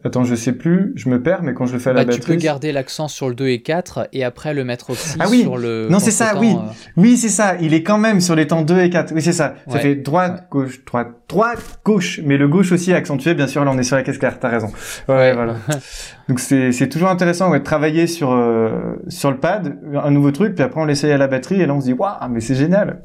attends, 0.04 0.24
je 0.24 0.34
sais 0.34 0.52
plus, 0.52 0.92
je 0.94 1.08
me 1.08 1.22
perds, 1.22 1.42
mais 1.42 1.54
quand 1.54 1.64
je 1.64 1.72
le 1.72 1.78
fais 1.78 1.90
à 1.90 1.92
la 1.94 2.04
batterie... 2.04 2.20
Tu 2.20 2.26
peux 2.26 2.34
garder 2.36 2.70
l'accent 2.70 3.08
sur 3.08 3.30
le 3.30 3.34
2 3.34 3.48
et 3.48 3.62
4 3.62 4.08
et 4.12 4.24
après 4.24 4.52
le 4.52 4.62
mettre 4.62 4.90
aussi 4.90 5.16
ah 5.18 5.26
oui. 5.30 5.40
sur 5.40 5.56
le... 5.56 5.88
Non, 5.88 6.00
c'est 6.00 6.10
ça, 6.10 6.34
oui. 6.38 6.54
Euh. 6.54 6.70
Oui, 6.98 7.16
c'est 7.16 7.30
ça. 7.30 7.56
Il 7.58 7.72
est 7.72 7.82
quand 7.82 7.96
même 7.96 8.20
sur 8.20 8.34
les 8.34 8.46
temps 8.46 8.60
2 8.60 8.80
et 8.80 8.90
4. 8.90 9.14
Oui, 9.14 9.22
c'est 9.22 9.32
ça. 9.32 9.54
Ça 9.68 9.78
fait 9.78 9.94
droite, 9.94 10.48
gauche, 10.50 10.84
droite, 10.84 11.12
droite, 11.28 11.80
gauche. 11.82 12.20
Mais 12.24 12.36
le 12.36 12.46
gauche 12.46 12.72
aussi 12.72 12.90
est 12.90 12.94
accentué, 12.94 13.32
bien 13.32 13.46
sûr. 13.46 13.64
Là, 13.64 13.70
on 13.72 13.78
est 13.78 13.84
sur 13.84 13.96
la 13.96 14.02
caisse 14.02 14.18
claire. 14.18 14.38
T'as 14.38 14.48
raison. 14.48 14.70
Ouais, 15.08 15.32
voilà. 15.32 15.56
Donc 16.30 16.38
c'est 16.38 16.88
toujours 16.88 17.08
intéressant 17.08 17.50
ouais, 17.50 17.58
de 17.58 17.64
travailler 17.64 18.06
sur 18.06 18.30
euh, 18.30 18.94
sur 19.08 19.32
le 19.32 19.38
pad, 19.38 19.80
un 19.92 20.12
nouveau 20.12 20.30
truc, 20.30 20.54
puis 20.54 20.62
après 20.62 20.80
on 20.80 20.84
l'essaye 20.84 21.10
à 21.10 21.18
la 21.18 21.26
batterie 21.26 21.60
et 21.60 21.66
là 21.66 21.74
on 21.74 21.80
se 21.80 21.86
dit 21.86 21.92
waouh 21.92 22.28
mais 22.30 22.38
c'est 22.38 22.54
génial. 22.54 23.02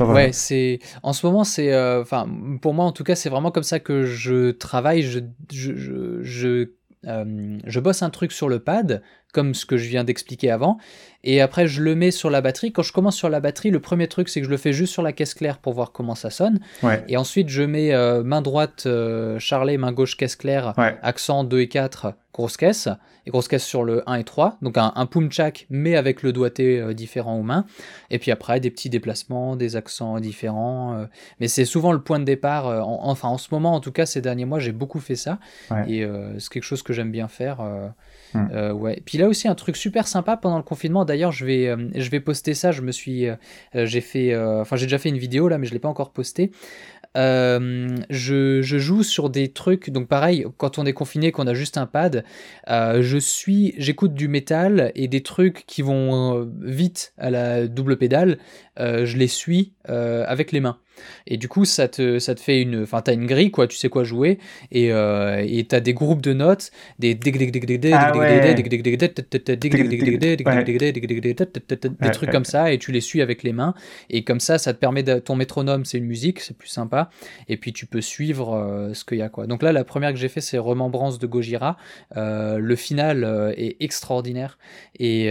Ouais 0.00 0.30
c'est 0.32 0.80
en 1.04 1.12
ce 1.12 1.24
moment 1.24 1.44
c'est 1.44 1.72
euh, 1.72 2.02
enfin 2.02 2.26
pour 2.60 2.74
moi 2.74 2.84
en 2.84 2.90
tout 2.90 3.04
cas 3.04 3.14
c'est 3.14 3.28
vraiment 3.28 3.52
comme 3.52 3.62
ça 3.62 3.78
que 3.78 4.02
je 4.02 4.50
travaille, 4.50 5.02
je 5.02 5.20
je, 5.52 5.76
je, 5.76 6.22
je 6.22 6.70
euh, 7.06 7.58
je 7.64 7.80
bosse 7.80 8.02
un 8.02 8.10
truc 8.10 8.32
sur 8.32 8.48
le 8.48 8.58
pad, 8.58 9.02
comme 9.32 9.54
ce 9.54 9.66
que 9.66 9.76
je 9.76 9.88
viens 9.88 10.04
d'expliquer 10.04 10.50
avant, 10.50 10.78
et 11.24 11.40
après 11.40 11.66
je 11.66 11.82
le 11.82 11.94
mets 11.94 12.10
sur 12.10 12.30
la 12.30 12.40
batterie. 12.40 12.72
Quand 12.72 12.82
je 12.82 12.92
commence 12.92 13.16
sur 13.16 13.28
la 13.28 13.40
batterie, 13.40 13.70
le 13.70 13.80
premier 13.80 14.08
truc 14.08 14.28
c'est 14.28 14.40
que 14.40 14.46
je 14.46 14.50
le 14.50 14.56
fais 14.56 14.72
juste 14.72 14.92
sur 14.92 15.02
la 15.02 15.12
caisse 15.12 15.34
claire 15.34 15.58
pour 15.58 15.72
voir 15.72 15.92
comment 15.92 16.14
ça 16.14 16.30
sonne. 16.30 16.60
Et 17.08 17.16
ensuite 17.16 17.48
je 17.48 17.62
mets 17.62 17.92
euh, 17.92 18.22
main 18.22 18.42
droite 18.42 18.84
euh, 18.86 19.38
charlet, 19.38 19.76
main 19.76 19.92
gauche 19.92 20.16
caisse 20.16 20.36
claire, 20.36 20.72
accent 21.02 21.44
2 21.44 21.60
et 21.60 21.68
4, 21.68 22.14
grosse 22.32 22.56
caisse, 22.56 22.88
et 23.26 23.30
grosse 23.30 23.48
caisse 23.48 23.64
sur 23.64 23.84
le 23.84 24.08
1 24.08 24.16
et 24.16 24.24
3. 24.24 24.58
Donc 24.62 24.78
un, 24.78 24.92
un 24.94 25.06
punchak 25.06 25.66
mais 25.70 25.96
avec 25.96 26.22
le 26.22 26.32
doigté 26.32 26.80
euh, 26.80 26.94
différent 26.94 27.38
aux 27.38 27.42
mains. 27.42 27.66
Et 28.10 28.18
puis 28.18 28.30
après 28.30 28.60
des 28.60 28.70
petits 28.70 28.90
déplacements, 28.90 29.56
des 29.56 29.76
accents 29.76 30.20
différents. 30.20 31.06
mais 31.40 31.48
c'est 31.48 31.64
souvent 31.64 31.92
le 31.92 32.00
point 32.00 32.18
de 32.18 32.24
départ. 32.24 32.66
enfin 32.86 33.28
en 33.28 33.38
ce 33.38 33.48
moment 33.52 33.74
en 33.74 33.80
tout 33.80 33.92
cas 33.92 34.06
ces 34.06 34.20
derniers 34.20 34.44
mois 34.44 34.58
j'ai 34.58 34.72
beaucoup 34.72 35.00
fait 35.00 35.16
ça. 35.16 35.38
Et 35.88 36.06
c'est 36.38 36.48
quelque 36.50 36.62
chose 36.62 36.82
que 36.82 36.92
j'aime 36.92 37.10
bien 37.10 37.28
faire. 37.28 37.58
Hmm. 38.34 38.72
ouais. 38.72 39.00
Puis 39.04 39.18
là 39.18 39.28
aussi 39.28 39.48
un 39.48 39.54
truc 39.54 39.76
super 39.76 40.06
sympa 40.06 40.36
pendant 40.36 40.56
le 40.56 40.62
confinement. 40.62 41.04
D'ailleurs, 41.04 41.32
je 41.32 41.44
vais, 41.44 41.68
euh, 41.68 41.88
je 41.94 42.10
vais 42.10 42.20
poster 42.20 42.54
ça. 42.54 42.72
Je 42.72 42.82
me 42.82 42.92
suis, 42.92 43.26
euh, 43.26 43.36
euh, 43.74 43.86
j'ai 43.86 44.00
fait, 44.00 44.36
enfin, 44.36 44.76
j'ai 44.76 44.86
déjà 44.86 44.98
fait 44.98 45.08
une 45.08 45.18
vidéo 45.18 45.48
là, 45.48 45.58
mais 45.58 45.66
je 45.66 45.72
l'ai 45.72 45.78
pas 45.78 45.88
encore 45.88 46.10
postée. 46.10 46.50
Je, 47.14 48.60
je, 48.62 48.78
joue 48.78 49.02
sur 49.02 49.30
des 49.30 49.52
trucs, 49.52 49.90
donc 49.90 50.08
pareil, 50.08 50.46
quand 50.56 50.78
on 50.78 50.86
est 50.86 50.92
confiné, 50.92 51.32
qu'on 51.32 51.46
a 51.46 51.54
juste 51.54 51.78
un 51.78 51.86
pad, 51.86 52.24
je 52.68 53.18
suis, 53.18 53.74
j'écoute 53.78 54.14
du 54.14 54.28
métal 54.28 54.92
et 54.94 55.08
des 55.08 55.22
trucs 55.22 55.64
qui 55.66 55.82
vont 55.82 56.50
vite 56.60 57.14
à 57.18 57.30
la 57.30 57.66
double 57.66 57.96
pédale, 57.96 58.38
je 58.78 59.16
les 59.16 59.28
suis 59.28 59.72
avec 59.86 60.52
les 60.52 60.60
mains. 60.60 60.78
Et 61.26 61.36
du 61.36 61.48
coup, 61.48 61.64
ça 61.64 61.88
te, 61.88 62.18
ça 62.18 62.34
te 62.34 62.40
fait 62.40 62.60
une. 62.60 62.82
Enfin, 62.82 63.02
t'as 63.02 63.14
une 63.14 63.26
grille, 63.26 63.50
quoi, 63.50 63.66
tu 63.66 63.76
sais 63.76 63.88
quoi 63.88 64.04
jouer. 64.04 64.38
Et 64.70 64.88
et 64.88 65.64
t'as 65.64 65.80
des 65.80 65.94
groupes 65.94 66.22
de 66.22 66.32
notes, 66.32 66.70
des. 66.98 67.14
Des 72.00 72.10
trucs 72.10 72.30
comme 72.30 72.44
ça, 72.44 72.72
et 72.72 72.78
tu 72.78 72.92
les 72.92 73.00
suis 73.00 73.22
avec 73.22 73.42
les 73.42 73.52
mains. 73.52 73.74
Et 74.10 74.24
comme 74.24 74.40
ça, 74.40 74.58
ça 74.58 74.72
te 74.74 74.78
permet. 74.78 75.02
De, 75.02 75.18
ton 75.18 75.36
métronome, 75.36 75.84
c'est 75.84 75.98
une 75.98 76.06
musique, 76.06 76.40
c'est 76.40 76.56
plus 76.56 76.68
sympa. 76.68 77.10
Et 77.48 77.56
puis, 77.56 77.72
tu 77.72 77.86
peux 77.86 78.00
suivre 78.00 78.90
ce 78.92 79.04
qu'il 79.04 79.18
y 79.18 79.22
a, 79.22 79.28
quoi. 79.28 79.46
Donc 79.46 79.62
là, 79.62 79.72
la 79.72 79.84
première 79.84 80.12
que 80.12 80.18
j'ai 80.18 80.28
fait, 80.28 80.40
c'est 80.40 80.58
Remembrance 80.58 81.18
de 81.18 81.26
Gojira. 81.26 81.76
le 82.14 82.76
final 82.76 83.54
est 83.56 83.76
extraordinaire. 83.80 84.58
Et, 84.98 85.30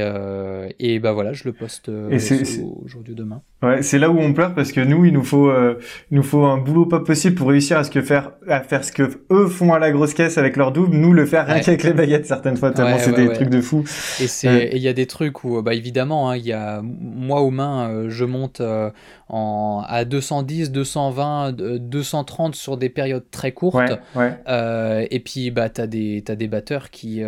et 0.79 0.99
bah 0.99 1.11
voilà, 1.11 1.33
je 1.33 1.43
le 1.45 1.53
poste 1.53 1.89
aujourd'hui 1.89 3.13
ou 3.13 3.15
demain. 3.15 3.41
Ouais, 3.63 3.81
c'est 3.81 3.97
là 3.97 4.09
où 4.09 4.19
on 4.19 4.33
pleure 4.33 4.53
parce 4.53 4.73
que 4.73 4.81
nous, 4.81 5.05
il 5.05 5.13
nous 5.13 5.23
faut, 5.23 5.49
euh, 5.49 5.79
il 6.11 6.17
nous 6.17 6.23
faut 6.23 6.43
un 6.43 6.57
boulot 6.57 6.85
pas 6.85 6.99
possible 6.99 7.35
pour 7.35 7.47
réussir 7.47 7.77
à 7.77 7.85
ce 7.85 7.91
que 7.91 8.01
faire, 8.01 8.31
à 8.49 8.59
faire 8.59 8.83
ce 8.83 8.91
que 8.91 9.09
eux 9.31 9.47
font 9.47 9.71
à 9.71 9.79
la 9.79 9.91
grosse 9.91 10.13
caisse 10.13 10.37
avec 10.37 10.57
leur 10.57 10.73
double, 10.73 10.97
nous 10.97 11.13
le 11.13 11.25
faire 11.25 11.47
rien 11.47 11.61
qu'avec 11.61 11.83
les 11.83 11.93
baguettes 11.93 12.25
certaines 12.25 12.57
fois. 12.57 12.71
Tellement 12.71 12.97
c'est 12.99 13.13
des 13.13 13.31
trucs 13.31 13.49
de 13.49 13.61
fou. 13.61 13.85
Et 14.19 14.27
c'est, 14.27 14.71
il 14.73 14.81
y 14.81 14.89
a 14.89 14.93
des 14.93 15.05
trucs 15.05 15.45
où, 15.45 15.61
bah 15.61 15.73
évidemment, 15.73 16.29
hein, 16.29 16.35
il 16.35 16.45
y 16.45 16.51
a 16.51 16.81
moi 16.83 17.39
aux 17.41 17.51
mains, 17.51 17.89
euh, 17.89 18.09
je 18.09 18.25
monte 18.25 18.59
euh, 18.59 18.89
en, 19.33 19.83
à 19.87 20.05
210, 20.05 20.71
220, 20.71 21.53
230 21.79 22.53
sur 22.53 22.77
des 22.77 22.89
périodes 22.89 23.29
très 23.31 23.51
courtes. 23.51 23.99
Euh, 24.15 25.07
et 25.09 25.19
puis, 25.19 25.49
bah, 25.49 25.69
tu 25.69 25.81
as, 25.81 25.85
as, 25.85 25.87
des 25.87 26.47
batteurs 26.47 26.91
qui, 26.91 27.23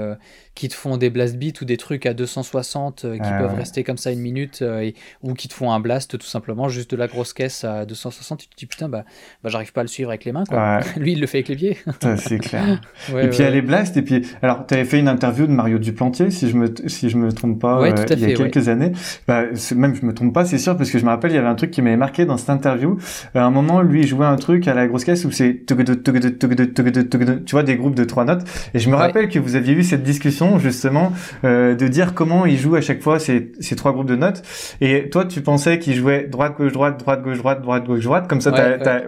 qui 0.53 0.69
te 0.69 0.75
font 0.75 0.97
des 0.97 1.09
blast 1.09 1.37
beats 1.37 1.61
ou 1.61 1.65
des 1.65 1.77
trucs 1.77 2.05
à 2.05 2.13
260 2.13 3.01
qui 3.01 3.19
ah 3.21 3.39
peuvent 3.39 3.55
rester 3.55 3.83
comme 3.83 3.97
ça 3.97 4.11
une 4.11 4.19
minute 4.19 4.61
et, 4.61 4.93
ou 5.23 5.33
qui 5.33 5.47
te 5.47 5.53
font 5.53 5.71
un 5.71 5.79
blast 5.79 6.17
tout 6.17 6.27
simplement, 6.27 6.69
juste 6.69 6.91
de 6.91 6.95
la 6.95 7.07
grosse 7.07 7.33
caisse 7.33 7.63
à 7.63 7.85
260. 7.85 8.39
Tu 8.39 8.47
te 8.47 8.55
dis 8.55 8.67
putain, 8.67 8.87
bah, 8.87 9.03
bah 9.43 9.49
j'arrive 9.49 9.73
pas 9.73 9.81
à 9.81 9.83
le 9.83 9.89
suivre 9.89 10.09
avec 10.09 10.25
les 10.25 10.31
mains. 10.31 10.43
Quoi. 10.47 10.81
Lui, 10.97 11.13
il 11.13 11.19
le 11.19 11.27
fait 11.27 11.39
avec 11.39 11.47
les 11.47 11.55
pieds. 11.55 11.77
c'est 12.17 12.39
clair. 12.39 12.81
et 13.09 13.27
puis, 13.27 13.39
il 13.39 13.41
y 13.41 13.47
a 13.47 13.49
les 13.49 13.61
blasts. 13.63 13.97
Et 13.97 14.03
puis, 14.03 14.21
alors, 14.43 14.67
tu 14.67 14.75
avais 14.75 14.85
fait 14.85 14.99
une 14.99 15.07
interview 15.07 15.47
de 15.47 15.51
Mario 15.51 15.79
Duplantier, 15.79 16.29
si 16.29 16.49
je 16.49 16.55
me, 16.55 16.71
si 16.87 17.09
je 17.09 17.17
me 17.17 17.31
trompe 17.31 17.59
pas, 17.59 17.81
il 17.87 18.19
y 18.19 18.25
a 18.25 18.35
quelques 18.35 18.67
années. 18.67 18.91
Bah, 19.27 19.43
même 19.75 19.95
je 19.95 20.05
me 20.05 20.13
trompe 20.13 20.33
pas, 20.33 20.45
c'est 20.45 20.57
sûr, 20.57 20.77
parce 20.77 20.91
que 20.91 20.99
je 20.99 21.05
me 21.05 21.09
rappelle, 21.09 21.31
il 21.31 21.35
y 21.35 21.37
avait 21.37 21.47
un 21.47 21.55
truc 21.55 21.71
qui 21.71 21.81
m'avait 21.81 21.94
marqué 21.97 22.25
dans 22.25 22.37
cette 22.37 22.49
interview. 22.49 22.97
À 23.33 23.43
un 23.43 23.51
moment, 23.51 23.81
lui, 23.81 24.01
il 24.01 24.07
jouait 24.07 24.25
un 24.25 24.35
truc 24.35 24.67
à 24.67 24.73
la 24.73 24.87
grosse 24.87 25.03
caisse 25.03 25.25
où 25.25 25.31
c'est 25.31 25.65
tu 25.65 27.51
vois 27.51 27.63
des 27.63 27.75
groupes 27.75 27.95
de 27.95 28.03
trois 28.03 28.25
notes. 28.25 28.43
Et 28.73 28.79
je 28.79 28.89
me 28.89 28.95
rappelle 28.95 29.29
que 29.29 29.39
vous 29.39 29.55
aviez 29.55 29.73
eu 29.73 29.83
cette 29.83 30.03
discussion 30.03 30.59
justement 30.59 31.11
euh, 31.43 31.75
de 31.75 31.87
dire 31.87 32.13
comment 32.13 32.45
il 32.45 32.57
joue 32.57 32.75
à 32.75 32.81
chaque 32.81 33.01
fois 33.01 33.19
ces, 33.19 33.51
ces 33.59 33.75
trois 33.75 33.93
groupes 33.93 34.07
de 34.07 34.15
notes. 34.15 34.41
Et 34.81 35.09
toi, 35.09 35.25
tu 35.25 35.41
pensais 35.41 35.79
qu'il 35.79 35.95
jouait 35.95 36.27
droite 36.29 36.55
gauche 36.57 36.71
droite 36.71 36.99
droite 36.99 37.23
gauche 37.23 37.37
droite 37.37 37.61
droite 37.61 37.85
gauche 37.85 38.03
droite 38.03 38.27
comme 38.27 38.41
ça. 38.41 38.51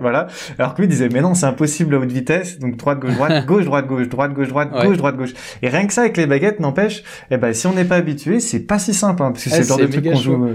voilà. 0.01 0.27
Alors 0.59 0.73
que 0.73 0.81
lui 0.81 0.87
disait 0.87 1.09
mais 1.11 1.21
non, 1.21 1.33
c'est 1.33 1.45
impossible 1.45 1.95
à 1.95 1.99
haute 1.99 2.11
vitesse. 2.11 2.59
Donc 2.59 2.77
droite 2.77 2.99
gauche 2.99 3.15
droite 3.15 3.45
gauche 3.47 3.65
droite 3.65 3.87
gauche 3.87 4.09
droite 4.09 4.33
gauche 4.33 4.47
droite 4.49 4.71
gauche 4.71 4.97
droite 4.97 5.17
gauche. 5.17 5.33
Et 5.61 5.69
rien 5.69 5.87
que 5.87 5.93
ça 5.93 6.01
avec 6.01 6.17
les 6.17 6.27
baguettes 6.27 6.59
n'empêche. 6.59 7.03
Eh 7.31 7.37
ben 7.37 7.53
si 7.53 7.67
on 7.67 7.73
n'est 7.73 7.85
pas 7.85 7.95
habitué, 7.95 8.39
c'est 8.39 8.59
pas 8.59 8.79
si 8.79 8.93
simple 8.93 9.23
hein, 9.23 9.31
parce 9.31 9.43
que 9.43 9.49
c'est 9.49 9.59
le 9.59 9.65
genre 9.65 9.77
de 9.77 9.87
truc 9.87 10.03
qu'on 10.03 10.15
joue. 10.15 10.47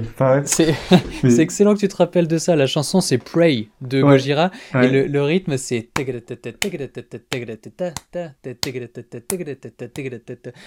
C'est 1.22 1.39
excellent 1.39 1.74
que 1.74 1.80
tu 1.80 1.89
te 1.89 1.97
rappelles 1.97 2.11
de 2.20 2.38
ça. 2.38 2.54
La 2.56 2.66
chanson 2.66 3.00
c'est 3.00 3.18
Pray 3.18 3.70
de 3.80 4.02
Gojira 4.02 4.50
et 4.84 4.88
le, 4.88 5.06
le 5.06 5.22
rythme 5.22 5.56
c'est 5.56 5.88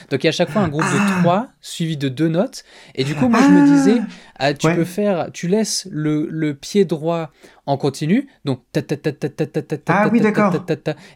donc 0.09 0.23
il 0.23 0.25
y 0.25 0.27
a 0.27 0.29
à 0.29 0.31
chaque 0.31 0.49
fois 0.49 0.61
un 0.63 0.67
groupe 0.69 0.83
de 0.83 1.21
trois 1.21 1.47
suivi 1.61 1.97
de 1.97 2.09
deux 2.09 2.27
notes 2.27 2.63
et 2.95 3.03
du 3.03 3.13
coup 3.15 3.27
moi 3.29 3.41
je 3.41 3.49
me 3.49 3.65
disais 3.65 4.01
tu 4.53 4.67
peux 4.75 4.85
faire 4.85 5.29
tu 5.31 5.47
laisses 5.47 5.87
le, 5.91 6.27
le 6.29 6.55
pied 6.55 6.85
droit 6.85 7.31
en 7.65 7.77
continu. 7.77 8.27
Donc, 8.45 8.61
ah 9.87 10.09
oui, 10.11 10.21
d'accord. 10.21 10.53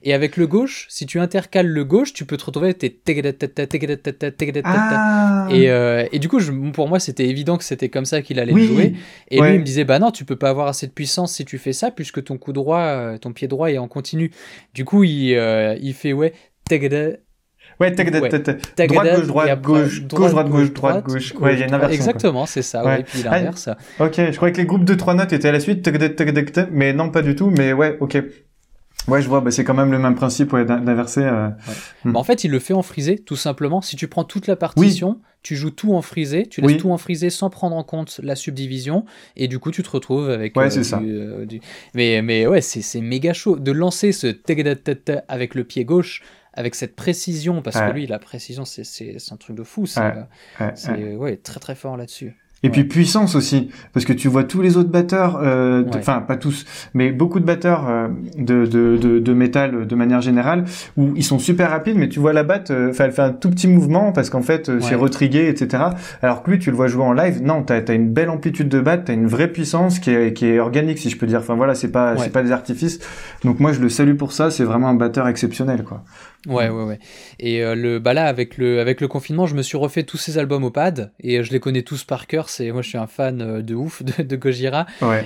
Et 0.04 0.14
avec 0.14 0.38
le 0.38 0.48
gauche, 0.48 0.88
si 0.90 1.06
tu 1.06 1.20
intercales 1.20 1.68
le 1.68 1.86
gauche, 1.86 2.14
tu 2.14 2.26
peux 2.26 2.38
te 2.38 2.46
retrouver 2.46 2.74
et, 5.52 5.66
et 6.12 6.20
du 6.20 6.28
coup, 6.28 6.40
pour 6.74 6.88
moi, 6.88 7.00
c'était 7.00 7.28
évident 7.28 7.58
que 7.58 7.64
c'était 7.64 7.90
comme 7.90 8.06
ça 8.06 8.22
qu'il 8.22 8.40
allait 8.40 8.54
jouer. 8.66 8.96
Et 9.30 9.40
lui, 9.40 9.54
il 9.56 9.60
me 9.60 9.64
disait, 9.66 9.84
bah 9.84 10.00
non, 10.00 10.12
tu 10.12 10.26
peux 10.26 10.36
pas 10.38 10.50
avoir 10.50 10.68
assez 10.68 10.88
de 10.88 10.92
puissance 10.92 11.34
si 11.34 11.46
tu 11.46 11.58
fais 11.58 11.74
ça, 11.74 11.92
puisque 11.92 12.24
ton 12.24 12.38
coup 12.38 12.54
droit, 12.54 13.18
ton 13.20 13.32
pied 13.34 13.48
droit 13.48 13.72
est 13.72 13.78
en 13.78 13.88
continu. 13.88 14.32
Du 14.74 14.86
coup, 14.86 15.04
il, 15.04 15.32
il 15.82 15.94
fait, 15.94 16.14
ouais, 16.14 16.34
Ouais, 17.80 17.92
droite, 17.92 18.12
gauche, 19.16 19.28
droite, 19.28 19.62
gauche, 19.62 20.02
gauche, 20.02 20.32
droite, 20.32 20.50
gauche, 20.50 20.74
droite, 20.74 21.06
gauche. 21.06 21.34
Ouais, 21.40 21.54
il 21.54 21.60
y 21.60 21.64
a 21.64 21.68
une 21.68 21.74
inversion. 21.74 21.96
Exactement, 21.96 22.46
c'est 22.46 22.62
ça, 22.62 22.84
ouais. 22.86 23.02
et 23.02 23.04
puis 23.04 23.24
l'inverse. 23.24 23.70
ok, 24.00 24.16
je 24.16 24.36
croyais 24.36 24.52
que 24.52 24.58
les 24.58 24.66
groupes 24.66 24.84
de 24.84 24.96
trois 24.96 25.14
notes 25.14 25.32
étaient 25.32 25.48
à 25.48 25.54
la 25.54 25.62
suite, 25.62 25.88
mais 26.72 26.92
non, 26.94 27.10
pas 27.10 27.22
du 27.22 27.36
tout, 27.36 27.50
mais 27.50 27.72
ouais, 27.72 27.98
ok. 28.00 28.22
Ouais, 29.08 29.22
je 29.22 29.30
vois, 29.30 29.42
bah, 29.42 29.50
c'est 29.50 29.64
quand 29.64 29.74
même 29.74 29.92
le 29.92 29.98
même 29.98 30.16
principe 30.16 30.54
ouais, 30.54 30.66
d'inverser. 30.66 31.24
Euh... 31.24 31.50
Hmm. 32.04 32.12
Bah, 32.12 32.20
en 32.20 32.24
fait, 32.24 32.44
il 32.44 32.52
le 32.52 32.60
fait 32.60 32.74
en 32.74 32.82
frisé, 32.82 33.18
tout 33.18 33.36
simplement. 33.36 33.82
Si 33.82 33.96
tu 33.96 34.08
prends 34.08 34.24
toute 34.24 34.46
la 34.46 34.56
partition, 34.56 35.20
tu 35.42 35.56
joues 35.56 35.72
tout 35.72 35.94
en 35.94 36.02
frisé, 36.02 36.46
tu 36.48 36.62
laisses 36.62 36.78
tout 36.78 36.92
en 36.92 36.98
frisé 36.98 37.30
sans 37.30 37.50
prendre 37.50 37.76
en 37.76 37.84
compte 37.84 38.20
la 38.22 38.36
subdivision, 38.36 39.06
et 39.36 39.48
du 39.48 39.58
coup, 39.58 39.72
tu 39.72 39.84
te 39.84 39.90
retrouves 39.90 40.30
avec. 40.30 40.56
Ouais, 40.56 40.66
euh, 40.66 40.70
c'est 40.70 40.84
ça. 40.84 41.02
Euh, 41.02 41.46
mais, 41.96 42.22
mais 42.22 42.46
ouais, 42.46 42.62
c'est 42.62 43.02
méga 43.02 43.34
chaud. 43.34 43.58
De 43.58 43.72
lancer 43.72 44.12
ce 44.12 44.36
avec 45.28 45.56
le 45.56 45.64
pied 45.64 45.86
gauche, 45.86 46.22
avec 46.54 46.76
cette 46.76 46.96
précision, 46.96 47.62
parce 47.62 47.80
que 47.80 47.92
lui, 47.92 48.08
la 48.08 48.20
précision, 48.20 48.66
c'est 48.66 49.18
un 49.32 49.38
truc 49.38 49.56
de 49.56 49.64
fou. 49.64 49.86
C'est 49.86 51.16
ouais, 51.16 51.38
très 51.38 51.60
très 51.60 51.76
fort 51.76 51.98
là-dessus. 51.98 52.36
Et 52.62 52.70
puis 52.70 52.84
puissance 52.84 53.36
aussi, 53.36 53.70
parce 53.94 54.06
que 54.06 54.12
tu 54.12 54.28
vois 54.28 54.44
tous 54.44 54.62
les 54.62 54.76
autres 54.76 54.90
batteurs, 54.90 55.40
euh, 55.42 55.84
enfin 55.96 56.20
pas 56.20 56.36
tous, 56.36 56.66
mais 56.94 57.12
beaucoup 57.12 57.40
de 57.40 57.46
batteurs 57.46 57.88
euh, 57.88 58.10
de, 58.38 58.66
de, 58.66 58.98
de, 58.98 59.20
de, 59.20 59.34
métal 59.34 59.88
de 59.88 59.96
manière 59.96 60.20
générale, 60.20 60.66
où 60.98 61.14
ils 61.16 61.24
sont 61.24 61.40
super 61.40 61.70
rapides, 61.70 61.96
mais 61.96 62.10
tu 62.10 62.20
vois 62.20 62.34
la 62.34 62.44
batte, 62.44 62.72
euh, 62.72 62.92
elle 63.00 63.14
fait 63.14 63.22
un 63.22 63.32
tout 63.32 63.50
petit 63.50 63.70
mouvement 63.70 64.12
parce 64.12 64.30
qu'en 64.30 64.42
fait 64.42 64.70
c'est 64.82 64.96
retrigué, 64.96 65.48
etc. 65.48 65.84
Alors 66.22 66.44
que 66.44 66.52
lui, 66.52 66.60
tu 66.60 66.70
le 66.70 66.76
vois 66.76 66.88
jouer 66.88 67.04
en 67.04 67.14
live, 67.14 67.42
non, 67.42 67.64
t'as 67.64 67.80
as 67.88 67.94
une 67.94 68.10
belle 68.10 68.30
amplitude 68.30 68.68
de 68.68 68.82
batte, 68.82 69.06
t'as 69.06 69.14
une 69.14 69.28
vraie 69.28 69.48
puissance 69.48 70.00
qui 70.00 70.12
est, 70.12 70.34
qui 70.34 70.46
est 70.48 70.60
organique, 70.60 70.98
si 70.98 71.10
je 71.10 71.18
peux 71.18 71.28
dire. 71.28 71.40
Enfin 71.40 71.56
voilà, 71.56 71.76
c'est 71.76 71.92
pas 71.92 72.18
c'est 72.18 72.30
pas 72.30 72.44
des 72.44 72.52
artifices. 72.52 73.00
Donc 73.46 73.62
moi 73.62 73.72
je 73.72 73.80
le 73.80 73.88
salue 73.88 74.16
pour 74.16 74.34
ça, 74.34 74.52
c'est 74.52 74.66
vraiment 74.66 74.90
un 74.90 74.96
batteur 74.96 75.30
exceptionnel, 75.30 75.84
quoi. 75.84 76.04
Ouais, 76.48 76.70
ouais, 76.70 76.84
ouais. 76.84 77.00
Et 77.40 77.64
euh, 77.64 77.76
le, 77.76 78.00
bah 78.00 78.14
là, 78.14 78.26
avec 78.26 78.58
le, 78.58 78.80
avec 78.80 79.02
le 79.02 79.08
confinement, 79.08 79.46
je 79.46 79.56
me 79.56 79.62
suis 79.62 79.78
refait 79.78 80.04
tous 80.04 80.18
ces 80.18 80.38
albums 80.38 80.64
au 80.64 80.72
pad 80.72 81.12
et 81.20 81.40
euh, 81.40 81.44
je 81.44 81.52
les 81.52 81.60
connais 81.60 81.82
tous 81.82 82.06
par 82.06 82.28
cœur. 82.28 82.50
C'est, 82.50 82.72
moi, 82.72 82.82
je 82.82 82.90
suis 82.90 82.98
un 82.98 83.08
fan 83.08 83.42
euh, 83.42 83.62
de 83.62 83.76
ouf 83.76 84.04
de, 84.04 84.24
de 84.24 84.36
Gojira. 84.36 84.86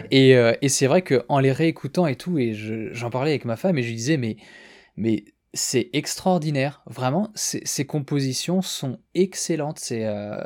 Et, 0.10 0.32
et 0.32 0.70
c'est 0.70 0.88
vrai 0.88 1.04
qu'en 1.04 1.40
les 1.40 1.52
réécoutant 1.52 2.08
et 2.08 2.16
tout, 2.16 2.40
et 2.40 2.54
j'en 2.92 3.10
parlais 3.10 3.32
avec 3.32 3.46
ma 3.46 3.56
femme 3.56 3.78
et 3.78 3.84
je 3.84 3.90
lui 3.90 3.96
disais, 3.96 4.18
mais, 4.18 4.38
mais 4.98 5.24
c'est 5.56 5.90
extraordinaire, 5.94 6.82
vraiment. 6.88 7.30
Ces 7.36 7.86
compositions 7.86 8.64
sont 8.64 8.98
excellentes. 9.14 9.78
C'est, 9.78 10.04
euh, 10.04 10.40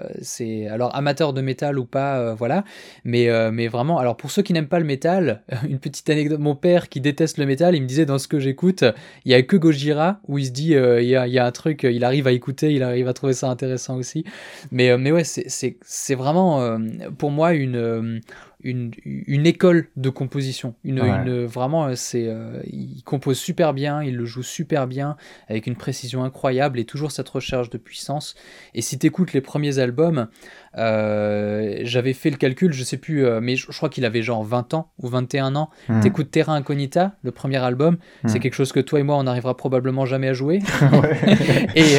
alors 0.69 0.93
amateur 0.95 1.31
de 1.31 1.39
métal 1.39 1.79
ou 1.79 1.85
pas, 1.85 2.19
euh, 2.19 2.33
voilà. 2.33 2.65
Mais, 3.05 3.29
euh, 3.29 3.49
mais 3.49 3.69
vraiment, 3.69 3.99
alors 3.99 4.17
pour 4.17 4.31
ceux 4.31 4.41
qui 4.41 4.51
n'aiment 4.51 4.67
pas 4.67 4.79
le 4.79 4.85
métal, 4.85 5.43
une 5.69 5.79
petite 5.79 6.09
anecdote. 6.09 6.41
Mon 6.41 6.55
père 6.55 6.89
qui 6.89 6.99
déteste 6.99 7.37
le 7.37 7.45
métal, 7.45 7.73
il 7.73 7.83
me 7.83 7.87
disait 7.87 8.05
dans 8.05 8.17
ce 8.17 8.27
que 8.27 8.39
j'écoute, 8.39 8.83
il 9.23 9.31
y 9.31 9.33
a 9.33 9.41
que 9.41 9.55
Gojira 9.55 10.19
où 10.27 10.39
il 10.39 10.47
se 10.47 10.51
dit, 10.51 10.71
il 10.73 11.07
y 11.07 11.15
a, 11.15 11.25
il 11.25 11.33
y, 11.33 11.39
a, 11.39 11.45
un 11.45 11.51
truc, 11.51 11.83
il 11.83 12.03
arrive 12.03 12.27
à 12.27 12.33
écouter, 12.33 12.73
il 12.73 12.83
arrive 12.83 13.07
à 13.07 13.13
trouver 13.13 13.33
ça 13.33 13.49
intéressant 13.49 13.95
aussi. 13.95 14.25
Mais, 14.71 14.97
mais 14.97 15.13
ouais, 15.13 15.23
c'est, 15.23 15.77
c'est 15.81 16.15
vraiment 16.15 16.77
pour 17.17 17.31
moi 17.31 17.53
une 17.53 18.21
une, 18.63 18.91
une, 19.05 19.45
école 19.45 19.87
de 19.97 20.09
composition. 20.09 20.73
Une, 20.83 20.99
une 20.99 21.45
vraiment, 21.45 21.85
euh, 21.85 21.95
c'est, 21.95 22.25
euh, 22.27 22.59
il 22.65 23.03
compose 23.03 23.37
super 23.37 23.73
bien, 23.73 24.01
il 24.01 24.15
le 24.15 24.25
joue 24.25 24.41
super 24.41 24.87
bien, 24.87 25.15
avec 25.47 25.67
une 25.67 25.75
précision 25.75 26.23
incroyable 26.23 26.79
et 26.79 26.85
toujours 26.85 27.11
cette 27.11 27.29
recherche 27.29 27.69
de 27.69 27.77
puissance. 27.77 28.35
Et 28.73 28.81
si 28.81 28.97
tu 28.97 29.05
écoutes 29.05 29.33
les 29.33 29.41
premiers 29.41 29.77
albums, 29.77 30.27
euh, 30.75 31.79
j'avais 31.83 32.13
fait 32.13 32.31
le 32.31 32.37
calcul, 32.37 32.73
je 32.73 32.83
sais 32.83 32.97
plus, 32.97 33.25
mais 33.41 33.55
je, 33.55 33.67
crois 33.67 33.89
qu'il 33.89 34.05
avait 34.05 34.23
genre 34.23 34.43
20 34.43 34.73
ans 34.73 34.91
ou 34.97 35.07
21 35.07 35.55
ans. 35.55 35.69
Hmm. 35.87 35.99
T'écoutes 35.99 36.31
Terra 36.31 36.55
Incognita, 36.55 37.15
le 37.21 37.31
premier 37.31 37.57
album, 37.57 37.97
hmm. 38.23 38.27
c'est 38.27 38.39
quelque 38.39 38.55
chose 38.55 38.71
que 38.71 38.79
toi 38.79 38.99
et 38.99 39.03
moi 39.03 39.17
on 39.17 39.23
n'arrivera 39.23 39.55
probablement 39.55 40.07
jamais 40.07 40.29
à 40.29 40.33
jouer. 40.33 40.59
et, 41.75 41.97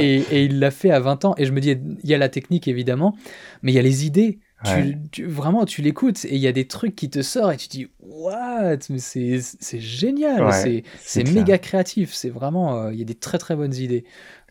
et, 0.00 0.16
et, 0.16 0.44
il 0.44 0.60
l'a 0.60 0.70
fait 0.70 0.90
à 0.90 1.00
20 1.00 1.26
ans. 1.26 1.34
Et 1.36 1.44
je 1.44 1.52
me 1.52 1.60
dis, 1.60 1.76
il 2.02 2.10
y 2.10 2.14
a 2.14 2.18
la 2.18 2.30
technique 2.30 2.68
évidemment, 2.68 3.14
mais 3.62 3.72
il 3.72 3.74
y 3.74 3.78
a 3.78 3.82
les 3.82 4.06
idées. 4.06 4.38
Tu, 5.12 5.26
vraiment, 5.26 5.64
tu 5.66 5.82
l'écoutes 5.82 6.24
et 6.24 6.34
il 6.34 6.40
y 6.40 6.46
a 6.46 6.52
des 6.52 6.66
trucs 6.66 6.96
qui 6.96 7.10
te 7.10 7.22
sortent 7.22 7.54
et 7.54 7.56
tu 7.56 7.68
dis 7.68 7.88
What? 8.00 8.78
Mais 8.90 8.98
c'est 8.98 9.80
génial, 9.80 10.42
c'est 11.00 11.24
méga 11.34 11.58
créatif, 11.58 12.12
c'est 12.14 12.30
vraiment, 12.30 12.76
euh, 12.84 12.92
il 12.92 12.98
y 12.98 13.02
a 13.02 13.04
des 13.04 13.14
très 13.14 13.38
très 13.38 13.56
bonnes 13.56 13.74
idées. 13.74 14.04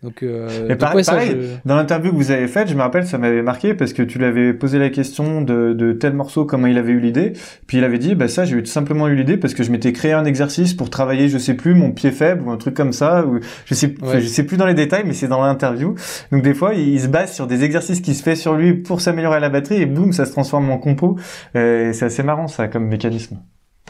Donc, 0.03 0.21
euh, 0.21 0.75
pareil, 0.75 1.37
dans 1.63 1.77
l'interview 1.77 2.11
que 2.11 2.17
vous 2.17 2.31
avez 2.31 2.47
faite, 2.49 2.67
je 2.67 2.75
me 2.75 2.81
rappelle, 2.81 3.05
ça 3.07 3.17
m'avait 3.17 3.41
marqué 3.41 3.73
parce 3.73 3.93
que 3.93 4.03
tu 4.03 4.19
l'avais 4.19 4.53
posé 4.53 4.77
la 4.77 4.89
question 4.89 5.41
de, 5.41 5.71
de, 5.71 5.93
tel 5.93 6.11
morceau, 6.13 6.43
comment 6.43 6.67
il 6.67 6.77
avait 6.77 6.91
eu 6.91 6.99
l'idée. 6.99 7.31
Puis 7.67 7.77
il 7.77 7.85
avait 7.85 7.99
dit, 7.99 8.13
bah 8.13 8.27
ça, 8.27 8.43
j'ai 8.43 8.57
eu 8.57 8.63
tout 8.63 8.71
simplement 8.71 9.07
eu 9.07 9.15
l'idée 9.15 9.37
parce 9.37 9.53
que 9.53 9.63
je 9.63 9.71
m'étais 9.71 9.93
créé 9.93 10.11
un 10.11 10.25
exercice 10.25 10.73
pour 10.73 10.89
travailler, 10.89 11.29
je 11.29 11.37
sais 11.37 11.53
plus, 11.53 11.73
mon 11.73 11.91
pied 11.91 12.11
faible 12.11 12.43
ou 12.43 12.51
un 12.51 12.57
truc 12.57 12.75
comme 12.75 12.91
ça. 12.91 13.25
Ou 13.25 13.39
je 13.65 13.73
sais, 13.73 13.95
je 14.13 14.27
sais 14.27 14.43
plus 14.43 14.57
dans 14.57 14.67
les 14.67 14.73
détails, 14.73 15.03
mais 15.05 15.13
c'est 15.13 15.29
dans 15.29 15.41
l'interview. 15.41 15.95
Donc 16.33 16.41
des 16.43 16.53
fois, 16.53 16.73
il, 16.73 16.99
se 16.99 17.07
base 17.07 17.33
sur 17.33 17.47
des 17.47 17.63
exercices 17.63 18.01
qui 18.01 18.13
se 18.13 18.23
fait 18.23 18.35
sur 18.35 18.55
lui 18.55 18.73
pour 18.73 18.99
s'améliorer 18.99 19.37
à 19.37 19.39
la 19.39 19.49
batterie 19.49 19.81
et 19.81 19.85
boum, 19.85 20.11
ça 20.11 20.25
se 20.25 20.31
transforme 20.31 20.69
en 20.69 20.79
compo. 20.79 21.17
Euh, 21.55 21.93
c'est 21.93 22.05
assez 22.05 22.23
marrant 22.23 22.47
ça 22.47 22.67
comme 22.67 22.87
mécanisme. 22.87 23.37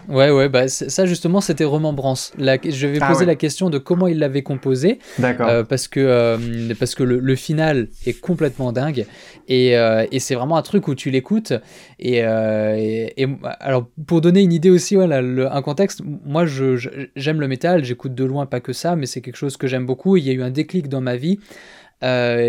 Ouais, 0.09 0.31
ouais, 0.31 0.49
bah 0.49 0.67
ça 0.67 1.05
justement 1.05 1.41
c'était 1.41 1.63
Remembrance. 1.63 2.33
La, 2.37 2.57
je 2.63 2.87
vais 2.87 2.97
ah 3.01 3.07
poser 3.07 3.25
la 3.25 3.35
question 3.35 3.69
de 3.69 3.77
comment 3.77 4.07
il 4.07 4.19
l'avait 4.19 4.43
composé. 4.43 4.99
D'accord. 5.19 5.47
Euh, 5.47 5.63
parce 5.63 5.87
que, 5.87 5.99
euh, 5.99 6.73
parce 6.79 6.95
que 6.95 7.03
le, 7.03 7.35
final 7.35 7.87
est 8.05 8.19
complètement 8.19 8.71
dingue. 8.71 9.05
Et, 9.47 9.77
euh, 9.77 10.05
et 10.11 10.19
c'est 10.19 10.35
vraiment 10.35 10.57
un 10.57 10.61
truc 10.61 10.87
où 10.87 10.95
tu 10.95 11.09
l'écoutes. 11.09 11.53
Et, 11.99 12.17
et, 12.19 13.27
alors 13.59 13.87
pour 14.07 14.21
donner 14.21 14.41
une 14.41 14.53
idée 14.53 14.69
aussi, 14.69 14.95
voilà, 14.95 15.19
un 15.19 15.61
contexte, 15.61 16.01
moi 16.25 16.45
je, 16.45 16.75
j'aime 17.15 17.39
le 17.39 17.47
métal, 17.47 17.83
j'écoute 17.83 18.13
de 18.13 18.23
loin 18.23 18.45
pas 18.45 18.59
que 18.59 18.73
ça, 18.73 18.95
mais 18.95 19.05
c'est 19.05 19.21
quelque 19.21 19.37
chose 19.37 19.57
que 19.57 19.67
j'aime 19.67 19.85
beaucoup. 19.85 20.17
Il 20.17 20.23
y 20.23 20.29
a 20.29 20.33
eu 20.33 20.43
un 20.43 20.51
déclic 20.51 20.89
dans 20.89 21.01
ma 21.01 21.15
vie. 21.15 21.39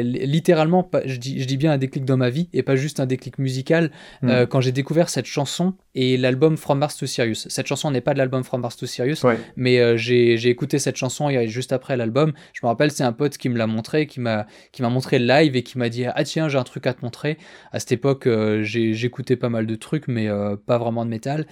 Littéralement, 0.03 0.91
je 1.05 1.17
dis, 1.17 1.41
je 1.41 1.47
dis 1.47 1.57
bien 1.57 1.73
un 1.73 1.79
déclic 1.79 2.05
dans 2.05 2.17
ma 2.17 2.31
vie 2.31 2.49
et 2.53 2.63
pas 2.63 2.77
juste 2.77 3.01
un 3.01 3.07
déclic 3.07 3.39
musical. 3.39 3.91
Hmm. 4.23 4.47
quand 4.49 4.61
j'ai 4.61 4.73
découvert 4.73 5.09
cette 5.09 5.27
chanson 5.27 5.75
et 5.95 6.17
l'album 6.17 6.57
From 6.57 6.79
Mars 6.79 6.97
to 6.97 7.07
Sirius. 7.07 7.47
Cette 7.49 7.67
chanson 7.67 7.91
n'est 7.91 8.01
pas 8.01 8.15
de 8.15 8.19
l'album 8.19 8.43
From 8.43 8.61
Mars 8.61 8.77
to 8.77 8.87
Sirius, 8.87 9.25
mais 9.57 9.79
euh, 9.79 9.97
j'ai 9.97 10.49
écouté 10.49 10.79
cette 10.79 10.97
chanson 10.97 11.31
juste 11.47 11.73
après 11.73 11.97
l'album. 11.97 12.33
Je 12.53 12.61
me 12.63 12.69
rappelle, 12.69 12.91
c'est 12.91 13.05
un 13.05 13.13
pote 13.13 13.37
qui 13.37 13.49
me 13.49 13.57
l'a 13.57 13.67
montré, 13.67 14.07
qui 14.07 14.21
m'a 14.21 14.47
montré 14.81 15.19
le 15.19 15.27
live 15.27 15.57
et 15.57 15.63
qui 15.63 15.79
m'a 15.79 15.89
dit 15.89 16.05
Ah 16.07 16.25
tiens, 16.25 16.49
j'ai 16.49 16.59
un 16.59 16.65
truc 16.65 16.87
à 16.87 16.95
te 16.95 17.05
montrer. 17.05 17.39
À 17.73 17.81
cette 17.81 17.93
époque, 17.93 18.27
euh, 18.27 18.63
j'écoutais 18.63 19.37
pas 19.37 19.49
mal 19.49 19.67
de 19.67 19.75
trucs, 19.75 20.09
mais 20.09 20.29
euh, 20.29 20.57
pas 20.57 20.79
vraiment 20.79 21.05
de 21.05 21.11
métal. 21.11 21.47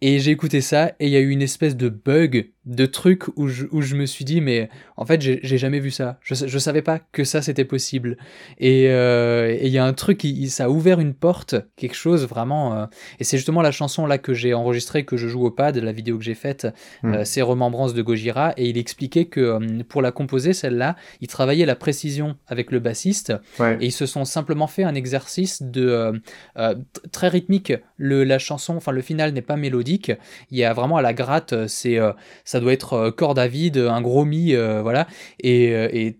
Et 0.00 0.18
j'ai 0.18 0.30
écouté 0.30 0.60
ça 0.60 0.92
et 1.00 1.06
il 1.06 1.10
y 1.10 1.16
a 1.16 1.20
eu 1.20 1.30
une 1.30 1.42
espèce 1.42 1.76
de 1.76 1.88
bug 1.88 2.50
de 2.66 2.86
trucs 2.86 3.24
où 3.36 3.48
je, 3.48 3.66
où 3.70 3.82
je 3.82 3.94
me 3.94 4.06
suis 4.06 4.24
dit 4.24 4.40
mais 4.40 4.68
en 4.96 5.04
fait 5.04 5.20
j'ai 5.20 5.58
jamais 5.58 5.80
vu 5.80 5.90
ça 5.90 6.18
je, 6.22 6.34
je 6.34 6.58
savais 6.58 6.82
pas 6.82 6.98
que 6.98 7.24
ça 7.24 7.42
c'était 7.42 7.64
possible 7.64 8.16
et 8.58 8.84
il 8.84 9.68
y 9.68 9.78
a 9.78 9.84
un 9.84 9.92
truc 9.92 10.18
qui, 10.18 10.48
ça 10.48 10.64
a 10.64 10.68
ouvert 10.68 11.00
une 11.00 11.14
porte 11.14 11.56
quelque 11.76 11.96
chose 11.96 12.26
vraiment 12.26 12.88
et 13.18 13.24
c'est 13.24 13.36
justement 13.36 13.62
la 13.62 13.72
chanson 13.72 14.06
là 14.06 14.18
que 14.18 14.34
j'ai 14.34 14.54
enregistrée, 14.54 15.04
que 15.04 15.16
je 15.16 15.28
joue 15.28 15.44
au 15.44 15.50
pad, 15.50 15.76
la 15.76 15.92
vidéo 15.92 16.18
que 16.18 16.24
j'ai 16.24 16.34
faite, 16.34 16.66
hmm. 17.02 17.14
euh, 17.14 17.24
c'est 17.24 17.42
Remembrance 17.42 17.94
de 17.94 18.02
Gojira, 18.02 18.52
et 18.56 18.68
il 18.68 18.78
expliquait 18.78 19.26
que 19.26 19.40
euh, 19.40 19.82
pour 19.88 20.02
la 20.02 20.12
composer, 20.12 20.52
celle-là, 20.52 20.96
il 21.20 21.28
travaillait 21.28 21.66
la 21.66 21.76
précision 21.76 22.36
avec 22.46 22.70
le 22.70 22.80
bassiste, 22.80 23.32
et 23.60 23.86
ils 23.86 23.92
se 23.92 24.06
sont 24.06 24.24
simplement 24.24 24.66
fait 24.66 24.84
un 24.84 24.94
exercice 24.94 25.62
de 25.62 26.20
euh, 26.56 26.74
très 27.12 27.28
rythmique. 27.28 27.72
Le, 27.96 28.24
la 28.24 28.38
chanson, 28.38 28.76
enfin 28.76 28.92
le 28.92 29.02
final 29.02 29.32
n'est 29.32 29.42
pas 29.42 29.56
mélodique, 29.56 30.12
il 30.50 30.58
y 30.58 30.64
a 30.64 30.72
vraiment 30.72 30.96
à 30.96 31.02
la 31.02 31.12
gratte, 31.12 31.66
c'est 31.66 31.98
ça 32.54 32.60
doit 32.60 32.72
être 32.72 33.10
corde 33.10 33.38
à 33.38 33.48
vide, 33.48 33.78
un 33.78 34.00
gros 34.00 34.24
mi, 34.24 34.54
voilà, 34.54 35.06
et, 35.40 35.66
et 35.70 36.16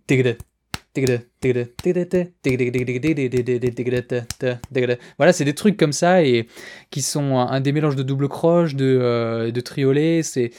voilà, 5.18 5.32
c'est 5.32 5.45
des 5.45 5.55
trucs 5.55 5.76
comme 5.76 5.93
ça 5.93 6.22
et 6.22 6.47
qui 6.91 7.03
sont 7.03 7.39
un, 7.39 7.61
des 7.61 7.72
mélanges 7.72 7.97
de 7.97 8.03
double 8.03 8.28
croche, 8.28 8.74
de, 8.76 8.99
euh, 9.01 9.51
de 9.51 9.61
triolet. 9.61 10.22
C'est, 10.22 10.53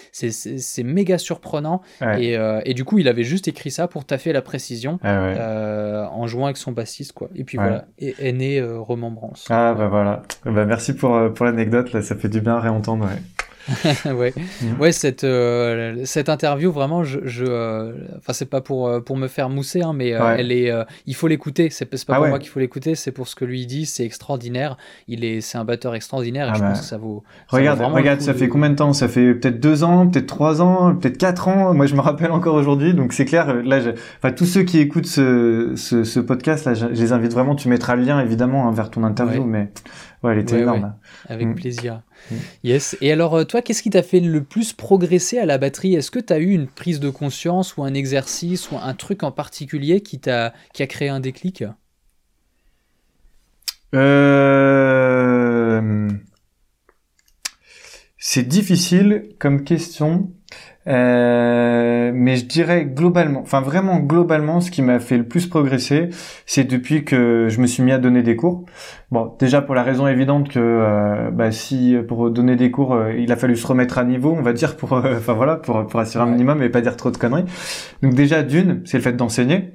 méga 0.84 1.18
surprenant. 1.18 1.82
Et, 2.18 2.38
euh, 2.38 2.62
et, 2.66 2.74
du 2.74 2.84
coup, 2.84 3.00
il 3.00 3.08
avait 3.08 3.24
juste 3.24 3.48
écrit 3.48 3.72
ça 3.72 3.88
pour 3.88 4.06
taffer 4.06 4.34
la 4.34 4.42
précision 4.42 5.00
euh, 5.06 6.06
en 6.06 6.28
jouant 6.28 6.46
avec 6.46 6.58
son 6.58 6.72
bassiste. 6.72 7.14
Quoi. 7.14 7.30
Et 7.36 7.44
puis 7.44 7.58
voilà, 7.58 7.86
et, 7.98 8.16
est 8.20 8.34
né 8.34 8.62
Remembrance. 8.62 9.46
Ah 9.50 9.74
bah 9.74 9.88
voilà. 9.88 10.24
Bah, 10.44 10.66
merci 10.66 10.94
pour, 10.94 11.34
pour 11.34 11.46
l'anecdote. 11.46 12.02
Ça 12.02 12.16
fait 12.16 12.30
du 12.30 12.42
bien 12.42 12.56
à 12.56 12.60
réentendre. 12.60 13.08
ouais, 14.06 14.34
mm. 14.62 14.80
ouais 14.80 14.92
cette, 14.92 15.24
euh, 15.24 16.02
cette 16.06 16.30
interview, 16.30 16.72
vraiment, 16.72 17.04
je, 17.04 17.20
je 17.24 17.46
euh, 17.46 17.94
enfin, 18.18 18.34
c'est 18.34 18.50
pas 18.50 18.62
pour, 18.62 18.88
euh, 18.88 19.00
pour 19.00 19.18
me 19.18 19.28
faire 19.28 19.50
mousser, 19.50 19.82
hein, 19.82 19.94
mais 19.94 20.10
elle 20.10 20.52
est, 20.52 20.72
il 21.06 21.16
faut 21.16 21.28
l'écouter. 21.28 21.70
C'est, 21.70 21.86
pas 21.86 22.16
ah 22.16 22.18
pour 22.18 22.28
moi 22.28 22.40
qu'il 22.40 22.50
faut 22.50 22.60
l'écouter, 22.60 22.96
c'est 22.96 23.12
pour 23.12 23.28
ce 23.28 23.36
que 23.36 23.46
lui 23.46 23.66
dit. 23.66 23.86
C'est 23.86 24.06
extraordinaire. 24.06 24.78
Il 25.08 25.24
est, 25.24 25.42
c'est 25.42 25.58
un 25.58 25.66
batteur 25.66 25.96
extraordinaire 25.96 26.48
et 26.48 26.52
ah 26.52 26.56
je 26.56 26.60
bah. 26.62 26.70
pense 26.70 26.82
que 26.82 26.86
ça 26.86 26.98
vaut. 26.98 27.24
regarde, 27.50 27.82
regarde, 27.82 28.22
ça 28.22 28.34
fait 28.34 28.48
combien 28.48 28.70
de 28.70 28.76
temps? 28.76 28.94
Ça 28.94 29.08
fait 29.08 29.34
peut-être 29.34 29.60
deux 29.60 29.84
ans, 29.84 30.08
peut-être 30.08 30.28
trois 30.28 30.62
ans, 30.62 30.96
peut-être 30.96 31.18
quatre 31.18 31.48
ans. 31.48 31.74
Moi, 31.74 31.86
je 31.86 31.96
me 31.96 32.02
rappelle 32.02 32.32
encore 32.32 32.56
aujourd'hui. 32.56 32.94
Donc, 32.94 33.14
c'est 33.14 33.26
clair. 33.26 33.54
Là, 33.64 33.80
enfin, 34.18 34.32
tous 34.32 34.46
ceux 34.46 34.64
qui 34.64 34.80
écoutent 34.80 35.08
ce, 35.08 35.74
ce, 35.76 36.04
ce 36.04 36.20
podcast, 36.20 36.66
là, 36.66 36.74
je, 36.74 36.86
les 36.86 37.12
invite 37.12 37.34
vraiment. 37.34 37.56
Tu 37.56 37.70
mettras 37.70 37.96
le 37.96 38.04
lien 38.04 38.20
évidemment 38.20 38.68
hein, 38.68 38.72
vers 38.72 38.90
ton 38.90 39.04
interview, 39.04 39.44
mais 39.44 39.70
ouais, 40.26 40.34
elle 40.34 40.40
était 40.40 40.60
énorme. 40.60 40.96
Avec 41.28 41.48
mm. 41.48 41.56
plaisir. 41.56 42.02
Mm. 42.32 42.36
Yes. 42.64 42.98
Et 43.02 43.12
alors, 43.12 43.36
euh, 43.36 43.44
toi, 43.44 43.62
qu'est-ce 43.62 43.84
qui 43.84 43.90
t'a 43.90 44.04
fait 44.04 44.20
le 44.20 44.44
plus 44.44 44.74
progresser 44.74 45.38
à 45.38 45.46
la 45.46 45.58
batterie? 45.58 45.96
Est-ce 45.96 46.12
que 46.12 46.20
tu 46.20 46.34
as 46.34 46.40
eu 46.40 46.52
une 46.52 46.68
prise 46.68 47.00
de 47.00 47.10
conscience 47.10 47.78
ou 47.78 47.84
un 47.84 47.94
exercice 47.94 48.72
ou 48.72 48.78
un 48.78 48.94
truc 48.94 49.24
en 49.24 49.32
particulier 49.32 50.02
qui, 50.02 50.20
t'a, 50.20 50.54
qui 50.74 50.84
a 50.84 50.88
créé 50.88 51.10
un 51.10 51.20
déclic? 51.20 51.64
Euh... 53.94 54.75
C'est 58.36 58.50
difficile 58.50 59.30
comme 59.40 59.64
question. 59.64 60.30
Euh, 60.88 62.12
mais 62.14 62.36
je 62.36 62.44
dirais 62.44 62.84
globalement, 62.84 63.40
enfin 63.40 63.62
vraiment 63.62 64.00
globalement, 64.00 64.60
ce 64.60 64.72
qui 64.72 64.82
m'a 64.82 65.00
fait 65.00 65.18
le 65.18 65.24
plus 65.26 65.48
progresser, 65.48 66.10
c'est 66.46 66.66
depuis 66.66 67.06
que 67.06 67.48
je 67.50 67.62
me 67.62 67.66
suis 67.66 67.82
mis 67.82 67.94
à 67.94 67.98
donner 67.98 68.24
des 68.24 68.36
cours. 68.36 68.66
Bon, 69.10 69.34
déjà 69.40 69.62
pour 69.62 69.74
la 69.74 69.84
raison 69.84 70.06
évidente 70.06 70.50
que 70.50 70.60
euh, 70.60 71.32
bah, 71.32 71.54
si 71.54 71.96
pour 72.10 72.30
donner 72.30 72.58
des 72.58 72.72
cours, 72.72 72.94
euh, 72.94 73.14
il 73.14 73.32
a 73.32 73.38
fallu 73.38 73.56
se 73.56 73.66
remettre 73.66 74.00
à 74.00 74.04
niveau, 74.04 74.36
on 74.38 74.42
va 74.42 74.52
dire 74.52 74.76
pour, 74.76 74.92
enfin 74.92 75.32
voilà, 75.32 75.56
pour 75.56 75.88
pour 75.88 76.02
assurer 76.02 76.26
un 76.26 76.28
minimum 76.28 76.62
et 76.62 76.68
pas 76.68 76.82
dire 76.82 76.98
trop 76.98 77.12
de 77.12 77.18
conneries. 77.18 77.46
Donc 78.04 78.16
déjà 78.16 78.44
d'une, 78.44 78.82
c'est 78.84 78.98
le 78.98 79.04
fait 79.04 79.14
d'enseigner. 79.14 79.72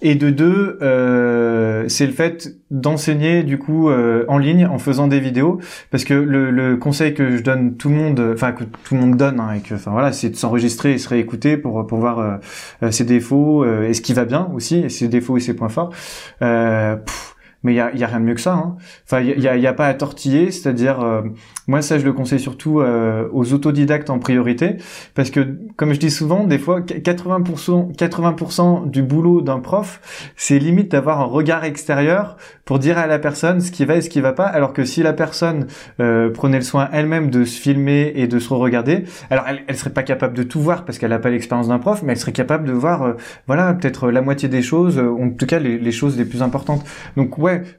Et 0.00 0.14
de 0.14 0.30
deux, 0.30 0.78
euh, 0.80 1.84
c'est 1.88 2.06
le 2.06 2.12
fait 2.12 2.54
d'enseigner 2.70 3.42
du 3.42 3.58
coup 3.58 3.88
euh, 3.88 4.24
en 4.28 4.38
ligne 4.38 4.64
en 4.66 4.78
faisant 4.78 5.08
des 5.08 5.18
vidéos, 5.18 5.58
parce 5.90 6.04
que 6.04 6.14
le, 6.14 6.52
le, 6.52 6.76
conseil 6.76 7.14
que 7.14 7.36
je 7.36 7.42
donne 7.42 7.76
tout 7.76 7.88
le 7.88 7.96
monde, 7.96 8.30
enfin 8.32 8.52
que 8.52 8.62
tout 8.62 8.94
le 8.94 9.00
monde 9.00 9.16
donne, 9.16 9.40
hein, 9.40 9.54
et 9.56 9.60
que 9.60 9.74
enfin 9.74 9.90
voilà, 9.90 10.12
c'est 10.12 10.30
de 10.30 10.36
s'enregistrer 10.36 10.92
et 10.92 10.98
se 10.98 11.08
réécouter 11.08 11.56
pour 11.56 11.84
pour 11.86 11.98
voir 11.98 12.40
euh, 12.82 12.90
ses 12.92 13.04
défauts 13.04 13.64
et 13.64 13.92
ce 13.92 14.00
qui 14.00 14.12
va 14.12 14.24
bien 14.24 14.48
aussi, 14.54 14.78
et 14.78 14.88
ses 14.88 15.08
défauts 15.08 15.36
et 15.36 15.40
ses 15.40 15.54
points 15.54 15.68
forts. 15.68 15.90
Pff, 16.38 17.36
mais 17.62 17.72
il 17.72 17.76
y 17.76 17.80
a, 17.80 17.94
y 17.94 18.04
a, 18.04 18.06
rien 18.06 18.20
de 18.20 18.24
mieux 18.24 18.34
que 18.34 18.40
ça. 18.40 18.54
Hein. 18.54 18.76
Enfin, 19.04 19.20
il 19.20 19.40
y 19.40 19.48
a, 19.48 19.56
y 19.56 19.66
a, 19.66 19.72
pas 19.72 19.86
à 19.86 19.94
tortiller, 19.94 20.50
c'est-à-dire, 20.50 21.00
euh, 21.00 21.22
moi 21.66 21.82
ça 21.82 21.98
je 21.98 22.04
le 22.04 22.12
conseille 22.12 22.38
surtout 22.38 22.80
euh, 22.80 23.28
aux 23.32 23.52
autodidactes 23.52 24.10
en 24.10 24.18
priorité, 24.18 24.76
parce 25.14 25.30
que 25.30 25.58
comme 25.76 25.92
je 25.92 25.98
dis 25.98 26.10
souvent, 26.10 26.44
des 26.44 26.58
fois 26.58 26.80
80%, 26.80 27.96
80% 27.96 28.90
du 28.90 29.02
boulot 29.02 29.40
d'un 29.40 29.58
prof, 29.58 30.00
c'est 30.36 30.58
limite 30.58 30.92
d'avoir 30.92 31.20
un 31.20 31.24
regard 31.24 31.64
extérieur 31.64 32.36
pour 32.64 32.78
dire 32.78 32.96
à 32.98 33.06
la 33.06 33.18
personne 33.18 33.60
ce 33.60 33.72
qui 33.72 33.84
va 33.84 33.96
et 33.96 34.02
ce 34.02 34.10
qui 34.10 34.20
va 34.20 34.32
pas, 34.32 34.46
alors 34.46 34.72
que 34.72 34.84
si 34.84 35.02
la 35.02 35.12
personne 35.12 35.66
euh, 36.00 36.30
prenait 36.30 36.58
le 36.58 36.64
soin 36.64 36.88
elle-même 36.92 37.30
de 37.30 37.44
se 37.44 37.60
filmer 37.60 38.12
et 38.14 38.28
de 38.28 38.38
se 38.38 38.54
regarder, 38.54 39.04
alors 39.30 39.44
elle, 39.48 39.62
elle 39.66 39.76
serait 39.76 39.90
pas 39.90 40.04
capable 40.04 40.34
de 40.34 40.44
tout 40.44 40.60
voir 40.60 40.84
parce 40.84 40.98
qu'elle 40.98 41.10
n'a 41.10 41.18
pas 41.18 41.30
l'expérience 41.30 41.68
d'un 41.68 41.78
prof, 41.78 42.02
mais 42.04 42.12
elle 42.12 42.18
serait 42.18 42.32
capable 42.32 42.68
de 42.68 42.72
voir, 42.72 43.14
voilà, 43.46 43.74
peut-être 43.74 44.10
la 44.10 44.20
moitié 44.20 44.48
des 44.48 44.62
choses, 44.62 44.98
en 44.98 45.30
tout 45.30 45.46
cas 45.46 45.58
les, 45.58 45.78
les 45.78 45.92
choses 45.92 46.16
les 46.16 46.24
plus 46.24 46.42
importantes. 46.42 46.84
Donc 47.16 47.30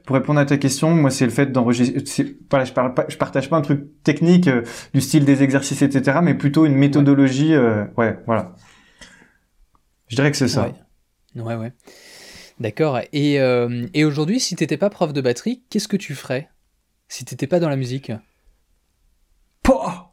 pour 0.04 0.16
répondre 0.16 0.40
à 0.40 0.44
ta 0.44 0.56
question, 0.56 0.94
moi 0.94 1.10
c'est 1.10 1.24
le 1.24 1.30
fait 1.30 1.46
d'enregistrer. 1.46 2.36
Voilà, 2.50 2.64
je 2.64 2.72
parle 2.72 2.94
pas, 2.94 3.06
je 3.08 3.16
partage 3.16 3.48
pas 3.48 3.56
un 3.56 3.62
truc 3.62 4.02
technique 4.02 4.48
euh, 4.48 4.62
du 4.94 5.00
style 5.00 5.24
des 5.24 5.42
exercices, 5.42 5.82
etc., 5.82 6.18
mais 6.22 6.34
plutôt 6.34 6.66
une 6.66 6.74
méthodologie. 6.74 7.54
Euh, 7.54 7.84
ouais, 7.96 8.18
voilà. 8.26 8.54
Je 10.08 10.16
dirais 10.16 10.30
que 10.30 10.36
c'est 10.36 10.48
ça. 10.48 10.72
Ouais, 11.36 11.54
ouais. 11.54 11.72
D'accord. 12.58 13.00
Et, 13.12 13.40
euh, 13.40 13.86
et 13.94 14.04
aujourd'hui, 14.04 14.40
si 14.40 14.56
t'étais 14.56 14.76
pas 14.76 14.90
prof 14.90 15.12
de 15.12 15.20
batterie, 15.20 15.62
qu'est-ce 15.70 15.88
que 15.88 15.96
tu 15.96 16.14
ferais 16.14 16.50
si 17.08 17.24
t'étais 17.24 17.46
pas 17.46 17.60
dans 17.60 17.68
la 17.68 17.76
musique? 17.76 18.12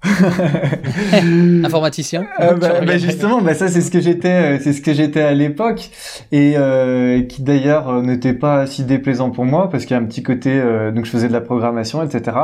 Informaticien. 1.64 2.26
Euh, 2.40 2.54
bah, 2.54 2.82
bah, 2.86 2.98
justement, 2.98 3.42
bah, 3.42 3.54
ça 3.54 3.68
c'est 3.68 3.82
ce 3.82 3.92
que 3.92 4.00
j'étais, 4.00 4.56
euh, 4.56 4.60
c'est 4.62 4.74
ce 4.74 4.82
que 4.82 4.94
j'étais 4.94 5.22
à 5.22 5.34
l'époque 5.34 5.90
et 6.32 6.54
euh, 6.58 7.24
qui 7.24 7.42
d'ailleurs 7.42 7.90
euh, 7.90 8.02
n'était 8.02 8.34
pas 8.34 8.66
si 8.68 8.84
déplaisant 8.84 9.30
pour 9.30 9.46
moi 9.46 9.70
parce 9.70 9.86
qu'il 9.86 9.96
y 9.96 10.00
a 10.00 10.02
un 10.02 10.06
petit 10.06 10.24
côté, 10.24 10.62
donc 10.94 11.06
je 11.06 11.12
faisais 11.12 11.28
de 11.28 11.34
la 11.34 11.42
programmation, 11.42 12.04
etc. 12.04 12.38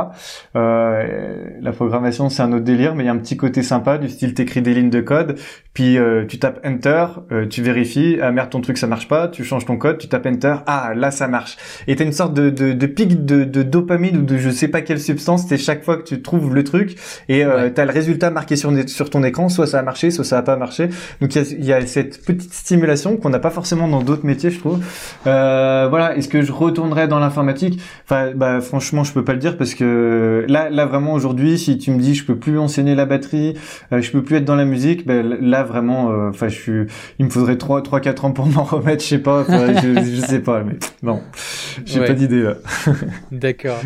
la 0.54 1.72
programmation 1.72 2.28
c'est 2.28 2.42
un 2.42 2.52
autre 2.52 2.64
délire, 2.64 2.94
mais 2.94 3.04
il 3.04 3.06
y 3.06 3.10
a 3.10 3.12
un 3.12 3.18
petit 3.18 3.36
côté 3.36 3.62
sympa 3.62 3.98
du 3.98 4.08
style 4.08 4.34
t'écris 4.34 4.62
des 4.62 4.74
lignes 4.74 4.90
de 4.90 5.00
code, 5.00 5.36
puis 5.72 5.98
tu 6.28 6.38
tapes 6.38 6.64
Enter, 6.64 7.06
tu 7.50 7.62
vérifies, 7.62 8.18
ah 8.22 8.30
merde 8.30 8.50
ton 8.50 8.60
truc 8.60 8.78
ça 8.78 8.86
marche 8.86 9.08
pas, 9.08 9.28
tu 9.28 9.44
changes 9.44 9.64
ton 9.64 9.76
code, 9.76 9.98
tu 9.98 10.08
tapes 10.08 10.26
Enter, 10.26 10.56
ah 10.66 10.92
là 10.94 11.10
ça 11.10 11.28
marche. 11.28 11.56
Et 11.86 11.96
t'as 11.96 12.04
une 12.04 12.12
sorte 12.12 12.34
de, 12.34 12.50
de, 12.50 12.72
de 12.72 12.86
pic 12.86 13.24
de, 13.24 13.44
de 13.44 13.62
dopamine 13.62 14.18
ou 14.18 14.22
de 14.22 14.36
je 14.38 14.50
sais 14.50 14.68
pas 14.68 14.82
quelle 14.82 15.00
substance, 15.00 15.46
c'est 15.48 15.58
chaque 15.58 15.84
fois 15.84 15.96
que 15.96 16.04
tu 16.04 16.22
trouves 16.22 16.54
le 16.54 16.64
truc 16.64 16.96
et 17.28 17.44
euh, 17.54 17.70
tu 17.74 17.80
as 17.80 17.84
le 17.84 17.92
résultat 17.92 18.30
marqué 18.30 18.56
sur, 18.56 18.72
sur 18.88 19.10
ton 19.10 19.22
écran, 19.24 19.48
soit 19.48 19.66
ça 19.66 19.78
a 19.78 19.82
marché, 19.82 20.10
soit 20.10 20.24
ça 20.24 20.38
a 20.38 20.42
pas 20.42 20.56
marché. 20.56 20.88
Donc 21.20 21.34
il 21.34 21.64
y, 21.64 21.66
y 21.66 21.72
a, 21.72 21.84
cette 21.86 22.24
petite 22.24 22.52
stimulation 22.52 23.16
qu'on 23.16 23.30
n'a 23.30 23.38
pas 23.38 23.50
forcément 23.50 23.88
dans 23.88 24.02
d'autres 24.02 24.26
métiers, 24.26 24.50
je 24.50 24.58
trouve. 24.58 24.80
Euh, 25.26 25.86
voilà, 25.88 26.16
est-ce 26.16 26.28
que 26.28 26.42
je 26.42 26.52
retournerai 26.52 27.08
dans 27.08 27.18
l'informatique? 27.18 27.80
Enfin, 28.04 28.32
bah 28.34 28.60
franchement, 28.60 29.04
je 29.04 29.12
peux 29.12 29.24
pas 29.24 29.32
le 29.32 29.38
dire 29.38 29.56
parce 29.56 29.74
que 29.74 30.44
là, 30.48 30.70
là 30.70 30.86
vraiment 30.86 31.12
aujourd'hui, 31.14 31.58
si 31.58 31.78
tu 31.78 31.90
me 31.90 31.98
dis 31.98 32.14
je 32.14 32.24
peux 32.24 32.36
plus 32.36 32.58
enseigner 32.58 32.94
la 32.94 33.06
batterie, 33.06 33.54
euh, 33.92 34.00
je 34.00 34.10
peux 34.10 34.22
plus 34.22 34.36
être 34.36 34.44
dans 34.44 34.56
la 34.56 34.64
musique, 34.64 35.06
ben 35.06 35.36
là 35.40 35.62
vraiment, 35.62 36.10
euh, 36.10 36.30
enfin 36.30 36.48
je 36.48 36.58
suis, 36.58 36.82
il 37.18 37.26
me 37.26 37.30
faudrait 37.30 37.56
3 37.56 37.82
3 37.82 38.00
4 38.00 38.24
ans 38.24 38.32
pour 38.32 38.46
m'en 38.54 38.64
remettre, 38.64 39.02
je 39.02 39.08
sais 39.08 39.18
pas, 39.18 39.44
je, 39.48 40.02
je 40.02 40.20
sais 40.26 40.40
pas, 40.40 40.62
mais 40.62 40.74
non, 41.02 41.22
j'ai 41.84 42.00
pas 42.00 42.12
d'idée. 42.12 42.52
D'accord. 43.32 43.80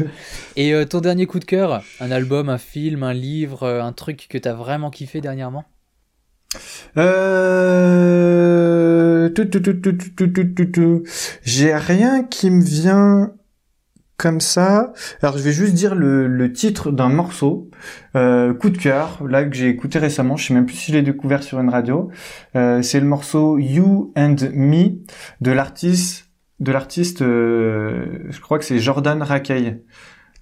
Et 0.57 0.75
ton 0.87 1.01
dernier 1.01 1.27
coup 1.27 1.39
de 1.39 1.45
cœur? 1.45 1.83
Un 2.01 2.11
album, 2.11 2.49
un 2.49 2.59
film, 2.59 3.03
un 3.05 3.15
livre, 3.15 3.48
euh, 3.63 3.83
un 3.83 3.93
truc 3.93 4.27
que 4.29 4.39
t'as 4.39 4.55
vraiment 4.55 4.91
kiffé 4.91 5.21
dernièrement? 5.21 5.65
Euh... 6.97 7.69
J'ai 11.43 11.75
rien 11.75 12.25
qui 12.25 12.51
me 12.51 12.63
vient 12.63 13.33
comme 14.17 14.41
ça. 14.41 14.93
Alors 15.23 15.37
je 15.39 15.43
vais 15.43 15.53
juste 15.53 15.75
dire 15.75 15.95
le, 15.95 16.53
titre 16.53 16.91
d'un 16.91 17.09
morceau, 17.09 17.71
euh, 18.17 18.55
coup 18.55 18.71
de 18.71 18.79
cœur, 18.79 19.23
là 19.25 19.45
que 19.45 19.55
j'ai 19.55 19.69
écouté 19.69 19.99
récemment. 19.99 20.37
Je 20.37 20.47
sais 20.47 20.55
même 20.55 20.67
plus 20.67 20.77
si 20.77 20.91
je 20.93 20.97
l'ai 20.97 21.03
découvert 21.03 21.43
sur 21.43 21.61
une 21.61 21.69
radio. 21.69 22.11
c'est 22.55 23.01
le 23.01 23.07
morceau 23.07 23.59
You 23.59 24.13
and 24.17 24.37
Me 24.55 24.99
de 25.41 25.53
l'artiste, 25.53 26.31
de 26.59 26.73
l'artiste, 26.73 27.21
je 27.21 28.41
crois 28.41 28.59
que 28.59 28.65
c'est 28.65 28.79
Jordan 28.79 29.23
Rakei. 29.23 29.83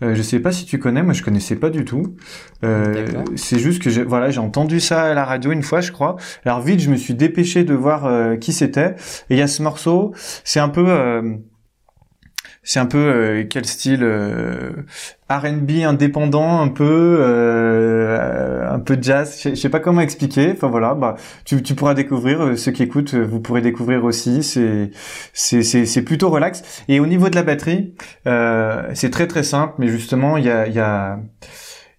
Euh, 0.02 0.14
je 0.14 0.22
sais 0.22 0.40
pas 0.40 0.52
si 0.52 0.66
tu 0.66 0.78
connais, 0.78 1.02
moi 1.02 1.14
je 1.14 1.22
connaissais 1.22 1.56
pas 1.56 1.70
du 1.70 1.84
tout. 1.84 2.16
Euh, 2.64 3.06
c'est 3.34 3.58
juste 3.58 3.82
que 3.82 3.88
j'ai 3.88 4.02
voilà, 4.02 4.30
j'ai 4.30 4.40
entendu 4.40 4.78
ça 4.80 5.04
à 5.04 5.14
la 5.14 5.24
radio 5.24 5.52
une 5.52 5.62
fois, 5.62 5.80
je 5.80 5.92
crois. 5.92 6.16
Alors 6.44 6.60
vite, 6.60 6.80
je 6.80 6.90
me 6.90 6.96
suis 6.96 7.14
dépêché 7.14 7.64
de 7.64 7.74
voir 7.74 8.04
euh, 8.04 8.36
qui 8.36 8.52
c'était. 8.52 8.94
Et 9.30 9.34
il 9.34 9.38
y 9.38 9.42
a 9.42 9.46
ce 9.46 9.62
morceau, 9.62 10.12
c'est 10.44 10.60
un 10.60 10.68
peu 10.68 10.84
euh, 10.86 11.36
c'est 12.66 12.80
un 12.80 12.86
peu 12.86 12.98
euh, 12.98 13.44
quel 13.48 13.64
style 13.64 14.02
euh, 14.02 14.72
R&B 15.30 15.84
indépendant 15.84 16.60
un 16.60 16.66
peu 16.68 17.18
euh, 17.20 18.68
un 18.68 18.80
peu 18.80 18.98
jazz. 19.00 19.40
Je 19.44 19.54
sais 19.54 19.68
pas 19.68 19.78
comment 19.78 20.00
expliquer. 20.00 20.50
Enfin 20.52 20.66
voilà 20.66 20.94
bah 20.94 21.14
tu, 21.44 21.62
tu 21.62 21.74
pourras 21.76 21.94
découvrir 21.94 22.58
ceux 22.58 22.72
qui 22.72 22.82
écoutent 22.82 23.14
vous 23.14 23.40
pourrez 23.40 23.62
découvrir 23.62 24.04
aussi. 24.04 24.42
C'est 24.42 24.90
c'est 25.32 25.62
c'est 25.62 26.02
plutôt 26.02 26.28
relax. 26.28 26.82
Et 26.88 26.98
au 26.98 27.06
niveau 27.06 27.28
de 27.30 27.36
la 27.36 27.44
batterie 27.44 27.94
c'est 28.24 29.10
très 29.10 29.28
très 29.28 29.44
simple. 29.44 29.74
Mais 29.78 29.86
justement 29.86 30.36
il 30.36 30.44
y 30.44 30.50
a 30.50 30.66
y 30.66 30.80
a 30.80 31.20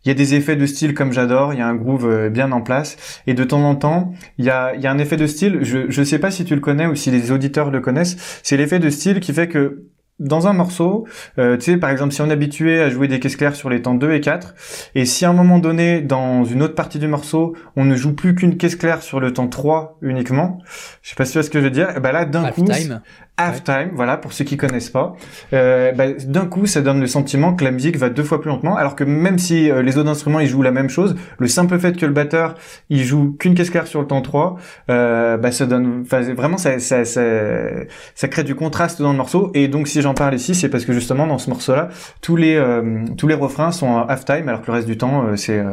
il 0.06 0.10
y 0.10 0.12
a 0.12 0.16
des 0.16 0.36
effets 0.36 0.56
de 0.56 0.66
style 0.66 0.94
comme 0.94 1.12
j'adore, 1.12 1.54
il 1.54 1.60
y 1.60 1.62
a 1.62 1.68
un 1.68 1.76
groove 1.76 2.30
bien 2.30 2.52
en 2.54 2.62
place, 2.62 3.22
et 3.28 3.34
de 3.34 3.44
temps 3.44 3.64
en 3.64 3.76
temps, 3.76 4.14
il 4.38 4.46
y 4.46 4.50
a, 4.50 4.74
il 4.74 4.82
y 4.82 4.88
a 4.88 4.92
un 4.92 5.00
effet 5.00 5.18
de 5.18 5.28
style, 5.28 5.60
je 5.64 6.00
ne 6.00 6.06
sais 6.06 6.20
pas 6.20 6.32
si 6.32 6.46
tu 6.46 6.56
le 6.56 6.62
connais 6.62 6.86
ou 6.88 6.96
si 6.96 7.12
les 7.12 7.32
auditeurs 7.32 7.72
le 7.72 7.82
connaissent, 7.82 8.40
c'est 8.42 8.56
l'effet 8.56 8.80
de 8.80 8.90
style 8.90 9.20
qui 9.20 9.34
fait 9.34 9.50
que 9.50 9.84
dans 10.20 10.48
un 10.48 10.54
morceau, 10.54 11.08
euh, 11.38 11.58
tu 11.58 11.72
sais, 11.72 11.78
par 11.78 11.92
exemple, 11.92 12.14
si 12.14 12.22
on 12.22 12.30
est 12.30 12.34
habitué 12.34 12.82
à 12.82 12.90
jouer 12.90 13.08
des 13.08 13.20
caisses 13.20 13.36
claires 13.36 13.56
sur 13.56 13.70
les 13.70 13.82
temps 13.82 13.94
2 13.94 14.14
et 14.14 14.22
4, 14.22 14.56
et 14.96 15.06
si 15.06 15.26
à 15.26 15.30
un 15.30 15.34
moment 15.34 15.60
donné, 15.60 16.02
dans 16.02 16.44
une 16.44 16.64
autre 16.64 16.76
partie 16.76 16.98
du 16.98 17.08
morceau, 17.08 17.56
on 17.76 17.86
ne 17.86 17.96
joue 17.96 18.14
plus 18.14 18.34
qu'une 18.34 18.58
caisse 18.58 18.76
claire 18.76 19.04
sur 19.04 19.20
le 19.20 19.32
temps 19.32 19.48
3 19.48 19.98
uniquement, 20.02 20.60
je 21.04 21.10
sais 21.10 21.16
pas 21.16 21.26
si 21.26 21.34
tu 21.34 21.38
vois 21.38 21.44
ce 21.44 21.50
que 21.50 21.60
je 21.60 21.66
veux 21.66 21.72
dire, 21.72 21.96
et 21.96 22.00
ben 22.00 22.12
là, 22.12 22.26
d'un 22.26 22.50
coup, 22.50 22.66
halftime, 23.38 23.92
voilà, 23.94 24.18
pour 24.18 24.34
ceux 24.34 24.46
qui 24.46 24.58
connaissent 24.58 24.90
pas. 24.90 25.16
Euh, 25.54 25.92
bah, 25.92 26.08
d'un 26.26 26.48
coup, 26.48 26.66
ça 26.66 26.82
donne 26.82 27.00
le 27.00 27.08
sentiment 27.08 27.54
que 27.54 27.64
la 27.64 27.72
musique 27.72 27.98
va 27.98 28.10
deux 28.10 28.24
fois 28.24 28.42
plus 28.42 28.50
lentement, 28.50 28.76
alors 28.76 28.96
que 28.96 29.04
même 29.04 29.38
si 29.38 29.70
euh, 29.70 29.84
les 29.84 29.98
autres 29.98 30.10
instruments 30.10 30.40
ils 30.40 30.48
jouent 30.48 30.64
la 30.64 30.72
même 30.72 30.90
chose, 30.90 31.16
le 31.38 31.48
simple 31.48 31.78
fait 31.78 31.96
que 31.98 32.06
le 32.06 32.14
batteur 32.14 32.56
il 32.90 33.04
joue 33.04 33.36
qu'une 33.38 33.54
caisse 33.54 33.70
claire 33.70 33.88
sur 33.88 34.02
le 34.02 34.08
temps 34.08 34.22
3, 34.22 34.58
euh, 34.90 35.38
bah, 35.38 35.52
ça 35.52 35.66
donne, 35.66 36.04
vraiment 36.04 36.58
ça, 36.58 36.80
ça, 36.80 37.06
ça, 37.06 37.22
ça, 38.16 38.28
crée 38.28 38.44
du 38.44 38.56
contraste 38.56 39.02
dans 39.02 39.12
le 39.12 39.18
morceau. 39.18 39.52
Et 39.54 39.68
donc 39.68 39.88
si 39.88 40.02
j'en 40.02 40.14
parle 40.14 40.36
ici, 40.36 40.56
c'est 40.56 40.70
parce 40.70 40.86
que 40.86 40.94
justement 40.94 41.28
dans 41.28 41.38
ce 41.38 41.50
morceau-là, 41.50 41.90
tous 42.22 42.36
les 42.36 42.56
euh, 42.56 43.06
tous 43.18 43.28
les 43.28 43.36
refrains 43.36 43.72
sont 43.72 43.98
halftime, 43.98 44.50
alors 44.50 44.62
que 44.62 44.68
le 44.68 44.74
reste 44.74 44.88
du 44.88 44.98
temps 44.98 45.26
euh, 45.26 45.36
c'est 45.36 45.64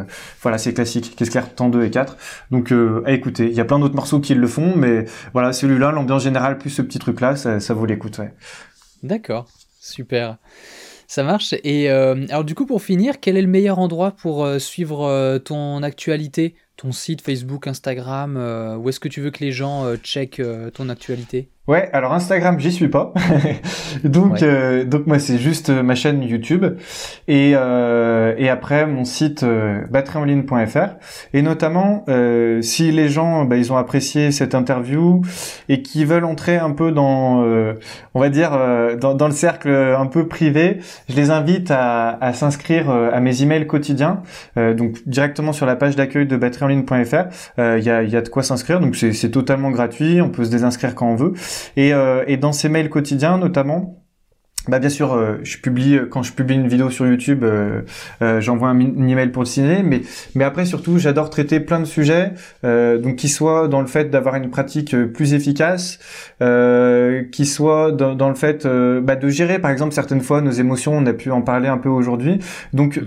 voilà 0.43 0.59
c'est 0.59 0.75
classique, 0.75 1.15
caisse 1.17 1.31
claire 1.31 1.55
temps 1.55 1.69
2 1.69 1.85
et 1.85 1.91
4. 1.91 2.17
Donc 2.51 2.73
à 3.07 3.13
écouter, 3.13 3.47
il 3.47 3.55
y 3.55 3.61
a 3.61 3.65
plein 3.65 3.79
d'autres 3.79 3.97
morceaux 3.97 4.21
qui 4.21 4.35
le 4.35 4.47
font, 4.47 4.75
mais 4.77 5.07
voilà 5.33 5.53
celui-là, 5.53 5.93
l'ambiance 5.93 6.25
générale 6.25 6.59
plus 6.59 6.71
ce 6.71 6.83
petit 6.83 6.99
truc 6.99 7.21
là, 7.21 7.37
ça, 7.61 7.67
ça, 7.69 7.75
vaut 7.75 7.87
l'écoute, 7.87 8.19
ouais. 8.19 8.33
D'accord, 9.03 9.47
super. 9.81 10.39
Ça 11.07 11.23
marche. 11.23 11.55
Et 11.63 11.91
euh, 11.91 12.27
alors 12.31 12.45
du 12.45 12.55
coup, 12.55 12.67
pour 12.67 12.83
finir, 12.83 13.21
quel 13.21 13.37
est 13.37 13.43
le 13.43 13.49
meilleur 13.49 13.79
endroit 13.79 14.13
pour 14.13 14.45
euh, 14.45 14.59
suivre 14.59 15.05
euh, 15.05 15.39
ton 15.39 15.83
actualité? 15.83 16.55
Ton 16.77 16.91
site 16.91 17.21
Facebook, 17.21 17.69
Instagram 17.69 18.37
Où 18.81 18.89
est-ce 18.89 18.99
que 18.99 19.07
tu 19.07 19.21
veux 19.21 19.31
que 19.31 19.45
les 19.45 19.53
gens 19.53 19.95
checkent 19.99 20.43
ton 20.73 20.89
actualité? 20.89 21.49
Ouais, 21.67 21.89
alors 21.95 22.13
Instagram, 22.13 22.61
j'y 22.61 22.71
suis 22.71 22.89
pas. 22.89 23.15
donc, 24.05 24.43
euh, 24.43 24.85
donc 24.85 25.07
moi, 25.07 25.19
c'est 25.19 25.39
juste 25.39 25.71
euh, 25.71 25.83
ma 25.83 25.95
chaîne 25.95 26.23
YouTube 26.23 26.67
et 27.27 27.53
euh, 27.55 28.35
et 28.37 28.51
après 28.51 28.87
mon 28.87 29.07
site 29.07 29.45
euh, 29.45 29.81
Et 31.33 31.41
notamment, 31.41 32.05
euh, 32.11 32.61
si 32.61 32.93
les 32.93 33.09
gens, 33.09 33.47
bah, 33.47 33.57
ils 33.57 33.73
ont 33.73 33.79
apprécié 33.79 34.31
cette 34.31 34.55
interview 34.55 35.23
et 35.71 35.81
qui 35.81 36.05
veulent 36.05 36.27
entrer 36.27 36.59
un 36.59 36.73
peu 36.73 36.93
dans, 36.93 37.43
on 38.13 38.21
va 38.21 38.29
dire, 38.29 38.51
dans, 39.01 39.15
dans, 39.15 39.27
le 39.27 39.33
cercle 39.33 39.71
un 39.71 40.07
peu 40.07 40.29
privé, 40.29 40.81
je 41.09 41.17
les 41.17 41.31
invite 41.31 41.71
à, 41.71 42.19
à 42.21 42.35
s'inscrire 42.35 42.91
à 42.91 43.21
mes 43.21 43.43
emails 43.43 43.67
quotidiens. 43.67 44.23
donc 44.57 44.99
directement 45.07 45.55
sur 45.55 45.65
la 45.65 45.77
page 45.77 45.97
d'accueil 45.97 46.27
de 46.27 46.37
batteryenline.fr, 46.37 47.25
il 47.59 47.83
y 47.83 47.91
a, 47.91 48.03
y 48.03 48.17
a 48.17 48.21
de 48.21 48.29
quoi 48.29 48.43
s'inscrire. 48.43 48.81
Donc 48.81 48.97
c'est 48.97 49.31
totalement 49.31 49.71
gratuit. 49.71 50.21
On 50.21 50.29
peut 50.29 50.45
se 50.45 50.51
désinscrire 50.51 50.95
quand 50.95 51.07
on 51.07 51.17
veut. 51.17 51.33
Et, 51.77 51.93
euh, 51.93 52.25
et 52.27 52.37
dans 52.37 52.53
ces 52.53 52.69
mails 52.69 52.91
quotidiens 52.91 53.39
notamment, 53.39 54.04
bah 54.69 54.79
bien 54.79 54.89
sûr, 54.89 55.13
euh, 55.13 55.37
je 55.43 55.59
publie 55.59 55.99
quand 56.11 56.23
je 56.23 56.33
publie 56.33 56.55
une 56.55 56.69
vidéo 56.69 56.89
sur 56.89 57.07
YouTube, 57.07 57.45
euh, 57.45 57.83
euh 58.23 58.41
j'envoie 58.41 58.69
un, 58.69 58.81
email 58.81 59.29
pour 59.29 59.43
le 59.43 59.47
signer, 59.47 59.83
mais 59.83 60.01
mais 60.35 60.45
après 60.45 60.65
surtout, 60.65 60.99
j'adore 60.99 61.29
traiter 61.29 61.61
plein 61.61 61.81
de 61.81 61.85
sujets, 61.85 62.33
euh, 62.65 62.99
donc 62.99 63.17
qui 63.17 63.29
soit 63.29 63.69
dans 63.69 63.83
le 63.83 63.87
fait 63.87 64.11
d'avoir 64.11 64.37
une 64.37 64.49
pratique 64.51 64.97
plus 65.13 65.35
efficace, 65.35 65.99
qui 67.33 67.47
soit 67.47 67.93
dans, 67.93 68.15
dans 68.15 68.29
le 68.29 68.35
fait 68.35 68.67
bah, 68.67 69.17
de 69.17 69.29
gérer, 69.29 69.59
par 69.59 69.71
exemple, 69.71 69.93
certaines 69.93 70.21
fois 70.21 70.41
nos 70.41 70.51
émotions. 70.51 70.97
On 70.97 71.07
a 71.07 71.13
pu 71.13 71.31
en 71.31 71.43
parler 71.43 71.69
un 71.69 71.79
peu 71.79 71.89
aujourd'hui. 71.89 72.39
Donc 72.73 73.01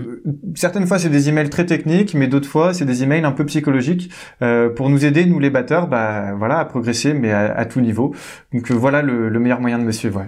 certaines 0.54 0.86
fois, 0.86 0.98
c'est 0.98 1.08
des 1.08 1.28
emails 1.28 1.50
très 1.50 1.66
techniques, 1.66 2.14
mais 2.14 2.26
d'autres 2.28 2.48
fois, 2.48 2.72
c'est 2.74 2.84
des 2.84 3.02
emails 3.02 3.24
un 3.24 3.32
peu 3.32 3.44
psychologiques 3.46 4.10
pour 4.76 4.90
nous 4.90 5.04
aider, 5.04 5.26
nous 5.26 5.38
les 5.38 5.50
batteurs, 5.50 5.88
bah 5.88 6.34
voilà, 6.36 6.58
à 6.58 6.64
progresser, 6.64 7.14
mais 7.14 7.32
à, 7.32 7.52
à 7.56 7.64
tout 7.64 7.80
niveau. 7.80 8.14
Donc 8.52 8.70
voilà 8.70 9.02
le, 9.02 9.28
le 9.28 9.38
meilleur 9.40 9.60
moyen 9.60 9.78
de 9.78 9.84
me 9.84 9.92
suivre. 9.92 10.26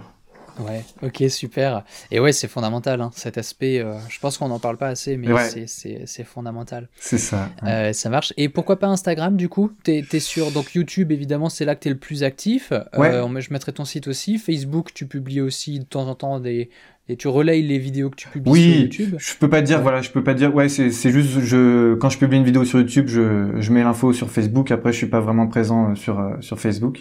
Ouais, 0.59 0.85
ok, 1.03 1.25
super. 1.31 1.85
Et 2.11 2.21
ouais, 2.21 2.33
c'est 2.33 2.49
fondamental, 2.49 3.01
hein, 3.01 3.11
cet 3.15 3.39
aspect. 3.39 3.79
Euh, 3.79 3.99
je 4.09 4.19
pense 4.19 4.39
qu'on 4.39 4.49
n'en 4.49 4.59
parle 4.59 4.77
pas 4.77 4.89
assez, 4.89 5.17
mais 5.17 5.29
c'est 5.67 6.25
fondamental. 6.25 6.89
C'est 6.99 7.19
ça. 7.19 7.49
Euh, 7.65 7.93
ça 7.93 8.11
marche. 8.11 8.33
Et 8.37 8.49
pourquoi 8.49 8.79
pas 8.79 8.89
Instagram, 8.89 9.37
du 9.37 9.49
coup? 9.49 9.73
T'es 9.83 10.05
es 10.13 10.21
sur 10.21 10.51
donc 10.51 10.75
YouTube, 10.75 11.13
évidemment, 11.13 11.49
c'est 11.49 11.65
là 11.65 11.75
que 11.75 11.81
tu 11.81 11.89
es 11.89 11.93
le 11.93 11.99
plus 11.99 12.23
actif. 12.25 12.73
Euh, 12.73 13.41
je 13.41 13.53
mettrai 13.53 13.73
ton 13.73 13.85
site 13.85 14.09
aussi. 14.09 14.39
Facebook, 14.39 14.93
tu 14.95 15.07
publies 15.07 15.41
aussi 15.41 15.79
de 15.79 15.85
temps 15.85 16.09
en 16.09 16.15
temps 16.15 16.41
des, 16.41 16.71
et 17.11 17.17
tu 17.17 17.27
relayes 17.27 17.63
les 17.63 17.79
vidéos 17.79 18.09
que 18.09 18.15
tu 18.15 18.29
publies 18.29 18.55
sur 18.55 18.81
YouTube. 18.83 19.17
Je 19.19 19.35
peux 19.35 19.51
pas 19.51 19.63
dire, 19.63 19.83
voilà, 19.83 20.01
je 20.01 20.11
peux 20.11 20.23
pas 20.23 20.35
dire, 20.35 20.55
ouais, 20.55 20.69
c'est, 20.69 20.93
c'est 20.93 21.11
juste, 21.11 21.41
je, 21.41 21.95
quand 21.95 22.09
je 22.09 22.19
publie 22.19 22.39
une 22.39 22.45
vidéo 22.45 22.65
sur 22.65 22.79
YouTube, 22.79 23.07
je, 23.09 23.51
je 23.59 23.73
mets 23.73 23.83
l'info 23.83 24.13
sur 24.13 24.31
Facebook. 24.31 24.71
Après, 24.71 24.93
je 24.93 24.99
suis 24.99 25.09
pas 25.09 25.19
vraiment 25.19 25.49
présent 25.49 25.91
euh, 25.91 25.95
sur 25.97 26.21
euh, 26.21 26.35
sur 26.41 26.61
Facebook. 26.61 27.01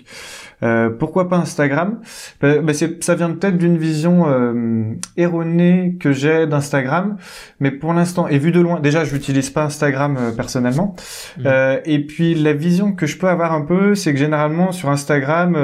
Euh, 0.64 0.90
pourquoi 0.90 1.30
pas 1.30 1.38
Instagram? 1.38 1.99
Bah, 2.41 2.57
bah 2.57 2.73
c'est, 2.73 3.03
ça 3.03 3.14
vient 3.14 3.30
peut-être 3.30 3.57
d'une 3.57 3.77
vision 3.77 4.26
euh, 4.27 4.94
erronée 5.15 5.95
que 5.99 6.11
j'ai 6.11 6.48
d'Instagram, 6.48 7.18
mais 7.60 7.69
pour 7.69 7.94
l'instant, 7.94 8.27
et 8.27 8.40
vu 8.40 8.52
de 8.52 8.60
loin, 8.60 8.80
déjà, 8.80 9.03
je 9.03 9.14
n'utilise 9.14 9.52
pas 9.52 9.64
Instagram 9.64 10.18
personnellement. 10.36 10.95
Mmh. 11.38 11.48
et 11.86 11.99
puis 11.99 12.34
la 12.34 12.53
vision 12.53 12.94
que 12.94 13.06
je 13.06 13.18
peux 13.18 13.27
avoir 13.27 13.53
un 13.53 13.61
peu, 13.61 13.94
c'est 13.94 14.11
que 14.11 14.19
généralement 14.19 14.72
sur 14.72 14.90
Instagram, 14.90 15.57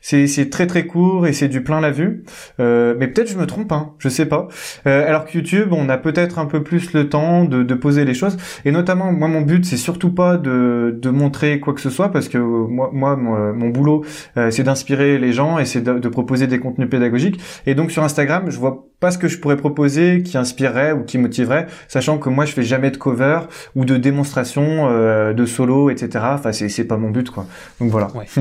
c'est 0.00 0.26
c'est 0.26 0.50
très 0.50 0.66
très 0.66 0.86
court 0.86 1.26
et 1.26 1.32
c'est 1.32 1.48
du 1.48 1.62
plein 1.62 1.80
la 1.80 1.90
vue. 1.90 2.24
mais 2.58 3.06
peut-être 3.06 3.30
je 3.30 3.38
me 3.38 3.46
trompe. 3.46 3.72
Hein, 3.72 3.75
je 3.98 4.08
sais 4.08 4.26
pas. 4.26 4.48
Euh, 4.86 5.06
alors 5.06 5.24
que 5.24 5.36
YouTube, 5.36 5.68
on 5.72 5.88
a 5.88 5.96
peut-être 5.98 6.38
un 6.38 6.46
peu 6.46 6.62
plus 6.62 6.92
le 6.92 7.08
temps 7.08 7.44
de, 7.44 7.74
poser 7.74 8.04
les 8.04 8.14
choses. 8.14 8.36
Et 8.64 8.72
notamment, 8.72 9.12
moi, 9.12 9.28
mon 9.28 9.42
but, 9.42 9.64
c'est 9.64 9.76
surtout 9.76 10.10
pas 10.10 10.36
de, 10.36 11.10
montrer 11.10 11.60
quoi 11.60 11.72
que 11.72 11.80
ce 11.80 11.90
soit, 11.90 12.10
parce 12.10 12.28
que 12.28 12.38
moi, 12.38 12.90
moi 12.92 13.16
mon, 13.16 13.68
boulot, 13.68 14.04
euh, 14.36 14.50
c'est 14.50 14.64
d'inspirer 14.64 15.18
les 15.18 15.32
gens 15.32 15.58
et 15.58 15.64
c'est 15.64 15.82
de, 15.82 15.98
de, 15.98 16.08
proposer 16.08 16.46
des 16.46 16.58
contenus 16.58 16.88
pédagogiques. 16.90 17.40
Et 17.66 17.74
donc 17.74 17.90
sur 17.90 18.02
Instagram, 18.02 18.50
je 18.50 18.58
vois 18.58 18.86
pas 19.00 19.10
ce 19.10 19.18
que 19.18 19.28
je 19.28 19.38
pourrais 19.38 19.56
proposer 19.56 20.22
qui 20.22 20.38
inspirerait 20.38 20.92
ou 20.92 21.04
qui 21.04 21.18
motiverait, 21.18 21.66
sachant 21.88 22.18
que 22.18 22.28
moi, 22.28 22.44
je 22.44 22.52
fais 22.52 22.62
jamais 22.62 22.90
de 22.90 22.96
cover 22.96 23.40
ou 23.74 23.84
de 23.84 23.96
démonstration 23.96 24.88
euh, 24.88 25.32
de 25.32 25.46
solo, 25.46 25.90
etc. 25.90 26.24
Enfin, 26.32 26.52
c'est 26.52 26.68
c'est 26.68 26.84
pas 26.84 26.96
mon 26.96 27.10
but, 27.10 27.30
quoi. 27.30 27.46
Donc 27.80 27.90
voilà. 27.90 28.08
Ouais. 28.14 28.26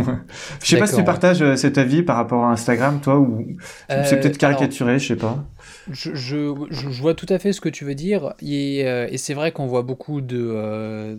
je 0.64 0.68
sais 0.68 0.78
pas 0.78 0.88
si 0.88 0.96
tu 0.96 1.04
partages 1.04 1.42
euh, 1.42 1.56
cet 1.56 1.78
avis 1.78 2.04
par 2.04 2.16
rapport 2.16 2.46
à 2.46 2.52
Instagram, 2.52 3.00
toi, 3.02 3.20
ou 3.20 3.46
c'est 3.90 4.20
peut-être 4.20 4.38
caricaturé, 4.38 5.00
je 5.00 5.08
sais 5.08 5.16
pas. 5.16 5.44
Je, 5.92 6.16
je, 6.16 6.54
je, 6.70 7.02
vois 7.02 7.14
tout 7.14 7.28
à 7.30 7.38
fait 7.40 7.54
ce 7.54 7.62
que 7.62 7.70
tu 7.70 7.86
veux 7.86 7.96
dire. 7.96 8.34
Et, 8.42 8.88
euh, 8.88 9.08
et 9.10 9.18
c'est 9.18 9.34
vrai 9.34 9.52
qu'on 9.52 9.68
voit 9.68 9.84
beaucoup 9.84 10.22
de 10.22 10.40
euh, 10.40 11.16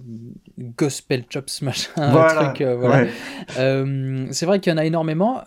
gospel 0.58 1.24
chops, 1.28 1.60
machin. 1.62 1.90
Voilà. 1.96 2.52
Euh, 2.60 2.76
voilà. 2.76 4.32
c'est 4.32 4.46
vrai 4.46 4.60
qu'il 4.60 4.72
y 4.72 4.74
en 4.74 4.78
a 4.78 4.84
énormément. 4.84 5.42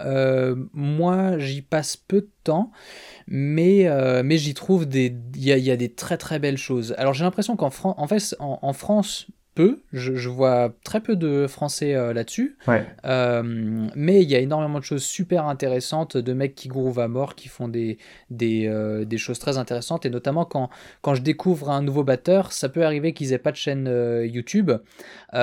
moi, 0.74 1.38
j'y 1.40 1.62
passe 1.62 1.98
peu 1.98 2.22
de 2.22 2.30
temps. 2.44 2.72
Mais, 3.28 3.88
mais 4.24 4.38
j'y 4.38 4.54
trouve 4.54 4.88
des. 4.88 5.16
Il 5.36 5.44
y 5.44 5.52
a, 5.52 5.58
y 5.58 5.72
a, 5.72 5.78
des 5.78 5.90
très 5.90 6.18
très 6.18 6.40
belles 6.40 6.58
choses. 6.58 6.96
Alors 6.98 7.14
j'ai 7.14 7.24
l'impression 7.24 7.56
qu'en 7.56 7.70
en 7.84 8.08
fait, 8.08 8.36
en, 8.40 8.60
en 8.62 8.74
France, 8.74 9.28
je, 9.94 10.30
vois 10.30 10.74
très 10.84 11.02
peu 11.02 11.16
de 11.16 11.48
Français 11.48 11.96
euh, 11.96 12.14
là-dessus. 12.14 12.58
Euh, 13.06 13.44
mais 13.96 14.22
il 14.22 14.30
y 14.30 14.36
a 14.36 14.40
énormément 14.40 14.80
de 14.80 14.84
choses 14.84 15.04
super 15.04 15.46
intéressantes, 15.48 16.18
de 16.18 16.34
mecs 16.34 16.56
qui 16.56 16.68
grouvent 16.68 17.00
à 17.00 17.08
mort, 17.08 17.36
qui 17.36 17.48
font 17.48 17.68
des, 17.68 17.98
des, 18.30 18.68
euh, 18.68 19.06
des, 19.06 19.18
choses 19.18 19.40
très 19.40 19.58
intéressantes. 19.58 20.06
Et 20.06 20.10
notamment 20.10 20.46
quand, 20.46 20.70
quand 21.02 21.16
je 21.16 21.22
découvre 21.22 21.70
un 21.70 21.82
nouveau 21.82 22.04
batteur, 22.04 22.52
ça 22.52 22.70
peut 22.70 22.86
arriver 22.86 23.14
qu'ils 23.14 23.34
aient 23.34 23.38
pas 23.38 23.52
de 23.52 23.58
chaîne 23.58 23.88
YouTube, 24.24 24.72
qu'il 25.32 25.38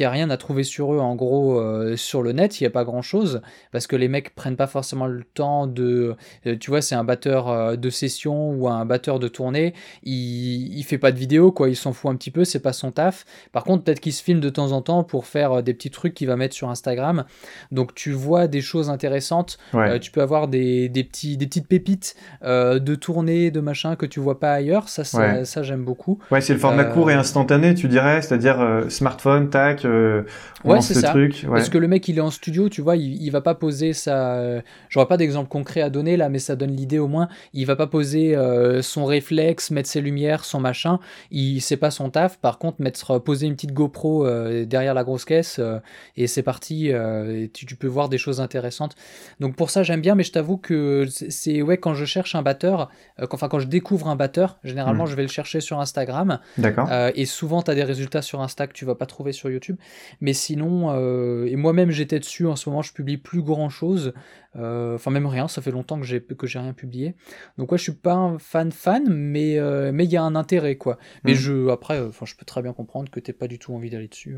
n'y 0.00 0.06
a 0.06 0.10
rien 0.10 0.30
à 0.30 0.36
trouver 0.36 0.64
sur 0.64 0.94
eux 0.94 0.98
en 0.98 1.14
gros 1.14 1.60
sur 1.96 2.22
le 2.22 2.32
net, 2.32 2.60
il 2.60 2.64
n'y 2.64 2.66
a 2.66 2.70
pas 2.70 2.84
grand-chose, 2.84 3.42
parce 3.70 3.86
que 3.86 3.96
les 3.96 4.08
mecs 4.08 4.34
prennent 4.34 4.56
pas 4.56 4.66
forcément 4.66 5.06
le 5.06 5.24
temps 5.24 5.66
de... 5.66 6.16
tu 6.60 6.70
vois, 6.70 6.82
c'est 6.82 6.94
un 6.94 7.04
batteur 7.04 7.76
de 7.76 7.90
session 7.90 8.50
ou 8.50 8.68
un 8.68 8.84
batteur 8.84 9.18
de 9.18 9.28
tournée, 9.28 9.74
il, 10.02 10.76
il 10.76 10.82
fait 10.84 10.98
pas 10.98 11.12
de 11.12 11.18
vidéo, 11.18 11.52
quoi, 11.52 11.68
il 11.68 11.76
s'en 11.76 11.92
fout 11.92 12.10
un 12.10 12.16
petit 12.16 12.30
peu, 12.30 12.44
c'est 12.44 12.60
pas 12.60 12.72
son 12.72 12.92
taf. 12.92 13.24
Par 13.52 13.61
Par 13.62 13.66
contre, 13.68 13.84
peut-être 13.84 14.00
qu'il 14.00 14.12
se 14.12 14.24
filme 14.24 14.40
de 14.40 14.48
temps 14.48 14.72
en 14.72 14.82
temps 14.82 15.04
pour 15.04 15.24
faire 15.24 15.62
des 15.62 15.72
petits 15.72 15.90
trucs 15.90 16.14
qu'il 16.14 16.26
va 16.26 16.34
mettre 16.34 16.52
sur 16.52 16.68
Instagram. 16.68 17.22
Donc 17.70 17.94
tu 17.94 18.10
vois 18.10 18.48
des 18.48 18.60
choses 18.60 18.90
intéressantes. 18.90 19.56
tu 20.00 20.10
peux 20.10 20.20
avoir 20.20 20.48
des, 20.48 20.88
des, 20.88 21.04
petits, 21.04 21.36
des 21.36 21.46
petites 21.46 21.68
pépites 21.68 22.16
de 22.42 22.94
tournée, 22.96 23.52
de 23.52 23.60
machin 23.60 23.94
que 23.94 24.04
tu 24.04 24.18
vois 24.18 24.40
pas 24.40 24.52
ailleurs. 24.52 24.88
Ça, 24.88 25.04
ça, 25.04 25.62
j'aime 25.62 25.84
beaucoup. 25.84 26.18
Ouais, 26.32 26.40
c'est 26.40 26.54
le 26.54 26.58
format 26.58 26.82
court 26.82 27.08
et 27.12 27.14
instantané, 27.14 27.76
tu 27.76 27.86
dirais, 27.86 28.20
c'est-à-dire 28.20 28.86
smartphone, 28.88 29.48
tac, 29.48 29.84
ouais, 30.64 30.80
c'est 30.80 30.94
ça. 30.94 31.10
Truc, 31.10 31.46
Parce 31.48 31.68
que 31.68 31.78
le 31.78 31.86
mec, 31.86 32.08
il 32.08 32.18
est 32.18 32.20
en 32.20 32.32
studio, 32.32 32.68
tu 32.68 32.80
vois, 32.80 32.96
il, 32.96 33.22
il 33.22 33.30
va 33.30 33.42
pas 33.42 33.54
poser 33.54 33.92
sa. 33.92 34.60
J'aurais 34.88 35.06
pas 35.06 35.18
d'exemple 35.18 35.48
concret 35.48 35.82
à 35.82 35.88
donner 35.88 36.16
là, 36.16 36.28
mais 36.28 36.40
ça 36.40 36.56
donne 36.56 36.74
l'idée 36.74 36.98
au 36.98 37.06
moins. 37.06 37.28
Il 37.52 37.64
va 37.66 37.76
pas 37.76 37.86
poser 37.86 38.36
son 38.82 39.04
réflexe, 39.04 39.70
mettre 39.70 39.88
ses 39.88 40.00
lumières, 40.00 40.44
son 40.44 40.58
machin. 40.58 40.98
Il 41.30 41.60
sait 41.60 41.76
pas 41.76 41.92
son 41.92 42.10
taf. 42.10 42.38
Par 42.38 42.58
contre, 42.58 42.82
mettre 42.82 43.12
poser 43.18 43.41
une 43.46 43.54
petite 43.54 43.72
GoPro 43.72 44.26
derrière 44.64 44.94
la 44.94 45.04
grosse 45.04 45.24
caisse 45.24 45.60
et 46.16 46.26
c'est 46.26 46.42
parti. 46.42 46.90
tu, 47.52 47.66
tu, 47.66 47.76
peux 47.76 47.86
voir 47.86 48.08
des 48.08 48.18
choses 48.18 48.40
intéressantes. 48.40 48.94
Donc 49.40 49.56
pour 49.56 49.70
ça, 49.70 49.82
j'aime 49.82 50.00
bien, 50.00 50.14
mais 50.14 50.24
je 50.24 50.32
t'avoue 50.32 50.56
que 50.56 51.06
c'est 51.08 51.62
ouais 51.62 51.78
quand 51.78 51.94
je 51.94 52.04
cherche 52.04 52.34
un 52.34 52.42
batteur, 52.42 52.90
enfin 53.30 53.48
quand 53.48 53.58
je 53.58 53.66
découvre 53.66 54.08
un 54.08 54.16
batteur, 54.16 54.58
généralement, 54.64 55.04
hmm. 55.04 55.08
je 55.08 55.16
vais 55.16 55.22
le 55.22 55.28
chercher 55.28 55.60
sur 55.60 55.80
Instagram. 55.80 56.40
D'accord. 56.58 56.88
et 57.14 57.26
souvent, 57.26 57.62
tu 57.62 57.70
as 57.70 57.74
des 57.74 57.84
résultats 57.84 58.22
sur 58.22 58.40
Insta 58.40 58.66
que 58.66 58.72
tu 58.72 58.84
vas 58.84 58.94
pas 58.94 59.06
trouver 59.06 59.32
sur 59.32 59.50
YouTube. 59.50 59.76
Mais 60.20 60.32
sinon, 60.32 60.90
euh, 60.90 61.46
et 61.46 61.56
moi-même 61.56 61.90
j'étais 61.90 62.18
dessus, 62.18 62.46
en 62.46 62.56
ce 62.56 62.68
moment 62.68 62.82
je 62.82 62.92
publie 62.92 63.16
plus 63.16 63.42
grand 63.42 63.68
chose, 63.68 64.12
euh, 64.56 64.96
enfin 64.96 65.10
même 65.10 65.26
rien, 65.26 65.48
ça 65.48 65.62
fait 65.62 65.70
longtemps 65.70 65.98
que 65.98 66.06
j'ai 66.06 66.20
que 66.20 66.46
j'ai 66.46 66.58
rien 66.58 66.72
publié. 66.72 67.14
Donc 67.58 67.72
ouais, 67.72 67.78
je 67.78 67.84
suis 67.84 67.92
pas 67.92 68.14
un 68.14 68.38
fan 68.38 68.72
fan, 68.72 69.04
mais 69.08 69.58
euh, 69.58 69.92
mais 69.92 70.04
il 70.04 70.12
y 70.12 70.16
a 70.16 70.22
un 70.22 70.34
intérêt 70.34 70.76
quoi. 70.76 70.98
Mais 71.24 71.32
mm. 71.32 71.36
je 71.36 71.68
après, 71.68 72.00
enfin 72.00 72.26
je 72.26 72.34
peux 72.36 72.44
très 72.44 72.62
bien 72.62 72.72
comprendre 72.72 73.10
que 73.10 73.20
pas 73.32 73.48
du 73.48 73.58
tout 73.58 73.74
envie 73.74 73.90
d'aller 73.90 74.08
dessus. 74.08 74.36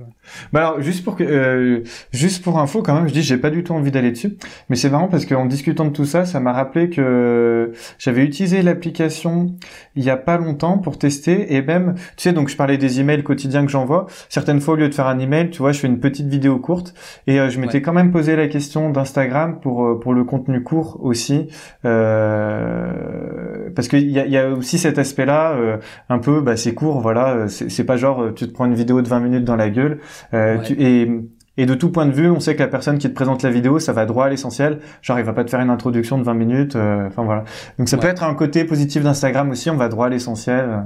Bah 0.53 0.61
alors 0.61 0.81
juste 0.81 1.05
pour 1.05 1.17
que 1.17 1.83
juste 2.13 2.43
pour 2.43 2.59
info 2.59 2.83
quand 2.83 2.95
même, 2.95 3.09
je 3.09 3.13
dis 3.13 3.23
j'ai 3.23 3.37
pas 3.37 3.51
du 3.51 3.65
tout 3.65 3.73
envie 3.73 3.91
d'aller 3.91 4.11
dessus, 4.11 4.37
mais 4.69 4.77
c'est 4.77 4.91
marrant 4.91 5.09
parce 5.09 5.27
qu'en 5.27 5.47
discutant 5.47 5.87
de 5.87 5.91
tout 5.91 6.05
ça, 6.05 6.25
ça 6.25 6.41
m'a 6.41 6.53
rappelé 6.53 6.91
que 6.91 7.73
j'avais 7.99 8.25
utilisé 8.25 8.63
l'application 8.63 9.55
il 9.97 10.05
y 10.05 10.11
a 10.11 10.17
pas 10.17 10.37
longtemps 10.37 10.79
pour 10.79 10.99
tester 10.99 11.55
et 11.55 11.63
même 11.63 11.95
tu 12.17 12.25
sais 12.25 12.33
donc 12.33 12.49
je 12.49 12.57
parlais 12.57 12.79
des 12.79 13.01
emails 13.01 13.23
quotidiens 13.23 13.65
que 13.65 13.71
j'envoie. 13.71 14.07
Certaines 14.29 14.61
fois 14.61 14.75
au 14.75 14.77
lieu 14.77 14.89
de 14.89 14.95
faire 14.95 15.07
un 15.07 15.19
email, 15.19 15.51
tu 15.51 15.59
vois, 15.59 15.73
je 15.73 15.81
fais 15.81 15.89
une 15.89 16.01
petite 16.01 16.27
vidéo 16.27 16.59
courte 16.59 16.95
et 17.27 17.37
je 17.49 17.61
m'étais 17.61 17.83
quand 17.83 17.93
même 17.93 18.11
posé 18.13 18.37
la 18.37 18.49
question 18.49 18.91
d'Instagram 18.91 19.61
pour 19.61 20.01
pour 20.01 20.15
le 20.15 20.25
contenu 20.25 20.63
court 20.63 20.99
aussi, 21.03 21.49
euh, 21.85 23.71
parce 23.75 23.89
qu'il 23.89 24.11
y 24.11 24.19
a, 24.19 24.27
y 24.27 24.37
a 24.37 24.51
aussi 24.51 24.79
cet 24.79 24.99
aspect-là, 24.99 25.53
euh, 25.53 25.79
un 26.09 26.19
peu, 26.19 26.41
bah, 26.41 26.57
c'est 26.57 26.75
court, 26.75 27.01
voilà, 27.01 27.49
c'est 27.49 27.85
pas 27.85 27.97
genre 27.97 28.33
tu 28.35 28.47
te 28.47 28.53
prends 28.53 28.67
une 28.67 28.75
vidéo 28.75 28.84
de 28.85 29.09
20 29.09 29.21
minutes 29.21 29.45
dans 29.45 29.57
la 29.57 29.71
gueule, 29.71 30.01
euh, 30.33 30.59
et 30.79 31.09
et 31.57 31.67
de 31.67 31.75
tout 31.75 31.93
point 31.93 32.05
de 32.05 32.11
vue, 32.11 32.29
on 32.29 32.41
sait 32.41 32.57
que 32.57 32.63
la 32.65 32.69
personne 32.69 32.99
qui 32.99 33.09
te 33.09 33.15
présente 33.15 33.45
la 33.45 33.51
vidéo, 33.51 33.79
ça 33.79 33.93
va 33.93 34.07
droit 34.07 34.27
à 34.27 34.29
l'essentiel. 34.29 34.81
Genre, 35.03 35.21
il 35.21 35.25
va 35.25 35.33
pas 35.33 35.45
te 35.45 35.51
faire 35.51 35.61
une 35.61 35.71
introduction 35.71 36.19
de 36.19 36.25
20 36.25 36.35
minutes. 36.35 36.75
Enfin 36.75 37.23
voilà. 37.23 37.45
Donc 37.79 37.89
ça 37.89 37.97
peut 37.97 38.09
être 38.09 38.25
un 38.25 38.35
côté 38.35 38.65
positif 38.65 39.05
d'Instagram 39.05 39.51
aussi. 39.51 39.71
On 39.71 39.77
va 39.77 39.89
droit 39.89 40.07
à 40.07 40.09
l'essentiel. 40.09 40.83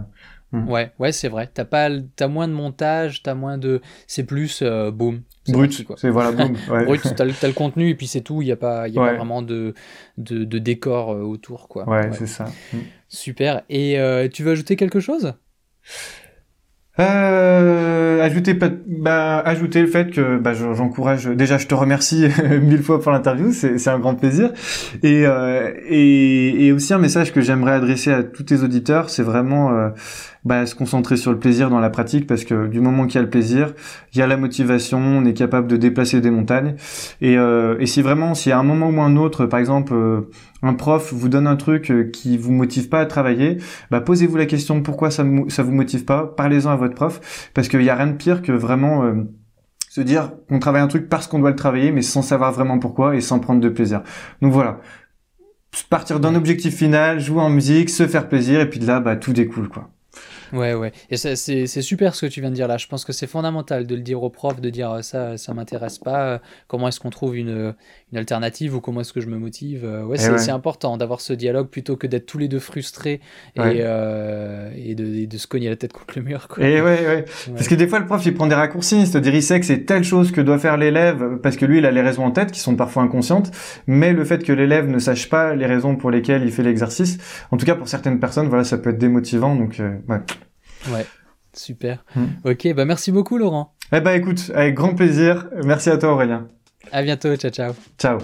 Hmm. 0.53 0.69
Ouais, 0.69 0.93
ouais, 0.99 1.11
c'est 1.11 1.29
vrai. 1.29 1.49
T'as 1.53 1.65
pas, 1.65 1.89
as 2.21 2.29
moins 2.29 2.49
de 2.49 2.53
montage, 2.53 3.23
t'as 3.23 3.33
moins 3.33 3.57
de, 3.57 3.81
c'est 4.07 4.25
plus 4.25 4.63
boum, 4.93 5.23
brut 5.53 5.85
c'est 5.97 6.11
voilà 6.11 6.31
ouais. 6.71 6.85
brut 6.85 7.03
t'as 7.15 7.25
le 7.25 7.53
contenu 7.53 7.91
et 7.91 7.95
puis 7.95 8.07
c'est 8.07 8.21
tout 8.21 8.43
il 8.43 8.49
y 8.49 8.53
a 8.53 8.57
pas 8.57 8.89
il 8.89 8.95
y 8.95 8.99
a 8.99 9.03
pas 9.05 9.15
vraiment 9.15 9.43
de, 9.43 9.75
de, 10.17 10.45
de 10.45 10.59
décor 10.59 11.13
euh, 11.13 11.23
autour 11.23 11.69
quoi 11.69 11.89
ouais, 11.89 12.11
c'est 12.13 12.27
ça 12.27 12.47
mm. 12.73 12.79
super 13.09 13.63
et 13.69 13.99
euh, 13.99 14.29
tu 14.29 14.43
veux 14.43 14.53
ajouter 14.53 14.77
quelque 14.77 15.01
chose? 15.01 15.35
Euh, 17.01 18.21
ajouter 18.23 18.55
bah, 18.55 19.39
ajouter 19.39 19.81
le 19.81 19.87
fait 19.87 20.11
que 20.11 20.37
bah, 20.37 20.53
j'encourage 20.53 21.27
déjà 21.27 21.57
je 21.57 21.67
te 21.67 21.75
remercie 21.75 22.27
mille 22.63 22.83
fois 22.83 23.01
pour 23.01 23.13
l'interview 23.13 23.53
c'est 23.53 23.89
un 23.89 23.99
grand 23.99 24.15
plaisir. 24.15 24.53
Et, 25.03 25.25
euh, 25.27 25.73
et 25.89 26.67
et 26.67 26.73
aussi 26.73 26.93
un 26.95 26.99
message 26.99 27.33
que 27.33 27.41
j'aimerais 27.41 27.73
adresser 27.73 28.13
à 28.13 28.23
tous 28.25 28.43
tes 28.43 28.63
auditeurs 28.63 29.11
c'est 29.11 29.23
vraiment 29.23 29.73
euh, 29.73 29.91
bah, 30.45 30.67
se 30.67 30.75
concentrer 30.75 31.17
sur 31.17 31.33
le 31.33 31.39
plaisir 31.39 31.71
dans 31.71 31.81
la 31.81 31.91
pratique 31.91 32.27
parce 32.27 32.45
que 32.45 32.67
du 32.67 32.81
moment 32.81 33.07
qu'il 33.07 33.17
y 33.17 33.19
a 33.19 33.23
le 33.23 33.31
plaisir, 33.31 33.75
il 34.13 34.19
y 34.19 34.23
a 34.23 34.27
la 34.27 34.37
motivation, 34.37 34.99
on 34.99 35.25
est 35.25 35.35
capable 35.35 35.67
de 35.69 35.77
déplacer 35.77 36.21
des 36.21 36.31
montagnes. 36.31 36.77
Et, 37.21 37.37
euh, 37.37 37.77
et 37.81 37.87
si 37.87 38.03
vraiment, 38.03 38.35
si 38.35 38.51
à 38.51 38.59
un 38.59 38.63
moment 38.63 38.89
ou 38.91 39.01
un 39.01 39.17
autre, 39.17 39.47
par 39.47 39.61
exemple, 39.61 39.95
euh, 39.95 40.31
un 40.63 40.75
prof 40.75 41.13
vous 41.13 41.29
donne 41.29 41.47
un 41.47 41.57
truc 41.57 41.91
euh, 41.91 42.05
qui 42.11 42.37
vous 42.37 42.53
motive 42.53 42.89
pas 42.89 43.01
à 43.01 43.07
travailler, 43.07 43.59
bah, 43.91 44.01
posez-vous 44.01 44.37
la 44.37 44.47
question 44.47 44.83
pourquoi 44.83 45.11
ça, 45.11 45.25
ça 45.49 45.63
vous 45.63 45.73
motive 45.73 46.05
pas, 46.05 46.27
parlez-en 46.27 46.71
à 46.71 46.77
votre 46.77 46.95
prof 46.95 47.51
parce 47.55 47.69
qu'il 47.69 47.83
y 47.83 47.91
a 47.91 47.95
rien 47.95 48.09
de 48.09 48.17
pire 48.17 48.43
que 48.43 48.53
vraiment 48.53 49.05
euh, 49.05 49.15
se 49.89 50.01
dire 50.01 50.33
qu'on 50.49 50.59
travaille 50.59 50.83
un 50.83 50.89
truc 50.89 51.09
parce 51.09 51.27
qu'on 51.27 51.39
doit 51.39 51.51
le 51.51 51.57
travailler 51.57 51.93
mais 51.93 52.03
sans 52.03 52.23
savoir 52.23 52.53
vraiment 52.53 52.79
pourquoi 52.79 53.17
et 53.17 53.21
sans 53.21 53.39
prendre 53.39 53.61
de 53.61 53.69
plaisir. 53.69 54.03
Donc 54.43 54.53
voilà, 54.53 54.81
partir 55.91 56.21
d'un 56.21 56.35
objectif 56.35 56.77
final, 56.77 57.21
jouer 57.21 57.41
en 57.41 57.51
musique, 57.51 57.91
se 57.91 58.07
faire 58.07 58.29
plaisir 58.29 58.61
et 58.61 58.69
puis 58.69 58.81
de 58.81 58.87
là 58.87 59.01
bah 59.01 59.17
tout 59.17 59.33
découle 59.33 59.69
quoi. 59.69 59.91
Ouais, 60.53 60.75
ouais. 60.75 60.93
Et 61.11 61.17
c'est 61.17 61.67
super 61.83 62.15
ce 62.15 62.27
que 62.27 62.31
tu 62.31 62.41
viens 62.41 62.51
de 62.51 62.55
dire 62.55 62.69
là. 62.69 62.79
Je 62.79 62.87
pense 62.87 63.05
que 63.05 63.13
c'est 63.13 63.27
fondamental 63.27 63.87
de 63.87 63.95
le 63.95 64.01
dire 64.01 64.23
aux 64.23 64.31
profs, 64.31 64.61
de 64.61 64.71
dire 64.71 64.91
euh, 64.91 65.03
ça, 65.03 65.37
ça 65.37 65.55
m'intéresse 65.55 65.99
pas. 65.99 66.27
Euh, 66.27 66.39
comment 66.67 66.89
est-ce 66.89 67.01
qu'on 67.01 67.11
trouve 67.11 67.37
une, 67.37 67.75
une, 68.13 68.19
alternative 68.19 68.75
ou 68.75 68.81
comment 68.81 69.01
est-ce 69.01 69.13
que 69.13 69.21
je 69.21 69.29
me 69.29 69.39
motive 69.39 69.85
euh, 69.85 70.05
Ouais, 70.05 70.17
eh 70.19 70.39
c'est 70.39 70.51
important 70.51 70.97
d'avoir 70.97 71.21
ce 71.21 71.33
dialogue 71.33 71.69
plutôt 71.69 71.97
que 71.97 72.07
d'être 72.07 72.27
tous 72.27 72.39
les 72.39 72.49
deux 72.49 72.59
frustrés 72.59 73.21
et, 73.57 73.61
et, 73.61 74.95
de, 74.95 75.27
de, 75.27 75.39
se 75.39 75.47
cogner 75.47 75.69
la 75.69 75.77
tête 75.77 75.93
contre 75.93 76.15
le 76.17 76.23
mur. 76.23 76.49
Quoi. 76.49 76.65
Et 76.65 76.77
eh 76.77 76.81
ouais, 76.81 77.07
ouais, 77.07 77.25
Parce 77.55 77.69
que 77.69 77.75
des 77.75 77.87
fois, 77.87 77.99
le 77.99 78.07
prof, 78.07 78.25
il 78.25 78.35
prend 78.35 78.47
des 78.47 78.55
raccourcis. 78.55 79.07
C'est-à-dire, 79.07 79.35
il 79.35 79.43
sait 79.43 79.61
que 79.61 79.67
c'est 79.67 79.85
telle 79.85 80.05
chose 80.05 80.33
que 80.33 80.41
doit 80.41 80.59
faire 80.59 80.77
l'élève 80.77 81.39
parce 81.43 81.57
que 81.57 81.65
lui, 81.65 81.79
il 81.79 81.87
a 81.87 81.91
les 81.91 82.03
raisons 82.03 82.25
en 82.25 82.31
tête 82.31 82.53
qui 82.53 82.61
sont 82.61 82.77
parfois 82.77 83.03
inconscientes. 83.03 83.51
Mais 83.87 84.13
le 84.13 84.25
fait 84.25 84.43
que 84.43 84.53
l'élève 84.53 84.89
ne 84.89 84.99
sache 84.99 85.29
pas 85.29 85.55
les 85.55 85.67
raisons 85.67 85.97
pour 85.97 86.11
lesquelles 86.11 86.43
il 86.43 86.53
fait 86.53 86.63
l'exercice, 86.63 87.19
en 87.51 87.57
tout 87.57 87.67
cas 87.67 87.75
pour 87.75 87.89
certaines 87.89 88.21
personnes, 88.21 88.49
voilà, 88.49 88.65
ça 88.65 88.79
peut 88.79 88.91
être 88.91 88.99
démotivant. 88.99 89.55
Donc, 89.55 89.81
ouais. 90.09 90.19
Ouais, 90.91 91.07
super. 91.53 92.05
Hmm. 92.15 92.27
Ok, 92.45 92.73
bah 92.75 92.85
merci 92.85 93.13
beaucoup 93.13 93.39
Laurent. 93.39 93.75
Eh 93.93 94.01
bah 94.01 94.17
écoute, 94.17 94.51
avec 94.55 94.75
grand 94.75 94.95
plaisir. 94.95 95.49
Merci 95.65 95.91
à 95.91 95.99
toi 95.99 96.13
Aurélien. 96.13 96.49
À 96.93 97.03
bientôt, 97.03 97.35
ciao 97.37 97.51
ciao. 97.51 97.73
Ciao. 97.99 98.19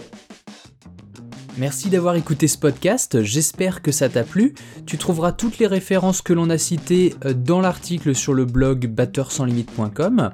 Merci 1.57 1.89
d'avoir 1.89 2.17
écouté 2.17 2.49
ce 2.49 2.59
podcast, 2.59 3.23
j'espère 3.23 3.81
que 3.81 3.93
ça 3.93 4.09
t'a 4.09 4.25
plu. 4.25 4.55
Tu 4.87 4.99
trouveras 4.99 5.31
toutes 5.31 5.59
les 5.59 5.69
références 5.69 6.21
que 6.21 6.33
l'on 6.33 6.51
a 6.51 6.59
citées 6.59 7.15
euh, 7.25 7.33
dans 7.33 7.61
l'article 7.61 8.13
sur 8.13 8.35
le 8.35 8.45
blog 8.45 8.89
batteursanslimite.com. 8.89 10.33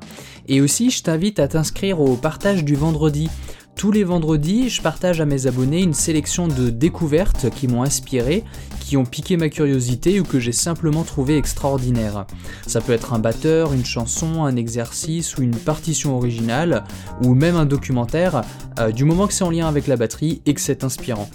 Et 0.49 0.63
aussi, 0.63 0.89
je 0.89 1.03
t'invite 1.03 1.39
à 1.39 1.47
t'inscrire 1.47 2.01
au 2.01 2.17
partage 2.17 2.65
du 2.65 2.75
vendredi. 2.75 3.29
Tous 3.77 3.93
les 3.93 4.03
vendredis, 4.03 4.71
je 4.71 4.81
partage 4.81 5.21
à 5.21 5.27
mes 5.27 5.47
abonnés 5.47 5.83
une 5.83 5.95
sélection 5.95 6.49
de 6.49 6.71
découvertes 6.71 7.51
qui 7.51 7.69
m'ont 7.69 7.83
inspiré, 7.83 8.43
qui 8.91 8.97
ont 8.97 9.05
piqué 9.05 9.37
ma 9.37 9.49
curiosité 9.49 10.19
ou 10.19 10.25
que 10.25 10.41
j'ai 10.41 10.51
simplement 10.51 11.05
trouvé 11.05 11.37
extraordinaire. 11.37 12.27
Ça 12.67 12.81
peut 12.81 12.93
être 12.93 13.13
un 13.13 13.21
batteur, 13.21 13.73
une 13.73 13.85
chanson, 13.85 14.43
un 14.43 14.57
exercice 14.57 15.37
ou 15.37 15.43
une 15.43 15.55
partition 15.55 16.17
originale, 16.17 16.83
ou 17.23 17.35
même 17.35 17.55
un 17.55 17.67
documentaire, 17.67 18.43
euh, 18.81 18.91
du 18.91 19.05
moment 19.05 19.29
que 19.29 19.33
c'est 19.33 19.45
en 19.45 19.51
lien 19.51 19.69
avec 19.69 19.87
la 19.87 19.95
batterie 19.95 20.43
et 20.45 20.55
que 20.55 20.61
c'est 20.61 20.83
inspirant. 20.83 21.31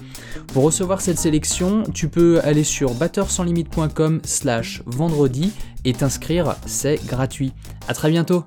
Pour 0.48 0.64
recevoir 0.64 0.99
cette 0.99 1.18
sélection, 1.18 1.84
tu 1.94 2.10
peux 2.10 2.41
aller 2.44 2.65
sur 2.65 2.94
batteursanslimite.com 2.94 4.19
slash 4.26 4.84
vendredi 4.86 5.53
et 5.86 5.94
t'inscrire, 5.94 6.57
c'est 6.65 6.99
gratuit. 7.06 7.53
A 7.88 7.94
très 7.94 8.10
bientôt 8.10 8.44